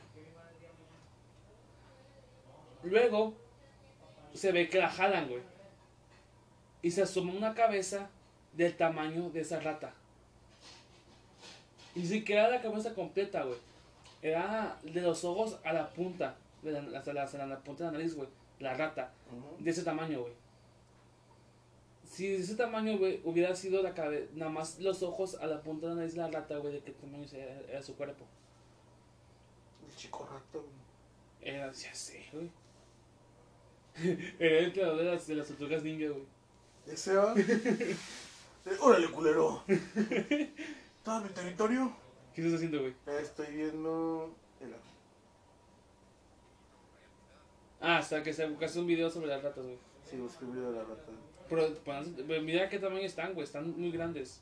Luego 2.83 3.33
se 4.35 4.51
ve 4.51 4.69
que 4.69 4.79
la 4.79 4.89
jalan, 4.89 5.29
güey. 5.29 5.41
Y 6.81 6.91
se 6.91 7.01
asoma 7.01 7.33
una 7.33 7.53
cabeza 7.53 8.09
del 8.53 8.75
tamaño 8.75 9.29
de 9.29 9.41
esa 9.41 9.59
rata. 9.59 9.93
Y 11.95 11.99
ni 11.99 12.07
siquiera 12.07 12.49
la 12.49 12.61
cabeza 12.61 12.93
completa, 12.93 13.43
güey. 13.43 13.57
Era 14.21 14.77
de 14.83 15.01
los 15.01 15.23
ojos 15.23 15.59
a 15.63 15.73
la 15.73 15.89
punta. 15.89 16.35
De 16.61 16.71
la, 16.71 16.97
hasta 16.97 17.13
la, 17.13 17.23
hasta 17.23 17.45
la 17.45 17.59
punta 17.59 17.85
de 17.85 17.91
la 17.91 17.97
nariz, 17.97 18.15
güey. 18.15 18.27
La 18.59 18.73
rata. 18.73 19.11
De 19.59 19.71
ese 19.71 19.83
tamaño, 19.83 20.21
güey. 20.21 20.33
Si 22.03 22.27
de 22.27 22.37
ese 22.37 22.55
tamaño, 22.55 22.97
güey, 22.97 23.21
hubiera 23.23 23.55
sido 23.55 23.81
la 23.81 23.93
cabeza, 23.93 24.27
nada 24.35 24.51
más 24.51 24.79
los 24.79 25.03
ojos 25.03 25.35
a 25.35 25.47
la 25.47 25.61
punta 25.61 25.87
de 25.87 25.93
la 25.93 25.99
nariz 25.99 26.13
de 26.13 26.21
la 26.21 26.27
rata, 26.29 26.57
güey, 26.57 26.73
de 26.73 26.79
qué 26.81 26.91
tamaño 26.91 27.25
era, 27.33 27.59
era 27.69 27.83
su 27.83 27.95
cuerpo. 27.95 28.25
El 29.87 29.95
chico 29.95 30.25
rato, 30.31 30.61
güey. 30.61 31.53
Era, 31.55 31.71
ya 31.71 31.93
sé, 31.93 32.25
güey. 32.31 32.49
Era 34.39 34.59
el 34.59 34.73
creador 34.73 34.97
de 34.97 35.03
las, 35.05 35.27
de 35.27 35.35
las 35.35 35.47
tortugas 35.47 35.83
ninja, 35.83 36.09
güey. 36.09 36.25
¿Ese 36.87 37.15
va? 37.15 37.33
Eh, 38.67 38.77
Órale, 38.81 39.11
culero. 39.11 39.63
¿Estás 39.67 41.21
en 41.21 41.23
mi 41.23 41.29
territorio? 41.35 41.95
¿Qué 42.33 42.41
estás 42.41 42.55
haciendo, 42.55 42.79
güey? 42.79 42.95
Estoy 43.21 43.53
viendo. 43.53 44.35
Mira. 44.59 44.77
Ah, 47.79 47.97
hasta 47.99 48.23
que 48.23 48.33
se 48.33 48.47
buscaste 48.47 48.79
un 48.79 48.87
video 48.87 49.09
sobre 49.11 49.27
las 49.27 49.43
ratas, 49.43 49.63
güey. 49.63 49.77
Sí, 50.09 50.17
busqué 50.17 50.45
el 50.45 50.51
video 50.51 50.71
de 50.71 50.77
la 50.77 50.83
rata. 50.83 51.11
Pero, 51.47 51.73
pues, 51.85 52.41
mira 52.41 52.67
qué 52.67 52.79
tamaño 52.79 53.05
están, 53.05 53.33
güey. 53.35 53.45
Están 53.45 53.79
muy 53.79 53.91
grandes. 53.91 54.41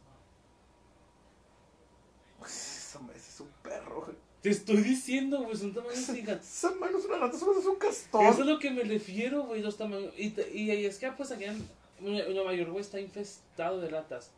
Esa 2.46 3.00
madre 3.00 3.18
es 3.18 3.40
un 3.42 3.50
perro, 3.62 4.06
güey. 4.06 4.16
Te 4.44 4.50
estoy 4.50 4.82
diciendo, 4.82 5.42
güey, 5.42 5.56
son 5.56 5.74
tamaños 5.74 6.06
gigantes. 6.06 6.50
Esa 6.50 6.72
madre 6.76 6.92
no 6.92 7.00
es 7.00 7.06
una 7.06 7.18
rata, 7.18 7.38
eso 7.38 7.58
es 7.58 7.66
un 7.66 7.78
castor. 7.78 8.26
Eso 8.26 8.42
es 8.42 8.46
lo 8.46 8.60
que 8.60 8.72
me 8.72 8.84
refiero, 8.84 9.44
güey, 9.44 9.62
los 9.62 9.78
tamaños. 9.78 10.14
Y, 10.18 10.38
y, 10.54 10.70
y 10.70 10.86
es 10.86 11.00
que, 11.00 11.10
pues, 11.14 11.32
aquí 11.32 11.46
en, 11.46 11.66
Nueva 12.02 12.54
York, 12.54 12.70
güey, 12.70 12.82
está 12.82 13.00
infestado 13.00 13.80
de 13.80 13.88
ratas. 13.88 14.32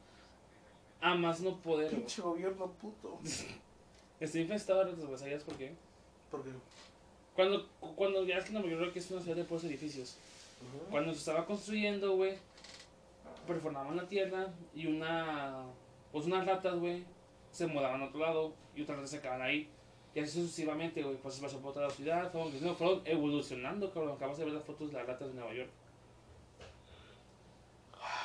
A 1.02 1.15
más 1.15 1.40
no 1.40 1.57
poder. 1.57 1.90
Pinche 1.90 2.22
gobierno 2.22 2.72
puto. 2.73 3.19
Está 4.19 4.40
infestado 4.40 4.86
de 4.86 4.91
ratas, 4.91 5.06
güey. 5.06 5.18
¿Sabías 5.18 5.44
por 5.44 5.56
qué? 5.56 5.73
Porque. 6.30 6.52
Cuando, 7.36 7.68
cuando 7.95 8.23
ya 8.26 8.38
es 8.38 8.45
que 8.45 8.53
Nueva 8.53 8.69
York 8.69 8.95
es 8.95 9.10
una 9.10 9.22
ciudad 9.22 9.36
de 9.36 9.44
puros 9.44 9.64
edificios. 9.64 10.18
Cuando 10.91 11.14
se 11.14 11.19
estaba 11.19 11.48
construyendo, 11.48 12.15
güey, 12.15 12.38
perforaban 13.48 13.98
la 13.98 14.07
tierra 14.07 14.53
y 14.76 14.86
una. 14.86 15.64
Pues 16.11 16.27
unas 16.27 16.45
ratas, 16.45 16.80
güey, 16.80 17.03
se 17.52 17.65
mudaban 17.65 18.03
a 18.03 18.06
otro 18.06 18.19
lado 18.19 18.53
y 18.76 18.84
otras 18.84 18.99
ratas 18.99 19.10
se 19.10 19.19
quedaban 19.19 19.41
ahí. 19.41 19.68
Y 20.16 20.22
así 20.22 20.42
sucesivamente, 20.42 21.04
güey, 21.04 21.18
pues 21.18 21.36
se 21.36 21.42
pasó 21.42 21.60
por 21.60 21.74
toda 21.74 21.90
la 21.90 21.94
ciudad, 21.94 22.32
fueron, 22.32 22.50
creciendo, 22.50 22.76
fueron 22.76 23.02
evolucionando, 23.06 23.94
cabrón. 23.94 24.14
Acabas 24.16 24.38
de 24.38 24.46
ver 24.46 24.54
las 24.54 24.64
fotos 24.64 24.90
de 24.90 24.98
las 24.98 25.06
ratas 25.06 25.28
de 25.28 25.34
Nueva 25.36 25.54
York. 25.54 25.70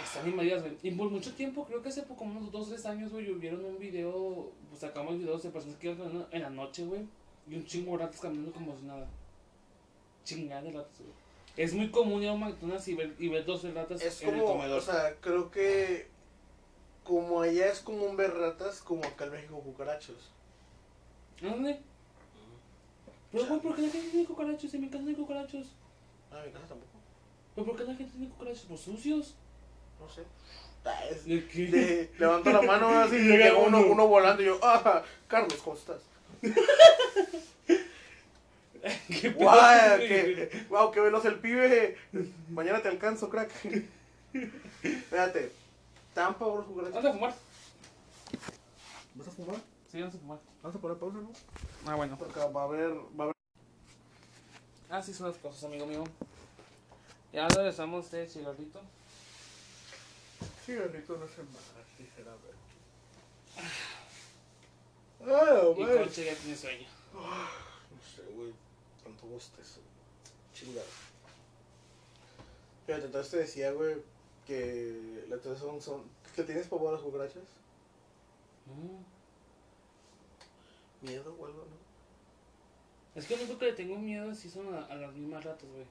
Están 0.03 0.29
invadidas, 0.29 0.63
güey. 0.63 0.77
Y 0.85 0.93
por 0.93 1.11
mucho 1.11 1.35
tiempo, 1.35 1.65
creo 1.65 1.83
que 1.83 1.89
hace 1.89 2.03
poco, 2.03 2.21
como 2.21 2.39
unos 2.39 2.53
2 2.53 2.69
3 2.69 2.87
años, 2.87 3.13
güey, 3.13 3.27
vieron 3.35 3.65
un 3.65 3.79
video, 3.79 4.53
pues 4.69 4.81
sacamos 4.81 5.19
videos 5.19 5.43
de 5.43 5.51
personas 5.51 5.77
que 5.79 5.89
iban 5.89 5.99
caminando 5.99 6.29
en 6.31 6.43
la 6.43 6.51
noche, 6.51 6.85
güey, 6.85 7.03
y 7.49 7.57
un 7.57 7.67
chingo 7.67 7.99
de 7.99 8.05
ratas 8.05 8.21
caminando 8.21 8.53
como 8.53 8.77
si 8.77 8.85
nada. 8.85 9.09
Chingada 10.25 10.63
de 10.63 10.71
ratas, 10.71 11.01
güey. 11.01 11.13
Es 11.57 11.75
muy 11.75 11.91
común 11.91 12.23
ir 12.23 12.29
a 12.29 12.33
un 12.33 12.41
McDonald's 12.41 12.87
y 12.87 12.95
ver, 12.95 13.17
y 13.19 13.29
ver 13.29 13.45
dos 13.45 13.65
ratas 13.75 14.01
Es 14.01 14.23
en 14.23 14.35
el 14.35 14.41
como. 14.43 14.53
comedor. 14.53 14.79
O 14.79 14.83
sea, 14.83 15.17
creo 15.21 15.51
que. 15.51 16.09
Como 17.03 17.43
allá 17.43 17.67
es 17.73 17.81
común 17.81 18.17
ver 18.17 18.33
ratas, 18.33 18.81
como 18.81 19.05
acá 19.05 19.25
en 19.25 19.33
México 19.33 19.61
cucarachos. 19.61 20.31
¿A 21.43 21.47
¿Dónde? 21.47 21.81
Pero, 23.33 23.47
güey, 23.47 23.61
¿por 23.61 23.77
qué 23.77 23.83
la 23.83 23.89
gente 23.91 24.09
tiene 24.11 24.27
cucarachos? 24.27 24.75
En 24.75 24.81
mi 24.81 24.89
casa 24.89 25.03
no 25.05 25.09
hay 25.11 25.15
cucarachos. 25.15 25.67
Ah, 26.33 26.41
en 26.41 26.47
mi 26.47 26.53
casa 26.53 26.67
tampoco. 26.69 26.91
¿Pero 27.55 27.67
por 27.67 27.77
qué 27.77 27.85
la 27.85 27.95
gente 27.95 28.13
tiene 28.13 28.29
cucarachos? 28.33 28.63
¿Por 28.65 28.79
sucios? 28.79 29.35
No 30.01 30.09
sé. 30.09 30.23
Es- 31.11 31.25
¿De 31.27 31.47
qué? 31.47 31.67
de- 31.67 32.11
levanto 32.19 32.51
la 32.51 32.63
mano 32.63 32.89
así 32.89 33.17
y 33.17 33.21
Llega 33.21 33.55
uno, 33.57 33.81
uno. 33.87 34.07
volando 34.09 34.43
y 34.43 34.47
yo, 34.47 34.59
ah, 34.63 35.03
Carlos, 35.29 35.55
¿cómo 35.63 35.77
estás? 35.77 36.01
¿Qué 39.21 39.29
güey? 39.31 40.09
¡Qué, 40.09 40.65
wow, 40.71 40.91
qué 40.91 41.01
veloz 41.01 41.25
el 41.27 41.39
pibe! 41.39 41.99
Mañana 42.49 42.81
te 42.81 42.89
alcanzo, 42.89 43.29
crack. 43.29 43.51
Espérate. 44.83 45.53
¿Tan 46.15 46.35
por 46.35 46.57
los 46.59 46.67
cucarachos? 46.67 46.95
Vamos 46.95 47.11
a 47.11 47.13
fumar. 47.13 47.35
¿Vas 49.15 49.29
a 49.29 49.31
fumar? 49.31 49.57
Sí, 49.93 50.01
vamos 50.01 50.15
a 50.15 50.19
fumar. 50.19 50.39
¿Vas 50.63 50.75
a 50.75 50.79
poner 50.79 50.99
pausa, 50.99 51.19
no? 51.19 51.33
Ah, 51.87 51.95
bueno. 51.95 52.19
Porque 52.19 52.39
va 52.39 52.63
a 52.63 52.65
haber, 52.65 52.91
va 53.19 53.21
a 53.21 53.23
haber... 53.25 53.37
Así 54.91 55.15
son 55.15 55.29
las 55.29 55.37
cosas, 55.39 55.65
amigo 55.65 55.87
mío. 55.87 56.05
Ya 57.33 57.49
regresamos 57.49 58.11
de 58.11 58.27
cigarrito. 58.27 58.81
Sí, 60.67 60.75
Benito, 60.75 61.17
no 61.17 61.27
se 61.29 61.43
más, 61.45 61.63
sinceramente. 61.97 62.61
Ah, 65.27 65.63
Y 65.77 65.85
güey. 65.85 65.99
Conche 65.99 66.25
ya 66.25 66.35
tiene 66.35 66.57
sueño. 66.57 66.89
No 67.15 68.17
sé, 68.17 68.23
güey. 68.35 68.53
Tanto 69.05 69.27
bostezo. 69.27 69.81
Chingada. 70.53 70.87
Fíjate, 72.87 73.07
entonces 73.07 73.31
te 73.31 73.39
decía, 73.39 73.73
güey, 73.73 73.97
que 74.47 75.25
las 75.29 75.43
son, 75.59 75.81
son... 75.81 76.03
¿Que 76.35 76.43
tienes 76.43 76.67
pavor 76.67 76.89
a 76.89 76.93
las 76.93 77.03
cucarachas? 77.03 77.45
Mm. 78.67 79.20
¿Miedo 81.03 81.35
o 81.39 81.47
algo, 81.47 81.65
no? 81.65 81.91
Es 83.15 83.27
que 83.27 83.37
lo 83.37 83.43
único 83.43 83.59
que 83.59 83.67
le 83.67 83.73
tengo 83.73 83.97
miedo 83.99 84.31
así 84.31 84.49
son 84.49 84.73
a, 84.75 84.85
a 84.87 84.95
las 84.95 85.13
mismas 85.15 85.45
ratas, 85.45 85.69
güey. 85.69 85.87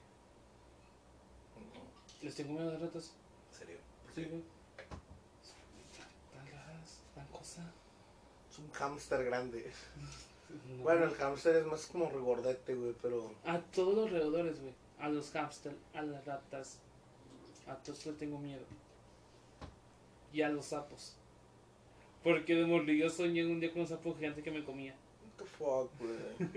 Les 2.22 2.34
tengo 2.34 2.52
miedo 2.52 2.68
a 2.68 2.72
las 2.72 2.82
ratas. 2.82 3.12
¿En 3.52 3.58
serio? 3.58 3.78
Sí, 4.14 4.24
güey. 4.24 4.42
Tan 6.32 6.46
raras, 6.46 7.00
tan 7.14 7.26
cosa. 7.28 7.72
Es 8.50 8.58
un 8.58 8.70
hámster 8.70 9.24
grande. 9.24 9.70
No. 10.50 10.82
Bueno, 10.82 11.04
el 11.04 11.12
hámster 11.12 11.54
es 11.54 11.66
más 11.66 11.86
como 11.86 12.10
regordete, 12.10 12.74
güey, 12.74 12.92
pero... 13.00 13.32
A 13.44 13.60
todos 13.60 13.94
los 13.94 14.10
roedores, 14.10 14.60
güey. 14.60 14.74
A 14.98 15.08
los 15.08 15.30
hamsters, 15.30 15.76
a 15.94 16.02
las 16.02 16.24
ratas. 16.26 16.80
A 17.68 17.76
todos 17.76 18.04
les 18.06 18.18
tengo 18.18 18.36
miedo. 18.36 18.64
Y 20.32 20.42
a 20.42 20.48
los 20.48 20.66
sapos. 20.66 21.14
Porque 22.24 22.56
de 22.56 22.66
morrillo 22.66 23.08
soñé 23.08 23.46
un 23.46 23.60
día 23.60 23.72
con 23.72 23.82
un 23.82 23.86
sapo 23.86 24.12
gigante 24.16 24.42
que 24.42 24.50
me 24.50 24.64
comía. 24.64 24.96
The 25.40 25.46
fuck, 25.46 25.90
güey. 25.98 26.50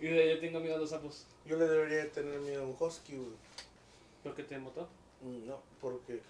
Y 0.00 0.06
de 0.08 0.22
ahí 0.22 0.30
yo 0.34 0.40
tengo 0.40 0.60
miedo 0.60 0.76
a 0.76 0.78
los 0.78 0.90
sapos. 0.90 1.26
Yo 1.46 1.56
le 1.56 1.68
debería 1.68 1.98
de 1.98 2.10
tener 2.10 2.40
miedo 2.40 2.62
a 2.62 2.66
un 2.66 2.76
husky, 2.78 3.16
güey. 3.16 3.30
Porque 4.24 4.42
te 4.42 4.58
mató. 4.58 4.88
Mm, 5.22 5.46
No, 5.46 5.60
porque. 5.80 6.20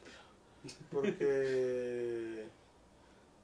Porque. 0.90 2.46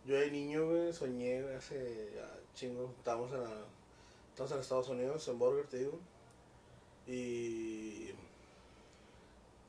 Yo 0.06 0.16
de 0.16 0.30
niño, 0.30 0.68
güey, 0.68 0.92
soñé 0.92 1.42
hace 1.56 2.10
chingo. 2.54 2.92
Estábamos 2.98 3.32
en, 3.32 3.42
la, 3.42 3.50
estábamos 4.30 4.52
en 4.52 4.60
Estados 4.60 4.88
Unidos, 4.90 5.28
en 5.28 5.38
Burger, 5.38 5.66
te 5.66 5.78
digo. 5.78 5.98
Y. 7.06 8.10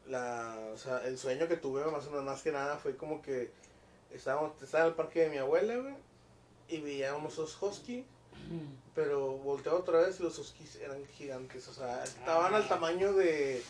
La, 0.07 0.60
o 0.73 0.77
sea, 0.77 1.06
el 1.07 1.18
sueño 1.18 1.47
que 1.47 1.56
tuve, 1.57 1.84
más, 1.85 2.10
más 2.11 2.41
que 2.43 2.52
nada, 2.52 2.77
fue 2.77 2.95
como 2.97 3.22
que 3.22 3.49
estábamos, 4.11 4.61
estaba 4.61 4.84
en 4.84 4.89
el 4.89 4.95
parque 4.95 5.22
de 5.22 5.30
mi 5.30 5.38
abuela, 5.38 5.77
güey, 5.77 5.95
y 6.68 6.80
veíamos 6.81 7.38
los 7.38 7.61
husky, 7.61 8.06
pero 8.94 9.32
volteaba 9.38 9.80
otra 9.80 9.99
vez 9.99 10.20
y 10.20 10.24
los 10.24 10.38
huskies 10.40 10.76
eran 10.78 11.06
gigantes, 11.07 11.68
o 11.68 11.74
sea, 11.74 12.03
estaban 12.03 12.53
Ah. 12.53 12.57
al 12.57 12.68
tamaño 12.68 13.14
de, 13.14 13.62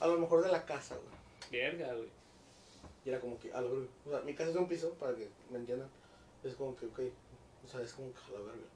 a 0.00 0.06
lo 0.06 0.18
mejor 0.18 0.42
de 0.42 0.50
la 0.52 0.64
casa, 0.64 0.96
güey. 0.96 1.60
Verga, 1.62 1.92
güey. 1.94 2.08
Y 3.04 3.08
era 3.10 3.20
como 3.20 3.38
que, 3.38 3.52
a 3.52 3.60
la 3.60 3.68
verga. 3.68 3.86
O 4.06 4.10
sea, 4.10 4.20
mi 4.20 4.34
casa 4.34 4.48
es 4.48 4.54
de 4.54 4.60
un 4.60 4.68
piso, 4.68 4.90
para 4.94 5.14
que 5.14 5.28
me 5.50 5.58
entiendan. 5.58 5.88
Es 6.44 6.54
como 6.54 6.76
que, 6.76 6.86
ok. 6.86 7.00
O 7.64 7.68
sea, 7.68 7.80
es 7.82 7.92
como 7.92 8.12
que 8.12 8.18
a 8.28 8.38
la 8.38 8.44
verga. 8.46 8.66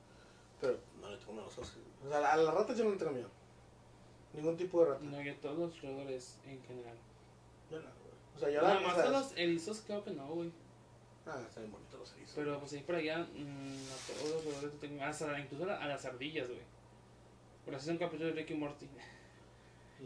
Pero 0.60 0.78
no 1.00 1.10
le 1.10 1.16
tengo 1.18 1.32
miedo 1.32 1.44
a 1.44 1.46
los 1.48 1.58
huskies. 1.58 1.84
O 2.04 2.08
sea, 2.08 2.32
a 2.32 2.36
las 2.36 2.54
ratas 2.54 2.76
yo 2.76 2.84
no 2.84 2.90
le 2.90 2.96
tengo 2.96 3.12
miedo. 3.12 3.28
Ningún 4.32 4.56
tipo 4.56 4.80
de 4.84 4.90
rata. 4.90 5.04
No, 5.04 5.22
yo 5.22 5.34
todos 5.36 5.58
los 5.58 5.80
roedores 5.80 6.36
en 6.46 6.60
general. 6.64 6.96
Yo 7.70 7.78
no, 7.78 7.84
güey. 7.84 8.14
O 8.36 8.38
sea, 8.38 8.50
yo 8.50 8.62
Nada 8.62 8.74
la 8.74 8.80
más 8.80 8.92
o 8.92 8.96
sea, 8.96 9.06
a 9.06 9.10
los 9.10 9.32
erizos 9.36 9.82
creo 9.86 10.02
que 10.04 10.10
no, 10.10 10.26
güey. 10.26 10.50
Ah, 11.26 11.40
están 11.46 11.62
bien 11.64 11.72
bonitos 11.72 11.98
los 12.00 12.12
erizos. 12.14 12.34
Pero 12.36 12.58
pues 12.60 12.72
ahí 12.74 12.80
por 12.82 12.94
allá, 12.96 13.18
mm, 13.18 13.86
a 13.92 14.12
todos 14.20 14.34
los 14.34 14.44
roedores 14.44 14.80
tengo. 14.80 15.02
Hasta, 15.02 15.38
incluso 15.38 15.64
a, 15.64 15.68
la- 15.68 15.82
a 15.82 15.86
las 15.88 16.04
ardillas, 16.04 16.48
güey. 16.48 16.60
Por 17.64 17.74
así 17.74 17.86
es 17.86 17.92
un 17.92 17.98
capítulo 17.98 18.28
de 18.28 18.34
Ricky 18.34 18.54
Morty. 18.54 18.86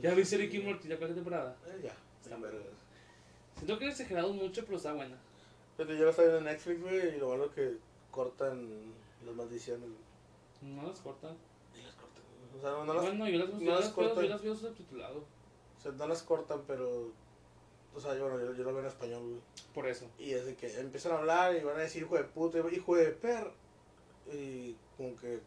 ¿Ya 0.01 0.15
viste 0.15 0.36
Ricky 0.36 0.59
y 0.59 0.62
Morty 0.62 0.86
la 0.89 0.97
cuarta 0.97 1.15
temporada? 1.16 1.57
Eh, 1.66 1.81
ya, 1.82 1.97
están 2.23 2.40
vergas. 2.40 2.62
Siento 3.57 3.78
que 3.78 3.86
he 3.86 3.89
exagerado 3.89 4.32
mucho, 4.32 4.65
pero 4.65 4.77
está 4.77 4.93
buena. 4.93 5.16
Fíjate, 5.77 5.99
yo 5.99 6.05
lo 6.05 6.12
viendo 6.12 6.39
en 6.39 6.45
Netflix, 6.45 6.81
güey, 6.81 7.16
y 7.16 7.19
lo 7.19 7.28
malo 7.31 7.53
que 7.53 7.77
cortan 8.12 8.93
las 9.27 9.35
maldiciones. 9.35 9.89
No 10.62 10.86
las 10.89 11.01
cortan. 11.01 11.36
Y 11.77 11.82
las 11.82 11.95
cortan. 11.95 12.23
O 12.57 12.61
sea, 12.61 12.70
no, 12.70 12.85
no 12.85 12.95
las, 12.95 13.05
bueno, 13.05 13.28
yo 13.28 13.39
las, 13.39 13.49
no 13.49 13.61
yo 13.61 13.70
las 13.73 13.81
las 13.81 13.97
veo, 13.97 14.07
cortan. 14.07 14.24
yo 14.24 14.31
las 14.31 14.43
veo 14.43 14.55
subtitulado. 14.55 15.19
o 15.19 15.81
sea, 15.82 15.93
no 15.93 16.07
las 16.07 16.23
cortan, 16.23 16.61
pero... 16.66 17.11
O 17.94 18.01
sea, 18.01 18.15
yo, 18.15 18.28
bueno, 18.28 18.39
yo, 18.44 18.55
yo 18.55 18.65
lo 18.65 18.73
veo 18.73 18.81
en 18.81 18.86
español, 18.86 19.23
güey. 19.23 19.40
Por 19.74 19.86
eso. 19.89 20.06
Y 20.19 20.32
es 20.32 20.47
de 20.47 20.55
que 20.55 20.78
empiezan 20.78 21.12
a 21.12 21.19
hablar 21.19 21.56
y 21.56 21.60
van 21.65 21.77
a 21.77 21.81
decir 21.81 22.02
hijo 22.02 22.16
de 22.16 22.24
puta, 22.24 22.59
hijo 22.70 22.97
de 22.97 23.06
per. 23.10 23.51
Y 24.32 24.77
como 24.97 25.16
que 25.16 25.40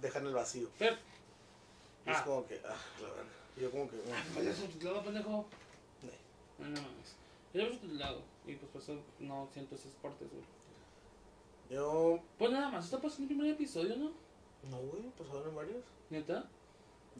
dejan 0.00 0.26
el 0.26 0.32
vacío. 0.34 0.68
Pero, 0.78 0.96
Y 2.06 2.10
es 2.10 2.16
Ah. 2.16 2.24
como 2.24 2.46
que, 2.46 2.60
ah, 2.64 2.76
la 3.02 3.08
verdad. 3.08 3.24
Y 3.56 3.60
yo 3.60 3.70
como 3.70 3.88
que, 3.90 3.96
ah, 4.12 4.24
mm, 4.30 4.34
pues 4.34 4.46
es 4.46 4.56
subtitulado, 4.56 5.04
pendejo. 5.04 5.46
Sí. 6.00 6.08
No, 6.58 6.68
no 6.68 6.80
mames. 6.82 7.14
Yo 7.52 7.64
lo 7.64 7.72
subtitulado. 7.72 8.22
Y 8.46 8.54
pues 8.54 8.70
por 8.72 8.80
eso 8.82 8.96
no 9.18 9.48
siento 9.52 9.74
esos 9.74 9.92
cortes, 10.00 10.28
güey. 10.30 10.42
yo, 11.70 12.18
Pues 12.38 12.50
nada 12.50 12.70
más, 12.70 12.84
esto 12.86 13.00
pasó 13.00 13.16
en 13.18 13.22
el 13.24 13.28
primer 13.28 13.50
episodio, 13.52 13.94
¿no? 13.96 14.12
no, 14.70 14.78
güey, 14.78 15.02
pasaron 15.18 15.48
en 15.50 15.54
varios. 15.56 15.84
¿Neta? 16.10 16.48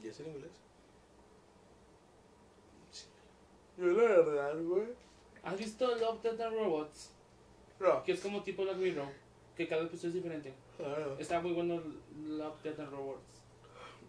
Y 0.02 0.08
es 0.08 0.18
en 0.20 0.28
inglés. 0.28 0.50
Yo 3.78 3.86
la 3.86 4.02
verdad, 4.02 4.60
güey. 4.62 4.88
¿Has 5.42 5.56
visto 5.56 5.86
Love, 5.96 6.20
Death 6.22 6.40
and 6.40 6.56
Robots? 6.56 7.12
No. 7.78 8.02
Que 8.02 8.12
es 8.12 8.20
como 8.20 8.42
tipo 8.42 8.64
Black 8.64 8.76
Mirror. 8.76 9.06
Que 9.56 9.68
cada 9.68 9.82
episodio 9.84 10.08
es 10.08 10.14
diferente. 10.14 10.52
Ah, 10.80 11.14
Está 11.18 11.40
muy 11.40 11.52
bueno 11.52 11.80
Love, 12.26 12.62
Death 12.62 12.80
and 12.80 12.90
Robots. 12.90 13.42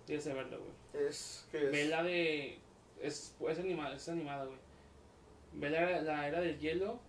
Tienes 0.06 0.26
que 0.26 0.34
verlo, 0.34 0.58
güey. 0.60 1.06
Es 1.08 1.48
que 1.52 1.66
es. 1.66 1.72
Ve 1.72 1.86
la 1.86 2.04
de... 2.04 2.58
Es, 3.00 3.36
es 3.48 3.60
animada, 3.60 3.96
es 3.96 4.10
animada, 4.10 4.46
güey. 4.46 4.58
Ve 5.54 5.70
la, 5.70 6.02
la 6.02 6.28
era 6.28 6.42
del 6.42 6.60
hielo 6.60 7.00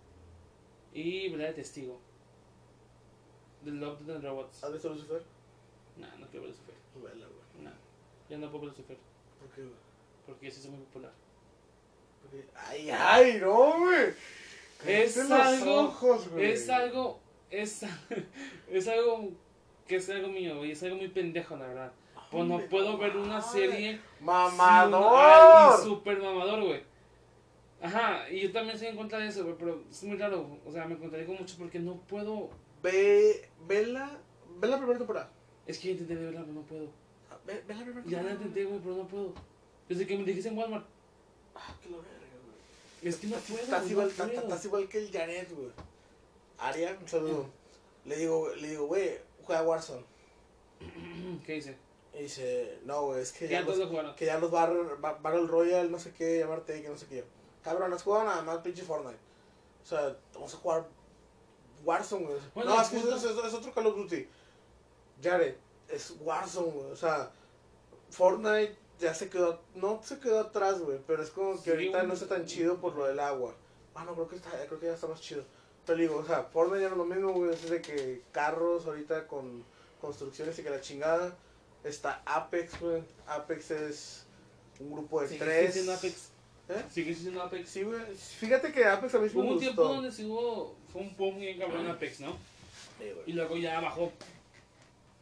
y 0.93 1.29
ve 1.29 1.37
la 1.37 1.45
de 1.45 1.53
testigo. 1.53 1.99
De 3.63 3.71
Love, 3.71 4.01
Death 4.01 4.15
and 4.17 4.23
Robots. 4.25 4.63
¿Has 4.63 4.71
visto 4.73 4.89
Lucifer? 4.89 5.23
Nah, 5.97 6.15
no 6.17 6.27
quiero 6.27 6.45
ver 6.45 6.51
Lucifer. 6.51 6.75
Vela, 6.95 7.25
güey. 7.25 7.63
Nah, 7.65 7.73
ya 8.29 8.37
no 8.37 8.51
puedo 8.51 8.65
ver 8.65 8.69
Lucifer. 8.71 8.97
¿Por 9.39 9.49
qué, 9.49 9.61
güey? 9.63 9.75
Porque 10.27 10.47
ese 10.47 10.59
es 10.59 10.67
muy 10.67 10.79
popular. 10.79 11.11
Ay, 12.55 12.89
ay, 12.89 13.37
no, 13.41 13.79
güey. 13.79 14.13
Es 14.85 15.17
algo- 15.17 15.81
ojos, 15.81 16.29
güey. 16.29 16.51
Es 16.51 16.69
algo... 16.69 17.19
Es, 17.49 17.83
es 18.71 18.87
algo 18.87 19.29
que 19.87 19.97
es 19.97 20.09
algo 20.09 20.29
mío, 20.29 20.57
güey. 20.57 20.71
Es 20.71 20.81
algo 20.83 20.97
muy 20.97 21.09
pendejo, 21.09 21.57
la 21.57 21.67
verdad. 21.67 21.91
Pues 22.31 22.45
no 22.45 22.59
puedo 22.69 22.97
ver 22.97 23.17
una 23.17 23.41
serie 23.41 23.99
¡Mamador! 24.21 25.73
Ay, 25.73 25.83
super 25.83 26.17
mamador, 26.21 26.63
güey. 26.63 26.81
Ajá, 27.81 28.29
y 28.29 28.41
yo 28.41 28.51
también 28.53 28.75
estoy 28.75 28.89
en 28.89 28.95
contra 28.95 29.19
de 29.19 29.27
eso, 29.27 29.43
güey, 29.43 29.55
pero 29.59 29.83
es 29.89 30.03
muy 30.03 30.15
raro. 30.17 30.59
O 30.65 30.71
sea, 30.71 30.85
me 30.85 30.97
contradigo 30.97 31.33
mucho 31.33 31.55
porque 31.57 31.79
no 31.79 31.95
puedo. 32.07 32.49
Ve, 32.81 33.49
vela, 33.67 34.17
ve 34.59 34.67
la 34.67 34.77
primera 34.77 34.97
temporada. 34.97 35.29
Es 35.67 35.77
que 35.77 35.87
ya 35.87 35.91
intenté 35.93 36.15
verla, 36.15 36.41
pero 36.41 36.53
no 36.53 36.61
puedo. 36.61 36.85
Ve, 37.45 37.63
ve 37.67 37.75
la 37.75 37.83
primera 37.83 38.07
Ya 38.07 38.21
la 38.23 38.31
intenté, 38.31 38.63
güey, 38.63 38.79
pero 38.79 38.95
no 38.95 39.07
puedo. 39.07 39.33
Desde 39.89 40.07
que 40.07 40.17
me 40.17 40.23
dijiste 40.23 40.49
en 40.49 40.57
Walmart. 40.57 40.85
Ah, 41.55 41.75
que 41.81 41.89
verga, 41.89 42.05
güey. 42.17 42.20
Es 43.01 43.15
que 43.17 43.27
no 43.27 43.37
puedo. 43.37 43.63
Estás 43.63 43.89
igual, 43.89 44.09
puedo. 44.09 44.29
estás 44.31 44.65
igual 44.65 44.87
que 44.89 44.97
el 44.99 45.11
Janet, 45.11 45.51
güey. 45.55 45.71
Aria, 46.59 46.97
un 47.01 47.07
saludo. 47.07 47.45
Le 48.05 48.15
digo, 48.17 48.49
le 48.55 48.67
digo, 48.69 48.85
güey, 48.85 49.17
juega 49.43 49.63
Warzone. 49.63 50.03
¿Qué 51.45 51.53
dice? 51.53 51.77
Y 52.13 52.23
dice, 52.23 52.79
no, 52.85 53.03
güey, 53.05 53.21
es 53.21 53.31
que 53.31 53.47
Ya 53.47 53.61
los, 53.61 53.77
lo 53.77 54.15
que 54.15 54.25
ya 54.25 54.37
los 54.37 54.51
bar, 54.51 54.73
ba- 54.99 55.17
Battle 55.21 55.47
Royale, 55.47 55.89
no 55.89 55.97
sé 55.99 56.11
qué, 56.11 56.39
llamarte, 56.39 56.81
que 56.81 56.89
no 56.89 56.97
sé 56.97 57.05
qué. 57.07 57.23
Cabrón, 57.63 57.93
has 57.93 58.03
jugado 58.03 58.25
nada 58.25 58.41
más 58.41 58.57
pinche 58.59 58.83
Fortnite. 58.83 59.17
O 59.83 59.85
sea, 59.87 60.15
vamos 60.33 60.53
a 60.53 60.57
jugar 60.57 60.87
Warzone, 61.85 62.25
güey. 62.25 62.39
Bueno, 62.53 62.75
no, 62.75 62.81
es 62.81 62.89
que 62.89 62.97
es- 62.97 63.05
es 63.05 63.53
otro 63.53 63.73
Call 63.73 63.87
of 63.87 63.95
Duty. 63.95 64.27
Jared, 65.23 65.55
es 65.89 66.15
Warzone, 66.19 66.71
güey. 66.71 66.91
O 66.91 66.95
sea, 66.95 67.31
Fortnite 68.09 68.75
ya 69.01 69.13
se 69.13 69.29
quedó, 69.29 69.61
no 69.75 70.01
se 70.03 70.19
quedó 70.19 70.39
atrás, 70.39 70.79
güey, 70.79 70.99
pero 71.07 71.21
es 71.23 71.29
como 71.31 71.55
que 71.55 71.63
Sí, 71.63 71.69
ahorita 71.71 72.03
no 72.03 72.13
está 72.13 72.27
tan 72.27 72.45
chido 72.45 72.77
por 72.79 72.95
lo 72.95 73.05
del 73.05 73.19
agua. 73.19 73.53
Ah, 73.95 74.05
no, 74.05 74.13
creo 74.13 74.27
que, 74.29 74.35
está, 74.37 74.49
creo 74.67 74.79
que 74.79 74.85
ya 74.85 74.93
está 74.93 75.07
más 75.07 75.19
chido. 75.21 75.43
Te 75.85 75.95
digo, 75.95 76.17
o 76.17 76.25
sea, 76.25 76.43
Fortnite 76.43 76.83
ya 76.83 76.89
no 76.89 76.95
lo 76.95 77.05
mismo, 77.05 77.33
güey, 77.33 77.51
es 77.53 77.69
de 77.69 77.81
que 77.81 78.21
carros 78.31 78.85
ahorita 78.85 79.27
con 79.27 79.63
construcciones 79.99 80.57
y 80.59 80.63
que 80.63 80.69
la 80.69 80.79
chingada. 80.81 81.35
Está 81.83 82.21
Apex, 82.25 82.79
güey. 82.79 83.03
Apex 83.25 83.71
es 83.71 84.25
un 84.79 84.91
grupo 84.93 85.21
de 85.21 85.27
Sigue 85.29 85.39
tres. 85.43 85.73
siendo 85.73 85.93
Apex. 85.93 86.29
¿Eh? 86.69 86.83
Sigue 86.91 87.15
siendo 87.15 87.41
Apex. 87.41 87.69
Sí, 87.69 87.81
güey. 87.83 87.99
Fíjate 88.15 88.71
que 88.71 88.85
Apex 88.85 89.15
a 89.15 89.17
mí 89.19 89.25
me 89.27 89.31
Hubo 89.33 89.39
un 89.41 89.47
gustó. 89.47 89.59
tiempo 89.61 89.83
donde 89.83 90.25
hubo. 90.25 90.75
Fue 90.93 91.01
un 91.01 91.17
boom 91.17 91.39
bien 91.39 91.57
cabrón 91.59 91.87
Apex, 91.87 92.19
¿no? 92.19 92.33
Sí. 92.99 93.11
Y 93.25 93.33
luego 93.33 93.57
ya 93.57 93.79
bajó. 93.81 94.11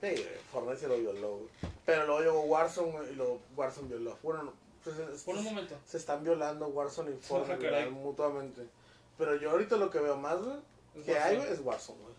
Sí, 0.02 0.26
Fortnite 0.52 0.80
se 0.80 0.88
lo 0.88 0.98
violó. 0.98 1.40
Pero 1.86 2.06
luego 2.06 2.22
llegó 2.22 2.42
Warzone 2.42 3.12
y 3.12 3.16
lo 3.16 3.40
Warzone 3.58 3.88
violó. 3.90 4.18
Bueno, 4.24 4.44
no, 4.44 4.54
pues 4.84 4.98
es- 5.00 5.24
Por 5.24 5.36
un 5.36 5.44
momento. 5.44 5.76
se 5.86 5.98
están 5.98 6.24
violando 6.24 6.68
Warzone 6.68 7.12
y 7.12 7.18
Fortnite 7.20 7.90
mutuamente. 7.90 8.62
Pero 9.18 9.36
yo 9.36 9.52
ahorita 9.52 9.76
lo 9.76 9.90
que 9.90 10.00
veo 10.00 10.16
más, 10.16 10.40
güey, 10.42 10.58
que 11.06 11.18
hay, 11.20 11.38
güey, 11.38 11.52
es 11.52 11.60
Warzone, 11.60 12.00
güey. 12.02 12.16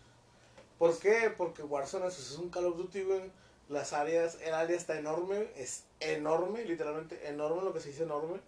¿Por 0.77 0.97
qué? 0.99 1.33
Porque 1.35 1.63
Warzone 1.63 2.07
es, 2.07 2.31
un 2.37 2.49
Call 2.49 2.65
of 2.65 2.77
Duty, 2.77 3.03
güey. 3.03 3.21
Las 3.69 3.93
áreas, 3.93 4.37
el 4.41 4.53
área 4.53 4.75
está 4.75 4.99
enorme, 4.99 5.47
es 5.55 5.83
enorme, 5.99 6.65
literalmente 6.65 7.27
enorme, 7.29 7.63
lo 7.63 7.73
que 7.73 7.79
se 7.79 7.89
dice 7.89 8.03
enorme. 8.03 8.39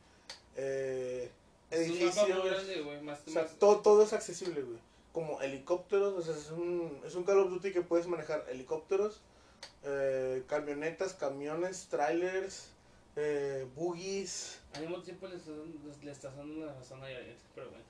Eh, 0.55 1.31
Es 1.71 1.89
un 1.89 2.05
mapa 2.05 2.21
muy 2.21 2.31
edificios. 2.31 2.45
grande, 2.45 2.81
güey. 2.81 3.01
Más, 3.01 3.19
O 3.27 3.31
sea, 3.31 3.43
más- 3.43 3.57
todo, 3.57 3.79
todo 3.79 4.03
es 4.03 4.13
accesible, 4.13 4.61
güey. 4.61 4.77
Como 5.13 5.39
helicópteros, 5.41 6.13
o 6.15 6.21
sea, 6.21 6.35
es 6.35 6.49
un, 6.51 6.99
es 7.05 7.15
un 7.15 7.23
Call 7.23 7.39
of 7.39 7.49
Duty 7.51 7.71
que 7.71 7.81
puedes 7.81 8.07
manejar 8.07 8.45
helicópteros, 8.49 9.21
eh, 9.83 10.43
camionetas, 10.47 11.13
camiones, 11.13 11.87
trailers, 11.89 12.69
eh, 13.15 13.65
buggies. 13.75 14.59
Al 14.73 14.81
mismo 14.81 15.01
tiempo 15.03 15.27
le 15.27 15.35
estás, 15.35 15.53
le 16.03 16.11
estás 16.11 16.35
dando 16.35 16.65
la 16.65 16.73
razón 16.73 17.01
a 17.03 17.09
Yaret, 17.11 17.37
pero 17.53 17.69
bueno. 17.69 17.85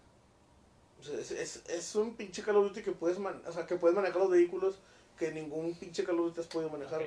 O 1.00 1.04
sea, 1.04 1.18
es, 1.18 1.32
es, 1.32 1.64
es 1.70 1.96
un 1.96 2.16
pinche 2.16 2.44
Call 2.44 2.58
of 2.58 2.68
Duty 2.68 2.82
que 2.84 2.92
puedes, 2.92 3.18
man- 3.20 3.42
o 3.48 3.52
sea, 3.52 3.66
que 3.66 3.78
puedes 3.78 3.96
manejar 3.96 4.18
los 4.22 4.30
vehículos 4.30 4.80
que 5.18 5.32
ningún 5.32 5.74
pinche 5.76 6.04
Call 6.04 6.20
of 6.20 6.26
Duty 6.28 6.42
has 6.42 6.48
podido 6.48 6.70
manejar. 6.72 7.02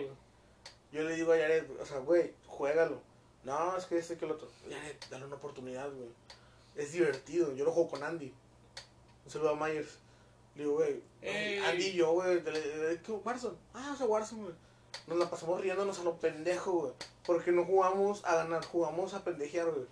Yo 0.93 1.03
le 1.03 1.15
digo 1.15 1.33
a 1.33 1.37
Yared, 1.37 1.69
o 1.79 1.85
sea, 1.85 1.99
güey, 1.99 2.33
juégalo. 2.47 3.03
No, 3.45 3.77
es 3.77 3.85
que 3.85 3.99
este 3.99 4.17
que 4.17 4.25
el 4.25 4.31
otro. 4.33 4.49
Yared, 4.69 4.97
dale 5.11 5.27
una 5.27 5.37
oportunidad, 5.37 5.91
güey. 5.93 6.09
Es 6.75 6.93
divertido. 6.93 7.55
Yo 7.55 7.65
lo 7.67 7.73
juego 7.73 7.91
con 7.91 8.03
Andy. 8.03 8.33
Un 9.25 9.31
saludo 9.31 9.51
a 9.51 9.57
Myers. 9.57 9.99
Le 10.57 10.63
digo, 10.63 10.75
güey, 10.77 11.03
Ey. 11.23 11.59
Andy 11.59 11.85
y 11.87 11.93
yo, 11.95 12.13
güey, 12.13 12.43
¿qué? 12.43 13.13
Warzone. 13.13 13.57
Ah, 13.75 13.91
o 13.95 13.97
sea, 13.97 14.07
Warzone, 14.07 14.43
güey. 14.45 14.55
Nos 15.07 15.19
la 15.19 15.29
pasamos 15.31 15.61
riéndonos 15.61 15.99
a 15.99 16.05
lo 16.05 16.17
pendejo, 16.17 16.73
güey. 16.73 16.93
Porque 17.27 17.53
no 17.53 17.65
jugamos 17.65 18.25
a 18.25 18.37
ganar, 18.37 18.65
jugamos 18.65 19.13
a 19.15 19.23
pendejear, 19.23 19.71
güey. 19.71 19.87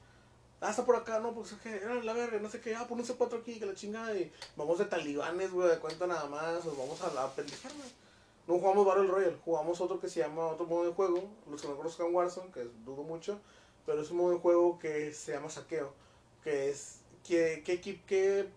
Ah, 0.61 0.71
está 0.71 0.87
por 0.87 0.97
acá, 0.97 1.19
no, 1.21 1.35
pues 1.35 1.53
es 1.53 1.59
que 1.61 1.77
era 1.77 1.95
la 2.03 2.15
verga, 2.15 2.39
no 2.39 2.49
sé 2.49 2.61
qué. 2.61 2.75
Ah, 2.75 2.87
pon 2.89 2.99
un 2.99 3.05
C4 3.07 3.41
aquí, 3.41 3.59
que 3.59 3.67
la 3.67 3.75
chingada. 3.75 4.17
Y 4.17 4.33
vamos 4.57 4.79
de 4.79 4.87
talibanes, 4.87 5.51
güey, 5.53 5.69
de 5.69 5.79
cuenta 5.79 6.07
nada 6.07 6.27
más. 6.27 6.65
Nos 6.65 6.79
vamos 6.79 7.01
a 7.03 7.13
la 7.13 7.29
pendejear, 7.35 7.73
güey. 7.75 7.89
No 8.47 8.59
jugamos 8.59 8.87
Battle 8.87 9.07
Royale, 9.07 9.37
jugamos 9.45 9.81
otro 9.81 9.99
que 10.01 10.09
se 10.09 10.21
llama 10.21 10.47
otro 10.47 10.67
modo 10.67 10.85
de 10.87 10.93
juego. 10.93 11.29
Los 11.51 11.61
que 11.61 11.69
no 11.69 11.77
conozcan 11.77 12.15
Warzone, 12.15 12.51
que 12.53 12.67
dudo 12.85 13.03
mucho. 13.03 13.41
Pero 13.85 14.01
es 14.01 14.11
un 14.11 14.17
modo 14.19 14.31
de 14.33 14.39
juego 14.39 14.79
que 14.79 15.13
se 15.13 15.33
llama 15.33 15.51
saqueo. 15.51 15.93
Que 16.43 16.71
es. 16.71 17.01
¿Qué, 17.27 17.63
qué, 17.65 17.81
equi- 17.83 18.01
qué, 18.07 18.49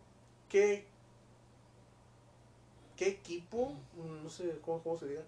qué, 2.97 3.07
equipo? 3.07 3.73
Mm, 3.95 4.23
No 4.23 4.29
sé 4.29 4.59
cómo, 4.61 4.83
cómo 4.83 4.97
se 4.99 5.07
diga. 5.07 5.21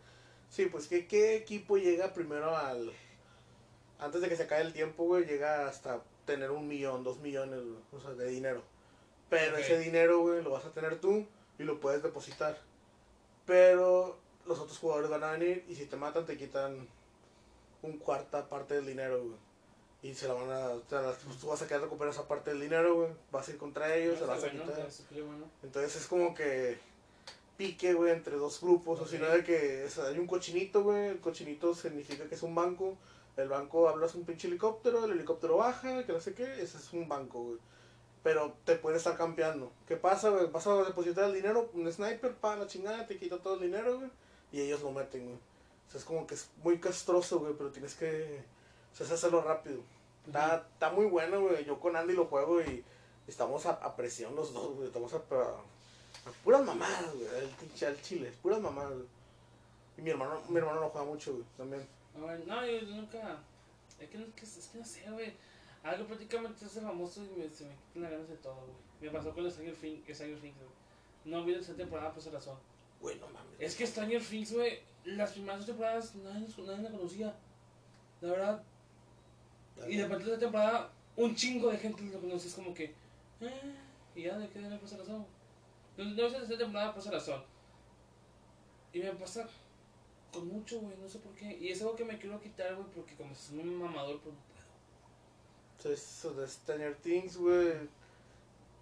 Sí, 0.49 0.65
pues 0.65 0.87
¿qué, 0.87 1.07
qué 1.07 1.35
equipo 1.35 1.77
llega 1.77 2.13
primero 2.13 2.57
al. 2.57 2.91
Antes 3.99 4.21
de 4.21 4.29
que 4.29 4.35
se 4.35 4.43
acabe 4.43 4.61
el 4.63 4.73
tiempo, 4.73 5.03
güey, 5.05 5.25
llega 5.25 5.67
hasta 5.67 6.01
tener 6.25 6.51
un 6.51 6.67
millón, 6.67 7.03
dos 7.03 7.19
millones, 7.19 7.61
güey, 7.63 7.77
o 7.93 7.99
sea, 8.01 8.11
de 8.11 8.27
dinero. 8.27 8.61
Pero 9.29 9.53
Ok. 9.55 9.61
ese 9.61 9.79
dinero, 9.79 10.19
güey, 10.21 10.41
lo 10.43 10.49
vas 10.51 10.65
a 10.65 10.71
tener 10.71 10.99
tú 10.99 11.25
y 11.57 11.63
lo 11.63 11.79
puedes 11.79 12.01
depositar. 12.03 12.57
Pero 13.45 14.17
los 14.45 14.59
otros 14.59 14.77
jugadores 14.77 15.09
van 15.09 15.23
a 15.23 15.31
venir 15.31 15.65
y 15.67 15.75
si 15.75 15.85
te 15.85 15.95
matan 15.95 16.25
te 16.25 16.37
quitan 16.37 16.87
un 17.81 17.97
cuarta 17.97 18.47
parte 18.49 18.75
del 18.75 18.85
dinero, 18.85 19.23
güey. 19.23 19.37
Y 20.01 20.13
se 20.15 20.27
la 20.27 20.33
van 20.33 20.49
a... 20.49 20.69
o 20.69 20.83
sea, 20.89 21.13
pues, 21.25 21.37
tú 21.37 21.47
vas 21.47 21.61
a 21.61 21.67
quedar 21.67 21.81
recuperar 21.81 22.13
esa 22.13 22.27
parte 22.27 22.51
del 22.51 22.61
dinero, 22.61 22.95
güey. 22.95 23.09
Vas 23.31 23.47
a 23.47 23.51
ir 23.51 23.57
contra 23.57 23.93
ellos, 23.95 24.15
se 24.17 24.25
la 24.25 24.33
vas 24.33 24.43
a 24.43 24.47
bueno, 24.47 24.63
quitar. 24.63 24.87
bueno. 25.25 25.45
Entonces 25.61 25.95
es 25.97 26.07
como 26.07 26.33
que 26.33 26.79
pique, 27.60 27.94
güey, 27.94 28.14
entre 28.14 28.38
dos 28.38 28.61
grupos. 28.61 29.02
O 29.02 29.06
si 29.06 29.18
no, 29.18 29.26
Ok. 29.27 29.34
de 29.34 29.44
que 29.44 29.84
o 29.86 29.90
sea, 29.90 30.06
hay 30.06 30.18
un 30.18 30.27
cochinito, 30.27 30.81
güey. 30.81 31.10
El 31.10 31.19
cochinito 31.19 31.76
significa 31.76 32.27
que 32.27 32.36
es 32.36 32.41
un 32.44 32.56
banco. 32.56 32.98
El 33.36 33.49
banco 33.49 33.90
hablas 33.90 34.15
un 34.15 34.23
pinche 34.23 34.48
helicóptero, 34.48 35.03
el 35.06 35.11
helicóptero 35.11 35.57
baja, 35.57 36.06
que 36.06 36.14
no 36.14 36.19
sé 36.22 36.34
qué, 36.34 36.61
ese 36.61 36.77
es 36.77 36.94
un 36.94 37.07
banco, 37.10 37.44
güey. 37.44 37.57
Pero 38.23 38.53
te 38.65 38.76
puede 38.76 38.98
estar 38.98 39.18
campeando. 39.18 39.72
¿Qué 39.88 39.98
pasa, 39.98 40.30
güey? 40.30 40.48
Vas 40.48 40.68
a 40.68 40.84
depositar 40.84 41.26
el 41.26 41.34
dinero, 41.34 41.69
un 41.73 41.91
sniper, 41.91 42.36
pa, 42.36 42.56
la 42.56 42.68
chingada, 42.68 43.06
te 43.07 43.18
quita 43.18 43.38
todo 43.38 43.56
el 43.56 43.61
dinero, 43.61 43.98
güey. 43.99 44.10
Y 44.52 44.61
ellos 44.61 44.81
lo 44.81 44.91
meten, 44.91 45.26
güey. 45.26 45.38
O 45.88 45.91
sea, 45.91 45.99
es 45.99 46.06
como 46.06 46.26
que 46.27 46.36
es 46.36 46.49
muy 46.64 46.80
castroso, 46.80 47.40
güey, 47.40 47.53
pero 47.57 47.72
tienes 47.72 47.94
que... 47.95 48.41
O 48.94 48.95
sea, 48.95 49.06
es 49.06 49.11
hacerlo 49.11 49.41
rápido. 49.41 49.81
Está, 50.27 50.68
está 50.73 50.91
muy 50.91 51.06
bueno, 51.06 51.41
güey. 51.41 51.65
Yo 51.65 51.80
con 51.80 51.95
Andy 51.95 52.14
lo 52.14 52.26
juego 52.26 52.61
y 52.61 52.84
estamos 53.27 53.65
a, 53.65 53.72
a 53.72 53.95
presión 53.95 54.36
los 54.36 54.53
dos, 54.53 54.76
güey. 54.76 54.88
Estamos 54.88 55.14
a 55.14 55.23
puras 56.43 56.63
mamadas, 56.65 57.13
güey. 57.15 57.27
Al 57.87 58.01
chile, 58.01 58.31
puras 58.41 58.59
mamadas, 58.61 58.93
güey. 58.93 59.07
Y 59.97 60.01
mi 60.01 60.09
hermano, 60.11 60.41
mi 60.49 60.57
hermano 60.57 60.81
lo 60.81 60.89
juega 60.89 61.07
mucho, 61.07 61.33
güey, 61.33 61.45
también. 61.57 61.85
No, 62.15 62.65
yo 62.65 62.81
nunca. 62.83 63.37
Es 63.99 64.09
que, 64.09 64.17
no- 64.17 64.33
que- 64.35 64.45
es 64.45 64.69
que 64.71 64.77
no 64.79 64.85
sé, 64.85 65.03
güey. 65.11 65.33
Algo 65.83 66.05
prácticamente 66.07 66.65
hace 66.65 66.81
famoso 66.81 67.23
y 67.23 67.29
me, 67.39 67.49
se 67.49 67.65
me 67.65 67.73
quitan 67.75 68.03
las 68.03 68.11
ganas 68.11 68.29
de 68.29 68.35
todo, 68.37 68.55
güey. 68.55 68.71
Me 69.01 69.09
pasó 69.11 69.33
con 69.33 69.45
el 69.45 69.51
Stranger 69.51 69.75
Things, 69.75 70.21
güey. 70.41 70.53
No 71.25 71.43
vi 71.45 71.53
tercera 71.53 71.77
temporada 71.77 72.09
por 72.11 72.19
esa 72.19 72.31
razón. 72.31 72.57
Güey, 73.01 73.17
no 73.19 73.27
mames. 73.27 73.53
Es 73.59 73.75
que 73.75 73.87
Stranger 73.87 74.21
Things, 74.21 74.53
güey, 74.53 74.79
las 75.05 75.31
primeras 75.31 75.59
dos 75.59 75.67
temporadas 75.67 76.15
nadie, 76.15 76.47
nadie 76.65 76.83
la 76.83 76.91
conocía. 76.91 77.35
La 78.21 78.31
verdad. 78.31 78.63
Y 79.87 79.95
de 79.95 80.03
repente 80.03 80.25
de 80.25 80.31
la 80.33 80.39
temporada, 80.39 80.91
un 81.15 81.35
chingo 81.35 81.69
de 81.71 81.77
gente 81.77 82.03
lo 82.03 82.19
conoce. 82.19 82.47
Es 82.49 82.53
como 82.55 82.73
que. 82.73 82.93
Eh, 83.41 83.75
y 84.15 84.23
ya 84.23 84.37
de 84.37 84.49
qué 84.49 84.59
de 84.59 84.77
por 84.77 84.87
esa 84.87 84.97
razón. 84.97 85.25
No, 85.99 86.05
no 86.05 86.26
es 86.27 86.31
la 86.31 86.39
tercera 86.39 86.57
temporada 86.59 86.93
por 86.93 87.01
esa 87.01 87.11
razón. 87.11 87.43
Y 88.93 88.99
me 88.99 89.11
pasa 89.13 89.47
con 90.31 90.47
mucho, 90.47 90.80
güey, 90.80 90.95
no 90.97 91.07
sé 91.09 91.19
por 91.19 91.34
qué. 91.35 91.57
Y 91.59 91.69
es 91.69 91.81
algo 91.81 91.95
que 91.95 92.05
me 92.05 92.17
quiero 92.17 92.39
quitar, 92.41 92.73
güey, 92.76 92.88
porque 92.95 93.15
como 93.15 93.35
soy 93.35 93.59
un 93.59 93.76
mamador, 93.76 94.19
pues 94.21 94.34
no 94.34 94.41
puedo. 95.84 95.93
Eso 95.93 96.34
de 96.34 96.47
Stranger 96.47 96.95
Things, 96.95 97.38
güey. 97.38 97.73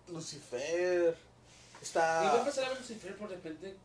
Lucifer. 0.09 1.09
Y 1.09 1.15
voy 1.15 1.79
a 1.79 1.81
Está. 1.81 2.39
empezar 2.39 2.65
a 2.65 2.69
ver 2.69 2.77
Lucifer 2.79 3.15
por 3.17 3.29
repente. 3.29 3.75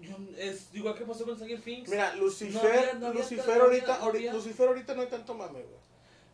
Yo, 0.00 0.16
es 0.38 0.68
igual 0.74 0.94
que 0.94 1.04
pasó 1.04 1.24
con 1.24 1.34
Stranger 1.34 1.60
Things. 1.60 1.88
Mira, 1.88 2.14
Lucifer. 2.16 2.54
No 2.54 2.60
había- 2.68 2.92
no 2.94 3.06
había 3.08 3.20
Lucifer, 3.22 3.44
tan- 3.46 3.60
ahorita, 3.60 3.86
no 3.86 3.92
ahorita- 4.04 4.08
había- 4.18 4.32
Lucifer 4.32 4.68
ahorita 4.68 4.94
no 4.94 5.00
hay 5.02 5.08
tanto 5.08 5.34
mame, 5.34 5.60
güey. 5.62 5.80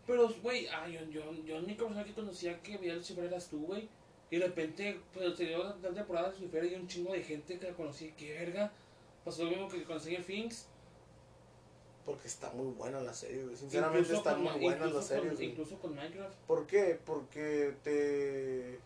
Pero, 0.07 0.29
güey, 0.43 0.69
ah, 0.69 0.87
yo, 0.89 1.01
yo, 1.11 1.33
yo 1.45 1.55
la 1.57 1.63
única 1.65 1.85
persona 1.85 2.05
que 2.05 2.13
conocía 2.15 2.61
que 2.63 2.79
veía 2.79 2.95
Lucifer 2.95 3.25
eras 3.25 3.49
tú, 3.49 3.67
güey. 3.67 3.89
Y 4.31 4.39
de 4.39 4.47
repente, 4.47 5.01
pues, 5.15 5.37
se 5.37 5.45
dio 5.45 5.63
la 5.63 5.77
la 5.83 5.95
temporada 5.95 6.31
de 6.31 6.39
Lucifer 6.39 6.65
y 6.65 6.75
un 6.75 6.89
chingo 6.89 7.13
de 7.13 7.23
gente 7.23 7.59
que 7.59 7.71
la 7.71 7.77
conocía. 7.77 8.15
¿Qué 8.17 8.33
verga? 8.33 8.73
Pasó 9.25 9.45
lo 9.45 9.51
mismo 9.51 9.69
que 9.69 9.85
con 9.85 9.99
Stranger 10.01 10.25
Things. 10.25 10.67
Porque 12.05 12.29
está 12.29 12.51
muy 12.51 12.73
buena 12.73 13.01
la 13.01 13.13
serie, 13.15 13.43
güey. 13.45 13.57
Sinceramente 13.57 14.01
Incluso 14.01 14.19
están 14.19 14.35
con 14.45 14.53
muy 14.53 14.63
buenas 14.63 14.93
las 14.93 15.07
series, 15.07 15.35
con-. 15.35 15.43
Incluso 15.43 15.79
con 15.79 15.95
Minecraft. 15.97 16.35
¿Por 16.47 16.67
qué? 16.67 16.99
Porque 17.05 17.75
te. 17.83 18.79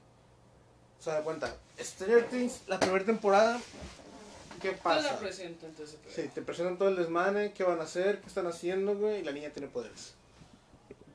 O 0.98 1.02
sea, 1.02 1.16
de 1.16 1.22
cuenta. 1.24 1.56
Stranger 1.78 2.28
Things, 2.28 2.62
la 2.66 2.80
primera 2.80 3.04
temporada. 3.04 3.60
¿Qué 4.60 4.70
Te 4.70 4.76
la 4.76 4.82
pasa? 4.82 5.18
presenta, 5.18 5.66
entonces. 5.66 5.98
pues. 6.02 6.14
Sí, 6.14 6.28
te 6.34 6.42
presentan 6.42 6.76
todo 6.76 6.88
el 6.90 6.96
desmane, 6.96 7.52
qué 7.54 7.62
van 7.64 7.80
a 7.80 7.84
hacer, 7.84 8.20
qué 8.20 8.26
están 8.26 8.46
haciendo, 8.46 8.94
güey, 8.94 9.20
y 9.20 9.24
la 9.24 9.32
niña 9.32 9.50
tiene 9.50 9.68
poderes. 9.68 10.14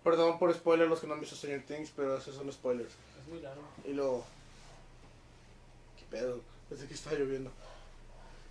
Perdón 0.03 0.39
por 0.39 0.51
spoiler 0.53 0.87
los 0.87 0.99
que 0.99 1.07
no 1.07 1.13
han 1.13 1.19
visto 1.19 1.35
Stranger 1.35 1.63
Things, 1.65 1.91
pero 1.95 2.17
esos 2.17 2.35
son 2.35 2.51
spoilers. 2.51 2.91
Es 3.25 3.31
muy 3.31 3.41
raro. 3.41 3.61
Y 3.83 3.93
luego. 3.93 4.23
¿Qué 5.97 6.05
pedo? 6.09 6.41
Pensé 6.69 6.87
que 6.87 6.93
estaba 6.93 7.17
lloviendo. 7.17 7.51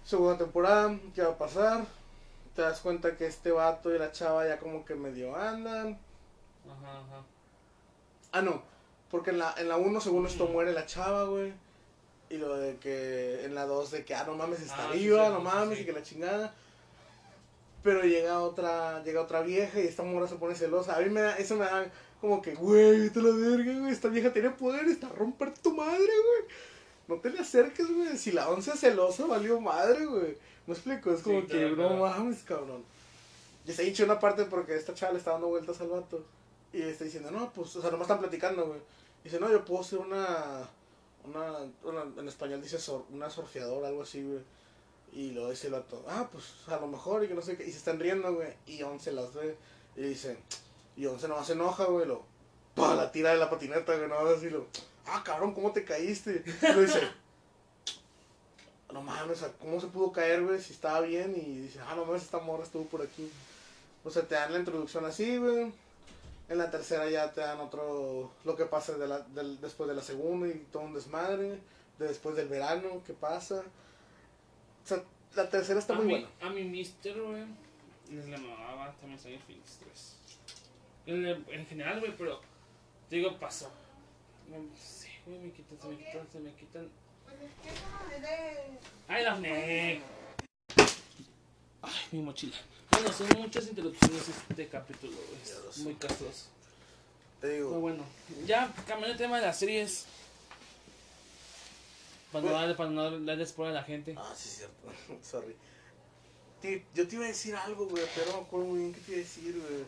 Segunda 0.04 0.36
temporada, 0.36 0.98
¿qué 1.14 1.22
va 1.22 1.30
a 1.32 1.38
pasar? 1.38 1.84
Te 2.54 2.62
das 2.62 2.80
cuenta 2.80 3.16
que 3.16 3.26
este 3.26 3.50
vato 3.52 3.94
y 3.94 3.98
la 3.98 4.12
chava 4.12 4.46
ya 4.46 4.58
como 4.58 4.84
que 4.84 4.94
medio 4.94 5.34
andan. 5.36 5.98
Ajá, 6.66 6.98
ajá. 6.98 7.22
Ah, 8.32 8.42
no. 8.42 8.62
Porque 9.10 9.30
en 9.30 9.38
la, 9.38 9.54
en 9.58 9.68
la 9.68 9.76
1, 9.76 10.00
según 10.00 10.26
esto, 10.26 10.46
muere 10.46 10.72
la 10.72 10.86
chava, 10.86 11.24
güey. 11.24 11.52
Y 12.30 12.36
lo 12.36 12.56
de 12.56 12.76
que 12.76 13.44
en 13.44 13.54
la 13.54 13.64
2, 13.66 13.90
de 13.92 14.04
que, 14.04 14.14
ah, 14.14 14.24
no 14.26 14.34
mames, 14.34 14.60
está 14.60 14.88
Ah, 14.88 14.92
viva, 14.92 15.26
sí, 15.26 15.32
no 15.32 15.40
mames, 15.40 15.78
sí. 15.78 15.82
y 15.84 15.86
que 15.86 15.92
la 15.92 16.02
chingada. 16.02 16.54
Pero 17.82 18.02
llega 18.02 18.40
otra, 18.40 19.02
llega 19.04 19.20
otra 19.20 19.42
vieja 19.42 19.78
y 19.80 19.86
esta 19.86 20.02
morra 20.02 20.26
se 20.26 20.36
pone 20.36 20.54
celosa. 20.54 20.96
A 20.96 21.00
mí 21.00 21.10
me 21.10 21.20
da, 21.20 21.36
eso 21.36 21.54
me 21.56 21.64
da 21.64 21.90
como 22.24 22.40
que, 22.42 22.54
güey, 22.54 23.00
vete 23.00 23.20
a 23.20 23.22
la 23.22 23.30
verga, 23.34 23.78
güey. 23.80 23.92
Esta 23.92 24.08
vieja 24.08 24.32
tiene 24.32 24.50
poder, 24.50 24.86
está 24.86 25.08
a 25.08 25.12
romper 25.12 25.52
tu 25.54 25.74
madre, 25.74 25.98
güey. 26.06 26.54
No 27.06 27.16
te 27.20 27.28
le 27.30 27.40
acerques, 27.40 27.86
güey. 27.94 28.16
Si 28.16 28.32
la 28.32 28.48
11 28.48 28.70
es 28.72 28.80
celosa, 28.80 29.26
valió 29.26 29.60
madre, 29.60 30.06
güey. 30.06 30.36
¿Me 30.66 30.72
explico? 30.72 31.12
Es 31.12 31.20
como 31.20 31.40
Sí, 31.42 31.46
que, 31.48 31.58
claro, 31.58 31.76
no 31.76 31.88
claro. 31.88 31.96
mames, 32.00 32.42
cabrón. 32.44 32.82
Y 33.66 33.72
se 33.72 33.82
ha 33.82 33.84
dicho 33.84 34.04
una 34.04 34.18
parte 34.18 34.44
porque 34.46 34.74
esta 34.74 34.94
chava 34.94 35.12
le 35.12 35.18
está 35.18 35.32
dando 35.32 35.48
vueltas 35.48 35.78
al 35.82 35.88
vato. 35.88 36.24
Y 36.72 36.80
está 36.80 37.04
diciendo, 37.04 37.30
no, 37.30 37.52
pues, 37.52 37.76
o 37.76 37.80
sea, 37.82 37.90
nomás 37.90 38.06
están 38.06 38.20
platicando, 38.20 38.66
güey. 38.66 38.80
Dice, 39.22 39.38
no, 39.38 39.50
yo 39.50 39.64
puedo 39.64 39.84
ser 39.84 39.98
una, 39.98 40.66
una, 41.24 41.58
una- 41.82 42.20
en 42.20 42.26
español 42.28 42.62
dice 42.62 42.78
sor- 42.78 43.04
una 43.12 43.28
surfeadora, 43.30 43.88
algo 43.88 44.02
así, 44.02 44.22
güey. 44.22 44.40
Y 45.12 45.30
lo 45.32 45.48
dice 45.50 45.68
el 45.68 45.74
vato, 45.74 46.04
ah, 46.08 46.28
pues, 46.32 46.44
a 46.68 46.78
lo 46.80 46.88
mejor, 46.88 47.22
y 47.22 47.28
que 47.28 47.34
no 47.34 47.42
sé 47.42 47.56
qué. 47.56 47.64
Y 47.66 47.70
se 47.70 47.78
están 47.78 48.00
riendo, 48.00 48.34
güey. 48.34 48.48
Y 48.66 48.82
Once 48.82 49.12
las 49.12 49.32
ve. 49.34 49.56
Y 49.96 50.02
dice, 50.02 50.36
y 50.96 51.06
Once 51.06 51.26
nomás 51.28 51.46
se 51.46 51.52
enoja, 51.54 51.84
güey. 51.84 52.06
Lo, 52.06 52.24
pa, 52.74 52.94
la 52.94 53.10
tira 53.12 53.30
de 53.30 53.36
la 53.36 53.50
patineta, 53.50 53.96
güey. 53.96 54.08
No, 54.08 54.18
así 54.28 54.50
lo, 54.50 54.66
ah, 55.06 55.22
cabrón, 55.24 55.54
¿cómo 55.54 55.72
te 55.72 55.84
caíste? 55.84 56.44
Y 56.62 56.72
lo 56.72 56.80
dice, 56.80 57.00
no 58.92 59.02
mames, 59.02 59.38
o 59.38 59.40
sea, 59.46 59.52
¿cómo 59.58 59.80
se 59.80 59.88
pudo 59.88 60.12
caer, 60.12 60.42
güey? 60.44 60.60
Si 60.60 60.72
estaba 60.72 61.00
bien. 61.00 61.34
Y 61.36 61.60
dice, 61.62 61.80
ah, 61.80 61.94
no 61.96 62.04
mames, 62.04 62.22
esta 62.22 62.38
morra 62.38 62.62
estuvo 62.64 62.84
por 62.84 63.02
aquí. 63.02 63.28
O 64.04 64.10
sea, 64.10 64.22
te 64.22 64.34
dan 64.34 64.52
la 64.52 64.58
introducción 64.58 65.04
así, 65.04 65.36
güey. 65.36 65.72
En 66.48 66.58
la 66.58 66.70
tercera 66.70 67.08
ya 67.08 67.32
te 67.32 67.40
dan 67.40 67.58
otro, 67.60 68.30
lo 68.44 68.54
que 68.54 68.66
pasa 68.66 68.92
de 68.92 69.08
la, 69.08 69.20
del- 69.20 69.58
después 69.62 69.88
de 69.88 69.94
la 69.94 70.02
segunda 70.02 70.46
y 70.46 70.58
todo 70.70 70.82
un 70.82 70.92
desmadre. 70.94 71.58
De 71.98 72.08
después 72.08 72.34
del 72.36 72.48
verano, 72.48 73.02
¿qué 73.06 73.14
pasa? 73.14 73.62
O 74.84 74.86
sea, 74.86 75.02
la 75.36 75.48
tercera 75.48 75.78
está 75.78 75.94
a 75.94 75.96
muy 75.96 76.06
mí, 76.06 76.12
buena. 76.12 76.28
A 76.42 76.50
mi 76.50 76.64
Mister, 76.64 77.18
güey, 77.20 77.44
le 78.10 78.36
mamaba 78.38 78.92
también 79.00 79.18
Stranger 79.18 79.42
Things 79.46 79.78
3. 79.80 80.16
En, 81.06 81.26
en 81.26 81.66
general, 81.66 82.00
güey, 82.00 82.16
pero 82.16 82.40
te 83.10 83.16
digo, 83.16 83.38
pasó. 83.38 83.70
Sí, 84.76 85.08
güey, 85.26 85.38
me 85.38 85.52
quitan, 85.52 85.78
se 85.80 85.88
me 85.88 85.96
quitan, 85.96 86.28
se 86.32 86.38
me 86.40 86.52
quitan. 86.54 86.88
¡Ay, 89.08 89.24
Dafne! 89.24 90.00
Ay, 91.82 91.92
mi 92.12 92.22
mochila. 92.22 92.56
Bueno, 92.90 93.12
son 93.12 93.28
muchas 93.38 93.66
interrupciones 93.66 94.28
este 94.48 94.68
capítulo, 94.68 95.16
Es 95.42 95.78
muy 95.78 95.94
castroso. 95.94 96.46
Te 97.40 97.48
Pero 97.48 97.54
digo, 97.54 97.80
bueno, 97.80 98.04
ya 98.46 98.72
cambiando 98.86 99.12
el 99.12 99.18
tema 99.18 99.38
de 99.38 99.46
las 99.46 99.58
series. 99.58 100.06
Para 102.32 102.46
no 102.46 102.52
darle, 102.52 102.74
para 102.74 102.90
no 102.90 103.20
darle 103.20 103.46
spoiler 103.46 103.76
a 103.76 103.80
la 103.80 103.84
gente. 103.84 104.14
ah, 104.16 104.32
sí, 104.36 104.48
es 104.48 104.56
cierto. 104.56 105.22
Sorry. 105.22 105.54
Yo 106.94 107.06
te 107.06 107.14
iba 107.16 107.24
a 107.24 107.28
decir 107.28 107.54
algo, 107.54 107.86
güey, 107.86 108.02
pero 108.14 108.30
no 108.30 108.38
me 108.38 108.46
acuerdo 108.46 108.66
muy 108.66 108.78
bien 108.78 108.94
qué 108.94 109.00
te 109.00 109.12
iba 109.12 109.20
a 109.20 109.24
decir, 109.24 109.60
güey. 109.60 109.84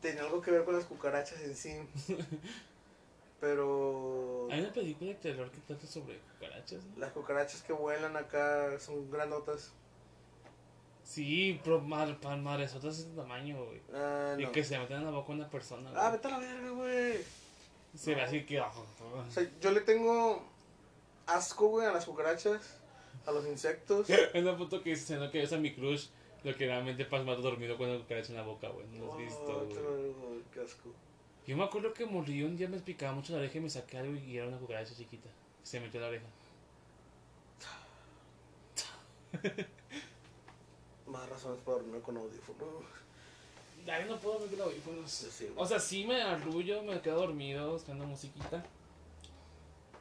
Tenía 0.00 0.22
algo 0.22 0.40
que 0.40 0.50
ver 0.50 0.64
con 0.64 0.74
las 0.76 0.84
cucarachas 0.84 1.40
en 1.42 1.56
sí. 1.56 1.76
Pero 3.40 4.48
Hay 4.50 4.60
una 4.60 4.72
película 4.72 5.10
de 5.10 5.16
terror 5.16 5.50
que 5.50 5.58
trata 5.60 5.86
sobre 5.86 6.18
cucarachas. 6.18 6.84
¿no? 6.84 6.98
las 6.98 7.12
cucarachas 7.12 7.62
que 7.62 7.72
vuelan 7.72 8.16
acá 8.16 8.78
son 8.80 9.10
grandotas. 9.10 9.72
Sí, 11.04 11.58
pero 11.64 11.80
mar, 11.80 12.18
para 12.20 12.36
madresotas 12.36 12.98
es 12.98 13.08
de 13.10 13.16
tamaño, 13.22 13.64
güey. 13.64 13.80
Ah, 13.94 14.34
Y 14.38 14.42
no. 14.42 14.52
que 14.52 14.62
se 14.62 14.78
meten 14.78 14.98
en 14.98 15.04
la 15.06 15.10
boca 15.12 15.32
una 15.32 15.48
persona. 15.48 15.90
Ah, 15.94 16.08
güey. 16.08 16.12
vete 16.12 16.28
a 16.28 16.30
la 16.32 16.38
verga, 16.38 16.70
güey. 16.70 17.18
Se 17.94 18.14
ve 18.14 18.20
así 18.22 18.44
que. 18.44 18.60
O 18.60 18.70
sea, 19.30 19.48
yo 19.60 19.70
le 19.70 19.80
tengo 19.80 20.44
asco, 21.26 21.68
güey, 21.68 21.86
a 21.86 21.92
las 21.92 22.04
cucarachas, 22.04 22.76
a 23.24 23.30
los 23.32 23.46
insectos. 23.46 24.10
Es 24.10 24.34
una 24.34 24.54
foto 24.56 24.82
que 24.82 24.90
dice 24.90 25.16
¿no? 25.16 25.30
que 25.30 25.38
ves 25.38 25.52
a 25.52 25.56
mi 25.58 25.74
crush. 25.74 26.08
Lo 26.44 26.54
que 26.56 26.66
realmente 26.66 27.04
pasa 27.04 27.24
mato 27.24 27.42
dormido 27.42 27.76
con 27.76 27.88
una 27.88 27.98
cucaracha 27.98 28.28
en 28.30 28.36
la 28.36 28.42
boca, 28.44 28.68
güey. 28.68 28.86
No 28.88 29.06
lo 29.06 29.12
has 29.12 29.18
visto, 29.18 29.42
Oh, 29.44 29.64
güey. 29.64 30.64
asco. 30.64 30.90
Yo 31.46 31.56
me 31.56 31.64
acuerdo 31.64 31.92
que 31.92 32.04
morí 32.06 32.42
un 32.42 32.56
día 32.56 32.68
me 32.68 32.78
picaba 32.78 33.12
mucho 33.12 33.32
la 33.32 33.38
oreja 33.38 33.58
y 33.58 33.60
me 33.62 33.70
saqué 33.70 33.98
algo 33.98 34.14
y 34.14 34.36
era 34.36 34.46
una 34.46 34.58
cucaracha 34.58 34.94
chiquita. 34.94 35.28
Se 35.62 35.80
metió 35.80 35.98
en 35.98 36.02
la 36.02 36.08
oreja. 36.08 36.26
Más 41.06 41.28
razones 41.28 41.60
para 41.64 41.78
dormir 41.78 42.02
con 42.02 42.16
audífono. 42.16 42.66
Ay, 43.90 44.04
no 44.08 44.18
puedo 44.18 44.38
audífonos. 44.38 45.10
Sí, 45.10 45.28
sí, 45.30 45.44
güey. 45.46 45.56
O 45.56 45.66
sea, 45.66 45.80
sí 45.80 46.04
me 46.06 46.20
arrullo, 46.20 46.82
me 46.82 47.00
quedo 47.00 47.16
dormido 47.20 47.76
escuchando 47.76 48.04
musiquita. 48.06 48.62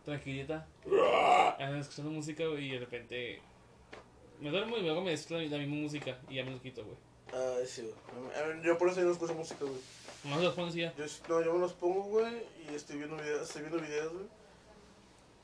Tranquilita. 0.03 0.67
Ando 1.59 1.77
escuchando 1.79 2.11
música, 2.11 2.43
y 2.43 2.71
de 2.71 2.79
repente. 2.79 3.41
Me 4.39 4.49
duermo 4.51 4.77
y 4.77 4.83
luego 4.83 5.01
me 5.01 5.13
escucho 5.13 5.39
la, 5.39 5.57
misma 5.57 5.75
música 5.75 6.17
y 6.29 6.35
ya 6.35 6.43
me 6.43 6.51
lo 6.51 6.61
quito, 6.61 6.83
güey. 6.83 6.97
Ah, 7.33 7.57
sí, 7.65 7.81
güey. 7.81 8.35
A 8.35 8.47
ver, 8.47 8.61
Yo 8.61 8.77
por 8.77 8.89
eso 8.89 9.01
no 9.01 9.11
escucho 9.11 9.33
música, 9.33 9.65
güey. 9.65 9.79
Nomás 10.23 10.43
los 10.43 10.53
pones 10.53 10.73
ya. 10.73 10.93
Yo, 10.95 11.05
no, 11.29 11.43
yo 11.43 11.53
me 11.53 11.59
los 11.59 11.73
pongo, 11.73 12.03
güey, 12.03 12.43
y 12.69 12.75
estoy 12.75 12.97
viendo 12.97 13.15
videos, 13.15 13.47
estoy 13.47 13.61
viendo 13.63 13.79
videos, 13.79 14.13
güey. 14.13 14.25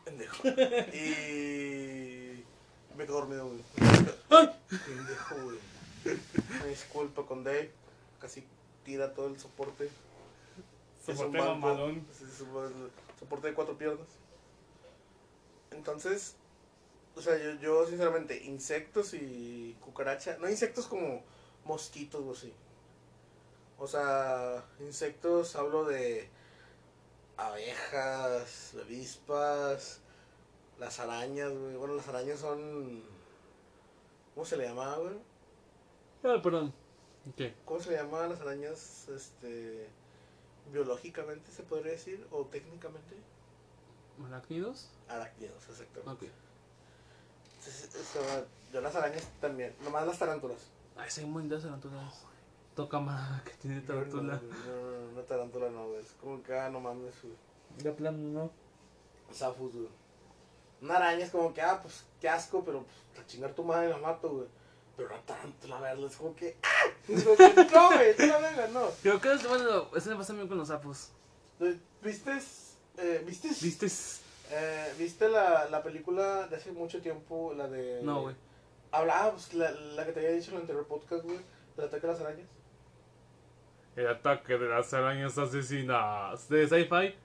Pendejo. 0.05 0.47
Y 0.93 2.43
me 2.97 3.05
quedo 3.05 3.15
dormido, 3.15 3.47
güey. 3.47 3.61
Pendejo, 4.69 5.35
güey. 5.43 5.57
Me 6.61 6.67
disculpo 6.67 7.25
con 7.25 7.43
Dave. 7.43 7.71
Casi 8.19 8.43
tira 8.83 9.13
todo 9.13 9.27
el 9.27 9.39
soporte. 9.39 9.89
Mamalón. 11.07 12.05
soporte 13.19 13.47
de 13.47 13.53
cuatro 13.53 13.77
piernas. 13.77 14.07
Entonces, 15.71 16.35
o 17.15 17.21
sea, 17.21 17.37
yo, 17.37 17.53
yo 17.59 17.85
sinceramente, 17.85 18.43
insectos 18.43 19.13
y 19.13 19.75
cucaracha, 19.81 20.37
no 20.39 20.49
insectos 20.49 20.87
como 20.87 21.23
mosquitos 21.65 22.21
o 22.25 22.31
así. 22.31 22.53
O 23.77 23.87
sea, 23.87 24.63
insectos, 24.79 25.55
hablo 25.55 25.85
de 25.85 26.29
abejas, 27.37 28.75
avispas, 28.81 29.99
las 30.79 30.99
arañas, 30.99 31.51
güey. 31.51 31.75
Bueno, 31.75 31.95
las 31.95 32.07
arañas 32.07 32.39
son... 32.39 33.03
¿Cómo 34.33 34.45
se 34.45 34.57
le 34.57 34.67
llamaba, 34.67 34.97
güey? 34.97 35.15
Ah, 36.23 36.39
perdón. 36.41 36.73
¿Qué? 37.35 37.53
¿Cómo 37.65 37.79
se 37.79 37.91
le 37.91 37.97
llamaban 37.97 38.29
las 38.29 38.41
arañas, 38.41 39.07
este... 39.09 39.87
biológicamente 40.71 41.51
se 41.51 41.63
podría 41.63 41.91
decir? 41.91 42.25
¿O 42.31 42.45
técnicamente? 42.45 43.15
¿Arácnidos? 44.25 44.89
Arácnidos, 45.07 45.63
exactamente. 45.69 46.25
Ok. 46.27 46.31
Yo 48.71 48.81
las 48.81 48.95
arañas 48.95 49.23
también, 49.39 49.75
nomás 49.83 50.05
las 50.07 50.17
tarántulas. 50.19 50.57
Ay, 50.95 51.09
soy 51.09 51.25
muy 51.25 51.47
de 51.47 51.57
tarantulas. 51.57 52.13
Toca 52.75 52.99
más 52.99 53.41
que 53.43 53.51
tiene 53.53 53.77
No, 53.77 53.83
tarántula. 53.83 54.33
no, 54.33 55.01
no, 55.01 55.11
no, 55.15 55.21
tarántula 55.21 55.69
no, 55.69 55.87
güey. 55.89 55.99
Es 56.01 56.11
como 56.19 56.41
que, 56.41 56.57
ah, 56.57 56.69
no 56.69 56.79
mames, 56.79 57.13
güey. 57.21 57.35
De 57.77 57.91
plano, 57.91 58.17
no. 58.17 58.51
Zafus, 59.33 59.73
güey. 59.73 59.89
Una 60.81 60.97
araña 60.97 61.25
es 61.25 61.31
como 61.31 61.53
que, 61.53 61.61
ah, 61.61 61.79
pues, 61.81 62.03
qué 62.19 62.29
asco, 62.29 62.63
pero 62.65 62.83
pues, 63.13 63.23
a 63.23 63.27
chingar 63.27 63.53
tu 63.53 63.63
madre 63.63 63.89
la 63.89 63.97
mato, 63.97 64.29
güey. 64.29 64.47
Pero 64.97 65.09
una 65.09 65.21
tarántula, 65.21 65.79
verla, 65.79 66.07
es 66.07 66.15
como 66.15 66.35
que, 66.35 66.57
ah, 66.63 67.11
no, 67.73 67.87
güey, 67.91 68.15
tú 68.15 68.25
la 68.25 68.37
verga, 68.39 68.67
no. 68.67 68.87
Creo 69.01 69.19
que 69.21 69.33
es, 69.33 69.47
bueno, 69.47 69.87
eso 69.95 70.09
me 70.09 70.15
pasa 70.15 70.33
a 70.33 70.35
mí 70.35 70.47
con 70.47 70.57
los 70.57 70.67
sapos. 70.67 71.09
¿Viste? 72.03 72.39
Eh, 72.97 73.23
¿Viste? 73.25 73.49
¿Viste? 73.61 73.87
Eh, 74.51 74.93
¿Viste 74.99 75.29
la, 75.29 75.67
la 75.69 75.81
película 75.83 76.47
de 76.47 76.55
hace 76.57 76.71
mucho 76.71 77.01
tiempo, 77.01 77.53
la 77.55 77.67
de... 77.67 78.01
No, 78.03 78.21
güey. 78.23 78.35
Hablaba, 78.91 79.31
pues, 79.31 79.53
la, 79.53 79.71
la 79.71 80.05
que 80.05 80.11
te 80.11 80.19
había 80.19 80.31
dicho 80.31 80.51
en 80.51 80.55
el 80.57 80.61
anterior 80.61 80.85
podcast, 80.87 81.23
güey, 81.23 81.39
del 81.75 81.85
ataque 81.87 82.05
a 82.05 82.09
las 82.11 82.21
arañas. 82.21 82.47
El 83.95 84.07
ataque 84.07 84.57
de 84.57 84.67
las 84.69 84.93
arañas 84.93 85.37
asesinas 85.37 86.47
de 86.49 86.67
sci-fi. 86.67 87.15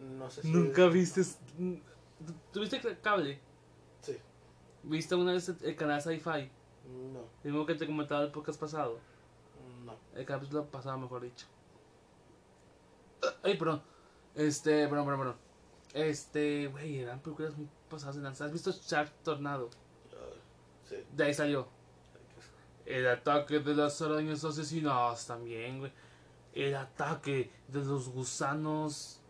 No 0.00 0.30
sé 0.30 0.42
si... 0.42 0.48
Nunca 0.52 0.86
viste. 0.86 1.22
¿Tuviste 2.52 2.80
cable? 3.00 3.40
Sí. 4.02 4.16
¿Viste 4.82 5.14
una 5.14 5.32
vez 5.32 5.48
el 5.48 5.76
canal 5.76 6.00
sci-fi? 6.00 6.50
No, 7.12 7.24
El 7.44 7.52
mismo 7.52 7.66
que 7.66 7.74
te 7.74 7.86
comentaba 7.86 8.22
el 8.22 8.30
podcast 8.32 8.60
pasado. 8.60 8.98
no. 9.84 9.96
El 10.14 10.24
capítulo 10.26 10.64
pasado, 10.66 10.98
mejor 10.98 11.22
dicho. 11.22 11.46
Ay, 13.42 13.56
perdón. 13.56 13.82
Este, 14.34 14.86
perdón, 14.88 15.04
perdón, 15.06 15.18
perdón. 15.20 15.36
Este, 15.94 16.68
güey, 16.68 17.00
eran 17.00 17.20
películas 17.20 17.56
muy 17.56 17.68
pasadas 17.88 18.16
de 18.16 18.22
lanza. 18.22 18.44
¿Has 18.44 18.52
visto 18.52 18.70
Shark 18.72 19.10
Tornado? 19.24 19.70
Ah, 20.12 20.36
sí. 20.88 20.96
De 21.12 21.24
ahí 21.24 21.34
salió. 21.34 21.66
El 22.86 23.06
ataque 23.08 23.60
de 23.60 23.74
las 23.74 24.00
arañas 24.02 24.44
asesinas 24.44 25.26
también, 25.26 25.78
güey. 25.80 25.92
El 26.54 26.74
ataque 26.74 27.50
de 27.68 27.84
los 27.84 28.08
gusanos 28.08 29.20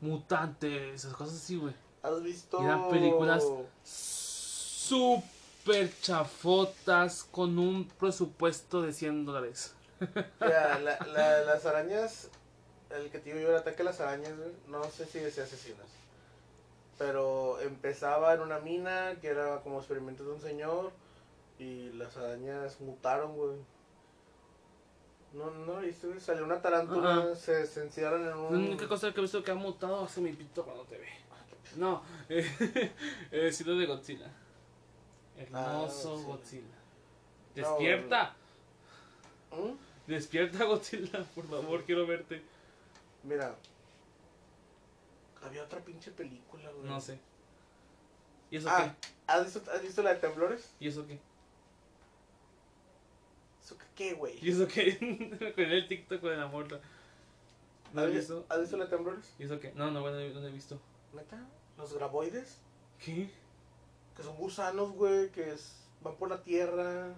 mutantes, 0.00 0.94
esas 1.04 1.14
cosas 1.14 1.36
así, 1.36 1.56
güey. 1.56 1.74
¿Has 2.02 2.22
visto... 2.22 2.60
Eran 2.60 2.88
películas- 2.90 3.44
Super 3.84 5.92
chafotas 6.00 7.24
con 7.30 7.56
un 7.58 7.86
presupuesto 7.88 8.82
de 8.82 8.92
100 8.92 9.24
dólares. 9.24 9.74
Mira, 10.40 10.80
la, 10.80 10.98
la- 11.06 11.44
las 11.44 11.64
arañas, 11.64 12.28
el 12.96 13.10
que 13.10 13.18
te 13.18 13.30
digo 13.32 13.40
yo, 13.40 13.50
el 13.50 13.56
ataque 13.56 13.82
a 13.82 13.86
las 13.86 14.00
arañas, 14.00 14.36
güey, 14.36 14.50
no 14.68 14.84
sé 14.84 15.06
si 15.06 15.18
decía 15.18 15.44
asesinas. 15.44 15.86
Pero 16.98 17.60
empezaba 17.60 18.34
en 18.34 18.40
una 18.40 18.58
mina 18.60 19.16
que 19.20 19.28
era 19.28 19.60
como 19.62 19.78
experimentos 19.78 20.26
de 20.26 20.32
un 20.32 20.40
señor 20.40 20.92
y 21.58 21.90
las 21.92 22.16
arañas 22.16 22.80
mutaron, 22.80 23.34
güey. 23.34 23.56
No, 25.32 25.50
no, 25.50 25.80
¿viste? 25.80 26.20
Salió 26.20 26.44
una 26.44 26.60
tarántula, 26.60 27.14
Ajá. 27.16 27.34
se, 27.34 27.66
se 27.66 27.82
encierran 27.82 28.20
en 28.22 28.28
La 28.28 28.36
un... 28.36 28.54
única 28.56 28.86
cosa 28.86 29.12
que 29.12 29.18
he 29.18 29.22
visto 29.22 29.42
que 29.42 29.50
ha 29.50 29.54
mutado 29.54 30.04
hace 30.04 30.20
mi 30.20 30.32
pito 30.32 30.62
cuando 30.64 30.84
te 30.84 30.98
ve. 30.98 31.08
No, 31.76 32.02
eh, 32.28 32.92
el 33.30 33.46
estilo 33.46 33.74
de 33.76 33.86
Godzilla. 33.86 34.30
Hermoso 35.38 36.18
Ah, 36.20 36.26
Godzilla. 36.26 36.76
Despierta, 37.54 38.34
¿Mm? 39.50 39.72
despierta 40.06 40.64
Godzilla, 40.64 41.24
por 41.34 41.46
favor, 41.48 41.82
quiero 41.84 42.06
verte. 42.06 42.42
Mira, 43.22 43.56
había 45.42 45.62
otra 45.62 45.80
pinche 45.80 46.10
película, 46.10 46.70
güey. 46.70 46.88
No 46.88 47.00
sé. 47.00 47.18
¿Y 48.50 48.56
eso 48.56 48.68
Ah, 48.70 48.94
¿has 49.26 49.44
visto, 49.44 49.70
¿has 49.70 49.82
visto 49.82 50.02
la 50.02 50.14
de 50.14 50.20
Temblores? 50.20 50.72
qué? 50.78 50.84
¿Y 50.84 50.88
eso 50.88 51.06
qué? 51.06 51.18
¿Eso 53.64 53.78
qué, 53.78 53.84
qué, 53.94 54.14
güey? 54.14 54.38
¿Y 54.44 54.50
eso 54.50 54.66
qué? 54.66 54.98
con 55.54 55.64
el 55.64 55.88
TikTok 55.88 56.20
con 56.20 56.36
la 56.38 56.46
morra. 56.46 56.80
¿No 57.92 58.02
¿Has 58.02 58.10
visto? 58.12 58.44
¿Has 58.48 58.60
visto 58.60 58.76
la 58.76 58.84
de 58.84 58.90
Temblores? 58.90 59.34
¿Y 59.38 59.44
eso 59.44 59.60
qué? 59.60 59.72
No, 59.74 59.90
no, 59.90 60.00
bueno, 60.00 60.16
no 60.18 60.46
he 60.46 60.50
visto. 60.50 60.80
¿Neta? 61.12 61.38
Los 61.78 61.94
graboides, 61.94 62.58
¿Qué? 63.04 63.30
que 64.16 64.22
son 64.22 64.36
gusanos, 64.36 64.92
güey, 64.92 65.30
que 65.30 65.52
es- 65.52 65.76
van 66.02 66.16
por 66.16 66.28
la 66.28 66.42
tierra, 66.42 67.14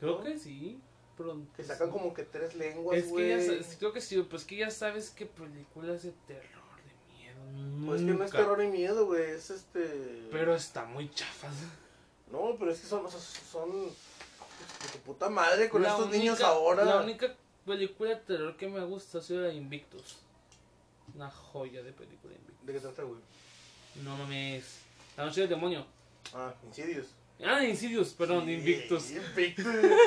Creo 0.00 0.18
¿No? 0.18 0.24
que 0.24 0.38
sí. 0.38 0.80
Pero, 1.16 1.40
que 1.56 1.62
sacan 1.62 1.90
como 1.90 2.12
que 2.12 2.24
tres 2.24 2.54
lenguas, 2.56 2.98
Es 2.98 3.04
que 3.04 3.10
güey. 3.10 3.28
ya 3.28 3.40
sabes, 3.40 3.76
creo 3.78 3.92
que 3.92 4.00
sí, 4.00 4.20
pues 4.22 4.44
que 4.44 4.56
ya 4.56 4.70
sabes 4.70 5.10
que 5.10 5.26
películas 5.26 6.02
de 6.02 6.12
terror, 6.26 6.42
de 6.84 7.14
miedo, 7.14 7.86
Pues 7.86 8.00
que 8.00 8.06
no 8.06 8.12
es 8.14 8.18
nunca. 8.20 8.36
terror 8.38 8.58
ni 8.58 8.66
miedo, 8.68 9.06
güey, 9.06 9.22
es 9.30 9.50
este... 9.50 10.28
Pero 10.32 10.54
está 10.56 10.84
muy 10.86 11.08
chafas. 11.10 11.54
No, 12.32 12.56
pero 12.58 12.72
es 12.72 12.80
que 12.80 12.86
son, 12.86 13.06
o 13.06 13.10
sea, 13.10 13.20
son... 13.20 13.70
De 13.86 14.88
tu 14.92 14.98
puta 15.04 15.28
madre 15.30 15.68
con 15.68 15.82
La 15.82 15.90
estos 15.90 16.06
única- 16.06 16.18
niños 16.18 16.40
ahora. 16.40 16.84
La 16.84 17.00
única 17.00 17.34
película 17.64 18.10
de 18.10 18.16
terror 18.16 18.56
que 18.56 18.66
me 18.68 18.84
gusta 18.84 19.18
ha 19.18 19.20
sido 19.22 19.40
la 19.42 19.48
de 19.48 19.54
Invictus. 19.54 20.18
Una 21.14 21.30
joya 21.30 21.82
de 21.82 21.92
película 21.92 22.34
Invictus. 22.34 22.66
¿De 22.66 22.72
qué 22.72 22.80
trata, 22.80 23.02
güey? 23.04 23.20
No 24.02 24.16
mames. 24.16 24.80
La 25.16 25.26
noche 25.26 25.42
del 25.42 25.50
demonio. 25.50 25.86
Ah, 26.34 26.52
Insidious. 26.66 27.06
Ah, 27.46 27.60
de 27.60 27.68
Insidious, 27.68 28.14
perdón, 28.14 28.44
Sí, 28.46 28.52
Invictus. 28.52 29.10
Invictus. 29.10 29.66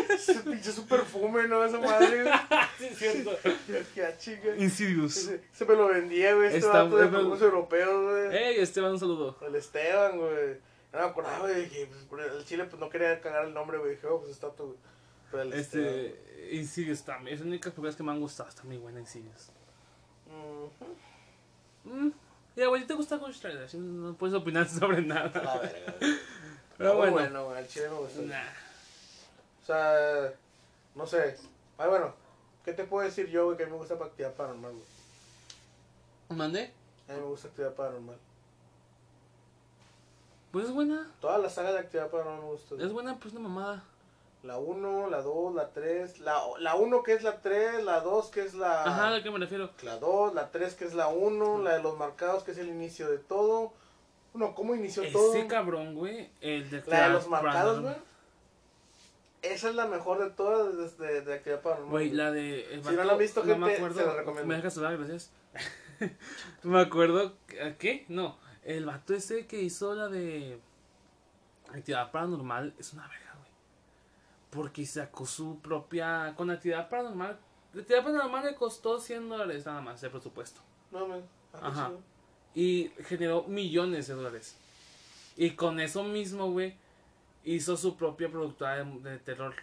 Ese 0.10 0.40
pinche 0.42 0.72
su 0.72 0.88
perfume, 0.88 1.48
¿no? 1.48 1.64
Esa 1.64 1.80
madre, 1.80 2.24
sí, 2.80 2.86
es 2.86 2.98
cierto. 2.98 3.32
Qué 3.94 4.04
ah, 4.06 4.18
chica. 4.18 4.56
Insidious. 4.58 5.18
Ese, 5.18 5.42
ese 5.54 5.66
me 5.66 5.76
lo 5.76 5.88
vendía, 5.88 6.34
güey, 6.34 6.48
este 6.48 6.60
Está- 6.60 6.84
vato 6.84 6.98
de 6.98 7.08
perfumes 7.08 7.42
europeos, 7.42 8.12
güey. 8.12 8.30
Hey, 8.32 8.56
Esteban, 8.60 8.92
un 8.94 9.00
saludo. 9.00 9.38
El 9.46 9.56
Esteban, 9.56 10.18
güey. 10.18 10.58
No 10.94 11.00
me 11.00 11.06
acordaba, 11.06 11.40
güey, 11.40 11.70
que 11.70 11.88
pues, 12.10 12.26
el 12.34 12.46
chile 12.46 12.66
pues 12.66 12.80
no 12.80 12.90
quería 12.90 13.20
cagar 13.22 13.46
el 13.46 13.54
nombre, 13.54 13.78
güey. 13.78 13.92
Dije, 13.92 14.08
oh, 14.08 14.20
pues 14.20 14.32
está 14.32 14.48
güey. 14.48 14.76
Pero 15.30 15.44
el 15.44 15.54
Esteban. 15.54 15.88
Este, 15.88 16.50
Insidious 16.54 17.04
también. 17.04 17.36
Es 17.36 17.42
la 17.42 17.48
única 17.48 17.70
película 17.70 17.96
que 17.96 18.04
me 18.04 18.12
han 18.12 18.20
gustado. 18.20 18.50
Está 18.50 18.64
muy 18.64 18.78
buena 18.78 19.00
Insidious. 19.00 19.52
Ujú. 20.28 21.94
Mm. 21.94 22.12
Ya, 22.56 22.68
güey, 22.68 22.88
¿te 22.88 22.96
gusta 22.96 23.18
Ghost 23.18 23.44
Rider? 23.44 23.76
No 23.76 24.16
puedes 24.16 24.36
opinar 24.36 24.68
sobre 24.70 25.02
la 25.04 25.30
nada. 25.30 25.60
verga. 25.60 25.96
Pero 26.78 26.96
bueno. 26.96 27.12
bueno, 27.12 27.56
el 27.56 27.68
chile 27.68 27.90
me 27.90 27.96
gustó. 27.96 28.22
Nah. 28.22 28.52
O 29.64 29.66
sea, 29.66 30.34
no 30.96 31.06
sé. 31.08 31.38
Ay, 31.78 31.90
bueno, 31.90 32.14
¿qué 32.64 32.74
te 32.74 32.84
puedo 32.84 33.06
decir 33.06 33.28
yo, 33.28 33.46
güey, 33.46 33.58
que 33.58 33.64
a 33.64 33.66
mí 33.66 33.72
me 33.72 33.78
gusta 33.78 33.96
actividad 33.96 34.34
paranormal, 34.34 34.74
güey? 34.74 36.38
¿Mandé? 36.38 36.74
A 37.10 37.14
mí 37.14 37.20
me 37.20 37.26
gusta 37.26 37.48
actividad 37.48 37.74
paranormal. 37.74 38.18
Pues 40.52 40.66
es 40.66 40.72
buena. 40.72 41.12
Toda 41.20 41.38
la 41.40 41.50
saga 41.50 41.74
de 41.74 41.80
actividad 41.80 42.10
paranormal 42.10 42.42
me 42.42 42.52
gusta. 42.52 42.76
Es 42.84 42.92
buena, 42.92 43.20
pues 43.20 43.34
una 43.34 43.50
mamada. 43.50 43.84
La 44.44 44.60
1, 44.60 45.10
la 45.10 45.22
2, 45.22 45.56
la 45.56 45.70
3. 45.70 46.20
La, 46.20 46.42
la 46.60 46.76
1 46.76 47.04
que 47.04 47.14
es 47.14 47.24
la 47.24 47.42
3, 47.42 47.84
la 47.84 48.02
2 48.02 48.28
que 48.28 48.42
es 48.42 48.54
la... 48.54 48.84
Ajá, 48.84 49.16
¿a 49.16 49.24
qué 49.24 49.32
me 49.32 49.40
refiero? 49.40 49.72
La 49.82 49.98
2, 49.98 50.36
la 50.36 50.52
3 50.52 50.76
que 50.76 50.86
es 50.86 50.94
la 50.94 51.08
1, 51.08 51.64
la 51.64 51.74
de 51.74 51.84
los 51.84 51.98
marcados 51.98 52.44
que 52.44 52.52
es 52.52 52.58
el 52.58 52.70
inicio 52.70 53.10
de 53.10 53.18
todo. 53.18 53.74
Bueno, 54.38 54.54
¿cómo 54.54 54.76
inició 54.76 55.12
todo? 55.12 55.34
Ese 55.34 55.48
cabrón, 55.48 55.96
güey. 55.96 56.30
El 56.42 56.70
de 56.70 56.84
La 56.86 57.08
de 57.08 57.14
los 57.14 57.28
marcados, 57.28 57.82
güey. 57.82 57.96
Esa 59.42 59.70
es 59.70 59.76
la 59.76 59.88
mejor 59.88 60.20
de 60.20 60.30
todas 60.30 60.98
de, 60.98 61.08
de, 61.08 61.22
de 61.22 61.34
actividad 61.34 61.62
paranormal. 61.62 61.92
Güey, 61.92 62.12
la 62.12 62.32
de. 62.32 62.74
El 62.74 62.84
Si 62.84 62.92
no 62.96 63.04
la 63.04 63.14
han 63.14 63.20
visto, 63.20 63.44
no 63.44 63.58
me 63.58 63.66
gente, 63.68 63.76
acuerdo. 63.78 64.00
se 64.00 64.06
la 64.06 64.14
recomiendo. 64.14 64.48
Me 64.48 64.56
dejas 64.56 64.78
hablar, 64.78 64.98
gracias. 64.98 65.32
me 66.64 66.80
acuerdo. 66.80 67.34
¿a 67.64 67.78
¿Qué? 67.78 68.06
No. 68.10 68.38
El 68.64 68.86
vato 68.86 69.16
ese 69.16 69.48
que 69.48 69.60
hizo 69.62 69.96
la 69.96 70.08
de. 70.08 70.60
Actividad 71.70 72.12
paranormal 72.12 72.76
es 72.78 72.94
una 72.94 73.08
verga, 73.08 73.34
güey. 73.40 73.52
Porque 74.52 74.86
sacó 74.86 75.26
su 75.26 75.60
propia. 75.62 76.34
Con 76.36 76.52
actividad 76.52 76.90
paranormal. 76.90 77.40
Actividad 77.76 78.04
paranormal 78.04 78.46
le 78.46 78.56
costó 78.56 79.00
100 79.00 79.30
dólares 79.30 79.66
nada 79.66 79.82
más 79.82 80.00
de 80.00 80.12
presupuesto. 80.12 80.62
No, 80.92 81.08
qué 81.08 81.24
Ajá. 81.54 81.88
chido. 81.88 82.17
Y 82.58 82.90
generó 83.06 83.44
millones 83.44 84.08
de 84.08 84.16
dólares. 84.16 84.56
Y 85.36 85.52
con 85.52 85.80
eso 85.80 86.04
mismo, 86.04 86.50
güey, 86.52 86.74
hizo 87.44 87.78
su 87.78 87.96
propia 87.96 88.30
productora 88.30 88.84
de, 88.84 89.10
de 89.12 89.20
terror. 89.20 89.54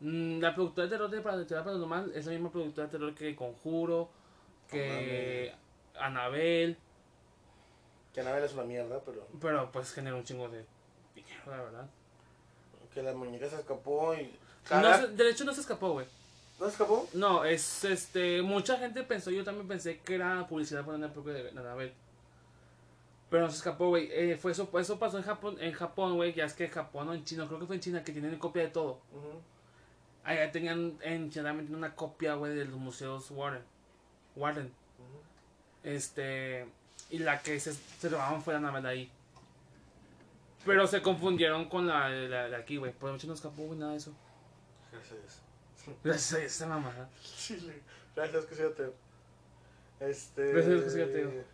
Mm, 0.00 0.40
La 0.40 0.54
productora 0.54 0.86
de 0.86 0.90
terror 0.92 1.10
de 1.10 1.20
Para- 1.20 1.36
Actividad 1.36 1.64
Paranormal 1.64 2.12
es 2.14 2.24
la 2.24 2.32
misma 2.32 2.50
productora 2.50 2.86
de 2.86 2.92
terror 2.92 3.14
que 3.14 3.36
Conjuro, 3.36 4.08
que 4.70 5.52
Anabel, 5.98 6.78
Que 8.14 8.22
Anabel 8.22 8.44
es 8.44 8.54
una 8.54 8.62
mierda, 8.64 9.00
pero 9.04 9.28
pero 9.40 9.70
pues 9.70 9.92
genera 9.92 10.16
un 10.16 10.24
chingo 10.24 10.48
de 10.48 10.64
dinero, 11.14 11.42
la 11.46 11.62
verdad. 11.62 11.90
que 12.94 13.02
la 13.02 13.12
muñeca 13.12 13.50
se 13.50 13.56
escapó 13.56 14.14
y... 14.14 14.32
No 14.70 15.08
de 15.08 15.30
hecho 15.30 15.44
no 15.44 15.52
se 15.52 15.60
escapó, 15.60 15.92
güey. 15.92 16.06
¿No 16.58 16.66
se 16.66 16.72
escapó? 16.72 17.06
No, 17.14 17.44
es 17.44 17.84
este. 17.84 18.40
Mucha 18.42 18.78
gente 18.78 19.02
pensó, 19.02 19.30
yo 19.30 19.44
también 19.44 19.66
pensé 19.68 19.98
que 20.00 20.14
era 20.14 20.46
publicidad 20.48 20.84
para 20.84 20.96
una 20.98 21.12
propia 21.12 21.32
de 21.34 21.50
Anabel. 21.50 21.92
Pero 23.30 23.44
no 23.44 23.50
se 23.50 23.58
escapó, 23.58 23.88
güey. 23.88 24.08
Eh, 24.10 24.36
fue 24.36 24.50
eso, 24.50 24.68
eso 24.78 24.98
pasó 24.98 25.16
en 25.16 25.22
Japón, 25.22 25.56
en 25.60 25.72
Japón, 25.72 26.16
güey. 26.16 26.34
Ya 26.34 26.44
es 26.44 26.52
que 26.52 26.64
en 26.64 26.72
Japón 26.72 27.08
o 27.08 27.14
en 27.14 27.24
China, 27.24 27.46
creo 27.46 27.60
que 27.60 27.66
fue 27.66 27.76
en 27.76 27.82
China, 27.82 28.02
que 28.02 28.12
tienen 28.12 28.36
copia 28.38 28.64
de 28.64 28.70
todo. 28.70 29.00
Ujú. 29.12 29.40
Allá 30.24 30.50
tenían 30.50 30.98
en 31.00 31.30
China 31.30 31.44
también 31.44 31.74
una 31.74 31.94
copia, 31.94 32.34
güey, 32.34 32.54
de 32.54 32.64
los 32.64 32.78
museos 32.78 33.30
Warren. 33.30 33.62
Warren. 34.34 34.72
Este. 35.84 36.66
Y 37.08 37.18
la 37.20 37.40
que 37.40 37.58
se, 37.60 37.72
se 37.72 38.08
robaban 38.08 38.42
fue 38.42 38.52
la 38.52 38.58
Anabel 38.58 38.86
ahí. 38.86 39.12
Pero 40.64 40.86
se 40.86 41.00
confundieron 41.00 41.68
con 41.68 41.86
la 41.86 42.08
de 42.08 42.28
la, 42.28 42.48
de 42.48 42.56
aquí, 42.56 42.76
güey. 42.76 42.92
Por 42.92 43.12
mucho 43.12 43.28
no 43.28 43.34
escapó, 43.34 43.62
güey, 43.62 43.78
nada 43.78 43.92
de 43.92 43.98
eso. 43.98 44.12
Gracias. 44.92 45.42
Gracias 46.04 46.34
a 46.34 46.44
esa 46.44 46.66
mamada. 46.66 47.08
Chile. 47.22 47.80
Gracias, 48.14 48.44
que 48.44 48.54
sí, 48.56 48.62
ateo. 48.62 48.92
Este. 50.00 50.52
Gracias, 50.52 50.82
que 50.82 50.90
sí, 50.90 51.00
ateo. 51.00 51.44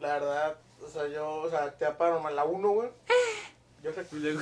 La 0.00 0.14
verdad, 0.14 0.58
o 0.84 0.88
sea, 0.88 1.06
yo, 1.08 1.28
o 1.42 1.50
sea, 1.50 1.64
actividad 1.64 1.96
paranormal, 1.96 2.34
la 2.36 2.44
1, 2.44 2.68
güey. 2.70 2.88
Yo, 3.82 3.90
Y 3.90 3.94
recu- 3.94 4.12
luego, 4.12 4.40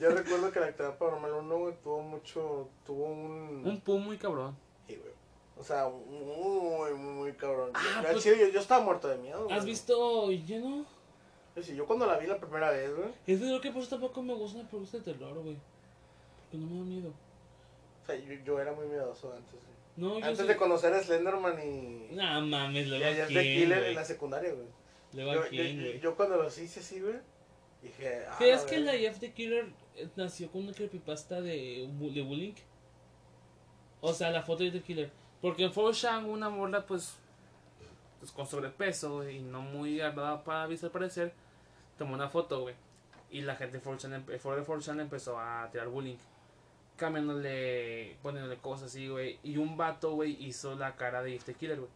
yo 0.00 0.10
recuerdo 0.10 0.50
que 0.50 0.60
la 0.60 0.66
actividad 0.66 0.98
paranormal 0.98 1.32
1, 1.32 1.56
güey, 1.58 1.74
tuvo 1.82 2.02
mucho. 2.02 2.68
Tuvo 2.84 3.04
un. 3.04 3.62
un 3.64 3.80
pum 3.80 4.02
muy 4.04 4.18
cabrón. 4.18 4.56
Sí, 4.88 4.96
güey. 4.96 5.12
O 5.56 5.62
sea, 5.62 5.88
muy, 5.88 6.92
muy, 6.94 7.12
muy 7.12 7.32
cabrón. 7.34 7.70
Ah, 7.74 8.02
Yo- 8.06 8.12
pues- 8.12 8.24
yo, 8.24 8.32
yo 8.34 8.60
estaba 8.60 8.84
muerto 8.84 9.08
de 9.08 9.18
miedo. 9.18 9.42
¿Has 9.50 9.58
güey. 9.58 9.66
visto 9.66 10.30
lleno? 10.30 10.84
Sí, 11.62 11.76
yo 11.76 11.86
cuando 11.86 12.04
la 12.06 12.18
vi 12.18 12.26
la 12.26 12.38
primera 12.38 12.70
vez, 12.72 12.92
güey. 12.96 13.10
Es 13.28 13.40
de 13.40 13.46
lo 13.48 13.60
que 13.60 13.70
por 13.70 13.80
eso 13.82 13.90
tampoco 13.90 14.20
me 14.22 14.34
gusta 14.34 14.58
una 14.58 14.68
película 14.68 15.02
de 15.04 15.12
terror, 15.12 15.34
güey. 15.38 15.56
Porque 16.50 16.58
no 16.58 16.66
me 16.72 16.78
da 16.80 16.84
miedo. 16.84 17.10
O 18.02 18.06
sea, 18.06 18.16
yo, 18.16 18.32
yo 18.44 18.60
era 18.60 18.72
muy 18.72 18.86
miedoso 18.88 19.32
antes. 19.32 19.52
güey. 19.52 19.74
No, 19.96 20.18
yo 20.18 20.24
Antes 20.26 20.38
sé- 20.38 20.46
de 20.46 20.56
conocer 20.56 20.92
a 20.92 21.00
Slenderman 21.00 21.56
y. 21.64 22.08
No 22.16 22.40
mames, 22.40 22.86
y 22.86 22.90
luego 22.90 23.04
a 23.04 23.08
a 23.08 23.12
Jeff 23.14 23.28
the 23.28 23.34
quién, 23.34 23.44
Killer 23.60 23.78
güey. 23.78 23.90
en 23.90 23.94
la 23.94 24.04
secundaria, 24.04 24.52
güey. 24.52 24.66
Yo, 26.00 26.16
cuando 26.16 26.36
los 26.36 26.58
hice 26.58 26.80
así, 26.80 27.00
güey, 27.00 27.16
dije. 27.82 28.24
ah, 28.28 28.34
¿Crees 28.38 28.62
que 28.62 28.80
la. 28.80 28.92
Jeff 28.92 29.18
the 29.20 29.32
Killer 29.32 29.66
eh, 29.96 30.08
nació 30.16 30.50
con 30.50 30.64
una 30.64 30.72
creepypasta 30.72 31.40
de, 31.40 31.88
de 31.88 32.22
bullying? 32.22 32.54
O 34.00 34.12
sea, 34.12 34.30
la 34.30 34.42
foto 34.42 34.62
de 34.64 34.70
The 34.70 34.80
Killer. 34.82 35.10
Porque 35.40 35.64
en 35.64 35.72
4chan 35.72 36.24
una 36.26 36.50
morra, 36.50 36.84
pues, 36.86 37.16
pues 38.20 38.32
con 38.32 38.46
sobrepeso 38.46 39.28
y 39.28 39.40
no 39.40 39.60
muy 39.62 40.00
agradable 40.00 40.42
para 40.44 40.66
vista 40.66 40.86
al 40.86 40.92
parecer, 40.92 41.32
tomó 41.98 42.14
una 42.14 42.28
foto, 42.28 42.60
güey. 42.62 42.74
Y 43.30 43.40
la 43.42 43.56
gente 43.56 43.78
de 43.78 43.84
4chan, 43.84 44.24
empe- 44.24 44.38
foro 44.38 44.56
de 44.56 44.62
4chan 44.66 45.00
empezó 45.00 45.38
a 45.38 45.68
tirar 45.70 45.88
bullying. 45.88 46.16
Cambiándole, 46.96 48.16
poniéndole 48.22 48.56
cosas 48.58 48.86
así, 48.90 49.08
güey. 49.08 49.38
Y 49.42 49.56
un 49.56 49.76
vato, 49.76 50.12
güey, 50.12 50.36
hizo 50.44 50.74
la 50.76 50.94
cara 50.96 51.22
de 51.22 51.32
Jeff 51.32 51.44
the 51.44 51.54
Killer, 51.54 51.78
güey. 51.78 51.90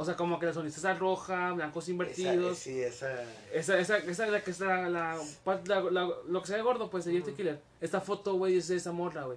O 0.00 0.04
sea, 0.06 0.16
como 0.16 0.38
que 0.38 0.46
la 0.46 0.54
sonrisa 0.54 0.94
roja, 0.94 1.52
blancos 1.52 1.84
Esa, 1.84 1.90
invertidos. 1.90 2.56
sí, 2.58 2.80
esa. 2.80 3.22
Esa, 3.52 3.78
esa, 3.78 3.98
esa 3.98 4.24
es 4.24 4.32
la 4.32 4.42
que 4.42 4.50
está, 4.50 4.88
la, 4.88 5.18
la, 5.66 5.80
la- 5.90 6.10
lo 6.26 6.40
que 6.40 6.46
se 6.46 6.54
ve 6.56 6.62
gordo, 6.62 6.88
pues, 6.88 7.04
de 7.04 7.12
Jeff 7.12 7.24
the 7.24 7.30
Ujú. 7.32 7.36
Killer. 7.36 7.60
Esta 7.82 8.00
foto, 8.00 8.32
güey, 8.36 8.56
es 8.56 8.68
de 8.68 8.76
esa 8.76 8.92
morra, 8.92 9.24
güey. 9.24 9.36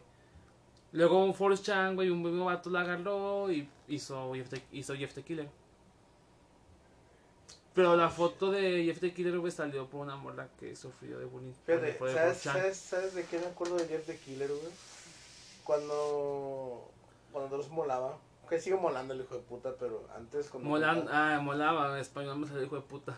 Luego 0.93 1.25
un 1.25 1.33
Forrest 1.35 1.65
Chan, 1.65 1.95
güey, 1.95 2.09
un 2.09 2.21
mismo 2.23 2.45
vato 2.45 2.69
la 2.69 2.79
agarró 2.79 3.51
y 3.51 3.67
hizo 3.89 4.33
Jeff 4.35 4.47
the, 4.51 4.61
hizo 4.71 4.95
Jeff 4.95 5.13
the 5.13 5.23
Killer. 5.23 5.49
Pero 7.73 7.97
la 7.97 8.09
foto 8.09 8.49
de 8.51 8.85
Jeff 8.85 8.99
the 9.01 9.11
Killer, 9.13 9.37
güey, 9.39 9.51
salió 9.51 9.87
por 9.87 9.99
una 9.99 10.15
morra 10.15 10.47
que 10.59 10.75
sufrió 10.77 11.19
de 11.19 11.25
bullying. 11.25 11.51
Fíjate, 11.65 11.89
el 11.89 11.97
¿sabes, 11.97 12.37
4chan. 12.45 12.53
¿sabes, 12.53 12.77
¿sabes 12.77 13.15
de 13.15 13.25
qué 13.25 13.39
me 13.39 13.47
acuerdo 13.47 13.75
de 13.77 13.87
Jeff 13.87 14.05
the 14.05 14.15
Killer, 14.17 14.47
güey? 14.49 14.71
Cuando. 15.65 16.89
Cuando 17.33 17.57
los 17.57 17.69
molaba. 17.69 18.17
Que 18.53 18.59
sigue 18.61 18.75
molando 18.75 19.15
el 19.15 19.21
hijo 19.21 19.33
de 19.33 19.41
puta, 19.41 19.73
pero 19.79 20.07
antes 20.15 20.47
cuando. 20.47 20.69
Molan, 20.69 21.05
molaba- 21.05 21.35
ah, 21.35 21.39
molaba, 21.39 21.93
en 21.95 21.97
español 22.01 22.37
me 22.37 22.45
salió 22.45 22.63
hijo 22.65 22.75
de 22.75 22.83
puta. 22.83 23.17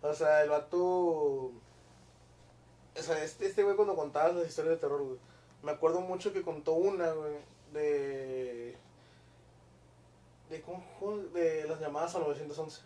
O 0.00 0.14
sea, 0.14 0.42
el 0.42 0.48
vato. 0.48 0.78
O 0.80 1.52
sea, 2.94 3.22
este, 3.22 3.44
este 3.46 3.62
güey 3.62 3.76
cuando 3.76 3.94
contaba 3.94 4.30
las 4.32 4.48
historias 4.48 4.76
de 4.76 4.80
terror, 4.80 5.02
güey. 5.02 5.18
Me 5.62 5.72
acuerdo 5.72 6.00
mucho 6.00 6.32
que 6.32 6.40
contó 6.40 6.72
una, 6.72 7.12
güey. 7.12 7.34
De. 7.74 8.78
De, 10.48 10.62
de 11.34 11.68
las 11.68 11.78
llamadas 11.78 12.14
al 12.14 12.22
911. 12.22 12.80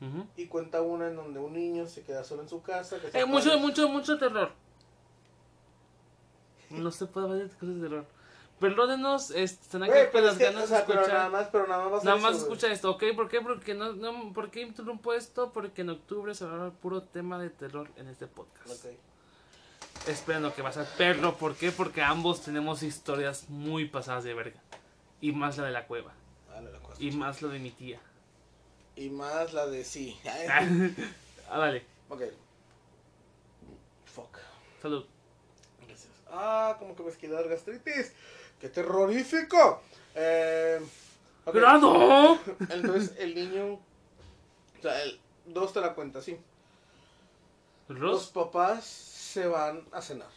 Ujú. 0.00 0.26
Y 0.36 0.46
cuenta 0.46 0.80
una 0.80 1.08
en 1.08 1.16
donde 1.16 1.38
un 1.38 1.52
niño 1.52 1.86
se 1.86 2.02
queda 2.02 2.24
solo 2.24 2.40
en 2.42 2.48
su 2.48 2.62
casa. 2.62 2.96
Que 2.98 3.20
Eh, 3.20 3.26
mucho, 3.26 3.58
mucho, 3.58 3.88
mucho 3.90 4.16
terror. 4.18 4.52
No 6.70 6.90
se 6.90 7.04
puede 7.04 7.44
de 7.44 7.48
cosas 7.50 7.74
de 7.74 7.80
terror. 7.82 8.06
Perdónenos, 8.62 9.32
este, 9.32 9.60
están 9.64 9.82
aquí 9.82 9.92
con 10.12 10.24
las 10.24 10.38
ganas 10.38 10.70
pero 10.86 11.04
nada 11.08 11.28
más, 11.28 11.48
pero 11.50 11.66
nada 11.66 11.88
más. 11.88 12.04
Nada 12.04 12.16
más 12.18 12.36
escucha 12.36 12.70
esto, 12.70 12.92
¿ok? 12.92 13.02
¿Por 13.16 13.28
qué? 13.28 13.40
Porque 13.40 13.74
no, 13.74 13.92
no, 13.94 14.32
¿por 14.32 14.52
qué 14.52 14.60
interrumpo 14.60 15.12
esto? 15.14 15.52
Porque 15.52 15.82
en 15.82 15.90
octubre 15.90 16.32
se 16.32 16.44
va 16.44 16.52
a 16.52 16.54
hablar 16.54 16.72
puro 16.74 17.02
tema 17.02 17.40
de 17.40 17.50
terror 17.50 17.88
en 17.96 18.06
este 18.06 18.28
podcast. 18.28 18.70
Ok. 18.70 18.92
Esperen 20.06 20.44
lo 20.44 20.54
que 20.54 20.62
va 20.62 20.68
a 20.68 20.72
ser 20.74 20.86
perro. 20.96 21.36
¿Por 21.36 21.56
qué? 21.56 21.72
Porque 21.72 22.02
ambos 22.02 22.42
tenemos 22.42 22.84
historias 22.84 23.48
muy 23.48 23.86
pasadas 23.86 24.22
de 24.22 24.32
verga. 24.32 24.60
Y 25.20 25.32
más 25.32 25.58
la 25.58 25.64
de 25.64 25.72
la 25.72 25.88
cueva. 25.88 26.12
La 26.48 26.78
cosa. 26.78 27.02
Y 27.02 27.10
más 27.10 27.42
lo 27.42 27.48
de 27.48 27.58
mi 27.58 27.72
tía. 27.72 27.98
Y 28.94 29.10
más 29.10 29.52
la 29.54 29.66
de 29.66 29.82
sí. 29.82 30.16
ah, 31.50 31.58
dale. 31.58 31.84
ok. 32.08 32.22
Fuck. 34.14 34.38
Salud. 34.80 35.04
Gracias. 35.84 36.12
Ah, 36.30 36.76
como 36.78 36.94
que 36.94 37.02
me 37.02 37.34
dar 37.34 37.48
gastritis. 37.48 38.12
¡Qué 38.62 38.68
terrorífico! 38.68 39.82
Eh. 40.14 40.80
¡Grado! 41.46 42.38
Entonces 42.70 43.12
el 43.18 43.34
niño. 43.34 43.72
O 43.74 44.82
sea, 44.82 45.02
el, 45.02 45.18
dos 45.46 45.72
te 45.72 45.80
la 45.80 45.94
cuenta, 45.94 46.22
sí. 46.22 46.38
Los 47.88 48.28
papás 48.28 48.84
se 48.84 49.48
van 49.48 49.84
a 49.90 50.00
cenar. 50.00 50.28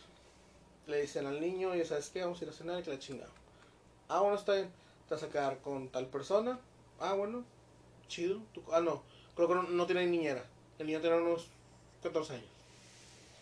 Le 0.88 1.02
dicen 1.02 1.28
al 1.28 1.40
niño, 1.40 1.76
ya 1.76 1.86
sabes 1.86 2.10
qué, 2.10 2.22
vamos 2.22 2.42
a 2.42 2.46
ir 2.46 2.50
a 2.50 2.54
cenar 2.54 2.80
y 2.80 2.84
que 2.84 2.90
la 2.90 2.98
chingada. 2.98 3.30
Ah, 4.10 4.22
bueno, 4.22 4.38
está 4.38 4.54
bien. 4.56 4.72
Te 5.08 5.14
vas 5.14 5.24
a 5.24 5.30
quedar 5.30 5.60
con 5.60 5.90
tal 5.90 6.08
persona. 6.08 6.60
Ah, 7.00 7.14
bueno, 7.14 7.44
chido. 8.08 8.40
Tú- 8.56 8.64
ah, 8.72 8.82
no, 8.82 9.04
creo 9.36 9.48
que 9.48 9.54
no, 9.54 9.64
no 9.64 9.86
tiene 9.86 10.08
niñera. 10.08 10.44
El 10.80 10.88
niño 10.88 11.00
tiene 11.00 11.18
unos 11.22 11.46
14 12.02 12.34
años. 12.34 12.50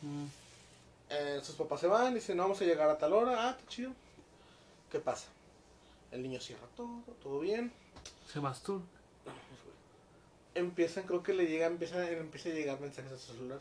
Mm. 0.02 0.26
Eh, 1.10 1.40
sus 1.42 1.56
papás 1.56 1.80
se 1.80 1.88
van, 1.88 2.14
dicen, 2.14 2.36
no, 2.36 2.44
vamos 2.44 2.62
a 2.62 2.66
llegar 2.66 2.90
a 2.90 2.98
tal 2.98 3.14
hora. 3.14 3.48
Ah, 3.48 3.58
qué 3.58 3.66
chido. 3.68 3.94
¿Qué 4.94 5.00
pasa? 5.00 5.28
El 6.12 6.22
niño 6.24 6.40
cierra 6.40 6.68
todo, 6.78 7.02
todo 7.22 7.40
bien. 7.40 7.74
Se 8.32 8.40
masturba. 8.40 8.86
Empiezan, 10.56 11.06
creo 11.08 11.24
que 11.24 11.34
le 11.34 11.48
llega, 11.48 11.66
empieza, 11.66 12.10
empieza 12.12 12.50
a 12.50 12.54
llegar 12.54 12.80
mensajes 12.80 13.12
a 13.12 13.18
su 13.18 13.34
celular. 13.34 13.60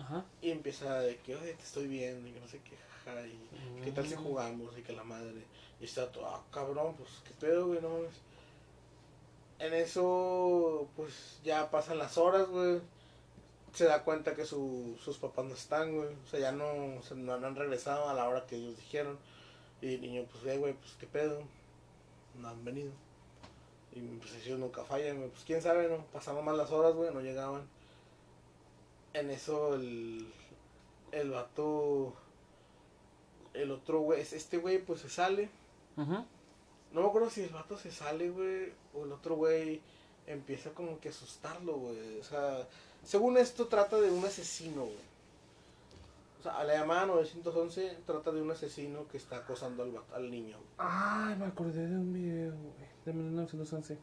Ajá. 0.00 0.24
Y 0.42 0.50
empieza 0.50 0.98
de 1.00 1.16
que, 1.18 1.36
oye, 1.36 1.54
te 1.54 1.62
estoy 1.62 1.86
viendo 1.86 2.28
y 2.28 2.32
que 2.32 2.40
no 2.40 2.48
sé 2.48 2.60
qué, 2.60 2.76
jaja, 3.04 3.24
y 3.26 3.38
qué 3.84 3.92
tal 3.92 4.06
si 4.08 4.16
Mm. 4.16 4.22
jugamos 4.24 4.76
y 4.76 4.82
que 4.82 4.92
la 4.92 5.04
madre. 5.04 5.44
Y 5.80 5.84
está 5.84 6.10
todo, 6.10 6.26
ah, 6.26 6.42
cabrón, 6.50 6.94
pues 6.96 7.08
qué 7.24 7.30
pedo, 7.38 7.68
güey, 7.68 7.80
no 7.80 7.90
mames. 7.90 8.14
En 9.60 9.72
eso, 9.74 10.88
pues 10.96 11.38
ya 11.44 11.70
pasan 11.70 11.98
las 11.98 12.18
horas, 12.18 12.48
güey. 12.48 12.80
Se 13.74 13.84
da 13.84 14.02
cuenta 14.02 14.34
que 14.34 14.44
su, 14.44 14.98
sus 15.02 15.18
papás 15.18 15.44
no 15.44 15.54
están, 15.54 15.94
güey. 15.94 16.08
O 16.12 16.28
sea, 16.28 16.40
ya 16.40 16.50
no, 16.52 16.96
o 16.98 17.02
sea, 17.02 17.16
no 17.16 17.32
han 17.34 17.54
regresado 17.54 18.08
a 18.08 18.14
la 18.14 18.28
hora 18.28 18.44
que 18.46 18.56
ellos 18.56 18.76
dijeron. 18.76 19.18
Y 19.80 19.94
el 19.94 20.00
niño, 20.00 20.24
pues, 20.30 20.44
eh, 20.46 20.58
güey, 20.58 20.74
pues 20.74 20.92
qué 20.98 21.06
pedo. 21.06 21.42
No 22.40 22.48
han 22.48 22.64
venido. 22.64 22.92
Y 23.92 24.00
pues 24.18 24.34
ellos 24.34 24.58
nunca 24.58 24.84
fallan. 24.84 25.28
Pues 25.30 25.44
quién 25.44 25.62
sabe, 25.62 25.88
¿no? 25.88 26.04
Pasaron 26.12 26.44
más 26.44 26.56
las 26.56 26.70
horas, 26.70 26.94
güey, 26.94 27.12
no 27.14 27.20
llegaban. 27.20 27.62
En 29.14 29.30
eso 29.30 29.74
el, 29.74 30.30
el 31.12 31.30
vato, 31.30 32.12
el 33.54 33.70
otro 33.70 34.00
güey, 34.00 34.20
es- 34.20 34.32
este 34.34 34.58
güey 34.58 34.78
pues 34.78 35.00
se 35.00 35.08
sale. 35.08 35.48
Ajá. 35.96 36.24
No 36.92 37.00
me 37.02 37.08
acuerdo 37.08 37.30
si 37.30 37.42
el 37.42 37.50
vato 37.50 37.78
se 37.78 37.90
sale, 37.90 38.28
güey, 38.30 38.72
o 38.94 39.04
el 39.04 39.12
otro 39.12 39.36
güey 39.36 39.80
empieza 40.26 40.70
como 40.70 40.98
que 41.00 41.08
a 41.08 41.10
asustarlo, 41.12 41.74
güey. 41.76 42.18
O 42.20 42.24
sea, 42.24 42.66
según 43.04 43.38
esto 43.38 43.66
trata 43.68 43.98
de 44.00 44.10
un 44.10 44.24
asesino, 44.24 44.82
güey. 44.82 45.15
O 46.46 46.48
sea, 46.48 46.60
a 46.60 46.64
la 46.64 46.74
llamada 46.74 47.06
911 47.06 47.98
trata 48.06 48.30
de 48.30 48.40
un 48.40 48.50
asesino 48.50 49.08
que 49.08 49.16
está 49.16 49.38
acosando 49.38 49.82
al, 49.82 49.92
al 50.14 50.30
niño. 50.30 50.58
Ay, 50.78 51.34
me 51.36 51.46
acordé 51.46 51.86
de 51.88 51.96
un 51.96 52.12
video, 52.12 52.52
güey. 52.52 52.88
De 53.04 53.12
1911. 53.12 53.98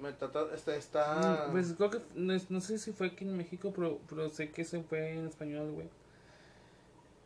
Me 0.00 0.12
trata, 0.12 0.54
está, 0.54 0.76
está... 0.76 1.46
Mm, 1.48 1.52
Pues 1.52 1.74
creo 1.76 1.90
que 1.90 2.00
no, 2.14 2.34
no 2.48 2.60
sé 2.60 2.78
si 2.78 2.92
fue 2.92 3.08
aquí 3.08 3.24
en 3.24 3.36
México, 3.36 3.72
pero, 3.74 3.98
pero 4.08 4.28
sé 4.30 4.50
que 4.52 4.64
se 4.64 4.82
fue 4.82 5.14
en 5.18 5.26
español, 5.26 5.72
güey. 5.72 5.88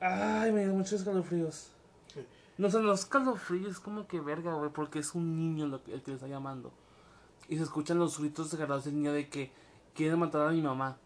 Ay, 0.01 0.51
me 0.53 0.65
dio 0.65 0.73
muchos 0.75 0.95
escalofríos. 0.95 1.71
No 2.57 2.71
sé, 2.71 2.81
los 2.81 3.01
escalofríos 3.01 3.73
es 3.73 3.81
como 3.81 4.07
que 4.07 4.21
verga, 4.21 4.55
güey, 4.55 4.71
porque 4.71 5.01
es 5.01 5.15
un 5.15 5.37
niño 5.37 5.67
lo 5.67 5.77
el 5.89 6.03
que 6.03 6.11
le 6.11 6.15
está 6.15 6.27
llamando. 6.29 6.73
Y 7.49 7.57
se 7.59 7.65
escuchan 7.65 7.99
los 7.99 8.19
gritos 8.19 8.51
desgarrados 8.51 8.85
del 8.85 8.95
niño 8.95 9.13
de 9.13 9.29
que 9.29 9.51
quiere 9.95 10.17
matar 10.17 10.43
a 10.49 10.51
mi 10.53 10.63
mamá. 10.63 10.97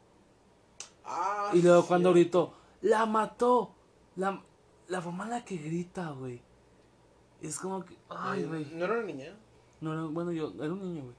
Ah, 1.04 1.50
Y 1.54 1.62
luego 1.62 1.82
sí. 1.82 1.88
cuando 1.88 2.12
gritó, 2.12 2.52
¡la 2.82 3.06
mató! 3.06 3.74
La, 4.16 4.42
la 4.88 5.00
forma 5.02 5.24
en 5.24 5.30
la 5.30 5.44
que 5.44 5.56
grita, 5.56 6.10
güey. 6.10 6.42
Es 7.40 7.58
como 7.58 7.84
que, 7.84 7.96
ay, 8.08 8.44
güey. 8.44 8.64
¿No 8.74 8.84
era 8.86 8.94
una 8.94 9.04
niña? 9.04 9.36
No, 9.80 9.94
no, 9.94 10.10
bueno, 10.10 10.32
yo 10.32 10.52
era 10.60 10.72
un 10.72 10.80
niño, 10.80 11.02
güey. 11.04 11.14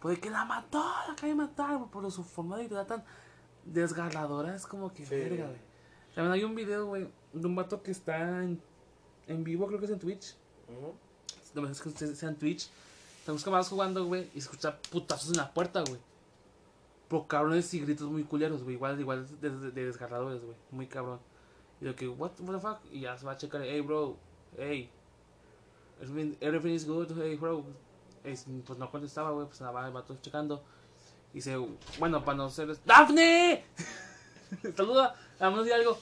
Pues 0.00 0.16
de 0.16 0.20
que 0.20 0.30
la 0.30 0.44
mató, 0.44 0.78
la 1.06 1.12
acaba 1.12 1.28
de 1.28 1.34
matar, 1.34 1.76
güey, 1.76 1.90
pero 1.92 2.10
su 2.10 2.22
forma 2.24 2.56
de 2.56 2.64
gritar 2.64 2.86
tan 2.86 3.04
desgarradora 3.64 4.54
es 4.54 4.66
como 4.66 4.92
que 4.92 5.04
Sí. 5.04 5.14
verga, 5.14 5.46
güey. 5.46 5.58
También 6.14 6.32
hay 6.32 6.44
un 6.44 6.54
video, 6.54 6.86
güey, 6.86 7.08
de 7.32 7.46
un 7.46 7.54
vato 7.54 7.82
que 7.82 7.90
está 7.90 8.42
en, 8.42 8.60
en 9.26 9.44
vivo, 9.44 9.66
creo 9.66 9.78
que 9.78 9.84
es 9.86 9.90
en 9.92 9.98
Twitch. 9.98 10.34
Ujú. 10.68 10.94
No 11.54 11.62
me 11.62 11.70
es 11.70 11.80
que 11.80 11.90
sea 11.90 12.28
en 12.28 12.36
Twitch. 12.36 12.70
Estamos 13.18 13.44
camaradas 13.44 13.68
jugando, 13.68 14.04
güey, 14.06 14.30
y 14.34 14.38
escucha 14.38 14.78
putazos 14.90 15.30
en 15.30 15.36
la 15.36 15.52
puerta, 15.52 15.82
güey. 15.86 16.00
Pero 17.10 17.26
cabrones 17.26 17.74
y 17.74 17.80
gritos 17.80 18.08
muy 18.08 18.24
culeros, 18.24 18.62
güey. 18.62 18.76
Igual, 18.76 18.98
igual 19.00 19.26
de, 19.40 19.50
de- 19.50 19.70
de 19.72 19.84
desgarradores, 19.86 20.40
güey. 20.42 20.56
Muy 20.70 20.86
cabrón. 20.86 21.18
Y 21.80 21.84
lo 21.84 21.94
que, 21.96 22.08
what, 22.08 22.30
what 22.40 22.54
the 22.54 22.60
fuck? 22.60 22.78
Y 22.92 23.00
ya 23.00 23.18
se 23.18 23.26
va 23.26 23.32
a 23.32 23.36
checar, 23.36 23.60
hey, 23.62 23.80
bro, 23.82 24.16
hey. 24.56 24.88
Everything, 26.00 26.70
is 26.70 26.86
good, 26.86 27.10
hey, 27.16 27.36
bro. 27.36 27.64
Pues 28.22 28.46
no 28.46 28.90
contestaba, 28.90 29.30
güey, 29.32 29.46
pues 29.46 29.60
nada, 29.60 29.72
va 29.72 29.86
el 29.86 29.92
vato 29.92 30.16
checando. 30.22 30.62
Y 31.32 31.36
dice, 31.38 31.56
bueno, 31.98 32.24
para 32.24 32.36
no 32.38 32.48
ser... 32.48 32.76
¡Dafne! 32.84 33.64
Saluda, 34.76 35.14
vamos 35.38 35.60
a 35.60 35.62
decir 35.62 35.74
algo. 35.74 35.98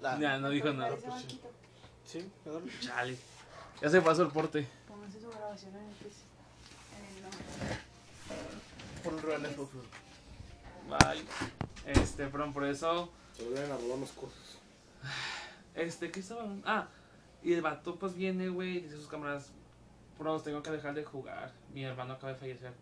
La- 0.00 0.18
Ya, 0.18 0.38
no 0.38 0.50
dijo 0.50 0.70
nada. 0.72 0.96
Sí. 2.04 2.30
Chale. 2.80 3.16
Ya 3.80 3.88
se 3.90 4.00
pasó 4.00 4.22
el 4.22 4.28
porte. 4.28 4.66
Pónganse 4.88 5.20
su 5.20 5.28
grabación 5.30 5.74
en 5.76 5.84
el 5.84 5.94
piso. 5.94 6.20
En 6.98 7.16
el 7.16 7.22
nombre. 7.22 7.85
Por 9.02 9.14
el 9.14 9.22
real. 9.22 9.42
Bye. 10.88 11.24
Este, 11.86 12.26
perdón, 12.26 12.52
por 12.52 12.64
eso. 12.64 13.10
Se 13.36 13.44
vuelven 13.44 13.70
a 13.70 13.76
robar 13.76 13.98
más 13.98 14.10
cosas. 14.12 14.58
Este, 15.74 16.10
¿qué 16.10 16.20
estaba 16.20 16.42
hablando? 16.42 16.66
Ah, 16.66 16.88
y 17.42 17.52
el 17.52 17.62
vato 17.62 17.96
pues 17.96 18.14
viene, 18.14 18.48
güey, 18.48 18.78
y 18.78 18.80
dice 18.80 18.94
a 18.94 18.98
sus 18.98 19.08
camaradas, 19.08 19.50
bros, 20.18 20.42
tengo 20.42 20.62
que 20.62 20.70
dejar 20.70 20.94
de 20.94 21.04
jugar. 21.04 21.52
Mi 21.72 21.84
hermano 21.84 22.14
acaba 22.14 22.32
de 22.32 22.38
fallecer. 22.38 22.72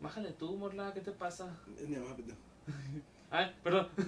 Bájale 0.00 0.32
tú, 0.32 0.56
morla, 0.56 0.94
¿qué 0.94 1.00
te 1.00 1.12
pasa? 1.12 1.54
Es 1.78 1.86
mi 1.88 1.96
mamá, 1.96 2.16
pendejo. 2.16 2.38
Ay, 3.30 3.54
perdón. 3.62 3.88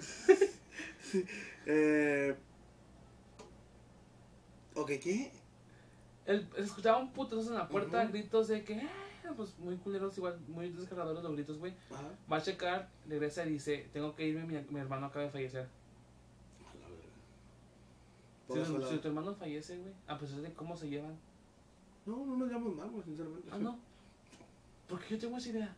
Eh. 1.67 2.35
Ok, 4.75 4.89
¿qué? 5.03 5.31
Él 6.25 6.49
escuchaba 6.57 6.99
un 6.99 7.13
putazo 7.13 7.49
en 7.49 7.55
la 7.55 7.69
puerta, 7.69 8.07
gritos 8.07 8.49
de 8.49 8.65
que, 8.65 8.81
"Ah", 8.81 8.89
pues 9.37 9.59
muy 9.59 9.77
culeros, 9.77 10.17
igual, 10.19 10.39
muy 10.49 10.71
desgarradores 10.71 11.23
los 11.23 11.33
gritos, 11.33 11.59
güey. 11.59 11.75
Va 12.31 12.37
a 12.37 12.43
checar, 12.43 12.89
regresa 13.09 13.45
y 13.47 13.51
dice, 13.51 13.89
tengo 13.93 14.15
que 14.15 14.27
irme, 14.27 14.45
mi, 14.45 14.55
mi 14.73 14.81
hermano 14.81 15.07
acaba 15.07 15.25
de 15.27 15.31
fallecer. 15.31 15.67
A 16.67 16.75
la. 16.75 18.65
Si, 18.65 18.71
tu- 18.73 18.79
la- 18.79 18.89
si 18.89 18.99
tu 18.99 19.09
hermano 19.09 19.35
fallece, 19.35 19.79
güey, 19.79 19.93
a 20.07 20.19
pesar 20.19 20.41
de 20.41 20.53
cómo 20.53 20.77
se 20.77 20.89
llevan. 20.89 21.17
No, 22.05 22.27
no 22.27 22.37
nos 22.37 22.49
llamamos 22.51 22.77
mal, 22.77 22.91
güey, 22.91 23.05
sinceramente. 23.05 23.49
Ah, 23.53 23.59
no. 23.59 23.79
Porque 24.89 25.09
yo 25.11 25.19
tengo 25.19 25.37
esa 25.39 25.49
idea. 25.51 25.77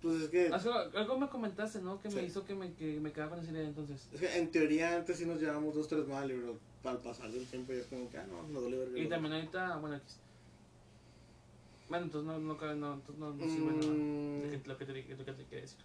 Pues 0.00 0.22
es 0.22 0.30
que, 0.30 0.48
Algo, 0.48 0.72
algo 0.74 1.18
me 1.18 1.28
comentaste, 1.28 1.80
¿no? 1.80 2.00
Que 2.00 2.08
me 2.08 2.20
Sí. 2.20 2.26
hizo 2.26 2.44
que 2.44 2.54
me, 2.56 2.72
que 2.74 2.98
me 2.98 3.12
quedara 3.12 3.30
con 3.30 3.38
esa 3.40 3.52
idea 3.52 3.62
entonces. 3.62 4.08
es 4.12 4.20
que 4.20 4.36
en 4.36 4.50
teoría 4.50 4.96
antes 4.96 5.16
sí 5.18 5.26
nos 5.26 5.40
llevamos 5.40 5.74
dos, 5.74 5.86
tres 5.86 6.08
mal, 6.08 6.26
pero 6.28 6.58
al 6.92 6.98
pasar 7.02 7.30
del 7.30 7.46
tiempo 7.46 7.72
ya 7.72 7.78
es 7.80 7.86
como 7.86 8.10
que, 8.10 8.18
ah, 8.18 8.26
no, 8.28 8.42
nos 8.48 8.62
duele 8.62 8.78
verga. 8.78 8.98
Y 8.98 9.08
también 9.08 9.34
ahorita, 9.34 9.76
bueno, 9.76 9.94
X. 9.96 10.18
Bueno, 11.92 12.06
entonces 12.06 12.26
no, 12.26 12.38
no, 12.38 12.56
cabe- 12.56 12.74
no, 12.74 12.94
entonces 12.94 13.18
no, 13.18 13.34
no 13.34 13.44
sirve 13.44 13.72
nada. 13.74 13.92
Mm, 13.92 14.44
Lo 14.44 14.62
que, 14.62 14.68
lo 14.68 14.78
que 14.78 14.86
te, 14.86 15.14
lo 15.14 15.24
que 15.26 15.32
te 15.34 15.44
quería 15.44 15.60
decir. 15.60 15.78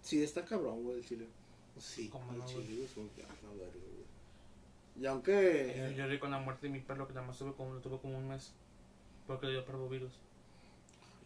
Sí, 0.00 0.22
está 0.22 0.46
cabrón, 0.46 0.82
güey, 0.82 0.96
el 0.96 1.04
chile. 1.04 1.26
Sí, 1.78 2.08
¿Cómo 2.08 2.32
el 2.32 2.38
no, 2.38 2.46
chile, 2.46 2.62
güey? 2.62 2.74
güey, 2.76 2.84
es 2.86 2.92
como 2.92 3.12
que, 3.14 3.22
ah, 3.22 3.34
la 3.42 3.50
verga, 3.50 3.74
güey. 3.74 5.02
Y 5.02 5.06
aunque. 5.06 5.74
Yo 5.76 5.90
lloré 6.04 6.18
con 6.18 6.30
la 6.30 6.38
muerte 6.38 6.68
de 6.68 6.72
mi 6.72 6.80
perro, 6.80 7.06
que 7.06 7.12
nada 7.12 7.26
más 7.26 7.36
tuve 7.38 7.52
como, 7.52 7.74
lo 7.74 7.80
tuve 7.82 7.98
como 7.98 8.16
un 8.16 8.28
mes. 8.28 8.54
Porque 9.26 9.44
le 9.44 9.52
dio 9.52 9.66
parvovirus. 9.66 10.12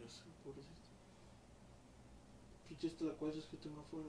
Yo 0.01 0.09
sé, 0.09 0.23
pobrecito. 0.43 0.73
Pinches 2.68 2.97
tlacuaches 2.97 3.44
que 3.44 3.59
tengo 3.59 3.81
afuera. 3.81 4.09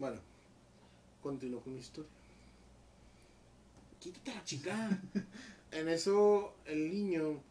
Bueno, 0.00 0.20
continúo 1.22 1.60
con 1.60 1.74
mi 1.74 1.78
historia. 1.78 2.10
Quítate 4.00 4.34
la 4.34 4.42
chica. 4.44 5.00
en 5.72 5.88
eso, 5.88 6.54
el 6.64 6.90
niño 6.90 7.42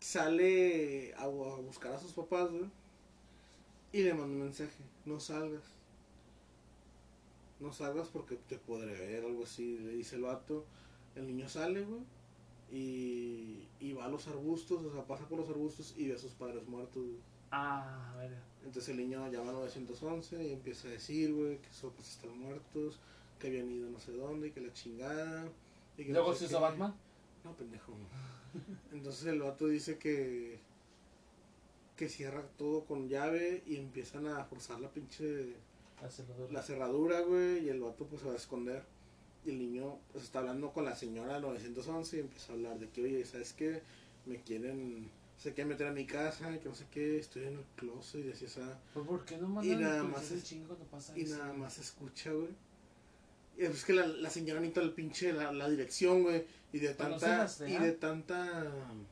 sale 0.00 1.14
a, 1.14 1.24
a 1.24 1.28
buscar 1.28 1.92
a 1.92 2.00
sus 2.00 2.12
papás, 2.12 2.50
güey. 2.50 2.70
Y 3.92 4.02
le 4.02 4.14
manda 4.14 4.26
un 4.34 4.42
mensaje: 4.42 4.82
No 5.04 5.20
salgas. 5.20 5.64
No 7.60 7.72
salgas 7.72 8.08
porque 8.08 8.36
te 8.36 8.58
podré 8.58 8.92
ver, 8.92 9.24
algo 9.24 9.44
así. 9.44 9.78
Le 9.78 9.92
dice 9.92 10.16
el 10.16 10.22
vato. 10.22 10.64
El 11.14 11.26
niño 11.26 11.48
sale, 11.48 11.82
güey. 11.82 12.02
Y, 12.70 13.68
y 13.80 13.92
va 13.92 14.06
a 14.06 14.08
los 14.08 14.26
arbustos, 14.26 14.84
o 14.84 14.92
sea, 14.92 15.06
pasa 15.06 15.28
por 15.28 15.38
los 15.38 15.48
arbustos 15.48 15.94
y 15.96 16.08
ve 16.08 16.14
a 16.14 16.18
sus 16.18 16.32
padres 16.32 16.66
muertos. 16.66 17.02
güey. 17.02 17.20
Ah, 17.50 18.12
a 18.12 18.16
ver. 18.16 18.36
Entonces 18.64 18.88
el 18.90 18.96
niño 18.98 19.30
llama 19.30 19.50
a 19.50 19.54
911 19.54 20.44
y 20.44 20.52
empieza 20.52 20.88
a 20.88 20.90
decir, 20.90 21.32
güey, 21.32 21.58
que 21.58 21.72
sus 21.72 21.90
papás 21.90 22.10
están 22.10 22.36
muertos, 22.36 22.98
que 23.38 23.46
habían 23.46 23.70
ido 23.70 23.88
no 23.88 24.00
sé 24.00 24.12
dónde, 24.12 24.48
y 24.48 24.50
que 24.50 24.60
la 24.60 24.72
chingada. 24.72 25.48
Y 25.98 26.04
Luego 26.04 26.34
se 26.34 26.46
qué. 26.48 26.54
Batman. 26.54 26.94
No, 27.44 27.52
pendejo. 27.56 27.92
Entonces 28.92 29.26
el 29.26 29.40
vato 29.40 29.66
dice 29.66 29.98
que 29.98 30.58
que 31.96 32.08
cierra 32.10 32.42
todo 32.58 32.84
con 32.84 33.08
llave 33.08 33.62
y 33.66 33.76
empiezan 33.76 34.26
a 34.26 34.44
forzar 34.44 34.80
la 34.80 34.90
pinche 34.90 35.54
la 36.50 36.62
cerradura, 36.62 37.20
güey, 37.22 37.64
y 37.64 37.68
el 37.70 37.80
vato 37.80 38.04
pues 38.06 38.20
se 38.20 38.26
va 38.28 38.34
a 38.34 38.36
esconder. 38.36 38.84
Y 39.46 39.50
el 39.50 39.58
niño 39.58 39.98
pues 40.12 40.24
está 40.24 40.40
hablando 40.40 40.72
con 40.72 40.84
la 40.84 40.94
señora 40.94 41.34
del 41.34 41.42
911 41.42 42.16
y 42.16 42.20
empieza 42.20 42.52
a 42.52 42.56
hablar 42.56 42.78
de 42.78 42.88
que, 42.90 43.02
oye, 43.02 43.24
¿sabes 43.24 43.54
qué? 43.54 43.80
Me 44.26 44.42
quieren, 44.42 45.08
se 45.38 45.54
quieren 45.54 45.68
meter 45.70 45.86
a 45.86 45.92
mi 45.92 46.04
casa 46.04 46.54
y 46.54 46.58
que 46.58 46.68
no 46.68 46.74
sé 46.74 46.84
qué, 46.90 47.18
estoy 47.18 47.44
en 47.44 47.54
el 47.54 47.64
closet 47.76 48.26
y 48.26 48.32
así, 48.32 48.44
o 48.44 48.48
sea, 48.48 48.78
¿Por 48.92 49.24
qué 49.24 49.38
no 49.38 49.46
Y 49.46 49.50
mandan 49.50 49.80
nada 49.80 50.00
pues, 50.02 50.12
más 50.12 50.30
es- 50.32 50.44
chingo 50.44 50.66
cuando 50.66 50.84
pasa 50.86 51.16
y 51.16 51.22
eso? 51.22 51.38
nada 51.38 51.52
más 51.54 51.78
escucha, 51.78 52.30
güey. 52.32 52.48
Y 53.58 53.64
es 53.64 53.84
que 53.84 53.94
la, 53.94 54.06
la 54.06 54.30
señora 54.30 54.60
necesita 54.60 54.82
el 54.82 54.92
pinche, 54.92 55.32
la, 55.32 55.50
la 55.52 55.68
dirección, 55.68 56.22
güey, 56.22 56.44
y 56.72 56.78
de 56.78 56.88
no 56.88 56.92
se 56.92 56.98
tanta, 56.98 57.38
las 57.38 57.60
y 57.60 57.76
de 57.78 57.92
tanta, 57.92 58.64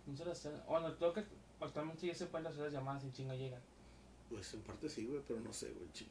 No 0.06 0.16
se 0.16 0.24
las 0.24 0.66
Bueno, 0.68 0.94
creo 0.96 1.12
que 1.14 1.24
actualmente 1.60 2.06
ya 2.06 2.14
se 2.14 2.26
pueden 2.26 2.46
hacer 2.46 2.64
las 2.64 2.72
llamadas 2.72 3.04
y 3.04 3.12
chinga 3.12 3.34
llega. 3.34 3.58
pues 4.28 4.52
en 4.54 4.60
parte 4.60 4.88
sí, 4.88 5.06
güey, 5.06 5.22
pero 5.26 5.40
no 5.40 5.52
sé, 5.52 5.70
güey, 5.70 5.90
chile. 5.92 6.10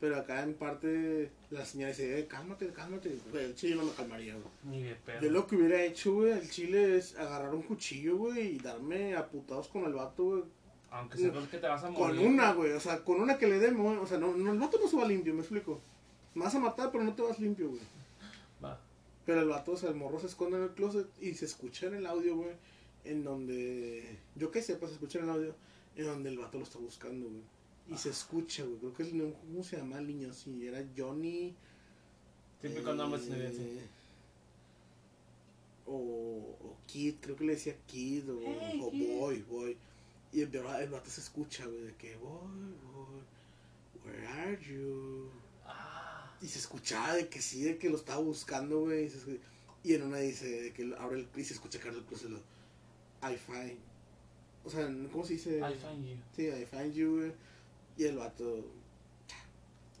Pero 0.00 0.16
acá 0.16 0.42
en 0.42 0.54
parte 0.54 1.30
la 1.50 1.64
señora 1.64 1.90
dice, 1.90 2.18
eh, 2.18 2.26
cálmate, 2.26 2.68
cálmate, 2.72 3.16
güey, 3.30 3.44
el 3.44 3.54
chile 3.54 3.76
no 3.76 3.84
me 3.84 3.92
calmaría, 3.92 4.34
güey. 4.34 4.46
Ni 4.64 4.82
de 4.82 4.94
pedo. 4.96 5.20
Yo 5.22 5.30
lo 5.30 5.46
que 5.46 5.56
hubiera 5.56 5.82
hecho, 5.82 6.14
güey, 6.14 6.32
el 6.32 6.50
chile 6.50 6.96
es 6.98 7.16
agarrar 7.16 7.54
un 7.54 7.62
cuchillo, 7.62 8.16
güey, 8.16 8.56
y 8.56 8.58
darme 8.58 9.16
a 9.16 9.26
putados 9.26 9.68
con 9.68 9.84
el 9.84 9.94
vato, 9.94 10.24
güey. 10.24 10.42
Aunque 10.90 11.18
sepas 11.18 11.48
que 11.48 11.58
te 11.58 11.66
vas 11.66 11.82
a 11.82 11.90
morir. 11.90 12.18
Con 12.18 12.26
una, 12.26 12.52
güey, 12.52 12.72
o 12.72 12.80
sea, 12.80 13.02
con 13.02 13.20
una 13.20 13.36
que 13.36 13.48
le 13.48 13.58
demos, 13.58 13.98
o 13.98 14.06
sea, 14.06 14.18
no, 14.18 14.36
no, 14.36 14.52
el 14.52 14.58
vato 14.58 14.78
no 14.80 14.86
se 14.86 14.96
va 14.96 15.06
limpio, 15.06 15.34
me 15.34 15.40
explico. 15.40 15.80
Me 16.34 16.42
vas 16.44 16.54
a 16.54 16.58
matar, 16.60 16.90
pero 16.92 17.04
no 17.04 17.14
te 17.14 17.22
vas 17.22 17.38
limpio, 17.38 17.68
güey. 17.70 17.80
Va. 18.62 18.80
Pero 19.26 19.40
el 19.40 19.48
vato, 19.48 19.72
o 19.72 19.76
sea, 19.76 19.90
el 19.90 19.94
morro 19.96 20.18
se 20.20 20.26
esconde 20.26 20.56
en 20.58 20.64
el 20.64 20.70
closet 20.70 21.06
y 21.20 21.34
se 21.34 21.44
escucha 21.46 21.86
en 21.86 21.94
el 21.94 22.06
audio, 22.06 22.36
güey, 22.36 22.52
en 23.04 23.24
donde, 23.24 24.18
yo 24.36 24.50
qué 24.50 24.60
sé, 24.62 24.76
pues 24.76 24.90
se 24.90 24.94
escucha 24.96 25.18
en 25.18 25.24
el 25.24 25.30
audio, 25.30 25.54
en 25.96 26.06
donde 26.06 26.30
el 26.30 26.38
vato 26.38 26.58
lo 26.58 26.64
está 26.64 26.78
buscando, 26.78 27.26
güey. 27.28 27.42
Y 27.90 27.96
se 27.98 28.10
escucha, 28.10 28.64
güey, 28.64 28.78
creo 28.78 28.94
que 28.94 29.02
es, 29.04 29.12
el- 29.12 29.34
¿cómo 29.46 29.62
se 29.62 29.76
llama 29.76 29.98
el 29.98 30.06
niño? 30.06 30.32
Sí, 30.32 30.66
era 30.66 30.84
Johnny. 30.96 31.54
Típico 32.62 32.90
eh, 32.92 32.94
nombre 32.94 33.20
estadounidense. 33.20 33.80
O, 35.86 35.92
o 35.96 36.76
Kid, 36.86 37.16
creo 37.20 37.36
que 37.36 37.44
le 37.44 37.52
decía 37.54 37.76
Kid 37.86 38.30
o, 38.30 38.40
Hey, 38.42 38.80
o 38.82 38.90
Kid. 38.90 39.18
Boy, 39.18 39.42
Boy. 39.42 39.76
Y 40.32 40.40
el, 40.40 40.48
vato- 40.50 40.78
el 40.80 40.90
vato 40.90 41.10
se 41.10 41.20
escucha, 41.20 41.66
güey, 41.66 41.82
de 41.82 41.94
que, 41.96 42.16
Boy, 42.16 42.74
Boy, 42.92 43.22
where 44.04 44.26
are 44.26 44.58
you? 44.64 45.28
Y 46.44 46.48
se 46.48 46.58
escuchaba 46.58 47.14
de 47.14 47.30
que 47.30 47.40
sí, 47.40 47.62
de 47.62 47.78
que 47.78 47.88
lo 47.88 47.96
estaba 47.96 48.20
buscando, 48.20 48.80
güey. 48.80 49.10
Y, 49.82 49.94
en 49.94 50.02
una 50.02 50.18
dice 50.18 50.46
de 50.46 50.72
que 50.74 50.94
abre 50.98 51.20
el 51.20 51.28
y 51.34 51.42
se 51.42 51.54
escucha 51.54 51.80
Carlos 51.80 52.04
Cruz 52.06 52.24
lo 52.24 52.36
I 53.26 53.34
find. 53.34 53.78
O 54.62 54.68
sea, 54.68 54.86
¿cómo 55.10 55.24
se 55.24 55.32
dice? 55.32 55.58
I 55.60 55.74
find 55.74 56.06
you. 56.06 56.16
Sí, 56.36 56.48
I 56.48 56.66
find 56.66 56.92
you, 56.92 57.16
güey. 57.16 57.32
Y 57.96 58.04
el 58.04 58.18
vato 58.18 58.62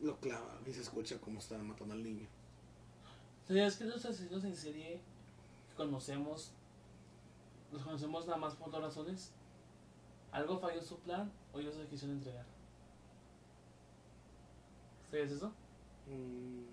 lo 0.02 0.20
clava 0.20 0.60
y 0.66 0.72
se 0.74 0.82
escucha 0.82 1.18
como 1.18 1.38
están 1.38 1.66
matando 1.66 1.94
al 1.94 2.02
niño. 2.02 2.26
¿Sabías 3.48 3.76
que 3.76 3.84
los 3.84 4.04
asesinos 4.04 4.44
en 4.44 4.54
serie 4.54 5.00
que 5.70 5.76
conocemos, 5.78 6.52
los 7.72 7.82
conocemos 7.82 8.26
nada 8.26 8.36
más 8.36 8.54
por 8.54 8.70
dos 8.70 8.82
razones? 8.82 9.30
Algo 10.30 10.60
falló 10.60 10.78
en 10.78 10.86
su 10.86 10.98
plan 10.98 11.32
o 11.54 11.60
ellos 11.60 11.74
se 11.74 11.86
quisieron 11.86 12.18
entregar. 12.18 12.44
¿Sabías 15.10 15.30
eso? 15.30 15.50
Mm, 16.06 16.64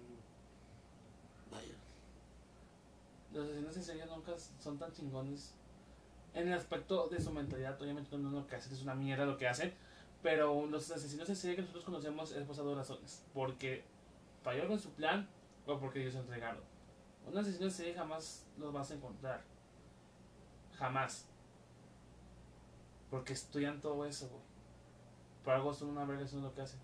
vaya. 1.52 1.76
Los 3.34 3.46
asesinos 3.46 3.78
en 3.78 3.84
serie 3.84 4.06
nunca 4.06 4.34
son 4.60 4.78
tan 4.78 4.92
chingones 4.92 5.54
en 6.34 6.48
el 6.48 6.54
aspecto 6.54 7.08
de 7.08 7.22
su 7.22 7.32
mentalidad. 7.32 7.82
Obviamente 7.82 8.18
no 8.18 8.30
es 8.30 8.34
lo 8.34 8.48
que 8.48 8.56
hacen, 8.56 8.74
es 8.74 8.82
una 8.82 8.96
mierda 8.96 9.26
lo 9.26 9.38
que 9.38 9.48
hacen. 9.48 9.74
Pero 10.22 10.68
los 10.68 10.92
asesinos 10.92 11.28
en 11.30 11.36
serie 11.36 11.56
que 11.56 11.62
nosotros 11.62 11.86
conocemos 11.86 12.32
es 12.32 12.46
por 12.46 12.56
dos 12.56 12.78
razones. 12.78 13.24
Porque 13.34 13.84
falló 14.44 14.68
con 14.68 14.80
su 14.80 14.92
plan 14.92 15.28
o 15.66 15.80
porque 15.80 16.02
ellos 16.02 16.14
se 16.14 16.20
entregaron. 16.20 16.62
Un 17.26 17.38
asesino 17.38 17.66
en 17.66 17.72
serie 17.72 17.94
jamás 17.94 18.46
los 18.58 18.72
vas 18.72 18.92
a 18.92 18.96
encontrar. 18.96 19.42
Jamás. 20.78 21.26
Porque 23.10 23.34
estudian 23.34 23.82
todo 23.82 24.06
eso, 24.06 24.30
güey. 24.30 24.42
Por 25.44 25.54
algo 25.54 25.74
son 25.74 25.90
una 25.90 26.06
verga, 26.06 26.24
eso 26.24 26.38
es 26.38 26.44
lo 26.44 26.54
que 26.54 26.62
hacen. 26.62 26.80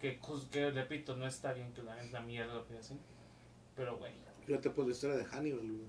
Que, 0.00 0.18
que 0.50 0.70
repito, 0.70 1.14
no 1.16 1.26
está 1.26 1.52
bien 1.52 1.72
que 1.74 1.82
la 1.82 2.02
la 2.04 2.20
mierda 2.20 2.54
lo 2.54 2.66
que 2.66 2.78
hacen. 2.78 2.98
Pero, 3.76 3.96
güey. 3.98 4.12
Fíjate, 4.46 4.70
pues 4.70 4.86
la 4.88 4.92
historia 4.92 5.16
de 5.16 5.24
Hannibal, 5.26 5.60
güey. 5.66 5.80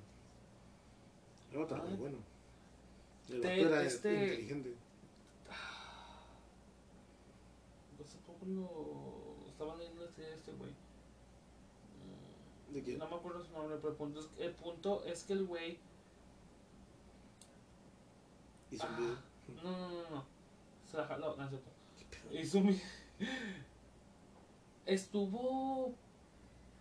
Era 1.52 1.62
otro 1.64 1.78
Ah. 1.78 1.86
muy 1.86 1.94
bueno. 1.98 2.18
El 3.30 3.42
Te- 3.42 3.62
era 3.62 3.84
este- 3.84 4.14
inteligente. 4.14 4.76
Pues 7.98 8.10
tampoco 8.12 8.46
lo. 8.46 9.48
Estaban 9.50 9.78
leyendo 9.78 10.06
este, 10.06 10.34
este 10.34 10.52
güey. 10.54 10.72
¿De 12.74 12.82
quién? 12.84 12.98
No 13.00 13.10
me 13.10 13.16
acuerdo 13.16 13.44
su 13.44 13.52
nombre, 13.52 13.78
pero 13.78 13.90
el 13.90 13.96
punto 13.96 14.20
es, 14.22 14.28
el 14.40 14.52
punto 14.54 15.04
es 15.06 15.24
que 15.24 15.34
el 15.34 15.46
güey. 15.46 15.78
Hizo 18.72 18.88
un 18.88 18.94
Ah, 18.94 18.98
video. 18.98 19.18
No, 19.64 19.72
no, 19.78 19.90
no, 20.04 20.10
no. 20.10 20.26
Se 20.90 20.98
la 20.98 21.06
jaló, 21.08 21.36
no 21.36 21.44
es 21.44 21.50
cierto. 21.50 21.70
Hizo 22.32 22.58
un 22.60 22.68
vi- 22.68 22.82
Estuvo. 24.86 25.94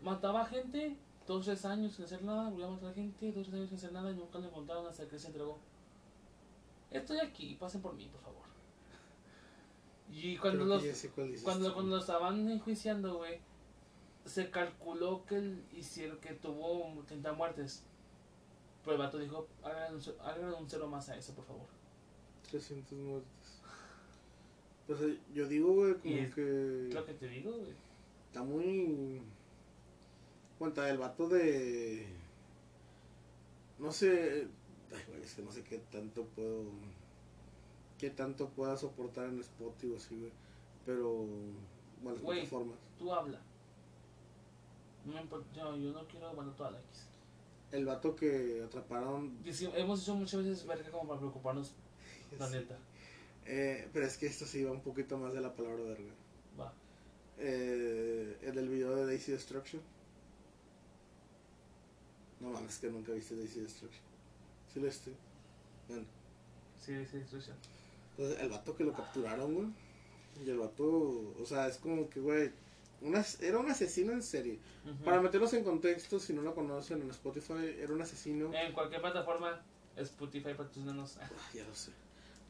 Mataba 0.02 0.46
gente 0.46 0.96
dos 1.26 1.44
tres 1.44 1.64
años 1.64 1.94
sin 1.94 2.04
hacer 2.04 2.22
nada. 2.22 2.50
Volvió 2.50 2.66
a 2.66 2.70
matar 2.70 2.94
gente 2.94 3.32
dos 3.32 3.46
tres 3.46 3.54
años 3.54 3.68
sin 3.68 3.78
hacer 3.78 3.92
nada 3.92 4.10
y 4.10 4.14
nunca 4.14 4.38
lo 4.38 4.48
encontraron 4.48 4.86
hasta 4.86 5.06
que 5.08 5.18
se 5.18 5.28
entregó. 5.28 5.58
Estoy 6.90 7.18
aquí, 7.18 7.54
pasen 7.54 7.82
por 7.82 7.94
mí, 7.94 8.06
por 8.06 8.20
favor. 8.20 8.42
Y 10.12 10.36
cuando 10.38 10.64
Creo 10.64 10.78
los. 10.78 11.42
Cuando, 11.42 11.72
cuando 11.72 11.96
lo 11.96 12.00
estaban 12.00 12.48
enjuiciando, 12.50 13.18
güey, 13.18 13.40
se 14.24 14.50
calculó 14.50 15.24
que 15.24 15.36
el 15.36 15.64
hicieron, 15.72 16.18
que 16.18 16.32
tuvo 16.34 17.02
30 17.06 17.32
muertes. 17.32 17.84
Pero 18.82 18.92
el 18.94 18.98
vato 18.98 19.18
dijo, 19.18 19.46
hagan 19.62 19.94
un, 20.54 20.70
cero 20.70 20.88
más 20.88 21.08
a 21.10 21.16
eso, 21.16 21.34
por 21.34 21.44
favor. 21.44 21.66
300 22.50 22.98
muertes. 22.98 23.60
Pues 24.86 25.00
eh, 25.02 25.18
yo 25.32 25.46
digo, 25.46 25.72
güey, 25.72 25.94
como 25.94 26.14
Y 26.14 26.30
que 26.30 26.90
Lo 26.92 27.04
que 27.04 27.14
te 27.14 27.28
digo, 27.28 27.52
güey. 27.52 27.74
Está 28.30 28.44
muy. 28.44 29.20
Cuenta 30.58 30.88
el 30.88 30.98
vato 30.98 31.28
de. 31.28 32.06
No 33.78 33.90
sé. 33.90 34.46
Ay, 34.92 35.02
güey, 35.08 35.22
es 35.22 35.34
que 35.34 35.42
no 35.42 35.50
sé 35.50 35.64
qué 35.64 35.78
tanto 35.90 36.24
puedo. 36.24 36.64
Qué 37.98 38.10
tanto 38.10 38.48
pueda 38.50 38.76
soportar 38.76 39.26
en 39.26 39.40
Spotify 39.40 39.92
o 39.92 39.96
así, 39.96 40.16
güey. 40.16 40.32
Pero. 40.86 41.26
Bueno, 42.02 42.14
las 42.14 42.22
Güey. 42.22 42.38
plataformas. 42.40 42.78
Tú 42.98 43.12
habla. 43.12 43.40
No 45.04 45.20
importa, 45.20 45.46
yo, 45.56 45.76
yo 45.76 45.92
no 45.92 46.06
quiero 46.06 46.32
bueno 46.34 46.52
toda 46.52 46.70
la 46.72 46.78
X. 46.80 47.06
El 47.72 47.84
vato 47.86 48.14
que 48.14 48.62
atraparon. 48.64 49.38
Sí, 49.50 49.68
hemos 49.74 50.02
hecho 50.02 50.14
muchas 50.14 50.44
veces 50.44 50.66
verga 50.66 50.90
como 50.90 51.08
para 51.08 51.20
preocuparnos, 51.20 51.74
la 52.38 52.48
neta. 52.50 52.76
Eh, 53.46 53.88
pero 53.92 54.06
es 54.06 54.16
que 54.18 54.26
esto 54.26 54.44
sí 54.44 54.62
va 54.62 54.72
un 54.72 54.82
poquito 54.82 55.16
más 55.18 55.32
de 55.32 55.40
la 55.40 55.54
palabra 55.54 55.82
verga. 55.84 56.12
Va. 56.58 56.72
Eh, 57.40 58.36
el 58.42 58.54
del 58.54 58.68
video 58.68 58.94
de 58.96 59.06
Daisy 59.06 59.32
Destruction. 59.32 59.80
No 62.40 62.50
mames, 62.50 62.78
que 62.78 62.88
nunca 62.90 63.12
viste 63.12 63.34
Daisy 63.36 63.60
Destruction. 63.60 64.02
Sí 64.72 64.80
lo 64.80 64.86
viste. 64.86 65.12
Bueno, 65.88 66.04
Sí, 66.80 66.94
sí, 67.10 67.16
instrucción. 67.18 67.56
entonces 68.12 68.40
el 68.40 68.48
vato 68.50 68.74
que 68.76 68.84
lo 68.84 68.92
capturaron, 68.94 69.54
güey. 69.54 69.66
Y 70.44 70.48
el 70.50 70.58
vato, 70.58 70.84
o 71.38 71.44
sea, 71.44 71.66
es 71.68 71.76
como 71.78 72.08
que, 72.08 72.20
güey, 72.20 72.50
una- 73.02 73.24
era 73.40 73.58
un 73.58 73.70
asesino 73.70 74.12
en 74.12 74.22
serie. 74.22 74.58
Para 75.04 75.20
meterlos 75.20 75.52
en 75.54 75.64
contexto, 75.64 76.18
si 76.18 76.32
no 76.32 76.40
lo 76.42 76.54
conocen 76.54 77.02
en 77.02 77.10
Spotify, 77.10 77.74
era 77.78 77.92
un 77.92 78.00
asesino. 78.00 78.52
En 78.54 78.72
cualquier 78.72 79.00
plataforma, 79.02 79.62
Spotify 79.96 80.54
patrocínanos. 80.54 81.18
Ah, 81.18 81.28
ya 81.54 81.64
lo 81.64 81.74
sé. 81.74 81.90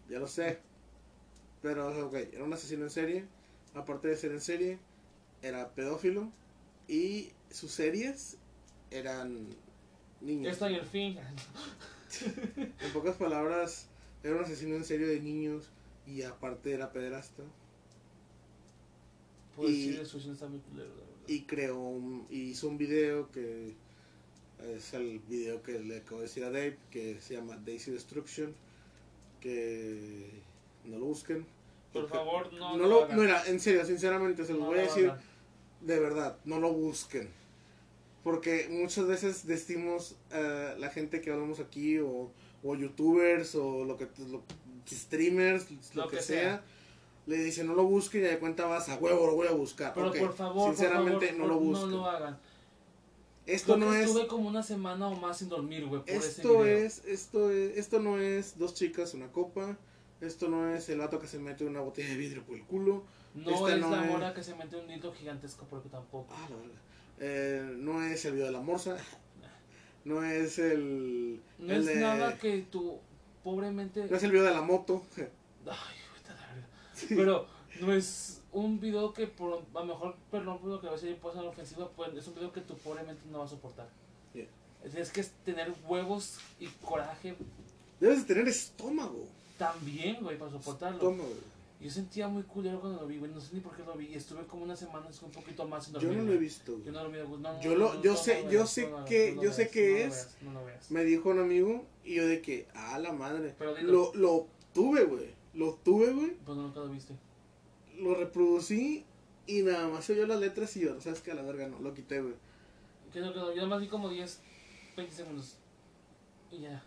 Ya 0.09 0.19
lo 0.19 0.27
sé. 0.29 0.59
Pero, 1.63 2.07
ok, 2.07 2.15
era 2.33 2.45
un 2.45 2.53
asesino 2.53 2.85
en 2.85 2.91
serie. 2.91 3.25
Aparte 3.75 4.09
de 4.09 4.17
ser 4.17 4.33
en 4.33 4.41
serie, 4.41 4.79
era 5.43 5.71
pedófilo. 5.71 6.31
Y 6.89 7.31
sus 7.51 7.71
series 7.71 8.37
eran 8.91 9.47
niños. 10.21 10.53
Esto 10.53 10.69
y 10.69 10.75
el 10.75 10.87
fin. 10.87 11.19
En 12.81 12.93
pocas 12.93 13.15
palabras, 13.17 13.87
era 14.25 14.35
un 14.35 14.43
asesino 14.43 14.75
en 14.75 14.85
serie 14.85 15.07
de 15.07 15.21
niños. 15.21 15.71
Y 16.07 16.23
aparte 16.23 16.73
era 16.73 16.93
pederasta. 16.93 17.45
Pues 19.55 19.71
Y- 19.71 19.91
destrucción 19.93 20.35
está 20.35 20.49
muy 20.49 20.59
culero, 20.61 20.89
la 20.89 20.95
verdad. 20.95 21.07
Y 21.29 21.43
creó 21.43 21.79
un, 21.79 22.27
y 22.31 22.51
hizo 22.51 22.69
un 22.69 22.79
video 22.79 23.31
que 23.31 23.75
es 24.75 24.93
el 24.95 25.21
video 25.21 25.63
que 25.63 25.79
le 25.79 25.99
acabo 25.99 26.17
de 26.21 26.27
decir 26.27 26.43
a 26.45 26.51
Dave, 26.51 26.77
que 26.91 27.21
se 27.21 27.35
llama 27.35 27.57
Daisy 27.65 27.93
Destruction. 27.93 28.55
Que 29.41 30.29
no 30.85 30.99
lo 30.99 31.07
busquen. 31.07 31.47
Por 31.93 32.09
favor, 32.09 32.53
no, 32.53 32.77
no 32.77 32.87
lo 32.87 33.07
lo, 33.09 33.15
mira, 33.15 33.43
en 33.47 33.59
serio, 33.59 33.85
sinceramente, 33.85 34.45
se 34.45 34.53
los 34.53 34.61
No 34.63 34.67
voy 34.69 34.79
a 34.79 34.83
decir 34.83 35.11
hagan. 35.11 35.21
de 35.81 35.99
verdad, 36.01 36.37
no 36.45 36.59
lo 36.61 36.73
busquen. 36.73 37.29
Porque 38.23 38.69
muchas 38.71 39.07
veces 39.07 39.47
decimos 39.47 40.15
a 40.31 40.75
la 40.79 40.91
gente 40.91 41.21
que 41.21 41.31
hablamos 41.33 41.59
aquí, 41.59 41.99
o, 41.99 42.31
o 42.63 42.75
youtubers, 42.77 43.55
o 43.55 43.85
lo 43.85 43.97
que 43.97 44.07
lo- 44.31 44.43
streamers, 44.89 45.67
lo, 45.95 46.09
que, 46.09 46.17
que 46.19 46.23
sea, 46.23 46.41
sea. 46.43 46.63
le 47.27 47.37
dicen 47.39 47.67
no 47.67 47.75
lo 47.75 47.85
busquen 47.85 48.21
y 48.23 48.25
de 48.25 48.39
cuenta 48.39 48.67
vas 48.67 48.89
a 48.89 48.97
huevo, 48.97 49.27
lo 49.27 49.35
voy 49.35 49.49
a 49.49 49.53
buscar. 49.53 49.93
Pero 49.95 50.13
por 50.13 50.35
favor, 50.35 50.69
sinceramente, 50.75 51.29
por 51.29 51.39
no 51.39 51.47
lo 51.47 51.59
busquen. 51.59 51.91
No 51.91 51.97
lo 51.99 52.07
hagan. 52.07 52.39
esto 53.47 53.75
Creo 53.75 53.87
no 53.87 53.93
que 53.93 54.01
es. 54.03 54.07
Estuve 54.09 54.27
como 54.27 54.49
una 54.49 54.63
semana 54.63 55.09
o 55.09 55.17
más 55.17 55.39
sin 55.39 55.49
dormir, 55.49 55.87
güey, 55.87 56.03
por 56.03 56.11
ese 56.11 56.29
Esto 56.29 56.61
video. 56.63 56.65
es, 56.87 57.05
esto 57.07 57.51
es, 57.51 57.79
esto 57.79 57.99
no 58.01 58.19
es 58.19 58.59
dos 58.59 58.75
chicas, 58.75 59.15
una 59.15 59.29
copa. 59.33 59.77
Esto 60.21 60.49
no 60.49 60.75
es 60.75 60.89
el 60.89 60.99
vato 60.99 61.19
que 61.19 61.27
se 61.27 61.39
mete 61.39 61.65
una 61.65 61.81
botella 61.81 62.09
de 62.11 62.17
vidrio 62.17 62.43
por 62.45 62.57
el 62.57 62.65
culo. 62.65 63.05
No 63.35 63.51
esta 63.51 63.75
es 63.75 63.81
no 63.81 63.91
la 63.91 64.05
es- 64.05 64.11
mora 64.11 64.35
que 64.35 64.43
se 64.43 64.55
mete 64.55 64.77
un 64.77 64.91
hilo 64.91 65.13
gigantesco, 65.13 65.65
porque 65.71 65.89
tampoco. 65.89 66.35
Ah, 66.37 66.47
la 66.51 66.57
verdad. 66.57 66.81
Eh, 67.21 67.75
no 67.79 68.03
es 68.03 68.25
el 68.25 68.33
video 68.35 68.47
de 68.47 68.53
la 68.53 68.61
morsa. 68.61 68.97
No 70.05 70.25
es 70.25 70.59
el. 70.59 71.41
No 71.59 71.73
el 71.75 71.81
es 71.81 71.87
de- 71.87 71.97
nada 71.97 72.39
que 72.39 72.63
tú, 72.71 72.99
pobremente. 73.45 74.07
No 74.09 74.17
es 74.17 74.23
el 74.23 74.31
video 74.33 74.45
de 74.45 74.53
la 74.53 74.63
moto. 74.63 75.03
Ay, 75.17 75.25
vete 76.15 76.31
a 76.31 76.35
la 76.35 76.47
verga. 76.55 76.69
Pero 77.09 77.47
no 77.81 77.93
es 77.93 78.43
un 78.53 78.81
video 78.81 79.13
que, 79.13 79.27
por, 79.27 79.63
a 79.75 79.81
lo 79.81 79.85
mejor, 79.87 80.17
perdón 80.31 80.59
por 80.59 80.71
lo 80.71 80.81
que 80.81 80.89
a 80.89 80.93
veces 80.93 81.15
puede 81.21 81.37
ser 81.37 81.45
ofensivo, 81.47 81.91
pues 81.95 82.15
es 82.15 82.27
un 82.27 82.35
video 82.35 82.53
que 82.53 82.63
tú 82.63 82.77
pobremente 82.79 83.23
no 83.31 83.39
vas 83.41 83.49
a 83.53 83.57
soportar. 83.57 83.89
Yeah. 84.35 84.47
Tienes 84.91 85.11
que 85.13 85.23
tener 85.45 85.73
huevos 85.87 86.39
y 86.59 86.67
coraje 86.83 87.37
Debes 88.01 88.27
de 88.27 88.35
tener 88.35 88.49
estómago. 88.49 89.27
También, 89.61 90.17
güey, 90.23 90.39
para 90.39 90.51
soportarlo. 90.51 90.97
Estómago. 90.97 91.35
Yo 91.81 91.91
sentía 91.91 92.29
muy 92.29 92.43
culero 92.43 92.81
cuando 92.81 93.01
lo 93.03 93.07
vi, 93.07 93.19
güey. 93.19 93.31
No 93.31 93.41
sé 93.41 93.55
ni 93.55 93.61
por 93.61 93.75
qué 93.77 93.83
lo 93.85 93.95
vi. 93.95 94.07
Y 94.07 94.15
estuve 94.15 94.45
como 94.47 94.65
una 94.65 94.75
semana, 94.77 95.07
un 95.23 95.31
poquito 95.31 95.67
más 95.69 95.85
sin 95.85 95.95
Yo 95.95 96.01
dormir. 96.01 96.19
no 96.19 96.25
lo 96.25 96.33
he 96.33 96.37
güey. 96.37 96.45
visto. 96.47 96.73
güey. 96.73 96.85
Yo 96.85 96.93
no 96.93 97.05
lo 97.05 97.11
vi. 97.11 97.19
No, 97.19 97.39
no, 97.39 97.61
Yo 97.63 97.75
lo- 97.77 97.95
no, 97.95 98.03
yo 98.03 98.17
sé- 98.17 98.45
yo 98.51 98.67
sé 98.67 98.91
que- 99.07 99.37
yo 99.43 99.53
sé 99.53 99.69
que 99.71 100.05
es-. 100.05 100.29
Me 100.91 101.05
dijo 101.05 101.29
un 101.31 101.39
amigo 101.41 101.85
y 102.05 102.15
yo 102.17 102.27
de 102.27 102.43
que, 102.43 102.67
ah, 102.75 102.99
la 102.99 103.13
madre. 103.13 103.55
Pero. 103.59 103.81
Lo, 103.83 104.15
lo 104.15 104.33
obtuve, 104.35 105.05
güey. 105.05 105.31
Lo 105.55 105.69
obtuve, 105.71 106.13
güey. 106.13 106.31
Pues 106.45 106.59
nunca 106.59 106.81
lo 106.81 106.89
viste. 106.89 107.15
Lo 107.99 108.15
reproducí 108.15 109.05
y 109.47 109.63
nada 109.63 109.89
más 109.89 110.05
se 110.07 110.13
oyó 110.15 110.27
las 110.27 110.41
letras 110.41 110.77
y 110.77 110.81
yo, 110.81 111.01
¿sabes 111.01 111.21
qué? 111.21 111.33
A 111.33 111.35
la 111.35 111.43
verga 111.43 111.69
no. 111.69 111.79
Lo 111.81 111.93
quité, 111.95 112.21
güey. 112.21 112.35
Que 113.13 113.21
no, 113.21 113.33
que 113.33 113.39
no, 113.39 113.51
yo 113.51 113.57
nada 113.57 113.69
más 113.69 113.81
vi 113.81 113.89
como 113.89 114.09
10, 114.09 114.41
20 114.97 115.15
segundos. 115.15 115.57
Y 116.51 116.61
ya. 116.61 116.83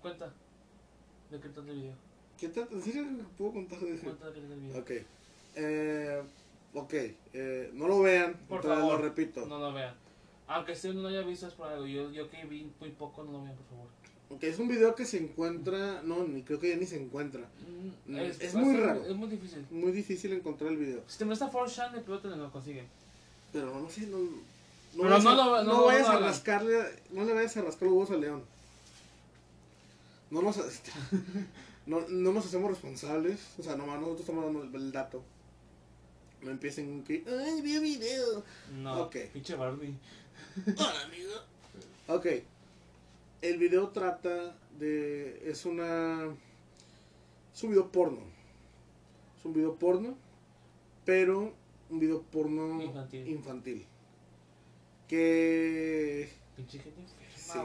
Cuenta. 0.00 0.32
¿De 1.30 1.38
qué 1.40 1.48
trata 1.48 1.70
el 1.70 1.76
video? 1.80 1.94
¿Qué 2.38 2.48
tal? 2.48 2.68
¿En 2.72 2.82
serio 2.82 3.04
puedo 3.38 3.52
contar 3.52 3.78
de 3.80 3.94
eso? 3.94 4.04
Cuenta 4.04 4.26
de 4.26 4.32
qué 4.34 4.40
trata 4.40 4.54
el 4.54 4.60
video. 4.60 4.80
Ok. 4.80 4.90
Eh, 5.56 6.22
ok. 6.74 6.94
Eh, 7.34 7.70
no 7.74 7.88
lo 7.88 8.00
vean. 8.00 8.34
Por 8.48 8.62
favor. 8.62 8.98
Lo 8.98 8.98
repito. 8.98 9.46
No 9.46 9.58
lo 9.58 9.72
vean. 9.72 9.94
Aunque 10.48 10.72
usted 10.72 10.92
no 10.94 11.02
lo 11.02 11.08
haya 11.08 11.22
visto 11.22 11.46
es 11.46 11.54
por 11.54 11.68
algo. 11.68 11.86
Yo, 11.86 12.10
yo 12.10 12.28
que 12.30 12.44
vi 12.46 12.70
muy 12.80 12.90
poco, 12.90 13.22
no 13.24 13.32
lo 13.32 13.42
vean, 13.44 13.54
por 13.56 13.66
favor. 13.66 13.86
Ok, 14.30 14.44
es 14.44 14.58
un 14.58 14.68
video 14.68 14.94
que 14.94 15.04
se 15.04 15.18
encuentra. 15.18 16.02
No, 16.02 16.24
ni 16.24 16.42
creo 16.42 16.58
que 16.60 16.70
ya 16.70 16.76
ni 16.76 16.86
se 16.86 17.00
encuentra. 17.02 17.40
Mm, 17.42 18.12
Mm, 18.12 18.16
Es, 18.18 18.54
a 18.54 18.58
muy 18.58 18.76
raro. 18.76 19.04
Es 19.04 19.14
muy 19.14 19.28
difícil. 19.28 19.66
Muy 19.70 19.92
difícil 19.92 20.32
encontrar 20.32 20.70
el 20.70 20.76
video. 20.78 21.02
Si 21.06 21.18
te 21.18 21.24
molesta 21.24 21.50
4chan, 21.50 21.92
de 21.92 22.00
pronto 22.00 22.30
te 22.30 22.36
lo 22.36 22.50
consiguen. 22.50 22.86
Pero 23.52 23.78
no 23.80 23.88
sé, 23.90 24.06
no. 24.06 24.18
No, 24.18 25.02
Pero 25.02 25.08
vayas, 25.10 25.24
no 25.24 25.30
a, 25.30 25.34
lo- 25.34 25.44
no 25.44 25.72
no 25.72 25.80
lo 25.80 25.86
vayas 25.86 26.06
a 26.08 26.12
hagan. 26.12 26.22
rascarle. 26.24 26.78
No 27.10 27.24
le 27.24 27.32
vayas 27.32 27.56
a 27.56 27.62
rascar 27.62 27.82
los 27.88 27.92
huevos 27.92 28.10
al 28.10 28.20
león. 28.20 28.42
No 30.30 30.42
nos, 30.42 30.56
no, 31.86 32.00
no 32.08 32.32
nos 32.32 32.46
hacemos 32.46 32.70
responsables. 32.70 33.40
O 33.58 33.62
sea, 33.62 33.76
nomás 33.76 33.96
nosotros 34.00 34.20
estamos 34.20 34.44
dando 34.44 34.78
el, 34.78 34.92
dato. 34.92 35.22
No 36.42 36.50
empiecen 36.50 36.86
con 36.88 37.02
que, 37.04 37.24
ay, 37.26 37.60
vi 37.62 37.78
video. 37.78 38.44
No, 38.72 39.02
Ok. 39.02 39.16
pinche 39.32 39.56
Barney. 39.56 39.96
Hola, 40.76 41.02
amigo. 41.04 41.32
Ok. 42.08 42.26
El 43.42 43.58
video 43.58 43.88
trata 43.88 44.56
de. 44.78 45.42
Es 45.50 45.64
una. 45.66 46.24
Es 47.54 47.62
un 47.64 47.70
video 47.70 47.90
porno. 47.90 48.20
Es 49.38 49.44
un 49.44 49.52
video 49.52 49.74
porno. 49.76 50.16
Pero 51.04 51.52
un 51.88 51.98
video 51.98 52.22
porno 52.22 52.80
Infantil. 52.80 53.26
infantil. 53.26 53.86
Que. 55.08 56.30
Pinche 56.56 56.78
gente 56.78 57.02
Sí. 57.34 57.58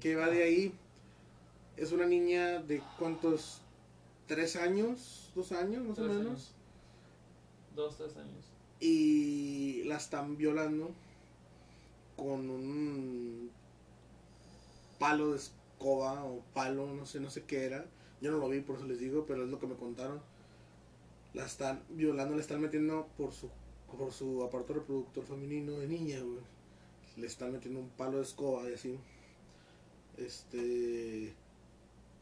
Que 0.00 0.16
va 0.16 0.28
de 0.28 0.42
ahí. 0.42 0.74
Es 1.78 1.92
una 1.92 2.06
niña 2.06 2.60
de 2.60 2.82
cuántos. 2.98 3.60
¿Tres 4.26 4.56
años? 4.56 5.30
¿Dos 5.34 5.52
años 5.52 5.86
más 5.86 5.98
o 5.98 6.02
menos? 6.02 6.26
años. 6.26 6.54
Dos, 7.74 7.96
tres 7.96 8.16
años. 8.16 8.44
y 8.80 9.84
la 9.84 9.96
están 9.96 10.36
violando 10.36 10.90
con 12.16 12.50
un 12.50 13.50
palo 14.98 15.30
de 15.30 15.38
escoba 15.38 16.24
o 16.24 16.42
palo, 16.52 16.92
no 16.94 17.06
sé, 17.06 17.20
no 17.20 17.30
sé 17.30 17.44
qué 17.44 17.64
era. 17.64 17.86
Yo 18.20 18.32
no 18.32 18.38
lo 18.38 18.48
vi, 18.48 18.60
por 18.60 18.76
eso 18.76 18.86
les 18.86 18.98
digo, 18.98 19.24
pero 19.26 19.44
es 19.44 19.48
lo 19.48 19.60
que 19.60 19.68
me 19.68 19.76
contaron. 19.76 20.20
La 21.32 21.46
están 21.46 21.82
violando, 21.90 22.34
le 22.34 22.40
están 22.40 22.60
metiendo 22.60 23.06
por 23.16 23.32
su 23.32 23.48
por 23.96 24.12
su 24.12 24.42
aparato 24.42 24.74
reproductor 24.74 25.24
femenino 25.24 25.78
de 25.78 25.86
niña, 25.86 26.20
güey. 26.20 26.40
Le 27.16 27.26
están 27.26 27.52
metiendo 27.52 27.80
un 27.80 27.88
palo 27.90 28.18
de 28.18 28.24
escoba 28.24 28.68
y 28.68 28.74
así. 28.74 28.98
Este 30.18 31.34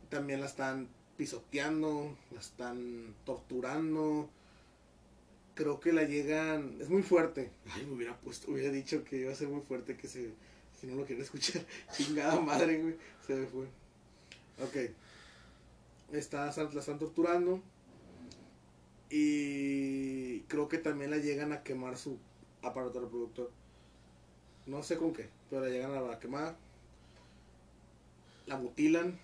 también 0.08 0.40
la 0.40 0.46
están 0.46 0.88
pisoteando, 1.16 2.16
la 2.32 2.40
están 2.40 3.14
torturando 3.24 4.28
creo 5.56 5.80
que 5.80 5.92
la 5.92 6.04
llegan. 6.04 6.76
Es 6.80 6.88
muy 6.88 7.02
fuerte. 7.02 7.50
Ay, 7.72 7.84
me 7.86 7.94
hubiera 7.94 8.16
puesto, 8.16 8.52
hubiera 8.52 8.70
dicho 8.70 9.02
que 9.02 9.16
iba 9.16 9.32
a 9.32 9.34
ser 9.34 9.48
muy 9.48 9.62
fuerte 9.62 9.96
que 9.96 10.06
se. 10.06 10.30
Si 10.80 10.86
no 10.86 10.94
lo 10.94 11.04
quiere 11.04 11.22
escuchar. 11.22 11.64
Chingada 11.92 12.38
madre, 12.40 12.80
güey. 12.80 12.96
Se 13.26 13.34
me 13.34 13.46
fue. 13.46 13.64
Ok. 14.62 14.92
Está, 16.12 16.44
la 16.54 16.80
están 16.80 16.98
torturando. 17.00 17.60
Y 19.10 20.40
creo 20.42 20.68
que 20.68 20.78
también 20.78 21.10
la 21.10 21.16
llegan 21.16 21.52
a 21.52 21.62
quemar 21.62 21.96
su 21.96 22.18
aparato 22.62 23.00
reproductor. 23.00 23.50
No 24.66 24.82
sé 24.82 24.96
con 24.98 25.12
qué, 25.12 25.28
pero 25.48 25.62
la 25.62 25.70
llegan 25.70 25.94
a 25.94 26.18
quemar. 26.18 26.56
La 28.46 28.58
mutilan. 28.58 29.18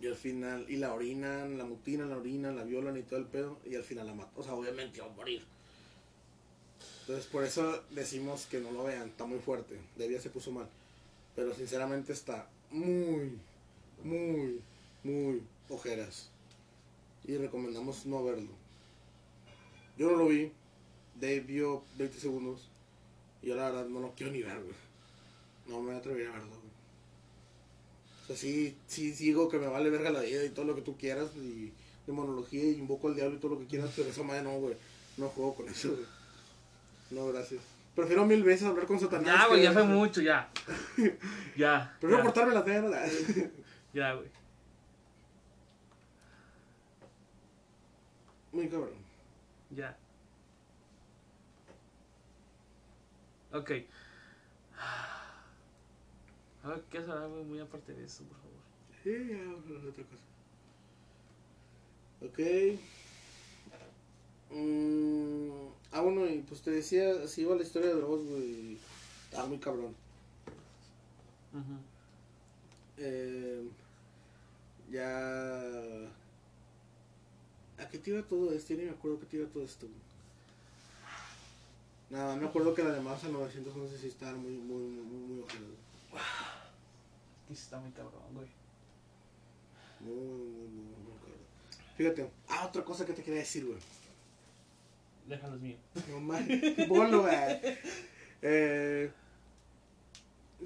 Y 0.00 0.06
al 0.06 0.16
final, 0.16 0.66
y 0.68 0.76
la 0.76 0.92
orinan, 0.92 1.56
la 1.56 1.64
mutilan, 1.64 2.10
la 2.10 2.16
orinan, 2.16 2.56
la 2.56 2.64
violan 2.64 2.96
y 2.96 3.02
todo 3.02 3.18
el 3.18 3.26
pedo. 3.26 3.58
Y 3.64 3.74
al 3.76 3.84
final 3.84 4.06
la 4.06 4.14
matan. 4.14 4.34
O 4.36 4.42
sea, 4.42 4.54
obviamente 4.54 5.00
va 5.00 5.06
a 5.06 5.10
morir. 5.10 5.44
Entonces, 7.00 7.26
por 7.26 7.44
eso 7.44 7.82
decimos 7.90 8.46
que 8.46 8.60
no 8.60 8.70
lo 8.72 8.84
vean. 8.84 9.08
Está 9.08 9.24
muy 9.24 9.38
fuerte. 9.38 9.78
De 9.96 10.08
día 10.08 10.20
se 10.20 10.30
puso 10.30 10.50
mal. 10.50 10.68
Pero 11.36 11.54
sinceramente 11.54 12.12
está 12.12 12.48
muy, 12.70 13.38
muy, 14.02 14.60
muy 15.02 15.42
ojeras. 15.68 16.30
Y 17.26 17.36
recomendamos 17.36 18.06
no 18.06 18.24
verlo. 18.24 18.50
Yo 19.96 20.10
no 20.10 20.16
lo 20.16 20.28
vi. 20.28 20.52
Dave 21.20 21.40
vio 21.40 21.84
20 21.96 22.18
segundos. 22.18 22.68
Y 23.42 23.48
yo 23.48 23.56
la 23.56 23.70
verdad 23.70 23.86
no 23.86 24.00
lo 24.00 24.14
quiero 24.14 24.32
ni 24.32 24.42
ver, 24.42 24.60
güey. 24.60 24.74
No 25.66 25.80
me 25.80 25.94
atrevería 25.94 26.30
a 26.30 26.32
verlo. 26.32 26.63
O 28.24 28.26
sea, 28.26 28.36
sí, 28.36 28.76
sí 28.86 29.10
digo 29.10 29.50
que 29.50 29.58
me 29.58 29.66
vale 29.66 29.90
verga 29.90 30.10
la 30.10 30.20
vida 30.20 30.42
y 30.44 30.48
todo 30.48 30.64
lo 30.64 30.74
que 30.74 30.80
tú 30.80 30.96
quieras. 30.96 31.28
Y 31.36 31.72
demonología 32.06 32.64
y 32.64 32.78
invoco 32.78 33.08
al 33.08 33.14
diablo 33.14 33.36
y 33.36 33.38
todo 33.38 33.52
lo 33.54 33.60
que 33.60 33.66
quieras. 33.66 33.90
Pero 33.94 34.08
esa 34.08 34.22
madre 34.22 34.42
no, 34.42 34.58
güey. 34.58 34.74
No 35.18 35.28
juego 35.28 35.54
con 35.54 35.68
eso, 35.68 35.90
güey. 35.90 36.06
No, 37.10 37.26
gracias. 37.28 37.60
Prefiero 37.94 38.24
mil 38.24 38.42
veces 38.42 38.66
hablar 38.66 38.86
con 38.86 38.98
Satanás. 38.98 39.26
Ya, 39.26 39.46
güey, 39.46 39.62
ya 39.62 39.72
fue 39.72 39.84
mucho, 39.84 40.22
ya. 40.22 40.50
ya. 41.56 41.96
Prefiero 42.00 42.22
ya, 42.22 42.24
cortarme 42.24 42.54
la 42.54 42.64
tela. 42.64 43.04
Ya, 43.92 44.12
güey. 44.14 44.28
Muy 48.50 48.68
cabrón. 48.68 48.90
Ya. 49.70 49.96
Ok. 53.52 53.70
A 56.64 56.68
ver, 56.68 56.82
¿qué 56.90 56.98
hacer 56.98 57.12
algo 57.12 57.44
muy 57.44 57.60
aparte 57.60 57.92
de 57.92 58.04
eso, 58.06 58.24
por 58.24 58.38
favor? 58.38 58.54
Sí, 59.02 59.28
ya, 59.28 59.36
vamos 59.36 59.84
a 59.84 59.88
otra 59.88 60.04
cosa. 60.04 60.24
Ok. 62.22 62.38
Mm, 64.50 65.68
ah, 65.92 66.00
bueno, 66.00 66.26
y 66.26 66.40
pues 66.40 66.62
te 66.62 66.70
decía, 66.70 67.22
así 67.22 67.42
iba 67.42 67.54
la 67.54 67.62
historia 67.62 67.88
de 67.88 67.96
Dross, 67.96 68.24
güey. 68.24 68.78
Estaba 69.24 69.46
muy 69.46 69.58
cabrón. 69.58 69.94
Eh, 72.96 73.68
ya. 74.90 75.60
¿A 77.76 77.88
qué 77.90 77.98
te 77.98 78.10
iba 78.10 78.22
todo 78.22 78.52
esto? 78.54 78.72
Ni 78.72 78.84
me 78.84 78.90
acuerdo 78.90 79.20
qué 79.20 79.26
te 79.26 79.36
iba 79.36 79.48
todo 79.48 79.64
esto. 79.64 79.86
Nada, 82.08 82.36
me 82.36 82.46
acuerdo 82.46 82.72
que 82.72 82.82
la 82.82 82.92
de 82.92 83.00
Masa 83.00 83.28
911 83.28 83.98
sí 83.98 84.06
estaba 84.06 84.34
muy, 84.38 84.52
muy, 84.52 84.82
muy, 84.82 85.04
muy, 85.04 85.28
muy. 85.28 85.44
Que 87.46 87.52
está 87.52 87.78
muy 87.78 87.90
cabrón, 87.92 88.22
güey. 88.32 88.48
Muy, 90.00 90.14
muy, 90.14 90.68
muy 90.68 91.14
cabrón. 91.18 91.38
Fíjate, 91.96 92.30
ah, 92.48 92.66
otra 92.66 92.84
cosa 92.84 93.04
que 93.06 93.12
te 93.12 93.22
quería 93.22 93.40
decir, 93.40 93.64
güey. 93.66 93.78
Déjalos 95.26 95.60
mío. 95.60 95.76
No 96.10 96.20
mames, 96.20 96.88
bolo, 96.88 97.22
güey. 97.22 97.60
Eh, 98.42 99.10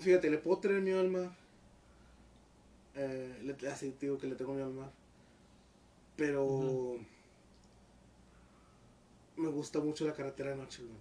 fíjate, 0.01 0.31
le 0.31 0.39
puedo 0.39 0.59
tener 0.59 0.81
miedo 0.81 1.01
al 1.01 1.11
mar. 1.11 1.31
Eh, 2.95 3.41
le, 3.43 3.69
así 3.69 3.95
digo 4.01 4.19
que 4.19 4.27
le 4.27 4.35
tengo 4.35 4.53
miedo 4.55 4.67
al 4.67 4.75
mar. 4.75 4.91
Pero 6.17 6.45
Ujú. 6.45 7.05
me 9.37 9.49
gusta 9.49 9.79
mucho 9.79 10.05
la 10.05 10.15
carretera 10.15 10.51
de 10.51 10.57
noche, 10.57 10.83
güey. 10.83 10.99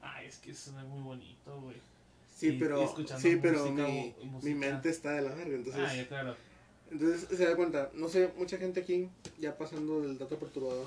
Ay, 0.00 0.26
es 0.26 0.38
que 0.38 0.52
es 0.52 0.68
muy 0.68 1.02
bonito, 1.02 1.60
güey. 1.60 1.76
Sí, 2.38 2.50
Y- 2.50 2.58
pero, 2.60 2.80
escuchando 2.84 3.20
sí, 3.20 3.36
pero 3.42 3.66
música 3.66 3.88
mi, 3.88 4.14
mi 4.42 4.54
mente 4.54 4.90
está 4.90 5.10
de 5.10 5.22
la 5.22 5.34
verga. 5.34 5.56
Entonces, 5.56 5.82
ah, 5.84 5.96
ya, 5.96 6.06
claro. 6.06 6.36
entonces 6.88 7.26
se 7.36 7.44
da 7.44 7.56
cuenta. 7.56 7.90
No 7.94 8.08
sé, 8.08 8.32
mucha 8.38 8.58
gente 8.58 8.78
aquí, 8.78 9.08
ya 9.40 9.58
pasando 9.58 10.02
del 10.02 10.16
dato 10.18 10.38
perturbador. 10.38 10.86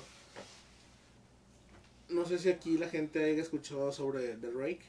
No 2.08 2.24
sé 2.24 2.38
si 2.38 2.48
aquí 2.48 2.78
la 2.78 2.88
gente 2.88 3.22
haya 3.22 3.42
escuchado 3.42 3.92
sobre 3.92 4.36
The 4.36 4.50
Rake, 4.50 4.80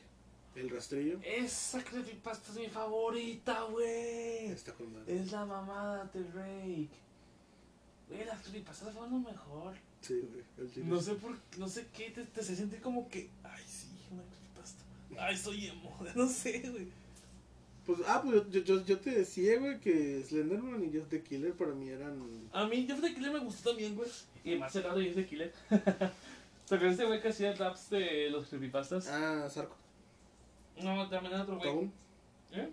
el 0.56 0.70
rastrillo. 0.70 1.20
Esa 1.24 1.84
creepypasta 1.84 2.54
es 2.54 2.58
mi 2.58 2.68
favorita, 2.68 3.64
güey. 3.64 4.48
Está 4.48 4.72
con 4.74 4.94
madre. 4.94 5.20
Es 5.20 5.34
la 5.34 5.46
mamada 5.46 6.10
de 6.14 6.24
Drake. 6.24 6.90
Güey, 8.08 8.26
las 8.26 8.42
creepypastas 8.42 8.94
fueron 8.94 9.12
lo 9.12 9.30
mejor. 9.30 9.76
Sí, 10.00 10.22
güey. 10.32 10.86
No 10.86 11.02
sé 11.02 11.16
por 11.16 11.38
no 11.58 11.68
sé 11.68 11.88
qué, 11.94 12.12
te, 12.12 12.24
te 12.24 12.42
se 12.42 12.56
siente 12.56 12.80
como 12.80 13.10
que, 13.10 13.30
ay, 13.44 13.64
sí, 13.68 13.88
una. 14.10 14.24
Ay, 15.20 15.38
soy 15.38 15.68
emo, 15.68 15.98
no 16.16 16.28
sé, 16.28 16.60
güey. 16.70 16.88
Pues, 17.86 18.00
ah, 18.08 18.22
pues 18.24 18.50
yo, 18.50 18.82
yo, 18.86 19.00
te 19.00 19.12
decía, 19.12 19.60
güey, 19.60 19.78
que 19.80 20.24
Slenderman 20.24 20.86
y 20.86 20.98
Just 20.98 21.10
the 21.10 21.22
Killer 21.22 21.54
para 21.54 21.74
mí 21.74 21.90
eran. 21.90 22.18
A 22.54 22.66
mí 22.66 22.86
Jeff 22.88 23.02
the 23.02 23.14
Killer 23.14 23.34
me 23.34 23.40
gustó 23.40 23.72
también, 23.72 23.96
güey. 23.96 24.10
Y 24.46 24.56
más 24.56 24.74
el 24.76 24.84
lado 24.84 25.00
de 25.00 25.06
Jeff 25.06 25.16
the 25.16 25.26
Killer. 25.26 25.54
¿Te 25.70 26.76
acuerdas 26.76 26.94
ese 26.94 27.06
güey 27.06 27.22
que 27.22 27.28
hacía 27.28 27.54
raps 27.56 27.90
de 27.90 28.30
los 28.30 28.48
creepypastas? 28.48 29.08
Ah, 29.10 29.50
Sarko. 29.50 29.76
No, 30.82 31.10
también 31.10 31.34
era 31.34 31.44
otro 31.44 31.58
güey. 31.58 31.70
Tom. 31.70 31.92
¿Eh? 32.54 32.70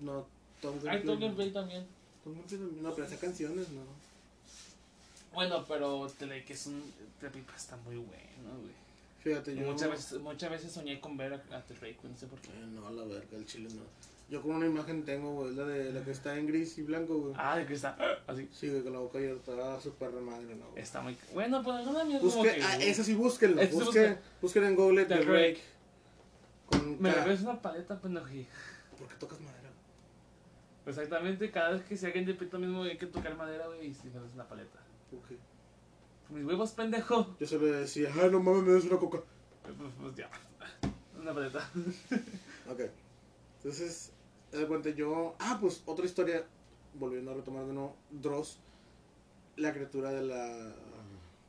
No, 0.00 0.26
Tom 0.62 0.76
Ay, 0.76 1.02
Gameplay 1.02 1.04
Tom 1.04 1.14
no. 1.14 1.20
Gameplay 1.20 1.50
también. 1.52 1.86
Tom 2.24 2.32
Gameplay 2.32 2.58
también. 2.58 2.82
No, 2.82 2.94
pero 2.94 3.06
hacía 3.06 3.18
canciones, 3.18 3.68
no. 3.68 3.82
Bueno, 5.34 5.64
pero 5.68 6.08
te 6.18 6.44
que 6.44 6.52
es 6.54 6.66
un 6.66 6.82
creepypasta 7.20 7.76
muy 7.78 7.96
bueno, 7.96 8.60
güey. 8.60 8.81
Fíjate, 9.22 9.54
yo. 9.54 9.66
Muchas 9.66 9.90
veces, 9.90 10.20
muchas 10.20 10.50
veces 10.50 10.72
soñé 10.72 11.00
con 11.00 11.16
ver 11.16 11.34
a, 11.34 11.36
a 11.56 11.62
The 11.62 11.74
Drake, 11.74 11.98
güey, 12.00 12.12
no 12.12 12.18
sé 12.18 12.26
por 12.26 12.40
qué. 12.40 12.50
Eh, 12.50 12.66
no, 12.66 12.86
a 12.86 12.90
la 12.90 13.04
verga, 13.04 13.36
el 13.36 13.46
chile 13.46 13.68
no. 13.74 13.82
Yo 14.28 14.40
con 14.40 14.52
una 14.52 14.66
imagen 14.66 15.04
tengo, 15.04 15.32
güey, 15.34 15.54
la 15.54 15.64
de 15.66 15.92
la 15.92 16.02
que 16.02 16.10
está 16.10 16.38
en 16.38 16.46
gris 16.46 16.78
y 16.78 16.82
blanco, 16.82 17.18
güey. 17.18 17.34
Ah, 17.36 17.56
de 17.56 17.66
que 17.66 17.74
está 17.74 17.96
así. 18.26 18.48
Sí, 18.52 18.68
güey, 18.68 18.82
con 18.82 18.92
la 18.92 18.98
boca 18.98 19.18
abierta, 19.18 19.52
ah, 19.60 19.78
súper 19.80 20.10
madre, 20.12 20.54
no. 20.56 20.70
güey. 20.70 20.82
Está 20.82 21.00
muy. 21.02 21.16
Bueno, 21.34 21.62
pues 21.62 21.76
alguna 21.76 22.04
mierda 22.04 22.20
como 22.20 22.42
Busque, 22.42 22.54
que. 22.56 22.62
ah, 22.62 22.78
eso 22.80 23.04
sí, 23.04 23.14
búsquenlo. 23.14 23.62
Busque, 23.68 24.16
busquen 24.40 24.64
en 24.64 24.74
Google 24.74 25.04
The 25.04 25.16
The 25.16 25.22
Rake. 25.22 25.60
Con 26.66 27.00
Me 27.00 27.10
ves 27.12 27.42
una 27.42 27.60
paleta, 27.60 28.00
pendejo. 28.00 28.26
¿Por 28.98 29.08
qué 29.08 29.14
tocas 29.18 29.40
madera? 29.40 29.70
Exactamente, 30.86 31.50
cada 31.50 31.70
vez 31.72 31.82
que 31.82 31.96
se 31.96 32.06
alguien 32.06 32.24
te 32.24 32.34
pita 32.34 32.58
mismo 32.58 32.82
hay 32.82 32.96
que 32.98 33.06
tocar 33.06 33.36
madera, 33.36 33.66
güey, 33.68 33.88
y 33.88 33.94
si 33.94 34.08
me 34.08 34.18
ves 34.18 34.32
una 34.34 34.48
paleta. 34.48 34.80
¿Por 35.10 35.20
qué? 35.28 35.36
Mis 36.32 36.44
huevos, 36.44 36.72
pendejo. 36.72 37.36
Yo 37.38 37.46
solo 37.46 37.66
decía, 37.66 38.10
ah, 38.14 38.28
no 38.28 38.40
mames, 38.40 38.62
me 38.62 38.72
des 38.72 38.84
una 38.84 38.96
coca. 38.96 39.20
Pues, 39.62 39.92
pues 40.00 40.16
ya. 40.16 40.30
Una 41.20 41.34
paleta. 41.34 41.70
Ok. 42.70 42.80
Entonces, 43.58 44.12
das 44.50 44.64
cuenta 44.66 44.90
yo. 44.90 45.34
Ah, 45.38 45.58
pues 45.60 45.82
otra 45.84 46.06
historia. 46.06 46.44
Volviendo 46.94 47.32
a 47.32 47.34
retomar 47.34 47.66
de 47.66 47.72
nuevo. 47.72 47.96
Dross. 48.10 48.58
La 49.56 49.72
criatura 49.72 50.10
de 50.10 50.22
la. 50.22 50.74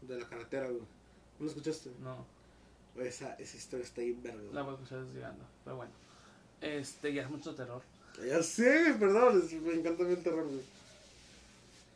De 0.01 0.19
la 0.19 0.27
carretera, 0.27 0.67
güey. 0.67 0.81
¿No 1.39 1.45
lo 1.45 1.47
escuchaste? 1.47 1.91
No, 2.01 2.25
esa, 3.01 3.35
esa 3.35 3.57
historia 3.57 3.85
está 3.85 4.01
ahí 4.01 4.11
verga. 4.11 4.41
la 4.51 4.61
voy 4.63 4.71
a 4.71 4.73
escuchar 4.75 5.05
llegando. 5.13 5.45
Pero 5.63 5.77
bueno. 5.77 5.91
Este, 6.61 7.13
ya 7.13 7.23
es 7.23 7.29
mucho 7.29 7.55
terror. 7.55 7.81
Ya 8.27 8.43
sé, 8.43 8.95
perdón, 8.99 9.43
me 9.63 9.73
encanta 9.73 10.03
bien 10.03 10.17
el 10.17 10.23
terror, 10.23 10.45
güey. 10.45 10.61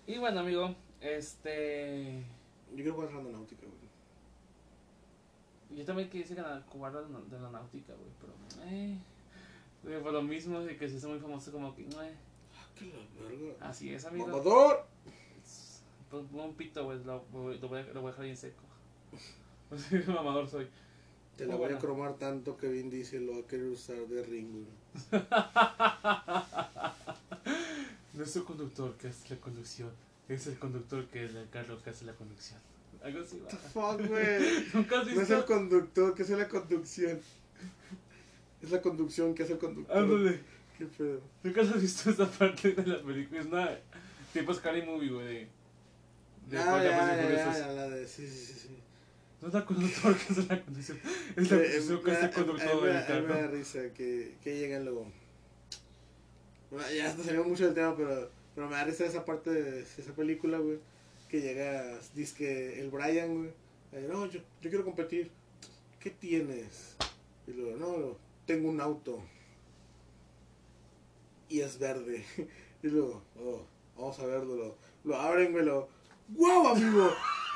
Y 0.08 0.18
bueno, 0.20 0.40
amigo, 0.40 0.74
este. 1.02 2.24
Yo 2.72 2.76
quiero 2.76 2.94
jugar 2.94 3.12
Randonáutica, 3.14 3.62
güey. 3.66 3.78
Yo 5.80 5.86
también 5.86 6.10
quise 6.10 6.34
ganar 6.36 6.64
jugar 6.68 6.94
de 6.94 7.10
la, 7.14 7.20
de 7.20 7.40
la 7.40 7.50
náutica, 7.50 7.94
güey, 7.94 8.10
pero. 8.22 8.34
Eh, 8.70 8.98
güey, 9.84 10.02
por 10.02 10.14
lo 10.14 10.22
mismo 10.22 10.62
de 10.62 10.78
que 10.78 10.88
se 10.90 10.96
hizo 10.98 11.10
muy 11.10 11.20
famoso, 11.20 11.52
como 11.52 11.76
que. 11.76 11.82
eh, 11.84 11.88
Ah, 12.56 12.68
que 12.76 12.86
la 12.86 13.28
verga. 13.28 13.68
así 13.70 13.94
es, 13.94 14.06
amigo. 14.06 14.28
¡Mamador! 14.28 14.86
Pues, 16.10 16.24
un 16.32 16.54
pito, 16.56 16.86
güey, 16.86 17.04
lo, 17.04 17.26
lo 17.34 17.68
voy 17.68 17.80
a 17.82 17.84
lo 17.94 18.02
voy 18.02 18.10
a 18.10 18.12
dejar 18.12 18.26
bien 18.26 18.38
seco. 18.38 18.64
Pues, 19.70 19.84
qué 19.88 20.00
mamador 20.08 20.48
soy. 20.48 20.66
Te 21.36 21.46
la 21.46 21.58
Muy 21.58 21.66
voy 21.68 21.76
a 21.76 21.80
cromar 21.80 22.14
tanto 22.14 22.56
que 22.56 22.70
Vin 22.70 22.90
Diesel 22.90 23.26
lo 23.28 23.34
va 23.34 23.40
a 23.40 23.48
querer 23.48 23.66
usar 23.68 23.98
de 23.98 24.24
ring. 24.24 24.66
Nuestro 28.14 28.46
conductor 28.46 28.96
que 28.96 29.10
hace 29.10 29.36
la 29.36 29.42
conducción 29.42 29.92
es 30.30 30.48
el 30.48 30.58
conductor 30.60 31.06
que 31.08 31.26
es 31.26 31.36
el 31.36 31.50
carro 31.50 31.82
que 31.82 31.90
hace 31.90 32.06
la 32.06 32.14
conducción. 32.14 32.60
Algo 33.04 33.22
así, 33.22 33.40
What 33.40 33.50
the 33.50 33.56
va. 33.58 33.70
fuck, 33.98 34.08
güey? 34.08 34.66
¿Nunca 34.74 35.00
has 35.00 35.06
No 35.08 35.12
es 35.22 35.30
el 35.30 35.36
visto? 35.38 35.46
conductor, 35.46 36.16
que 36.16 36.24
es 36.24 36.30
la 36.30 36.48
conducción. 36.48 37.20
Es 38.62 38.72
la 38.72 38.82
conducción 38.82 39.36
que 39.36 39.44
hace 39.44 39.54
el 39.54 39.60
conductor. 39.60 39.98
Ándale. 39.98 40.40
Qué 40.78 40.86
pedo. 40.86 41.22
¿Nunca 41.44 41.62
has 41.62 41.82
visto 41.82 42.10
esta 42.10 42.26
parte 42.30 42.72
de 42.74 42.86
la 42.88 43.02
película? 43.04 43.40
Es 43.42 43.46
una 43.48 43.78
tipo 44.34 44.54
Scary 44.54 44.82
Movie, 44.84 45.10
güey. 45.12 45.26
De, 45.28 45.48
de 46.50 46.58
Ah, 46.58 46.78
de 46.80 46.90
ya, 46.90 47.54
ya, 47.54 47.58
ya, 47.60 47.68
la 47.74 47.90
de. 47.90 48.08
Sí, 48.08 48.28
sí, 48.28 48.46
sí. 48.46 48.54
sí. 48.54 48.78
No 49.42 49.48
es 49.50 49.54
la 49.54 49.66
conductor 49.66 50.16
que 50.18 50.34
hace 50.34 50.44
la 50.48 50.64
conducción. 50.64 51.00
Es 51.36 51.52
la 51.52 51.58
Eh, 51.58 51.62
conducción 51.62 52.04
que 52.04 52.12
hace 52.12 52.26
el 52.26 52.32
conductor 52.32 52.72
a 52.72 52.76
mí 52.76 52.82
me 52.82 52.88
del 52.88 53.22
mí 53.22 53.28
me 53.28 53.34
da 53.34 53.40
carro. 53.42 53.52
risa 53.52 53.94
que, 53.94 54.36
que 54.44 54.56
lleguen 54.60 54.86
luego. 54.86 55.12
Bueno, 56.72 56.86
Ya 56.92 57.08
hasta 57.10 57.24
salió 57.24 57.44
mucho 57.44 57.66
del 57.66 57.74
tema, 57.76 57.96
pero, 57.96 58.30
pero 58.58 58.70
me 58.70 58.76
da 58.76 58.86
risa 58.86 59.06
esa 59.06 59.24
parte 59.24 59.52
de 59.52 59.82
esa 59.82 60.14
película, 60.16 60.58
güey. 60.58 60.80
Que 61.30 61.42
llega, 61.42 62.00
dice 62.16 62.36
que 62.36 62.82
el 62.82 62.90
Brian, 62.90 63.36
güey. 63.38 63.52
No, 64.08 64.26
yo, 64.26 64.40
yo 64.62 64.70
quiero 64.72 64.84
competir. 64.84 65.30
¿Qué 66.00 66.10
tienes? 66.10 66.96
Y 67.46 67.52
luego, 67.52 67.78
no, 67.78 68.18
tengo 68.48 68.70
un 68.70 68.82
auto. 68.82 69.22
Y 71.48 71.60
es 71.62 71.78
verde. 71.78 72.26
Y 72.84 72.88
luego, 72.88 73.24
oh, 73.40 73.62
vamos 73.96 74.20
a 74.20 74.26
verlo. 74.26 74.56
Lo, 74.56 74.76
lo 75.04 75.16
abren, 75.16 75.52
güey. 75.52 75.66
Lo, 75.66 75.90
¡Guau, 76.30 76.68
amigo! 76.68 77.12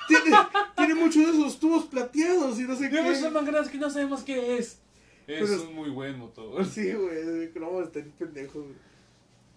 Tiene, 0.08 0.36
tiene 0.76 0.96
muchos 0.96 1.26
de 1.26 1.32
esos 1.32 1.60
tubos 1.60 1.86
plateados 1.86 2.60
y 2.60 2.64
no 2.64 2.76
sé 2.76 2.90
qué. 2.92 3.16
ser 3.16 3.32
más 3.32 3.46
grandes 3.46 3.72
que 3.72 3.78
no 3.80 3.90
sabemos 3.90 4.24
qué 4.24 4.58
es. 4.58 4.80
Es 5.26 5.50
Pero- 5.50 5.64
un 5.64 5.76
muy 5.76 5.90
buen 5.90 6.18
motor. 6.20 6.64
Sí, 6.66 6.92
güey, 6.94 7.52
no, 7.56 7.82
está 7.82 8.00
bien 8.00 8.12
pendejo, 8.18 8.62
güey. 8.62 8.76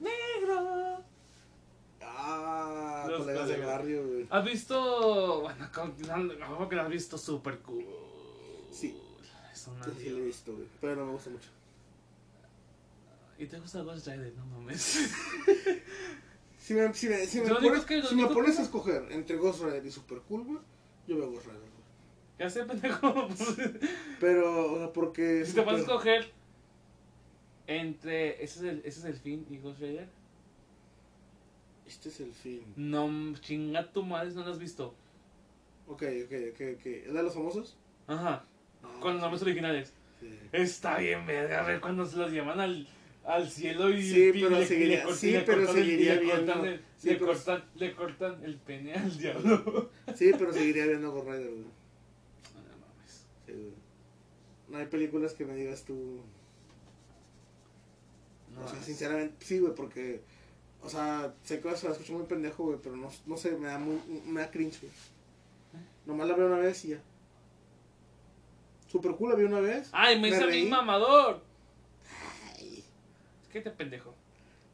Negro. 0.01 1.05
Ah, 2.27 3.07
Los 3.09 3.21
colegas 3.21 3.49
del 3.49 3.57
colegas. 3.59 3.79
barrio, 3.79 4.07
güey. 4.07 4.27
¿Has 4.31 4.45
visto? 4.45 5.41
Bueno, 5.43 5.69
como 6.47 6.69
que 6.69 6.77
lo 6.77 6.83
has 6.83 6.89
visto 6.89 7.19
super 7.19 7.59
cool. 7.59 7.85
Sí. 8.71 8.97
Es 9.53 9.67
una 9.69 9.85
Sí, 9.85 10.09
lo 10.09 10.19
he 10.19 10.23
visto, 10.23 10.53
güey. 10.55 10.67
Pero 10.81 10.97
no 10.97 11.07
me 11.07 11.13
gusta 11.13 11.31
mucho. 11.31 11.49
¿Y 13.39 13.47
te 13.47 13.59
gusta 13.59 13.83
Ghost 13.83 14.07
Rider? 14.07 14.33
No 14.37 14.47
mames. 14.47 15.11
Si 16.57 16.73
me, 16.73 16.95
si 16.95 17.09
me, 17.11 17.27
si 17.27 17.43
me 17.43 17.55
pones, 17.55 17.85
que 17.85 18.03
si 18.03 18.15
me 18.15 18.27
pones 18.29 18.59
a 18.59 18.63
escoger 18.63 19.07
entre 19.11 19.37
Ghost 19.37 19.63
Rider 19.65 19.85
y 19.85 19.91
Super 19.91 20.21
Cool, 20.21 20.45
güey, 20.45 20.59
yo 21.07 21.19
veo 21.19 21.31
Ghost 21.31 21.45
Rider, 21.45 21.61
güey. 21.61 21.73
Ya 22.39 22.49
sé, 22.49 22.65
pendejo. 22.65 23.29
Pero, 24.19 24.73
o 24.73 24.79
sea, 24.79 24.91
porque... 24.95 25.45
si 25.45 25.53
te 25.53 25.61
puedes 25.61 25.81
Super- 25.83 25.95
escoger 25.97 26.33
entre 27.67 28.43
ese 28.43 28.61
es 28.61 28.63
el, 28.63 28.79
ese 28.79 29.01
es 29.01 29.05
el 29.05 29.17
fin 29.17 29.47
y 29.51 29.59
Ghost 29.59 29.79
Rider, 29.81 30.09
Este 31.87 32.09
es 32.09 32.21
el 32.21 32.33
fin. 32.33 32.63
no 32.77 33.35
chinga 33.41 33.93
tu 33.93 34.03
madre, 34.05 34.33
no 34.33 34.45
lo 34.45 34.51
has 34.53 34.59
visto. 34.59 34.95
Ok, 35.87 36.03
ok, 36.25 36.33
ok, 36.53 36.61
ok. 36.79 36.87
¿Es 36.87 37.13
de 37.13 37.23
los 37.23 37.35
famosos? 37.35 37.77
Ajá, 38.07 38.45
Ah, 38.83 38.99
con 39.01 39.13
los 39.15 39.21
nombres 39.23 39.43
originales. 39.43 39.93
sí. 40.21 40.39
Está 40.53 40.99
bien, 40.99 41.27
verga, 41.27 41.61
a 41.61 41.67
ver 41.67 41.81
cuando 41.81 42.05
se 42.07 42.17
los 42.17 42.31
llevan 42.33 42.61
al, 42.61 42.87
al 43.25 43.51
cielo 43.51 43.91
y 43.91 44.03
Sí, 44.03 44.31
pero 44.33 44.51
le, 44.51 44.67
seguiría- 44.67 44.99
le 44.99 45.05
cortan- 45.05 45.17
sí, 45.17 45.31
le 45.33 45.41
pero 45.41 45.73
seguiría 45.73 46.15
viendo- 46.19 46.35
cortan 46.53 46.65
el- 46.67 46.81
sí, 46.97 47.09
le 47.11 47.15
pero- 47.17 47.33
cortan- 47.33 47.65
le 47.75 47.95
cortan 47.95 48.45
el 48.45 48.57
pene 48.57 48.95
al 48.95 49.19
diablo. 49.19 49.91
Sí, 50.15 50.33
pero 50.39 50.53
seguiría 50.53 50.87
viendo 50.87 51.13
Ghost 51.13 51.27
Rider, 51.29 51.51
güey. 51.51 51.65
No 51.65 52.77
mames. 52.87 53.27
Sí, 53.47 53.53
güey. 53.53 53.73
No 54.69 54.79
hay 54.79 54.87
películas 54.87 55.33
que 55.35 55.45
me 55.45 55.55
digas 55.55 55.85
tú... 55.85 56.21
No 58.55 58.61
o 58.61 58.65
sea, 58.65 58.73
mames. 58.75 58.87
sinceramente, 58.87 59.35
sí, 59.45 59.59
güey, 59.59 59.75
porque... 59.75 60.23
O 60.85 60.89
sea, 60.89 61.35
sé 61.43 61.61
que 61.61 61.77
se 61.77 61.87
la 61.87 61.93
escucho 61.93 62.13
muy 62.13 62.25
pendejo, 62.27 62.65
güey, 62.65 62.79
pero 62.83 62.95
no, 62.97 63.11
no 63.27 63.37
sé, 63.37 63.53
me 63.53 63.69
da, 63.69 63.79
muy, 63.79 63.99
me 64.27 64.41
da 64.41 64.51
cringe, 64.51 64.81
güey. 64.83 64.93
Nomás 66.05 66.29
la 66.29 66.35
veo 66.37 66.47
una 66.47 66.59
vez 66.59 66.85
y 66.85 66.89
ya. 66.89 67.01
Super 68.91 69.13
cool 69.17 69.31
la 69.31 69.37
vi 69.37 69.45
una 69.45 69.61
vez. 69.61 69.89
Ay, 69.93 70.17
me 70.21 70.31
Me 70.31 70.37
hice 70.37 70.47
mi 70.47 70.65
mamador. 70.67 71.43
¿Qué 73.51 73.61
te 73.61 73.71
pendejo? 73.71 74.15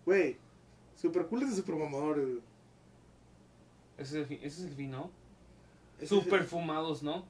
Güey, 0.05 0.37
super 1.01 1.27
cool 1.27 1.43
es 1.45 1.51
de 1.51 1.57
super 1.57 1.77
mamadores, 1.77 2.27
güey. 2.27 2.41
Ese 3.99 4.03
es 4.03 4.15
el 4.15 4.27
fin, 4.27 4.39
ese 4.43 4.63
es 4.63 4.69
el 4.71 4.75
fin 4.75 4.91
¿no? 4.91 5.11
Ese 5.99 6.09
Super 6.09 6.41
el- 6.41 6.47
fumados, 6.47 7.03
¿no? 7.03 7.25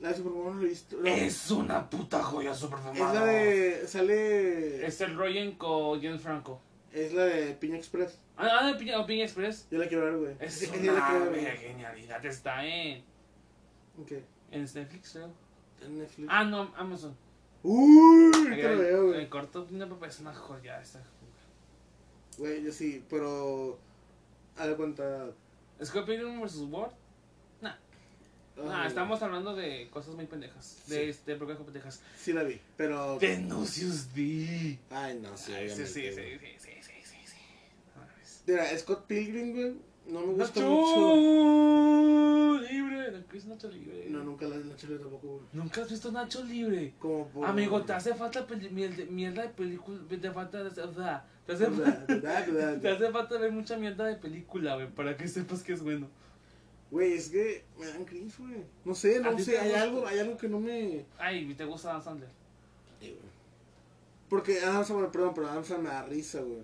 La 0.00 0.08
de 0.08 0.16
super 0.16 0.32
mamadores 0.32 0.56
lo 0.60 0.66
he 0.66 0.68
visto. 0.68 0.96
no, 0.98 1.06
Es 1.06 1.50
una 1.52 1.88
puta 1.88 2.22
joya 2.22 2.52
super 2.54 2.80
es 2.92 2.98
la 2.98 3.24
de... 3.24 3.86
Sale... 3.86 4.86
Es 4.86 5.00
el 5.00 5.16
Royen 5.16 5.52
con 5.56 6.02
James 6.02 6.20
Franco. 6.20 6.60
Es 6.94 7.12
la 7.12 7.24
de 7.24 7.54
Piña 7.54 7.76
Express. 7.76 8.16
Ah, 8.36 8.48
ah, 8.60 8.66
de 8.68 8.74
Piña, 8.76 9.04
Piña 9.04 9.24
Express. 9.24 9.66
Yo 9.68 9.78
la 9.78 9.88
quiero 9.88 10.04
ver, 10.04 10.16
güey. 10.16 10.36
Es 10.38 10.62
la 10.62 10.92
una 10.92 11.08
quiero 11.08 11.30
ver, 11.32 11.56
genialidad. 11.58 12.24
Está 12.24 12.64
en, 12.64 13.02
Ok. 14.00 14.12
en 14.52 14.62
Netflix, 14.62 15.10
creo. 15.12 15.30
En 15.82 15.98
Netflix. 15.98 16.28
Ah, 16.30 16.44
no, 16.44 16.72
Amazon. 16.76 17.16
Uy, 17.64 18.30
te 18.32 18.62
lo 18.62 18.78
veo, 18.78 19.00
En 19.06 19.12
güey. 19.12 19.28
corto, 19.28 19.66
no, 19.70 19.98
pero 19.98 20.06
es 20.10 20.20
una 20.20 20.32
joya 20.32 20.80
esta. 20.80 21.02
Güey, 22.38 22.62
yo 22.62 22.70
sí, 22.72 23.04
pero... 23.10 23.76
A 24.56 24.66
de 24.68 24.76
cuenta... 24.76 25.30
Scorpion 25.84 26.40
vs. 26.40 26.58
Ward. 26.70 26.92
Nah, 27.60 27.74
nah, 28.56 28.82
ah, 28.82 28.86
estamos 28.86 29.20
hablando 29.22 29.56
de 29.56 29.88
cosas 29.90 30.14
muy 30.14 30.26
pendejas. 30.26 30.84
De, 30.86 31.04
Sí. 31.04 31.10
este, 31.10 31.36
de 31.36 31.54
pendejas. 31.56 32.02
Sí 32.16 32.32
la 32.32 32.44
vi, 32.44 32.60
pero... 32.76 33.18
De 33.18 33.38
Nocius 33.38 34.14
D. 34.14 34.78
Ay, 34.90 35.18
no, 35.20 35.36
sí, 35.36 35.52
Ay, 35.52 35.68
sí, 35.70 35.86
sí. 35.86 36.10
Mira, 38.46 38.78
Scott 38.78 39.06
Pilgrim, 39.06 39.52
güey, 39.52 39.74
no 40.06 40.20
me 40.20 40.34
gusta 40.34 40.60
Nacho 40.60 40.70
mucho. 40.70 42.60
libre. 42.60 43.10
No, 43.12 43.26
¿qué 43.28 43.38
es 43.38 43.46
Nacho 43.46 43.68
libre? 43.70 44.06
No, 44.10 44.22
nunca 44.22 44.46
la 44.46 44.56
la 44.56 44.76
chile 44.76 44.98
tampoco, 44.98 45.28
güey. 45.28 45.40
Nunca 45.52 45.82
has 45.82 45.90
visto 45.90 46.12
Nacho 46.12 46.44
libre. 46.44 46.92
Como 46.98 47.26
por... 47.28 47.46
Amigo, 47.46 47.82
te 47.82 47.94
hace 47.94 48.14
falta 48.14 48.46
mierda 49.10 49.42
de 49.42 49.48
película. 49.48 49.98
Te 50.08 50.30
falta. 50.30 50.70
Te 50.70 51.52
hace, 51.52 51.66
te 52.80 52.88
hace 52.88 53.10
falta 53.10 53.38
ver 53.38 53.52
mucha 53.52 53.76
mierda 53.76 54.06
de 54.06 54.16
película, 54.16 54.74
güey, 54.74 54.90
para 54.90 55.16
que 55.16 55.28
sepas 55.28 55.62
que 55.62 55.72
es 55.74 55.82
bueno. 55.82 56.08
Güey, 56.90 57.14
es 57.14 57.28
que 57.28 57.64
me 57.78 57.86
dan 57.86 58.04
cringe, 58.04 58.38
güey. 58.38 58.64
No 58.84 58.94
sé, 58.94 59.16
¿A 59.16 59.20
no 59.20 59.38
sé, 59.38 59.58
hay 59.58 59.72
algo, 59.72 60.06
hay 60.06 60.20
algo 60.20 60.36
que 60.36 60.48
no 60.48 60.60
me... 60.60 61.04
Ay, 61.18 61.52
¿te 61.54 61.64
gusta 61.64 61.92
Dan 61.92 62.02
Sandler? 62.02 62.28
Porque 64.28 64.60
Adam 64.60 64.84
Sandler, 64.84 65.10
perdón, 65.10 65.32
pero 65.34 65.48
Adam 65.48 65.64
Sandler 65.64 65.92
me 65.92 65.94
da 65.94 66.04
risa, 66.04 66.40
güey. 66.40 66.62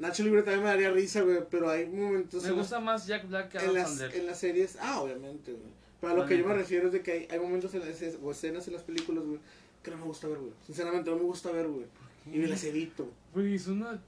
Nacho 0.00 0.24
Libre 0.24 0.42
también 0.42 0.62
me 0.64 0.70
daría 0.70 0.90
risa, 0.90 1.20
güey, 1.20 1.40
pero 1.50 1.68
hay 1.68 1.86
momentos 1.86 2.42
Me 2.42 2.52
gusta 2.52 2.80
más 2.80 3.06
Jack 3.06 3.28
Black 3.28 3.50
que 3.50 3.58
Adam 3.58 3.68
en, 3.70 3.74
las, 3.76 3.88
Sandler. 3.88 4.16
en 4.16 4.26
las 4.26 4.38
series... 4.38 4.78
Ah, 4.80 5.02
obviamente, 5.02 5.52
güey. 5.52 5.70
Pero 6.00 6.12
a 6.14 6.16
lo 6.16 6.26
que 6.26 6.38
yo 6.38 6.46
me 6.46 6.54
refiero 6.54 6.86
es 6.86 6.94
de 6.94 7.02
que 7.02 7.12
hay, 7.12 7.28
hay 7.30 7.38
momentos 7.38 7.74
en 7.74 7.80
las, 7.80 8.00
o 8.22 8.30
escenas 8.30 8.66
en 8.66 8.72
las 8.72 8.82
películas, 8.82 9.24
güey, 9.24 9.38
que 9.82 9.90
no 9.90 9.98
me 9.98 10.04
gusta 10.04 10.26
ver, 10.28 10.38
güey. 10.38 10.52
Sinceramente, 10.64 11.10
no 11.10 11.16
me 11.16 11.24
gusta 11.24 11.52
ver, 11.52 11.68
güey. 11.68 11.84
Y 12.32 12.38
me 12.38 12.48
las 12.48 12.64
evito. 12.64 13.10
Güey, 13.34 13.56
es 13.56 13.66
una. 13.66 14.02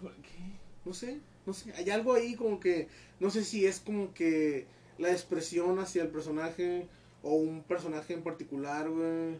¿Por 0.00 0.14
qué? 0.14 0.38
No 0.86 0.94
sé, 0.94 1.18
no 1.44 1.52
sé. 1.52 1.74
Hay 1.74 1.90
algo 1.90 2.14
ahí 2.14 2.34
como 2.34 2.58
que... 2.58 2.88
No 3.20 3.28
sé 3.28 3.44
si 3.44 3.66
es 3.66 3.80
como 3.80 4.14
que 4.14 4.66
la 4.96 5.12
expresión 5.12 5.78
hacia 5.78 6.02
el 6.04 6.08
personaje 6.08 6.86
o 7.22 7.34
un 7.34 7.62
personaje 7.64 8.14
en 8.14 8.22
particular, 8.22 8.88
güey. 8.88 9.36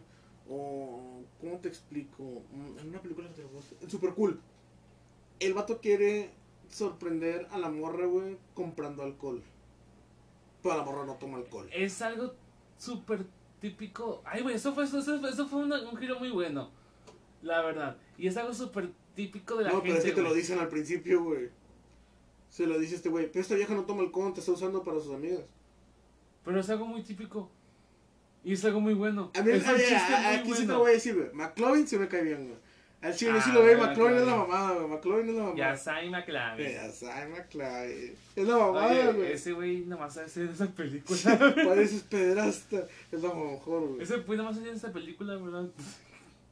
O... 0.47 1.23
¿Cómo 1.41 1.57
te 1.57 1.67
explico? 1.69 2.43
Mm, 2.51 2.77
En 2.79 2.89
una 2.89 3.01
película 3.01 3.27
gusta. 3.51 3.89
Super 3.89 4.13
cool. 4.13 4.39
El 5.39 5.53
vato 5.53 5.79
quiere 5.79 6.31
sorprender 6.69 7.47
a 7.51 7.57
la 7.57 7.69
morra, 7.69 8.05
güey, 8.05 8.37
comprando 8.53 9.03
alcohol. 9.03 9.41
Pero 10.61 10.77
la 10.77 10.83
morra 10.83 11.05
no 11.05 11.15
toma 11.15 11.37
alcohol. 11.37 11.69
Es 11.73 12.01
algo 12.01 12.33
súper 12.77 13.25
típico. 13.61 14.21
Ay, 14.25 14.41
güey, 14.41 14.55
eso 14.55 14.73
fue, 14.73 14.83
eso, 14.83 14.99
eso- 14.99 15.25
eso 15.27 15.47
fue 15.47 15.63
una- 15.63 15.81
un 15.89 15.95
giro 15.97 16.19
muy 16.19 16.29
bueno. 16.29 16.69
La 17.41 17.61
verdad. 17.61 17.97
Y 18.17 18.27
es 18.27 18.35
algo 18.37 18.53
súper 18.53 18.91
típico 19.15 19.55
de 19.55 19.63
la 19.65 19.69
No, 19.69 19.75
gente. 19.77 19.87
pero 19.89 19.99
es 19.99 20.05
que 20.05 20.11
te 20.11 20.21
lo 20.21 20.33
dicen 20.33 20.59
al 20.59 20.67
principio, 20.67 21.23
güey. 21.23 21.49
Se 22.49 22.65
lo 22.65 22.77
dice 22.79 22.95
este 22.95 23.09
güey. 23.09 23.31
Pero 23.31 23.41
esta 23.41 23.55
vieja 23.55 23.73
no 23.73 23.85
toma 23.85 24.01
alcohol, 24.01 24.33
te 24.33 24.41
está 24.41 24.51
usando 24.51 24.83
para 24.83 24.99
sus 24.99 25.13
amigas. 25.13 25.41
Pero 26.43 26.59
es 26.59 26.69
algo 26.69 26.85
muy 26.85 27.03
típico. 27.03 27.49
Y 28.43 28.53
es 28.53 28.63
algo 28.65 28.79
muy 28.81 28.93
bueno. 28.93 29.31
A 29.37 29.41
mí, 29.41 29.51
es 29.51 29.63
un 29.63 29.69
a- 29.69 29.71
a- 29.73 29.77
chiste 29.77 29.95
a- 30.13 30.17
muy 30.19 30.35
aquí 30.37 30.53
sí 30.53 30.61
te 30.61 30.67
lo 30.73 30.79
voy 30.79 30.91
a 30.91 30.93
decir, 30.93 31.15
güey. 31.15 31.29
McLovin 31.33 31.87
sí 31.87 31.97
me 31.97 32.07
cae 32.07 32.23
bien, 32.23 32.47
güey. 32.47 32.59
Al 33.01 33.15
chile 33.15 33.31
Ah, 33.35 33.41
sí 33.41 33.51
lo 33.53 33.63
ve, 33.63 33.77
McLovin 33.77 34.17
es 34.17 34.25
la 34.25 34.35
mamada, 34.35 34.73
güey. 34.75 34.87
McLovin 34.89 35.29
es 35.29 35.35
la 35.35 35.43
mamada. 35.43 35.57
Ya 35.57 35.77
Sai 35.77 36.09
McLaren. 36.09 36.71
Ya 36.73 36.91
sabes, 36.91 37.29
McLovin. 37.29 38.13
Es 38.35 38.47
la 38.47 38.57
mamada, 38.57 39.11
güey. 39.13 39.31
ese 39.31 39.53
güey 39.53 39.77
nomás 39.85 40.17
hace 40.17 40.45
esa 40.45 40.67
película. 40.67 41.53
Pareces 41.65 42.03
pederasta. 42.03 42.87
Es 43.11 43.21
la 43.21 43.33
mejor, 43.33 43.87
güey. 43.87 44.01
ese 44.03 44.17
güey 44.17 44.37
nomás 44.37 44.57
hace 44.57 44.71
esa 44.71 44.91
película, 44.91 45.35
¿verdad? 45.37 45.69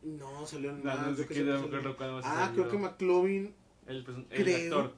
No, 0.04 0.46
salió 0.48 0.70
en 0.70 0.78
No, 0.84 0.96
más. 0.96 1.08
no 1.08 1.16
sé 1.18 1.28
qué, 1.28 1.42
no 1.42 1.68
me 1.68 1.78
acuerdo 1.90 2.22
Ah, 2.24 2.52
creo 2.54 2.70
que 2.70 2.78
McLovin, 2.78 3.54
El, 3.88 4.06
el 4.30 4.44
creo. 4.44 4.80
actor. 4.80 4.94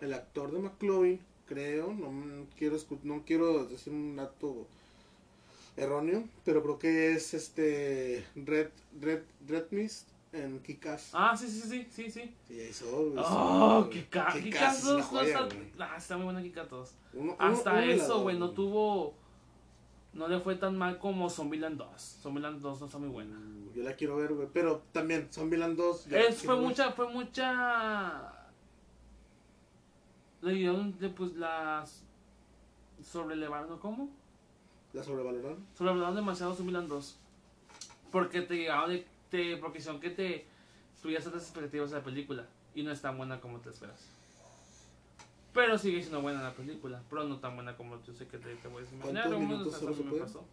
el 0.00 0.14
actor 0.14 0.52
de 0.52 0.58
McLovin, 0.60 1.20
creo, 1.46 1.92
no, 1.92 2.10
no 2.12 2.46
quiero 2.56 2.78
no 3.02 3.22
quiero 3.26 3.64
decir 3.66 3.92
un 3.92 4.16
dato 4.16 4.66
erróneo, 5.76 6.24
pero 6.44 6.62
creo 6.62 6.78
que 6.78 7.12
es 7.12 7.34
este 7.34 8.24
Red 8.36 8.68
Red 9.00 9.22
Red 9.48 9.64
Mist 9.70 10.08
en 10.34 10.60
Kikas. 10.60 11.10
Ah, 11.12 11.36
sí, 11.36 11.46
sí, 11.48 11.60
sí, 11.60 11.86
sí, 11.90 12.10
sí. 12.10 12.34
Sí, 12.46 12.60
eso, 12.60 13.12
Oh, 13.16 13.88
Kikas 13.88 14.34
una 14.84 14.92
2 14.94 14.98
no 14.98 15.02
joya, 15.18 15.46
está. 15.48 15.84
Ah, 15.92 15.96
está 15.96 16.16
muy 16.16 16.24
buena 16.24 16.42
Kika 16.42 16.64
2. 16.64 16.94
Uno- 17.14 17.22
uno- 17.22 17.36
Hasta 17.38 17.84
eso, 17.84 18.22
güey, 18.22 18.38
no 18.38 18.50
tuvo. 18.50 19.14
No 20.12 20.28
le 20.28 20.38
fue 20.40 20.54
tan 20.56 20.76
mal 20.76 20.98
como 20.98 21.28
Zombieland 21.30 21.76
2. 21.78 22.18
Zombieland 22.22 22.60
2 22.60 22.80
no 22.80 22.86
está 22.86 22.98
muy 22.98 23.08
buena. 23.08 23.36
Yo 23.74 23.82
la 23.82 23.94
quiero 23.96 24.16
ver, 24.16 24.32
güey, 24.34 24.48
pero 24.52 24.82
también 24.92 25.28
Zombieland 25.32 25.76
2. 25.76 26.06
yo 26.06 26.16
la 26.16 26.22
Es, 26.24 26.42
fue 26.42 26.56
mucha, 26.56 26.92
fue 26.92 27.08
mucha. 27.08 28.32
Le 30.42 30.52
dieron, 30.52 30.92
pues, 31.16 31.32
las. 31.34 32.02
Sobrelevaron, 33.02 33.78
¿cómo? 33.78 34.08
La 34.92 35.02
sobrevaloraron. 35.02 35.66
Sobrevaloraron 35.76 36.14
demasiado 36.16 36.54
Zombieland 36.54 36.88
2. 36.88 37.18
Porque 38.12 38.42
te 38.42 38.54
llegaron 38.56 38.90
de. 38.90 39.06
Te, 39.34 39.56
porque 39.56 39.80
son 39.80 39.98
que 39.98 40.10
te. 40.10 40.46
Tuvieras 41.02 41.26
otras 41.26 41.42
expectativas 41.42 41.90
de 41.90 41.98
la 41.98 42.04
película. 42.04 42.46
Y 42.72 42.84
no 42.84 42.92
es 42.92 43.02
tan 43.02 43.16
buena 43.16 43.40
como 43.40 43.58
te 43.58 43.70
esperas. 43.70 44.08
Pero 45.52 45.76
sigue 45.76 46.00
siendo 46.02 46.22
buena 46.22 46.40
la 46.40 46.52
película. 46.52 47.02
Pero 47.10 47.24
no 47.24 47.40
tan 47.40 47.56
buena 47.56 47.76
como 47.76 48.00
yo 48.04 48.12
sé 48.12 48.28
que 48.28 48.38
te, 48.38 48.54
te 48.54 48.68
voy 48.68 48.78
a 48.78 48.84
decir. 48.84 48.96
¿Cuántos 49.00 49.36
minutos 49.40 49.74
solo 49.74 49.92
se 49.92 50.02
puede? 50.04 50.22
pasó. 50.22 50.44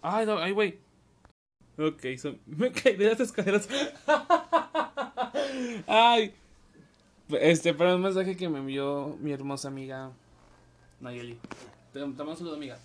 Ay, 0.00 0.24
no, 0.24 0.38
ay, 0.38 0.52
güey. 0.52 0.78
Ok, 1.76 2.16
son- 2.16 2.40
me 2.46 2.72
caí 2.72 2.96
de 2.96 3.10
las 3.10 3.20
escaleras. 3.20 3.68
ay. 5.86 6.34
Este, 7.28 7.74
pero 7.74 7.94
un 7.94 8.00
mensaje 8.00 8.38
que 8.38 8.48
me 8.48 8.60
envió 8.60 9.18
mi 9.20 9.32
hermosa 9.32 9.68
amiga 9.68 10.12
Nayeli. 11.02 11.38
Te, 11.92 12.00
te 12.00 12.06
mando 12.06 12.30
un 12.30 12.36
saludo, 12.38 12.54
amiga. 12.54 12.78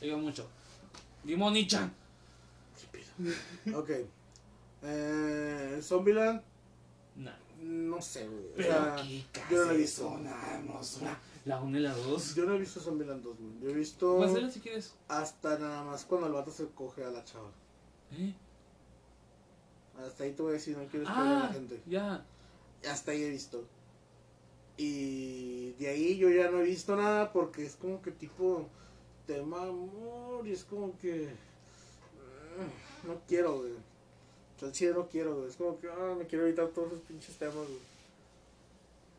Te 0.00 0.06
digo 0.06 0.16
mucho. 0.16 0.48
Dimoni-chan. 1.24 1.92
Ok. 3.74 3.90
Eh, 4.84 5.78
Zombieland, 5.82 6.42
Nah. 7.16 7.32
no 7.62 8.00
sé, 8.02 8.26
güey. 8.26 8.44
O 8.46 8.54
Pero 8.56 8.72
sea, 8.72 8.96
yo 9.50 9.64
no 9.66 9.70
he 9.72 9.76
visto. 9.76 10.06
es 10.08 10.20
una 10.20 10.54
hermosura. 10.54 11.18
La 11.44 11.60
1 11.60 11.78
y 11.78 11.80
la 11.80 11.94
2. 11.94 12.34
Yo 12.34 12.44
no 12.46 12.54
he 12.54 12.58
visto 12.58 12.80
Zombieland 12.80 13.22
2, 13.22 13.36
güey. 13.38 13.60
Yo 13.60 13.70
he 13.70 13.74
visto 13.74 14.16
Pues 14.16 14.32
dale 14.34 14.50
si 14.50 14.60
quieres. 14.60 14.94
hasta 15.08 15.58
nada 15.58 15.84
más 15.84 16.04
cuando 16.04 16.26
el 16.28 16.32
vato 16.32 16.50
se 16.50 16.66
coge 16.68 17.04
a 17.04 17.10
la 17.10 17.24
chava. 17.24 17.50
¿Eh? 18.12 18.32
Hasta 20.04 20.24
ahí 20.24 20.32
te 20.32 20.42
voy 20.42 20.50
a 20.50 20.54
decir, 20.54 20.76
no 20.76 20.86
quiero 20.86 21.06
spoiler 21.06 21.32
a 21.32 21.38
Ah, 21.38 21.46
la 21.46 21.52
gente. 21.52 21.80
ya. 21.86 22.24
Hasta 22.90 23.12
ahí 23.12 23.22
he 23.22 23.30
visto. 23.30 23.64
Y 24.76 25.72
de 25.72 25.88
ahí 25.88 26.16
yo 26.16 26.30
ya 26.30 26.50
no 26.50 26.60
he 26.60 26.64
visto 26.64 26.96
nada 26.96 27.32
porque 27.32 27.64
es 27.66 27.76
como 27.76 28.00
que 28.02 28.10
tipo 28.10 28.68
tema 29.26 29.62
amor 29.62 30.46
y 30.46 30.52
es 30.52 30.64
como 30.64 30.96
que 30.98 31.28
mm, 32.58 33.08
no 33.08 33.20
quiero, 33.28 33.58
güey. 33.58 33.72
O 33.72 34.58
sea, 34.60 34.72
sí, 34.74 34.86
no 34.94 35.08
quiero, 35.08 35.36
güey. 35.36 35.48
Es 35.48 35.56
como 35.56 35.78
que 35.80 35.88
ah, 35.88 36.14
me 36.18 36.26
quiero 36.26 36.46
evitar 36.46 36.68
todos 36.68 36.92
esos 36.92 37.00
pinches 37.04 37.36
temas, 37.36 37.54
güey. 37.56 37.92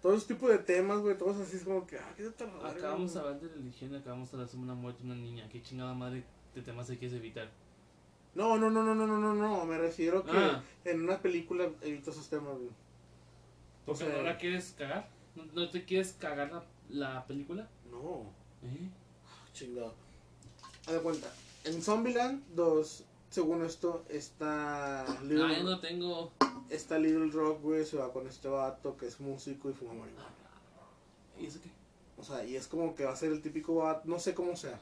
Todos 0.02 0.16
esos 0.18 0.28
tipos 0.28 0.50
de 0.50 0.58
temas, 0.60 1.00
güey, 1.00 1.18
todos 1.18 1.38
así 1.38 1.56
es 1.58 1.64
como 1.64 1.88
que 1.88 1.98
ah, 1.98 2.14
qué 2.18 2.30
te 2.30 2.44
Acabamos 2.44 3.14
de 3.14 3.20
hablar 3.20 3.40
de 3.40 3.48
religión 3.48 3.94
y 3.94 3.98
acabamos 3.98 4.30
de 4.32 4.36
hablar 4.38 4.50
sobre 4.50 4.64
una 4.64 4.76
muerte 4.76 5.04
de 5.04 5.06
una 5.12 5.16
niña. 5.16 5.48
¿Qué 5.50 5.62
chingada 5.62 5.94
madre 5.94 6.24
de 6.54 6.62
temas 6.62 6.88
se 6.88 6.98
quieres 6.98 7.18
evitar? 7.18 7.50
No, 8.36 8.58
no, 8.58 8.70
no, 8.70 8.84
no, 8.84 8.96
no, 8.96 9.06
no, 9.08 9.18
no, 9.20 9.34
no, 9.36 9.66
me 9.66 9.78
refiero 9.78 10.24
que 10.26 10.32
Ah. 10.34 10.64
en 10.86 11.04
una 11.04 11.22
película 11.22 11.70
evito 11.82 12.12
esos 12.12 12.28
temas, 12.30 12.58
güey. 12.58 12.70
¿Porque 13.86 14.04
O 14.04 14.08
sea- 14.08 14.18
no 14.18 14.24
la 14.24 14.38
quieres 14.38 14.74
cagar? 14.78 15.08
¿No, 15.36 15.46
no 15.54 15.70
te 15.70 15.84
quieres 15.86 16.14
cagar 16.20 16.52
la, 16.52 16.64
la 16.90 17.26
película? 17.28 17.68
No. 17.92 18.24
¿Eh? 18.64 18.90
Chingado. 19.54 19.94
Haz 20.88 20.94
de 20.94 21.00
cuenta. 21.00 21.32
En 21.64 21.82
Zombieland 21.82 22.44
2, 22.56 23.04
según 23.30 23.64
esto, 23.64 24.04
está 24.10 25.06
Little, 25.24 25.44
Ah, 25.46 25.58
yo 25.58 25.64
no 25.64 25.80
tengo. 25.80 26.32
está 26.70 26.98
Little 27.00 27.32
Rock, 27.32 27.62
güey. 27.62 27.86
Se 27.86 27.98
va 27.98 28.12
con 28.12 28.28
este 28.28 28.48
vato 28.48 28.98
que 28.98 29.08
es 29.08 29.20
músico 29.20 29.70
y 29.70 29.74
fuma 29.74 29.94
marihuana. 29.94 30.30
¿Y 31.40 31.46
eso 31.46 31.60
qué? 31.62 31.70
O 32.18 32.24
sea, 32.24 32.46
y 32.46 32.56
es 32.56 32.68
como 32.68 32.96
que 32.96 33.06
va 33.06 33.14
a 33.14 33.16
ser 33.16 33.32
el 33.32 33.42
típico 33.42 33.76
vato. 33.76 34.02
No 34.06 34.20
sé 34.20 34.34
cómo 34.34 34.56
sea. 34.56 34.80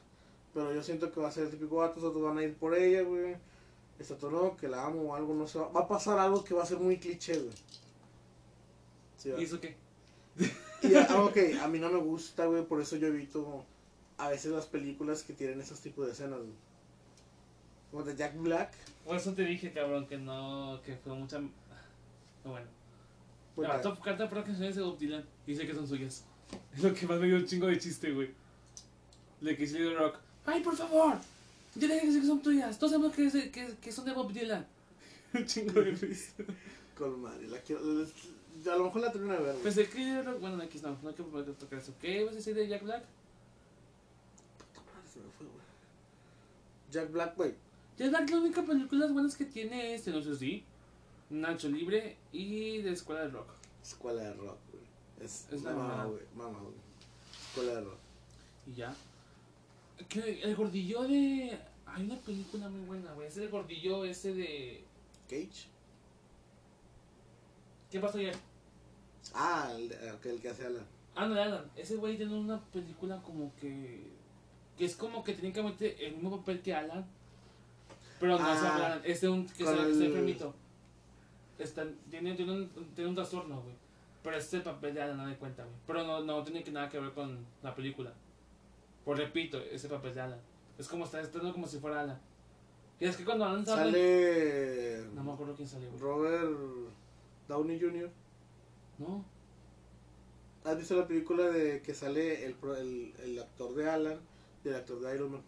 Pero 0.54 0.74
yo 0.74 0.84
siento 0.84 1.12
que 1.12 1.20
va 1.20 1.30
a 1.30 1.32
ser 1.32 1.46
el 1.46 1.52
típico 1.52 1.78
vato. 1.78 2.06
Otros 2.06 2.22
van 2.24 2.38
a 2.40 2.44
ir 2.44 2.56
por 2.56 2.76
ella, 2.76 3.04
güey. 3.04 3.36
Este 4.00 4.14
otro 4.14 4.32
no, 4.32 4.58
que 4.58 4.68
la 4.68 4.86
amo 4.86 5.02
o 5.04 5.16
algo. 5.16 5.34
No 5.34 5.48
sé. 5.48 5.60
Va 5.60 5.68
va 5.70 5.82
a 5.82 5.88
pasar 5.88 6.18
algo 6.18 6.44
que 6.44 6.54
va 6.54 6.64
a 6.64 6.66
ser 6.66 6.80
muy 6.80 6.98
cliché, 6.98 7.38
güey. 7.38 7.54
Sí. 9.18 9.30
¿Y 9.38 9.44
eso 9.44 9.62
qué? 9.62 9.76
Y, 10.84 10.96
ah, 10.96 11.24
ok, 11.24 11.38
a 11.62 11.68
mí 11.68 11.78
no 11.78 11.92
me 11.92 12.00
gusta, 12.00 12.46
güey, 12.48 12.66
por 12.66 12.82
eso 12.82 12.96
yo 12.96 13.08
evito 13.08 13.64
a 14.26 14.30
veces 14.30 14.52
las 14.52 14.66
películas 14.66 15.24
que 15.24 15.34
tienen 15.34 15.60
esos 15.62 15.80
tipos 15.80 16.06
de 16.06 16.12
escenas, 16.14 16.40
güey. 16.40 16.52
Como 17.92 18.04
de 18.04 18.16
Jack 18.16 18.38
Black. 18.38 18.74
Por 19.06 19.18
eso 19.18 19.34
te 19.34 19.44
dije, 19.44 19.72
cabrón, 19.74 20.08
que 20.08 20.18
no. 20.18 20.80
que 20.86 20.96
fue 20.96 21.14
mucha. 21.14 21.40
No, 21.40 21.50
bueno. 22.52 22.68
puta, 23.56 23.76
Ah, 23.76 23.82
top 23.82 24.02
canta 24.02 24.30
por 24.30 24.44
canciones 24.44 24.76
de 24.76 24.82
Bob 24.82 24.98
Dylan. 24.98 25.26
Y 25.46 25.56
sé 25.56 25.66
que 25.68 25.74
son 25.74 25.88
suyas. 25.88 26.24
Es 26.76 26.84
lo 26.84 26.94
que 26.94 27.06
más 27.08 27.20
me 27.20 27.28
dio 27.28 27.38
un 27.38 27.46
chingo 27.46 27.68
de 27.68 27.78
chiste, 27.80 28.12
güey. 28.12 28.30
Le 29.42 29.54
hice 29.54 29.80
Little 29.80 29.96
Rock. 29.98 30.20
¡Ay, 30.46 30.62
por 30.62 30.76
favor! 30.76 31.18
Ya 31.76 31.88
dije 31.88 32.02
que 32.20 32.26
son 32.28 32.42
tuyas. 32.42 32.78
Todos 32.78 32.92
sabemos 32.94 33.16
que, 33.16 33.26
es 33.28 33.34
de- 33.34 33.50
que, 33.52 33.76
que 33.82 33.92
son 33.92 34.06
de 34.06 34.14
Bob 34.14 34.32
Dylan. 34.34 34.66
Un 35.34 35.46
chingo 35.46 35.82
de 35.82 35.92
risa. 35.92 36.34
Con 36.98 37.22
madre, 37.22 37.48
la 37.48 37.58
quiero, 37.60 37.82
a 37.82 38.76
lo 38.76 38.84
mejor 38.84 39.02
la 39.02 39.10
de 39.10 39.20
ver, 39.20 39.38
güey. 39.40 39.64
Pensé 39.64 39.88
que. 39.90 40.22
Bueno, 40.40 40.62
X 40.64 40.84
no, 40.84 40.98
no 41.02 41.10
hay 41.10 41.16
que 41.16 41.24
tocar 41.54 41.80
eso. 41.80 41.94
¿Qué 42.02 42.24
vas 42.26 42.34
a 42.34 42.36
decir 42.36 42.54
de 42.54 42.68
Jack 42.68 42.84
Black? 42.84 43.04
Puta 44.58 44.82
madre, 44.92 45.08
se 45.12 45.20
me 45.20 45.26
fue, 45.38 45.48
güey. 45.48 45.62
Jack 46.92 47.12
Black, 47.12 47.36
güey. 47.36 47.56
Jack 47.98 48.10
Black, 48.10 48.30
la 48.30 48.38
única 48.38 48.64
películas 48.64 49.14
buenas 49.14 49.36
que 49.36 49.46
tiene 49.46 49.96
es 49.96 50.08
No 50.08 50.22
sé 50.22 50.36
si. 50.36 50.64
Nacho 51.30 51.70
Libre 51.70 52.18
y 52.34 52.82
de 52.82 52.92
Escuela 52.92 53.22
de 53.22 53.30
Rock. 53.30 53.48
Escuela 53.82 54.22
de 54.22 54.34
rock, 54.34 54.58
güey. 54.72 54.84
Es, 55.22 55.48
Es 55.52 55.64
la 55.64 55.74
mamá, 55.74 56.06
güey. 56.06 56.22
Mamá, 56.36 56.60
güey. 56.60 56.76
Escuela 57.48 57.76
de 57.76 57.82
rock. 57.82 57.98
Y 58.68 58.74
ya. 58.74 58.94
Que 60.10 60.42
el 60.44 60.56
gordillo 60.56 61.04
de. 61.04 61.58
Hay 61.86 62.04
una 62.04 62.18
película 62.18 62.70
muy 62.70 62.82
buena, 62.82 63.14
güey. 63.14 63.28
Es 63.28 63.38
el 63.38 63.50
gordillo 63.50 64.04
ese 64.04 64.34
de. 64.34 64.84
Cage. 65.30 65.68
¿Qué 67.90 68.00
pasó 68.00 68.18
ayer? 68.18 68.36
Ah, 69.34 69.72
el, 69.76 69.92
el 69.92 70.42
que 70.42 70.50
hace 70.50 70.66
Alan. 70.66 70.86
Alan, 71.16 71.38
Alan. 71.38 71.72
Ese 71.76 71.96
güey 71.96 72.18
tiene 72.18 72.38
una 72.38 72.60
película 72.72 73.22
como 73.22 73.54
que. 73.56 74.02
Que 74.78 74.86
es 74.86 74.96
como 74.96 75.24
que 75.24 75.36
que 75.36 75.64
meter 75.64 75.96
el 76.00 76.14
mismo 76.16 76.38
papel 76.40 76.62
que 76.62 76.74
Alan. 76.74 77.06
Pero 78.20 78.38
no 78.40 78.54
es 78.54 78.60
Ah, 78.62 78.76
Alan. 78.76 79.02
Es 79.04 79.22
de 79.22 79.30
un. 79.30 79.46
Que 79.48 79.64
está, 79.64 79.84
el- 79.84 79.92
está 79.92 80.06
enfermito. 80.06 80.54
Está, 81.60 81.86
tiene, 82.10 82.34
tiene, 82.36 82.52
un, 82.54 82.70
tiene 82.96 83.10
un 83.10 83.16
trastorno, 83.16 83.62
güey. 83.62 83.76
Pero 84.24 84.38
este 84.38 84.58
es 84.58 84.66
el 84.66 84.72
papel 84.74 84.94
de 84.94 85.02
Alan, 85.02 85.18
no 85.18 85.28
de 85.28 85.36
cuenta, 85.36 85.64
güey. 85.64 85.76
Pero 85.88 86.04
no, 86.06 86.22
no 86.24 86.44
tiene 86.44 86.64
que 86.64 86.72
nada 86.72 86.90
que 86.90 87.00
ver 87.00 87.12
con 87.14 87.46
la 87.62 87.74
película. 87.76 88.14
Pues 89.06 89.18
repito, 89.20 89.60
ese 89.60 89.88
papel 89.90 90.14
de 90.14 90.22
Alan. 90.22 90.40
Es 90.78 90.88
como 90.88 91.06
está 91.06 91.22
estando 91.22 91.52
como 91.52 91.68
si 91.68 91.80
fuera 91.80 92.02
Alan. 92.02 92.20
Y 93.00 93.06
es 93.06 93.18
que 93.18 93.26
cuando 93.26 93.46
Alan 93.46 93.66
sale. 93.66 93.92
Sale. 93.92 95.06
No 95.16 95.24
me 95.24 95.34
acuerdo 95.34 95.56
quién 95.56 95.68
salió, 95.68 95.90
güey. 95.90 96.00
Robert 96.02 96.52
Downey 97.48 97.80
Jr. 97.80 98.10
No. 99.00 99.26
¿Has 100.64 100.78
visto 100.78 100.96
la 100.96 101.08
película 101.08 101.44
de 101.46 101.82
que 101.82 101.94
sale 101.96 102.46
el, 102.46 102.54
pro- 102.54 102.76
el, 102.78 103.14
el 103.24 103.40
actor 103.40 103.74
de 103.74 103.90
Alan 103.90 104.20
y 104.64 104.70
el 104.70 104.76
actor 104.76 105.00
de 105.00 105.16
Iron 105.16 105.32
Man? 105.32 105.42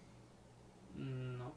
No. 0.95 1.45
¿No? 1.45 1.52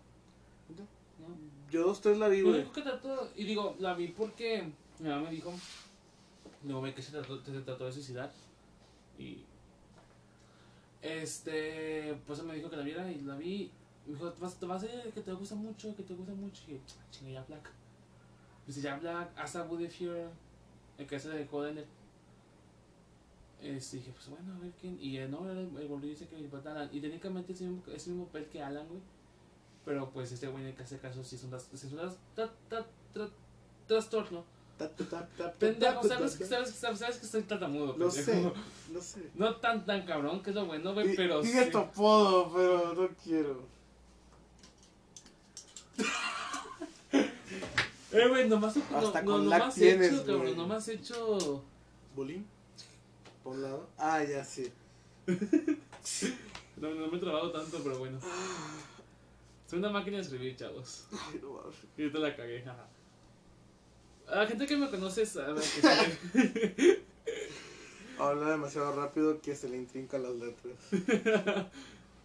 No. 1.19 1.37
Yo 1.71 1.85
dos, 1.85 2.01
tres 2.01 2.19
la 2.19 2.29
vi, 2.29 2.43
güey. 2.43 2.57
único 2.57 2.73
que 2.73 2.83
trató, 2.83 3.31
y 3.35 3.45
digo, 3.45 3.77
la 3.79 3.95
vi 3.95 4.09
porque 4.09 4.71
mi 4.99 5.09
mamá 5.09 5.23
me 5.23 5.31
dijo, 5.31 5.53
luego 6.65 6.83
ve 6.83 6.95
que 6.95 7.03
se 7.03 7.13
trató, 7.13 7.43
se 7.45 7.61
trató 7.61 7.87
de 7.87 7.93
suicidar. 7.93 8.31
Y 9.19 9.45
este, 11.03 12.19
pues 12.27 12.43
me 12.43 12.55
dijo 12.55 12.71
que 12.71 12.77
la 12.77 12.83
viera 12.83 13.11
y 13.11 13.21
la 13.21 13.37
vi. 13.37 13.71
Me 14.07 14.15
dijo, 14.15 14.31
te 14.33 14.41
vas, 14.41 14.59
te 14.59 14.67
vas 14.67 14.83
a 14.83 14.87
ir, 14.87 15.13
que 15.13 15.21
te 15.21 15.33
gusta 15.33 15.55
mucho, 15.55 15.95
que 15.97 16.03
te 16.03 16.15
gusta 16.15 16.33
mucho. 16.33 16.63
Y 16.69 16.73
yo, 16.73 16.79
chinga, 17.11 17.33
ya 17.33 17.45
Black. 17.45 17.71
Dice, 18.67 18.81
ya 18.81 18.97
Black, 18.99 19.31
hasta 19.37 19.63
Woody 19.65 19.89
Fury, 19.89 20.29
el 20.99 21.07
que 21.07 21.19
se 21.19 21.31
dejó 21.31 21.63
de. 21.63 21.85
Este, 23.63 23.97
dije, 23.97 24.13
pues 24.13 24.29
bueno, 24.29 24.55
a 24.55 24.59
ver 24.61 24.71
quién. 24.81 24.99
Y 25.01 25.17
eh, 25.19 25.27
no, 25.29 25.45
era 25.51 25.61
el, 25.61 25.71
el 25.77 25.89
gordillo 25.89 26.13
dice 26.13 26.27
que 26.29 26.37
le 26.39 26.49
falta 26.49 26.71
Alan. 26.73 26.89
Y 26.93 27.01
técnicamente 27.01 27.53
es 27.53 27.61
el 27.63 27.69
mismo, 27.69 27.93
es 27.93 28.07
el 28.07 28.13
mismo 28.13 28.27
papel 28.27 28.47
que 28.47 28.63
Alan, 28.63 28.87
güey. 28.89 29.01
Pero 29.85 30.11
pues 30.11 30.33
este 30.33 30.49
güey 30.49 30.63
en 30.65 30.71
el 30.71 30.75
que 30.77 30.83
hace 30.83 30.99
caso 30.99 31.23
sí 31.25 31.37
es 31.37 31.45
un, 31.45 31.51
tras- 31.53 31.69
sí 31.73 31.87
es 31.87 31.93
un 31.93 31.99
tras- 31.99 32.17
tra- 32.37 32.51
tra- 32.71 32.85
tra- 33.15 33.31
trastorno. 33.87 34.45
Ta, 34.77 34.91
ta, 34.91 35.05
ta, 35.07 35.27
ta, 35.39 35.53
Pendejo, 35.55 36.03
sabes 36.07 36.37
que, 36.37 36.45
sabes, 36.45 36.71
que- 36.73 36.79
sabes, 36.79 36.99
sabes 36.99 37.17
que 37.17 37.25
estoy 37.27 37.43
tartamudo, 37.45 37.97
Lo 37.97 38.11
sé, 38.11 38.53
lo 38.93 39.01
sé. 39.01 39.31
No 39.35 39.57
tan 39.57 39.87
tan 39.87 40.05
cabrón, 40.05 40.43
que 40.43 40.51
es 40.51 40.57
lo 40.57 40.67
bueno, 40.67 40.93
güey, 40.93 41.17
pero 41.17 41.41
Diga 41.41 41.65
sí. 41.65 41.71
tu 41.71 41.79
apodo, 41.79 42.53
pero 42.53 42.93
no 42.95 43.09
quiero. 43.25 43.63
Eh, 48.13 48.29
güey, 48.29 48.49
nomás, 48.49 48.77
no, 48.77 48.99
Hasta 48.99 49.21
no, 49.23 49.31
con 49.31 49.49
lag 49.49 49.59
nomás 49.61 49.75
tienes, 49.75 50.13
hecho, 50.13 50.25
cabrón, 50.27 50.57
nomás 50.57 50.89
hecho... 50.89 51.63
¿Bolín? 52.15 52.47
¿Por 53.47 53.55
un 53.55 53.63
lado? 53.63 53.89
Ah, 53.97 54.25
ya 54.25 54.45
sí. 54.45 54.73
No, 56.79 56.95
no 56.95 57.07
me 57.07 57.17
he 57.17 57.21
trabado 57.21 57.51
tanto, 57.53 57.81
pero 57.83 57.99
bueno. 57.99 58.19
Soy 59.67 59.79
una 59.79 59.89
máquina 59.89 60.17
de 60.17 60.25
escribir, 60.25 60.57
chavos. 60.57 61.07
Ay, 61.13 61.41
no 61.41 61.53
mames. 61.53 61.77
Yo 61.97 62.13
te 62.13 62.19
la 62.19 62.37
cagué, 62.37 62.61
jaja. 62.61 62.87
A 64.29 64.37
la 64.41 64.47
gente 64.47 64.67
que 64.67 64.77
me 64.77 64.91
conoce 64.91 65.25
sabe 65.25 65.63
que 65.63 67.05
Habla 68.19 68.51
demasiado 68.51 68.95
rápido 68.95 69.41
que 69.41 69.55
se 69.55 69.71
le 69.71 69.79
intrincan 69.79 70.25
las 70.25 70.35
letras. 70.35 71.71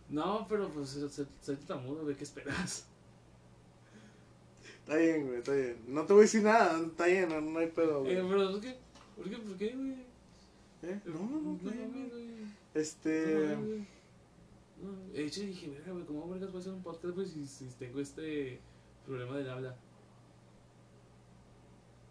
No, 0.09 0.47
pero 0.49 0.67
pues 0.69 0.89
soy, 0.89 1.25
tartamudo, 1.45 2.03
güey, 2.03 2.15
¿qué 2.17 2.23
esperas? 2.23 2.87
Está 4.79 4.95
bien, 4.97 5.27
güey, 5.27 5.37
está 5.37 5.53
bien. 5.53 5.77
No 5.87 6.05
te 6.05 6.13
voy 6.13 6.21
a 6.21 6.23
decir 6.23 6.43
nada, 6.43 6.77
está 6.83 7.05
bien, 7.05 7.29
no, 7.29 7.39
no 7.39 7.59
hay 7.59 7.67
pedo, 7.67 8.01
güey. 8.01 8.17
Eh, 8.17 8.25
pero 8.27 8.49
es 8.49 8.57
que... 8.57 8.77
¿Por 9.15 9.29
qué? 9.29 9.37
¿Por 9.37 9.55
qué, 9.55 9.69
güey? 9.69 10.10
¿Eh? 10.83 10.99
No, 11.05 11.19
no, 11.19 11.41
no. 11.41 11.59
Este. 12.73 13.55
De 15.13 15.25
hecho 15.25 15.41
dije, 15.41 15.69
verga, 15.69 15.91
güey, 15.91 16.05
¿cómo 16.05 16.27
vergas 16.29 16.51
voy 16.51 16.57
a 16.57 16.61
hacer 16.61 16.73
un 16.73 16.81
podcast, 16.81 17.13
güey, 17.13 17.27
si, 17.27 17.45
si 17.45 17.65
tengo 17.77 17.99
este 17.99 18.59
problema 19.05 19.37
del 19.37 19.49
habla? 19.49 19.75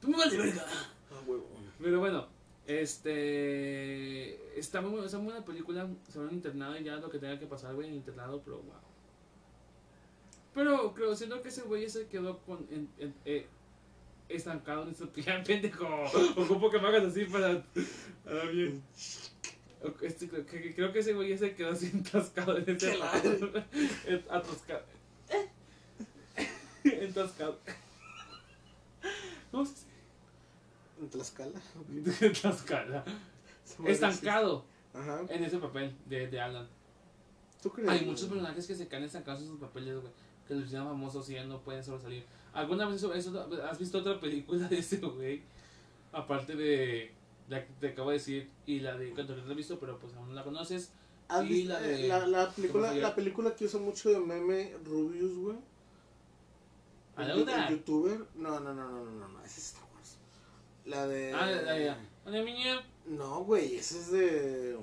¡Tú 0.00 0.08
me 0.08 0.16
vale 0.18 0.36
verga! 0.38 0.64
Ah, 1.10 1.20
huevo. 1.26 1.46
Pero 1.80 1.98
bueno, 1.98 2.28
este. 2.66 4.58
Está 4.58 4.80
muy, 4.80 5.04
está 5.04 5.18
muy 5.18 5.26
buena 5.32 5.44
película 5.44 5.88
sobre 6.08 6.28
un 6.28 6.34
internado 6.34 6.78
y 6.78 6.84
ya 6.84 6.96
lo 6.96 7.10
que 7.10 7.18
tenga 7.18 7.38
que 7.38 7.46
pasar, 7.46 7.74
güey, 7.74 7.88
en 7.88 7.94
internado, 7.94 8.40
pero 8.44 8.58
wow. 8.58 8.74
Pero 10.54 10.94
creo, 10.94 11.16
siento 11.16 11.42
que 11.42 11.48
ese 11.48 11.62
güey 11.62 11.88
se 11.90 12.06
quedó 12.06 12.38
con. 12.40 12.66
En, 12.70 12.88
en- 12.98 13.14
eh, 13.24 13.46
estancado 14.36 14.82
en 14.84 14.90
este 14.90 15.22
ya 15.22 15.42
pendejo. 15.44 15.86
Ocupo 16.36 16.70
que 16.70 16.78
me 16.78 16.88
hagas 16.88 17.04
así 17.04 17.24
para. 17.24 17.62
para 18.24 18.44
bien. 18.46 18.82
Este, 20.02 20.28
creo, 20.28 20.44
que, 20.46 20.74
creo 20.74 20.92
que 20.92 20.98
ese 20.98 21.14
güey 21.14 21.30
ya 21.30 21.38
se 21.38 21.54
quedó 21.54 21.70
así 21.72 21.86
entascado 21.92 22.56
en 22.58 22.68
este 22.68 22.96
lado. 22.98 23.22
En- 24.06 24.24
Atascado. 24.30 24.84
Entascado. 26.84 27.58
¿Cómo 29.50 29.64
se 29.66 29.72
dice? 29.72 29.86
¿En 31.00 31.08
Tlaxcala? 31.10 31.60
Entascado. 32.20 33.04
Estancado 33.86 34.64
Ajá. 34.92 35.20
en 35.28 35.44
ese 35.44 35.58
papel 35.58 35.94
de, 36.06 36.26
de 36.28 36.40
Alan. 36.40 36.68
¿Tú 37.62 37.70
crees? 37.70 37.88
Hay 37.88 38.04
muchos 38.04 38.26
personajes 38.26 38.66
que 38.66 38.74
se 38.74 38.88
quedan 38.88 39.04
estancados 39.04 39.42
en 39.42 39.48
sus 39.48 39.58
papeles, 39.60 39.94
güey. 40.00 40.12
Que 40.46 40.54
los 40.54 40.70
famosos 40.70 41.28
y 41.30 41.34
ya 41.34 41.44
no 41.44 41.60
pueden 41.60 41.82
sobresalir. 41.84 42.24
¿Alguna 42.52 42.86
vez 42.86 42.96
eso- 42.96 43.14
eso- 43.14 43.48
has 43.70 43.78
visto 43.78 43.98
otra 43.98 44.18
película 44.20 44.66
de 44.68 44.78
ese 44.78 44.96
güey? 44.98 45.42
Aparte 46.12 46.56
de 46.56 47.12
la 47.48 47.64
que 47.64 47.72
te 47.80 47.88
acabo 47.88 48.10
de 48.10 48.18
decir 48.18 48.50
y 48.66 48.80
la 48.80 48.96
de 48.96 49.10
cuando 49.10 49.36
la 49.36 49.52
he 49.52 49.54
visto, 49.56 49.78
pero 49.78 49.98
pues 49.98 50.14
aún 50.14 50.28
no 50.28 50.34
la 50.34 50.42
conoces. 50.44 50.90
¿Has 51.28 51.44
y 51.44 51.48
visto 51.48 51.72
la 51.74 51.80
de- 51.80 52.08
la, 52.08 52.26
la 52.26 52.50
película, 52.50 52.92
la 52.94 53.14
película 53.14 53.54
que 53.54 53.64
usa 53.66 53.78
mucho 53.78 54.08
de 54.10 54.18
meme 54.18 54.74
Rubius, 54.84 55.36
güey? 55.38 55.56
¿A 57.16 57.22
El, 57.24 57.44
la 57.46 57.66
el 57.68 57.76
youtuber. 57.76 58.18
No, 58.34 58.58
no, 58.60 58.72
no, 58.74 58.88
no, 58.90 59.04
no, 59.04 59.10
no, 59.12 59.28
no, 59.28 59.38
esa 59.44 59.58
es 59.60 59.66
Star 59.74 59.84
Wars. 59.94 60.16
La 60.86 61.06
de. 61.06 61.32
Ah. 61.34 61.96
Hola, 62.24 62.42
niña. 62.42 62.80
No, 63.06 63.44
güey, 63.44 63.76
ese 63.76 63.98
es 64.00 64.10
de. 64.10 64.76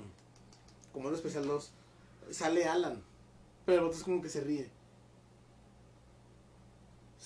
Como 0.93 1.09
un 1.09 1.15
especial 1.15 1.45
2. 1.47 1.71
Sale 2.31 2.65
Alan. 2.65 3.01
Pero 3.65 3.87
el 3.87 3.91
es 3.91 4.03
como 4.03 4.21
que 4.21 4.29
se 4.29 4.41
ríe. 4.41 4.69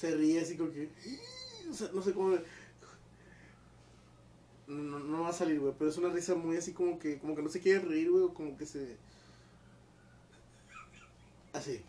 Se 0.01 0.15
ríe 0.15 0.41
así 0.41 0.57
como 0.57 0.71
que. 0.71 0.89
O 1.69 1.73
sea, 1.75 1.91
no 1.93 2.01
sé 2.01 2.11
cómo. 2.11 2.35
No, 4.65 4.99
no 4.99 5.21
va 5.21 5.29
a 5.29 5.33
salir, 5.33 5.59
güey, 5.59 5.75
pero 5.77 5.91
es 5.91 5.97
una 5.97 6.09
risa 6.09 6.33
muy 6.33 6.57
así 6.57 6.73
como 6.73 6.97
que, 6.97 7.19
como 7.19 7.35
que 7.35 7.43
no 7.43 7.49
se 7.49 7.59
quiere 7.59 7.81
reír, 7.81 8.09
güey, 8.09 8.23
o 8.23 8.33
como 8.33 8.57
que 8.57 8.65
se... 8.65 8.97
Así. 11.53 11.81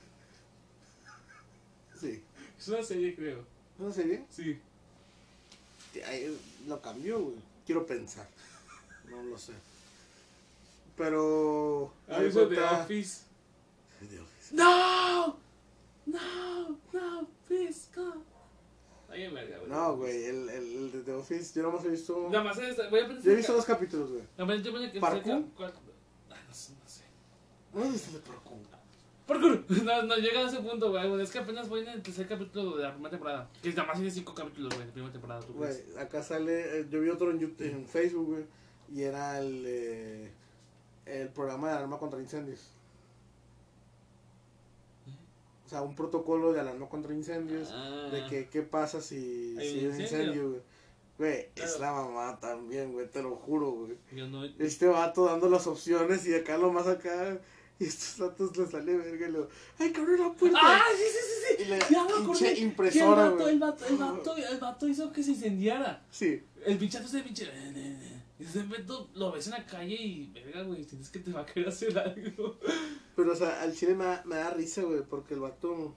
Sí. 1.99 2.23
Es 2.59 2.69
una 2.69 2.83
serie, 2.83 3.15
creo. 3.15 3.39
¿Es 3.39 3.81
una 3.81 3.93
serie? 3.93 4.25
Sí. 4.29 4.59
Ay, 6.05 6.39
Lo 6.67 6.83
cambió, 6.83 7.19
güey. 7.19 7.37
Quiero 7.65 7.87
pensar. 7.87 8.29
No 9.09 9.23
lo 9.23 9.39
sé. 9.39 9.53
Pero... 10.99 11.95
Ah, 12.09 12.23
eso 12.23 12.47
de 12.47 12.63
Office. 12.63 13.23
¡No! 14.51 15.39
¡No! 16.07 16.79
¡No! 16.93 17.29
¡Please, 17.47 17.89
verga, 19.31 19.59
güey. 19.59 19.71
No, 19.71 19.97
güey, 19.97 20.25
el, 20.25 20.49
el, 20.49 20.73
el 20.77 20.93
de 20.93 21.03
The 21.03 21.13
Office, 21.13 21.55
yo 21.55 21.63
nomás 21.63 21.85
he 21.85 21.91
visto... 21.91 22.29
Nada 22.31 22.45
más 22.45 22.59
es- 22.59 22.77
voy 22.91 23.01
a 23.01 23.07
pensar. 23.07 23.25
Yo 23.25 23.33
he 23.33 23.37
visto 23.37 23.53
dos 23.53 23.65
capítulos, 23.65 24.11
güey. 24.11 24.23
Nada 24.39 24.45
más 24.47 24.63
yo 24.65 24.73
voy 24.73 24.85
a 24.87 24.93
que 24.93 25.01
¿Parkour? 25.01 25.45
¿Cuál? 25.57 25.73
Ah, 26.31 26.37
no 26.49 26.55
sé, 26.55 26.73
no 26.83 26.89
sé. 26.89 27.05
No 27.75 27.85
he 27.85 27.91
visto 27.91 28.13
de 28.13 28.19
Parkour. 28.21 28.59
¡Parkour! 29.27 29.65
No, 29.85 30.03
no 30.03 30.17
llega 30.17 30.41
a 30.41 30.49
ese 30.49 30.61
punto, 30.61 30.91
güey. 30.91 31.21
Es 31.23 31.31
que 31.31 31.39
apenas 31.39 31.69
voy 31.69 31.81
en 31.81 31.89
el 31.89 32.03
tercer 32.03 32.27
capítulo 32.27 32.77
de 32.77 32.85
la 32.85 32.93
primera 32.93 33.11
temporada. 33.11 33.51
Que 33.63 33.69
nada 33.71 33.85
más 33.85 33.97
tiene 33.97 34.11
cinco 34.11 34.35
capítulos, 34.35 34.75
güey, 34.75 34.87
de 34.87 34.93
primera 34.93 35.13
temporada. 35.13 35.41
¿tú 35.41 35.55
crees? 35.55 35.87
Güey, 35.93 35.99
acá 36.03 36.23
sale, 36.23 36.81
eh, 36.81 36.87
yo 36.91 37.01
vi 37.01 37.09
otro 37.11 37.31
en, 37.31 37.39
YouTube, 37.39 37.67
en 37.67 37.87
Facebook, 37.87 38.27
güey, 38.31 38.45
y 38.93 39.03
era 39.03 39.39
el, 39.39 39.65
eh, 39.67 40.33
el 41.07 41.29
programa 41.29 41.69
de 41.69 41.75
alarma 41.77 41.99
contra 41.99 42.21
incendios. 42.21 42.73
Sea, 45.73 45.81
un 45.81 45.95
protocolo 45.95 46.53
de 46.53 46.61
alarma 46.61 46.87
contra 46.87 47.15
incendios, 47.15 47.71
Ah. 47.73 48.11
de 48.13 48.27
que 48.27 48.49
qué 48.51 48.61
pasa 48.61 49.01
si, 49.01 49.57
Hay 49.59 49.71
si 49.71 49.79
un 49.87 49.99
incendio. 50.01 50.03
incendio, 50.05 50.49
güey. 50.51 50.61
Güey, 51.19 51.49
es 51.57 51.75
Claro. 51.77 51.97
la 51.97 52.03
mamá 52.11 52.41
también, 52.41 52.93
güey, 52.93 53.09
te 53.09 53.23
lo 53.23 53.37
juro, 53.37 53.71
güey. 53.71 53.97
Yo 54.15 54.27
no. 54.29 54.45
Este 54.45 54.87
vato 54.87 55.25
dando 55.25 55.49
las 55.49 55.67
opciones 55.67 56.27
y 56.27 56.35
acá 56.35 56.59
lo 56.59 56.71
más 56.71 56.87
acá, 56.87 57.39
y 57.79 57.85
estos 57.85 58.19
vatos 58.19 58.55
le 58.59 58.67
sale 58.67 58.97
verga 58.99 59.29
y 59.29 59.33
lo, 59.33 59.49
¡ay, 59.79 59.93
cabrón 59.93 60.21
la 60.21 60.33
puerta! 60.35 60.59
¡Ah, 60.61 60.83
sí, 60.95 61.03
sí, 61.05 61.19
sí! 61.19 61.55
sí. 61.57 61.63
Y 61.63 61.65
le 61.71 61.79
Ya 61.91 62.07
pinche 62.19 62.55
Que 62.55 62.61
impresora, 62.61 63.25
el 63.27 63.31
vato, 63.33 63.49
el 63.49 63.59
vato, 63.59 63.87
el 63.87 63.97
vato, 63.97 64.37
el 64.37 64.59
vato 64.59 64.89
hizo 64.89 65.11
que 65.11 65.23
se 65.23 65.31
incendiara. 65.31 66.05
Sí, 66.11 66.43
El 66.67 66.77
bichazo 66.77 67.09
se 67.09 67.21
pinche. 67.23 67.51
Y 68.43 68.45
ese 68.45 68.65
momento 68.65 69.09
lo 69.15 69.31
ves 69.31 69.47
en 69.47 69.53
la 69.53 69.65
calle 69.65 69.95
y, 69.95 70.27
verga, 70.33 70.63
güey, 70.63 70.83
sientes 70.83 71.11
que 71.11 71.21
te 71.21 71.31
va 71.33 71.43
a 71.43 71.47
querer 71.47 71.69
hacer 71.69 71.97
algo. 71.97 72.59
pero 73.15 73.33
o 73.33 73.37
sea, 73.37 73.63
al 73.63 73.73
chile 73.73 73.95
me 73.95 74.05
da, 74.05 74.23
me 74.25 74.35
da 74.35 74.51
risa, 74.51 74.83
güey, 74.83 75.03
porque 75.03 75.35
el 75.35 75.41
vato... 75.41 75.95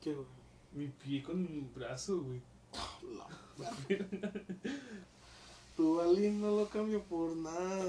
¿Qué, 0.00 0.12
güey? 0.12 0.26
Mi 0.72 0.86
pie 0.88 1.22
con 1.22 1.42
mi 1.42 1.60
brazo, 1.74 2.22
güey. 2.22 2.40
La 3.16 3.70
Tu 5.76 5.94
balín 5.96 6.40
no 6.40 6.56
lo 6.56 6.68
cambio 6.68 7.02
por 7.04 7.36
nada. 7.36 7.84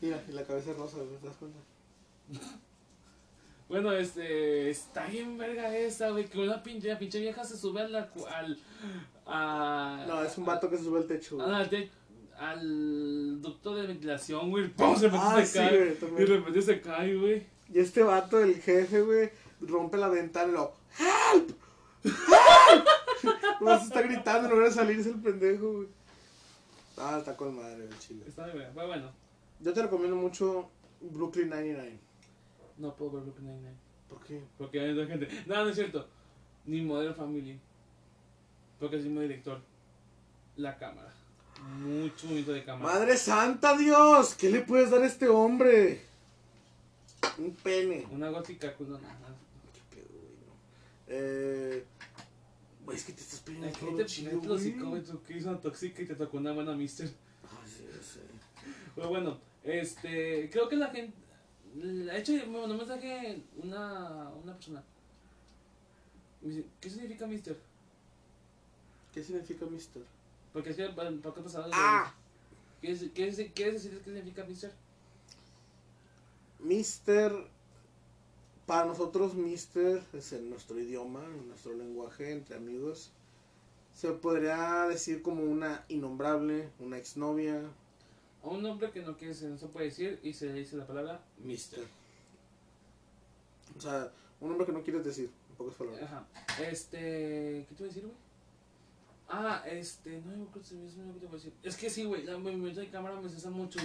Mira, 0.00 0.24
y 0.28 0.32
la 0.32 0.44
cabeza 0.44 0.72
rosa, 0.72 0.96
güey, 0.96 1.16
¿te 1.20 1.26
das 1.28 1.36
cuenta? 1.36 1.58
Bueno, 3.68 3.92
este. 3.92 4.68
Está 4.70 5.06
bien, 5.06 5.38
verga 5.38 5.76
esa, 5.76 6.10
güey. 6.10 6.26
Que 6.28 6.38
una 6.40 6.62
pinche, 6.62 6.94
pinche 6.96 7.20
vieja 7.20 7.44
se 7.44 7.56
sube 7.56 7.80
a 7.82 7.88
la, 7.88 8.10
al. 8.34 8.58
A, 9.26 10.04
No, 10.08 10.22
es 10.24 10.36
un 10.38 10.44
vato 10.44 10.68
que 10.68 10.76
se 10.76 10.84
sube 10.84 10.98
al 10.98 11.06
techo, 11.06 11.36
güey. 11.36 11.48
al, 11.50 11.70
te- 11.70 11.90
al 12.40 13.42
ducto 13.42 13.74
de 13.74 13.86
ventilación, 13.86 14.50
güey. 14.50 14.72
Ah, 14.78 14.96
se 14.96 15.46
sí, 15.46 15.58
cae. 15.58 15.76
güey, 15.76 16.22
y 16.22 16.26
de 16.26 16.36
repente 16.36 16.62
se 16.62 16.80
cae, 16.80 17.14
güey. 17.14 17.46
Y 17.68 17.78
este 17.78 18.02
vato, 18.02 18.40
el 18.40 18.56
jefe, 18.56 19.02
güey, 19.02 19.30
rompe 19.60 19.98
la 19.98 20.08
ventana 20.08 20.48
y 20.48 20.54
lo... 20.54 20.72
¡Help! 20.98 21.50
¡Help! 22.04 22.86
Nomás 23.60 23.84
está 23.84 24.00
gritando, 24.00 24.48
no 24.56 24.64
a 24.64 24.70
salirse 24.70 25.10
el 25.10 25.20
pendejo, 25.20 25.72
güey. 25.72 25.88
Ah, 26.96 27.16
está 27.18 27.36
con 27.36 27.54
madre, 27.54 27.84
el 27.84 27.98
chile. 27.98 28.24
Está 28.26 28.46
bien. 28.46 28.70
Pero 28.74 28.86
bueno, 28.86 29.12
Yo 29.60 29.72
te 29.74 29.82
recomiendo 29.82 30.16
mucho 30.16 30.70
Brooklyn 31.00 31.50
99. 31.50 31.98
no 32.78 32.96
puedo 32.96 33.12
ver 33.12 33.22
Brooklyn 33.24 33.48
Nine-Nine. 33.48 33.76
¿Por 34.08 34.24
qué? 34.24 34.42
Porque 34.56 34.80
hay 34.80 34.90
otra 34.92 35.06
gente. 35.06 35.28
No, 35.46 35.62
no 35.62 35.68
es 35.68 35.76
cierto. 35.76 36.08
Ni 36.64 36.80
Modern 36.80 37.14
Family. 37.14 37.60
Porque 38.78 38.96
es 38.96 39.02
el 39.02 39.08
mismo 39.08 39.20
director. 39.20 39.60
La 40.56 40.76
cámara. 40.78 41.12
Mucho 41.68 42.28
bonito 42.28 42.52
de 42.52 42.64
cámara. 42.64 42.94
¡Madre 42.94 43.16
santa, 43.16 43.76
Dios! 43.76 44.34
¿Qué 44.34 44.50
le 44.50 44.60
puedes 44.60 44.90
dar 44.90 45.02
a 45.02 45.06
este 45.06 45.28
hombre? 45.28 46.02
Un 47.38 47.54
pene. 47.54 48.06
Una 48.10 48.30
gótica 48.30 48.74
con 48.74 48.88
una. 48.88 48.98
¿Qué 48.98 49.96
pedo, 49.96 50.08
güey? 50.18 50.36
no? 50.46 50.54
Eh... 51.08 51.84
Güey, 52.84 52.96
es 52.96 53.04
que 53.04 53.12
te 53.12 53.20
estás 53.20 53.40
pidiendo 53.40 53.68
Ay, 53.68 53.74
todo 53.78 53.96
que 53.96 54.02
te 54.02 54.08
chido, 54.08 54.40
güey. 54.88 55.02
Tú 55.02 55.22
que 55.22 55.36
hizo 55.36 55.50
una 55.50 55.60
tóxica 55.60 56.02
y 56.02 56.06
te 56.06 56.14
tocó 56.14 56.38
una 56.38 56.52
buena 56.52 56.74
mister. 56.74 57.08
Ay, 57.44 57.68
sí, 57.68 57.84
sí. 58.02 58.20
Pero 58.94 59.08
bueno, 59.08 59.38
este, 59.64 60.48
creo 60.50 60.68
que 60.68 60.76
la 60.76 60.88
gente, 60.88 61.14
ha 62.10 62.16
hecho, 62.16 62.32
me 62.32 62.46
mandó 62.46 62.72
un 62.72 62.78
mensaje 62.78 63.42
una, 63.62 64.30
una 64.42 64.54
persona. 64.54 64.82
Me 66.40 66.48
dice, 66.48 66.64
¿Qué 66.80 66.90
significa 66.90 67.26
mister? 67.26 67.56
¿Qué 69.12 69.22
significa 69.22 69.66
mister? 69.66 70.02
Porque 70.52 70.70
es 70.70 70.76
que 70.76 70.88
para 70.90 71.10
podcast 71.10 71.46
pasado... 71.46 71.70
Ah. 71.72 72.14
¿Quieres, 72.80 73.10
quieres, 73.14 73.36
¿Quieres 73.54 73.82
decir 73.82 73.98
qué 73.98 74.04
significa 74.04 74.44
mister? 74.44 74.72
Mister, 76.60 77.32
para 78.66 78.86
nosotros 78.86 79.34
Mister 79.34 80.02
es 80.12 80.32
en 80.32 80.50
nuestro 80.50 80.78
idioma, 80.78 81.24
en 81.24 81.48
nuestro 81.48 81.74
lenguaje, 81.74 82.32
entre 82.32 82.56
amigos. 82.56 83.10
Se 83.94 84.12
podría 84.12 84.86
decir 84.88 85.22
como 85.22 85.42
una 85.42 85.84
innombrable, 85.88 86.70
una 86.78 86.96
exnovia, 86.98 87.60
A 88.42 88.48
un 88.48 88.62
nombre 88.62 88.90
que 88.90 89.02
no, 89.02 89.16
quiere, 89.16 89.34
no 89.48 89.58
se 89.58 89.66
puede 89.66 89.86
decir 89.86 90.20
y 90.22 90.32
se 90.32 90.46
le 90.46 90.54
dice 90.54 90.76
la 90.76 90.86
palabra 90.86 91.20
Mister. 91.38 91.84
O 93.76 93.80
sea, 93.80 94.12
un 94.40 94.48
nombre 94.48 94.66
que 94.66 94.72
no 94.72 94.82
quieres 94.82 95.04
decir, 95.04 95.30
en 95.50 95.56
pocas 95.56 95.74
palabras. 95.74 96.02
Ajá. 96.02 96.26
Este. 96.62 97.66
¿Qué 97.68 97.74
te 97.74 97.82
voy 97.82 97.84
a 97.84 97.88
decir, 97.88 98.02
güey? 98.04 98.29
Ah, 99.32 99.62
este. 99.64 100.20
No, 100.22 100.36
yo 100.36 100.46
creo 100.46 100.62
que 100.62 100.68
se 100.68 100.74
me 100.74 100.86
hizo 100.86 101.02
lo 101.02 101.14
que 101.14 101.20
te 101.20 101.26
voy 101.26 101.34
a 101.34 101.38
decir. 101.38 101.54
Es 101.62 101.76
que 101.76 101.88
sí, 101.88 102.04
güey. 102.04 102.24
La 102.24 102.36
movimiento 102.36 102.80
de 102.80 102.90
cámara 102.90 103.20
me 103.20 103.28
cesa 103.28 103.48
mucho. 103.48 103.78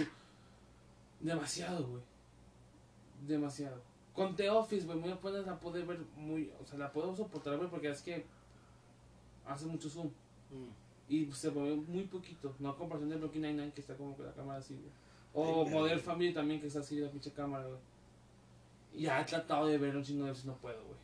Demasiado, 1.20 1.86
güey. 1.86 2.02
Demasiado. 3.26 3.80
Con 4.12 4.34
The 4.34 4.50
Office, 4.50 4.84
güey, 4.84 4.98
muy 4.98 5.10
apenas 5.10 5.46
la 5.46 5.58
puedo 5.60 5.86
ver 5.86 6.00
muy. 6.16 6.52
O 6.60 6.66
sea, 6.66 6.78
la 6.78 6.92
puedo 6.92 7.14
soportar, 7.14 7.56
güey, 7.58 7.70
porque 7.70 7.90
es 7.90 8.02
que. 8.02 8.26
Hace 9.46 9.66
mucho 9.66 9.88
zoom. 9.88 10.08
Mm. 10.08 11.12
Y 11.12 11.30
se 11.32 11.52
mueve 11.52 11.76
muy 11.76 12.04
poquito. 12.04 12.56
No 12.58 12.70
a 12.70 12.76
comparación 12.76 13.10
de 13.10 13.16
Brooklyn 13.16 13.42
Nine-Nine, 13.42 13.72
que 13.72 13.80
está 13.80 13.94
como 13.94 14.16
con 14.16 14.26
la 14.26 14.32
cámara 14.32 14.58
así, 14.58 14.74
güey. 14.74 14.90
O 15.32 15.64
Ay, 15.64 15.72
güey. 15.72 15.98
Family 16.00 16.34
también, 16.34 16.60
que 16.60 16.66
está 16.66 16.80
así 16.80 16.98
la 16.98 17.08
pinche 17.08 17.30
cámara, 17.30 17.64
güey. 17.64 17.78
Ya 19.00 19.20
he 19.20 19.24
tratado 19.24 19.66
de 19.66 19.78
ver 19.78 19.96
un 19.96 20.02
chino 20.02 20.24
de 20.24 20.32
y 20.32 20.46
no 20.46 20.56
puedo, 20.56 20.82
güey. 20.82 20.98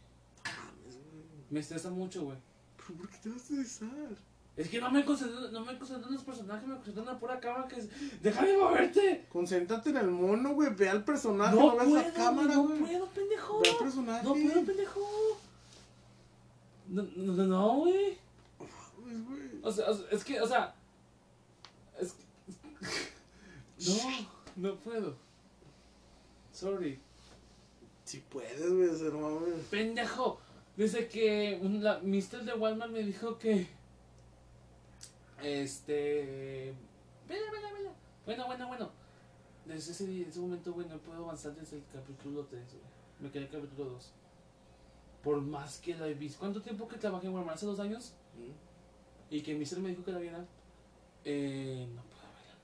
Mames, 0.45 0.97
güey. 0.97 1.25
Me 1.51 1.61
estresa 1.61 1.91
mucho, 1.91 2.25
güey. 2.25 2.39
¿Pero 2.77 2.99
por 2.99 3.09
qué 3.09 3.19
te 3.19 3.29
vas 3.29 3.39
a 3.39 3.61
estresar? 3.61 4.32
Es 4.63 4.69
que 4.69 4.81
no 4.81 4.91
me 4.93 5.05
concentro, 5.05 5.51
no 5.51 5.65
me 5.65 5.77
concentro 5.77 6.09
en 6.09 6.15
los 6.15 6.23
personajes, 6.23 6.69
me 6.69 6.77
concentro 6.77 7.03
en 7.03 7.09
la 7.09 7.19
pura 7.19 7.41
cámara 7.41 7.67
que 7.67 7.81
es. 7.81 7.89
¡Deja 8.23 8.45
de 8.45 8.57
moverte! 8.57 9.27
Concéntrate 9.29 9.91
en 9.91 9.97
el 9.97 10.11
mono, 10.11 10.55
güey. 10.55 10.73
Ve 10.75 10.89
al 10.89 11.05
personaje, 11.05 11.57
No 11.57 11.75
no, 11.75 11.95
la 11.95 12.13
cámara, 12.13 12.55
no 12.55 12.69
güey. 12.69 12.79
puedo, 12.79 13.07
pendejo. 13.09 13.61
Ve 13.61 13.71
al 13.71 13.77
personaje. 13.77 14.25
No 14.25 14.33
puedo, 14.35 14.65
pendejo. 14.65 15.01
No, 16.89 17.03
no, 17.17 17.33
no, 17.33 17.45
no, 17.47 17.77
güey. 17.79 18.19
O 19.63 19.73
sea, 19.73 19.87
es 20.13 20.23
que, 20.25 20.41
o 20.41 20.47
sea. 20.47 20.75
Es 22.01 22.13
que. 22.13 22.23
No, 24.55 24.69
no 24.71 24.77
puedo. 24.77 25.17
Sorry. 26.53 27.01
Si 28.05 28.19
puedes, 28.19 28.73
güey, 28.73 28.89
o 28.89 28.97
sea, 28.97 29.09
no 29.09 29.19
mames. 29.19 29.65
Pendejo. 29.71 30.39
Dice 30.77 31.09
que 31.09 31.59
un, 31.61 31.83
la, 31.83 31.99
Mr. 31.99 32.45
de 32.45 32.55
Walmart 32.55 32.93
me 32.93 33.03
dijo 33.03 33.39
que. 33.39 33.67
Este. 35.43 36.75
Vela, 37.29 37.51
vela, 37.51 37.73
vela. 37.73 37.91
Bueno, 38.25 38.47
bueno, 38.47 38.69
bueno. 38.69 38.91
Desde 39.67 39.93
ese, 39.93 40.07
día- 40.07 40.27
ese 40.29 40.41
momento, 40.41 40.73
güey, 40.73 40.87
no 40.89 40.99
puedo 40.99 41.25
avanzar 41.25 41.55
desde 41.55 41.77
el 41.79 41.85
capítulo 41.93 42.45
3, 42.47 42.63
güey. 42.73 42.83
Me 43.21 43.31
quedé 43.31 43.45
en 43.47 43.55
el 43.55 43.61
capítulo 43.63 43.91
2. 43.91 44.13
Por 45.23 45.41
más 45.41 45.79
que 45.79 45.95
la 45.97 46.09
he 46.09 46.15
visto. 46.15 46.41
¿Cuánto 46.41 46.61
tiempo 46.63 46.89
que 46.89 46.97
trabajé 46.97 47.27
en 47.29 47.35
Walmart? 47.35 47.57
¿Hace 47.57 47.67
dos 47.67 47.79
años? 47.81 48.13
Mm. 48.37 49.35
Y 49.35 49.41
que 49.43 49.55
Mr. 49.55 49.79
me 49.81 49.91
dijo 49.91 50.05
que 50.05 50.13
la 50.13 50.19
viera. 50.19 50.45
Eh, 51.25 51.87
no 51.95 52.03
puedo 52.03 52.23
verla. 52.35 52.57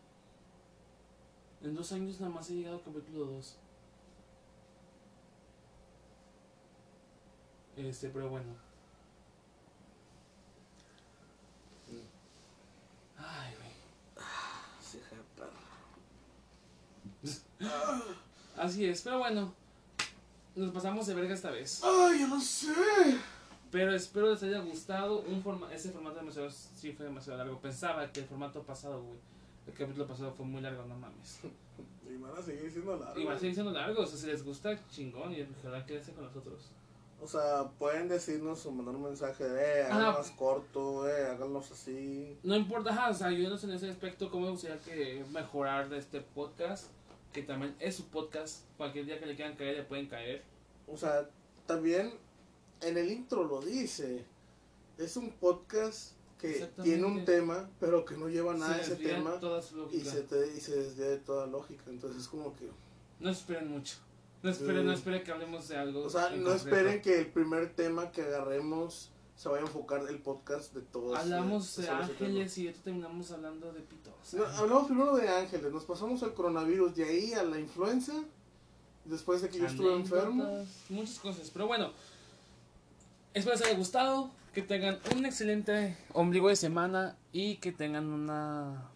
En 1.62 1.74
dos 1.76 1.92
años 1.92 2.18
nada 2.20 2.32
más 2.32 2.50
he 2.50 2.55
llegado 2.55 2.76
al 2.78 2.82
capítulo 2.82 3.24
2. 3.26 3.56
Este, 7.76 8.09
pero 8.09 8.28
bueno. 8.28 8.68
Ay, 13.19 13.55
güey. 13.57 13.73
Sí. 14.81 15.01
Así 18.57 18.86
es, 18.86 19.03
pero 19.03 19.19
bueno. 19.19 19.53
Nos 20.57 20.73
pasamos 20.73 21.07
de 21.07 21.15
verga 21.15 21.35
esta 21.35 21.51
vez. 21.51 21.82
Ay, 21.85 22.20
yo 22.20 22.28
no 22.28 22.40
sé. 22.40 22.69
Pero 23.70 23.95
espero 23.95 24.31
les 24.32 24.43
haya 24.43 24.61
gustado. 24.61 25.20
Un 25.20 25.43
forma 25.43 25.73
ese 25.73 25.90
formato 25.90 26.16
demasiado, 26.16 26.51
sí 26.51 26.93
fue 26.93 27.07
demasiado 27.07 27.39
largo. 27.39 27.61
Pensaba 27.61 28.11
que 28.11 28.20
el 28.20 28.27
formato 28.27 28.62
pasado, 28.62 29.03
güey. 29.03 29.19
El 29.66 29.74
capítulo 29.74 30.07
pasado 30.07 30.32
fue 30.32 30.47
muy 30.47 30.62
largo, 30.62 30.85
no 30.86 30.97
mames. 30.97 31.40
Y 32.09 32.16
van 32.16 32.36
a 32.36 32.43
seguir 32.43 32.70
siendo 32.73 32.97
largos. 32.97 33.23
Y 33.23 33.24
va 33.24 33.35
a 33.35 33.39
seguir 33.39 33.55
siendo 33.55 33.73
largo. 33.73 34.03
O 34.03 34.07
sea, 34.07 34.19
si 34.19 34.27
les 34.27 34.43
gusta, 34.43 34.78
chingón. 34.89 35.32
Y 35.32 35.47
ojalá 35.61 35.85
quédense 35.85 36.12
con 36.12 36.24
nosotros. 36.24 36.70
O 37.20 37.27
sea, 37.27 37.69
pueden 37.78 38.09
decirnos 38.09 38.65
o 38.65 38.70
mandar 38.70 38.95
un 38.95 39.03
mensaje 39.03 39.45
de, 39.45 39.81
eh, 39.81 39.86
Ajá. 39.86 40.12
más 40.12 40.31
corto, 40.31 41.09
eh, 41.09 41.27
háganlos 41.27 41.70
así. 41.73 42.39
No 42.45 42.57
importa, 42.57 42.90
ajá, 42.90 43.11
o 43.11 43.15
sea, 43.15 43.27
ayúdenos 43.28 43.62
en 43.65 43.73
ese 43.73 43.90
aspecto. 43.90 44.31
¿Cómo 44.31 44.47
me 44.47 44.53
gustaría 44.53 44.78
que 44.78 45.24
mejorar 45.32 45.89
de 45.89 45.99
este 45.99 46.20
podcast? 46.20 46.86
Que 47.32 47.43
también 47.43 47.74
es 47.81 47.97
su 47.97 48.07
podcast. 48.07 48.65
Cualquier 48.77 49.07
día 49.07 49.19
que 49.19 49.27
le 49.27 49.35
quieran 49.35 49.57
caer, 49.57 49.77
le 49.77 49.82
pueden 49.82 50.07
caer. 50.07 50.45
O 50.86 50.97
sea, 50.97 51.28
también 51.66 52.15
en 52.81 52.97
el 52.97 53.11
intro 53.11 53.45
lo 53.45 53.61
dice. 53.61 54.24
Es 54.97 55.16
un 55.16 55.31
podcast 55.31 56.12
que 56.40 56.69
tiene 56.82 57.05
un 57.05 57.24
tema, 57.24 57.69
pero 57.81 58.05
que 58.05 58.16
no 58.16 58.28
lleva 58.28 58.55
nada 58.55 58.77
Se 58.77 58.93
ese 58.93 58.97
tema 58.97 59.40
y 59.93 60.01
se, 60.01 60.23
te, 60.23 60.55
y 60.57 60.61
se 60.61 60.77
desvía 60.77 61.09
de 61.09 61.19
toda 61.19 61.47
lógica. 61.47 61.85
Entonces, 61.89 62.23
es 62.23 62.28
como 62.28 62.55
que. 62.55 62.70
No 63.19 63.31
esperen 63.31 63.69
mucho. 63.69 63.97
No 64.43 64.51
esperen, 64.51 64.85
Mm. 64.85 64.86
no 64.86 64.93
esperen 64.93 65.24
que 65.24 65.32
hablemos 65.32 65.69
de 65.69 65.77
algo. 65.77 66.05
O 66.05 66.10
sea, 66.10 66.31
no 66.31 66.52
esperen 66.52 67.02
que 67.02 67.19
el 67.20 67.27
primer 67.27 67.74
tema 67.74 68.10
que 68.12 68.23
agarremos 68.23 69.10
se 69.35 69.48
vaya 69.48 69.62
a 69.62 69.66
enfocar 69.66 70.02
el 70.09 70.19
podcast 70.19 70.74
de 70.74 70.81
todos. 70.82 71.16
Hablamos 71.19 71.77
de 71.77 71.89
ángeles 71.89 72.59
y 72.59 72.66
ahorita 72.66 72.85
terminamos 72.85 73.31
hablando 73.32 73.73
de 73.73 73.81
pitos. 73.81 74.35
No, 74.35 74.44
hablamos 74.44 74.86
primero 74.86 75.16
de 75.16 75.28
ángeles, 75.28 75.73
nos 75.73 75.85
pasamos 75.85 76.23
al 76.23 76.35
coronavirus, 76.35 76.94
de 76.97 77.05
ahí 77.05 77.32
a 77.35 77.43
la 77.44 77.59
influenza, 77.59 78.12
después 79.05 79.43
de 79.43 79.48
que 79.48 79.59
yo 79.59 79.66
estuve 79.66 79.93
enfermo. 79.94 80.65
Muchas 80.89 81.19
cosas. 81.19 81.51
Pero 81.51 81.66
bueno, 81.66 81.93
espero 83.35 83.56
les 83.56 83.65
haya 83.66 83.77
gustado. 83.77 84.31
Que 84.55 84.62
tengan 84.62 84.98
un 85.15 85.24
excelente 85.27 85.97
ombligo 86.15 86.48
de 86.48 86.56
semana 86.56 87.16
y 87.32 87.56
que 87.56 87.70
tengan 87.70 88.06
una 88.06 88.89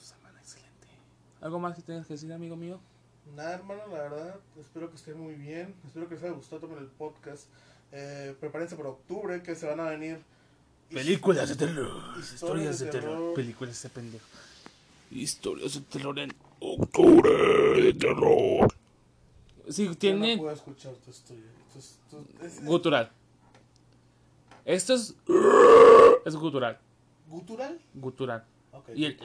semana 0.00 0.38
excelente. 0.40 0.86
¿Algo 1.40 1.58
más 1.58 1.74
que 1.74 1.82
tengas 1.82 2.06
que 2.06 2.12
decir, 2.14 2.32
amigo 2.32 2.54
mío? 2.54 2.78
Nada, 3.34 3.54
hermano, 3.54 3.86
la 3.86 4.02
verdad, 4.02 4.40
espero 4.60 4.90
que 4.90 4.96
estén 4.96 5.18
muy 5.20 5.34
bien, 5.34 5.74
espero 5.86 6.08
que 6.08 6.14
les 6.14 6.24
haya 6.24 6.32
gustado 6.32 6.62
también 6.62 6.82
el 6.82 6.88
podcast. 6.88 7.48
Eh, 7.92 8.34
prepárense 8.40 8.76
para 8.76 8.90
octubre, 8.90 9.42
que 9.42 9.54
se 9.54 9.66
van 9.66 9.80
a 9.80 9.90
venir 9.90 10.18
Películas 10.90 11.50
de 11.50 11.56
terror. 11.56 12.18
Historias 12.18 12.78
de 12.78 12.86
terror. 12.86 13.34
Películas 13.34 13.82
de 13.82 13.88
pendejo. 13.90 14.26
Historias 15.10 15.74
de 15.74 15.80
terror 15.82 16.18
en 16.18 16.34
octubre 16.60 17.82
de 17.82 17.92
terror. 17.92 18.72
Sí, 19.68 19.94
tiene 19.96 20.36
no 20.36 20.42
puedo 20.42 20.54
escuchar 20.54 20.94
tu 20.94 21.10
historia. 21.10 21.44
Es, 22.42 22.64
gutural. 22.64 23.10
Esto 24.64 24.94
es. 24.94 25.14
Es 26.24 26.34
gutural. 26.34 26.78
gutural. 27.28 27.78
Gutural. 27.94 28.44
Y 28.94 29.04
el. 29.04 29.18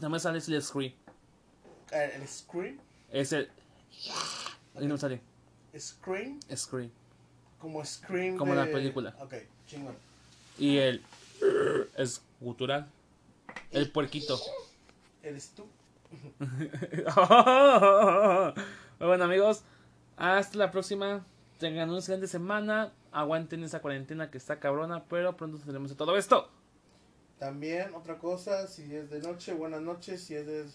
No 0.00 0.10
me 0.10 0.20
sale 0.20 0.38
el 0.38 0.62
scream. 0.62 0.92
Eh, 1.90 2.12
el 2.16 2.28
scream. 2.28 2.78
Es 3.10 3.32
el. 3.32 3.50
Y 4.80 4.86
no 4.86 4.96
sale. 4.96 5.20
Scream. 5.76 6.40
Scream. 6.54 6.90
Como 7.58 7.84
scream. 7.84 8.36
Como 8.36 8.54
de... 8.54 8.64
la 8.64 8.72
película. 8.72 9.16
Ok, 9.20 9.34
chingón. 9.66 9.94
Y 10.58 10.78
el. 10.78 11.02
Es 11.96 12.22
gutural. 12.40 12.88
El 13.70 13.90
puerquito. 13.90 14.38
¿Eres 15.22 15.50
tú? 15.50 15.66
bueno, 18.98 19.24
amigos. 19.24 19.62
Hasta 20.16 20.58
la 20.58 20.70
próxima. 20.70 21.26
Tengan 21.58 21.88
una 21.88 21.98
excelente 21.98 22.28
semana. 22.28 22.92
Aguanten 23.12 23.64
esa 23.64 23.80
cuarentena 23.80 24.30
que 24.30 24.38
está 24.38 24.60
cabrona. 24.60 25.04
Pero 25.04 25.36
pronto 25.36 25.58
tendremos 25.58 25.90
de 25.90 25.96
todo 25.96 26.16
esto. 26.16 26.48
También, 27.38 27.94
otra 27.94 28.18
cosa, 28.18 28.66
si 28.66 28.94
es 28.94 29.08
de 29.08 29.20
noche, 29.20 29.54
buenas 29.54 29.80
noches. 29.80 30.22
Si 30.22 30.34
es 30.34 30.46
de, 30.46 30.66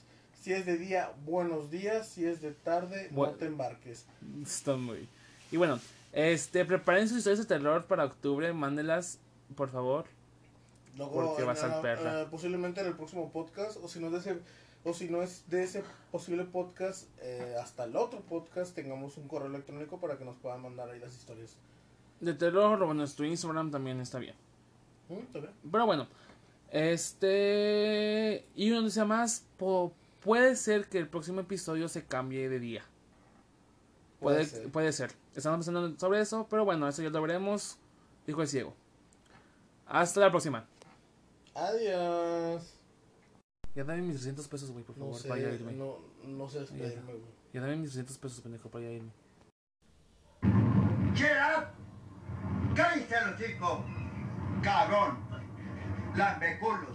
si 0.42 0.54
es 0.54 0.66
de 0.66 0.78
día, 0.78 1.12
buenos 1.26 1.70
días. 1.72 2.08
Si 2.08 2.26
es 2.26 2.42
de 2.42 2.52
tarde, 2.52 3.10
Bueno. 3.12 3.34
no 3.34 3.38
te 3.40 3.46
embarques. 3.48 4.06
Está 4.44 4.76
muy. 4.76 5.08
Y 5.52 5.58
bueno, 5.58 5.80
este, 6.14 6.66
preparen 6.66 7.08
sus 7.08 7.18
historias 7.20 7.40
de 7.40 7.46
terror 7.46 7.86
para 7.86 8.06
octubre. 8.06 8.52
Mándelas, 8.54 9.20
por 9.56 9.70
favor. 9.70 10.06
Luego, 10.98 11.28
Porque 11.28 11.44
vas 11.44 11.62
al 11.64 11.72
la- 11.72 11.82
perra. 11.82 12.22
eh, 12.22 12.28
posiblemente 12.32 12.82
en 12.82 12.88
el 12.88 12.94
próximo 12.96 13.30
podcast, 13.32 13.78
o 13.84 13.88
si 13.88 14.00
no, 14.00 14.10
de 14.12 14.20
ese, 14.20 14.40
o 14.86 14.94
si 14.94 15.10
no 15.10 15.22
es 15.22 15.44
de 15.50 15.64
ese 15.64 15.84
posible 16.12 16.46
podcast, 16.46 17.10
eh, 17.22 17.56
hasta 17.62 17.84
el 17.84 17.96
otro 17.98 18.22
podcast, 18.22 18.74
tengamos 18.76 19.18
un 19.18 19.28
correo 19.28 19.48
electrónico 19.50 20.00
para 20.00 20.18
que 20.18 20.24
nos 20.26 20.38
puedan 20.38 20.62
mandar 20.62 20.90
ahí 20.90 21.00
las 21.00 21.14
historias. 21.16 21.58
De 22.22 22.34
terror 22.34 22.82
o 22.82 22.92
en 22.92 22.98
nuestro 22.98 23.26
Instagram 23.26 23.72
también 23.72 24.00
está 24.00 24.20
bien. 24.20 24.36
¿Mm? 25.10 25.14
¿Está 25.20 25.40
bien? 25.40 25.52
Pero 25.70 25.86
bueno, 25.86 26.08
este. 26.72 28.46
Y 28.56 28.72
una 28.72 28.82
noticia 28.82 29.06
más: 29.06 29.44
po- 29.58 29.92
puede 30.26 30.56
ser 30.56 30.90
que 30.90 30.98
el 30.98 31.08
próximo 31.08 31.40
episodio 31.42 31.88
se 31.88 32.06
cambie 32.06 32.50
de 32.50 32.60
día. 32.60 32.84
Puede, 34.20 34.46
Puede 34.48 34.68
puede 34.70 34.92
ser. 34.92 35.12
Estamos 35.36 35.66
pensando 35.66 35.98
sobre 36.00 36.20
eso, 36.20 36.48
pero 36.50 36.66
bueno, 36.66 36.88
eso 36.88 37.04
ya 37.04 37.10
lo 37.12 37.22
veremos. 37.22 37.78
Dijo 38.26 38.42
el 38.42 38.48
ciego. 38.48 38.74
Hasta 39.86 40.20
la 40.20 40.32
próxima. 40.32 40.66
Adiós. 41.54 42.74
Ya 43.76 43.84
dame 43.84 44.02
mis 44.02 44.16
300 44.16 44.48
pesos, 44.48 44.72
güey, 44.72 44.84
por 44.84 44.98
No 44.98 45.06
favor, 45.06 45.22
sé, 45.22 45.28
para 45.30 45.42
ya 45.42 45.50
irme. 45.50 45.74
no, 45.74 46.00
no 46.24 46.50
sé 46.50 46.62
despedirme, 46.62 47.14
güey. 47.14 47.26
Ya 47.54 47.62
dame 47.62 47.76
mis 47.76 47.92
300 47.92 48.18
pesos, 48.18 48.42
pendejo, 48.42 48.70
para 48.70 48.86
ya 48.86 48.92
irme. 48.92 49.12
Get 51.14 51.38
up. 51.58 51.68
Cállate 52.76 53.46
chicos. 53.46 53.80
Cabrón. 54.64 55.18
Lambeculos. 56.16 56.95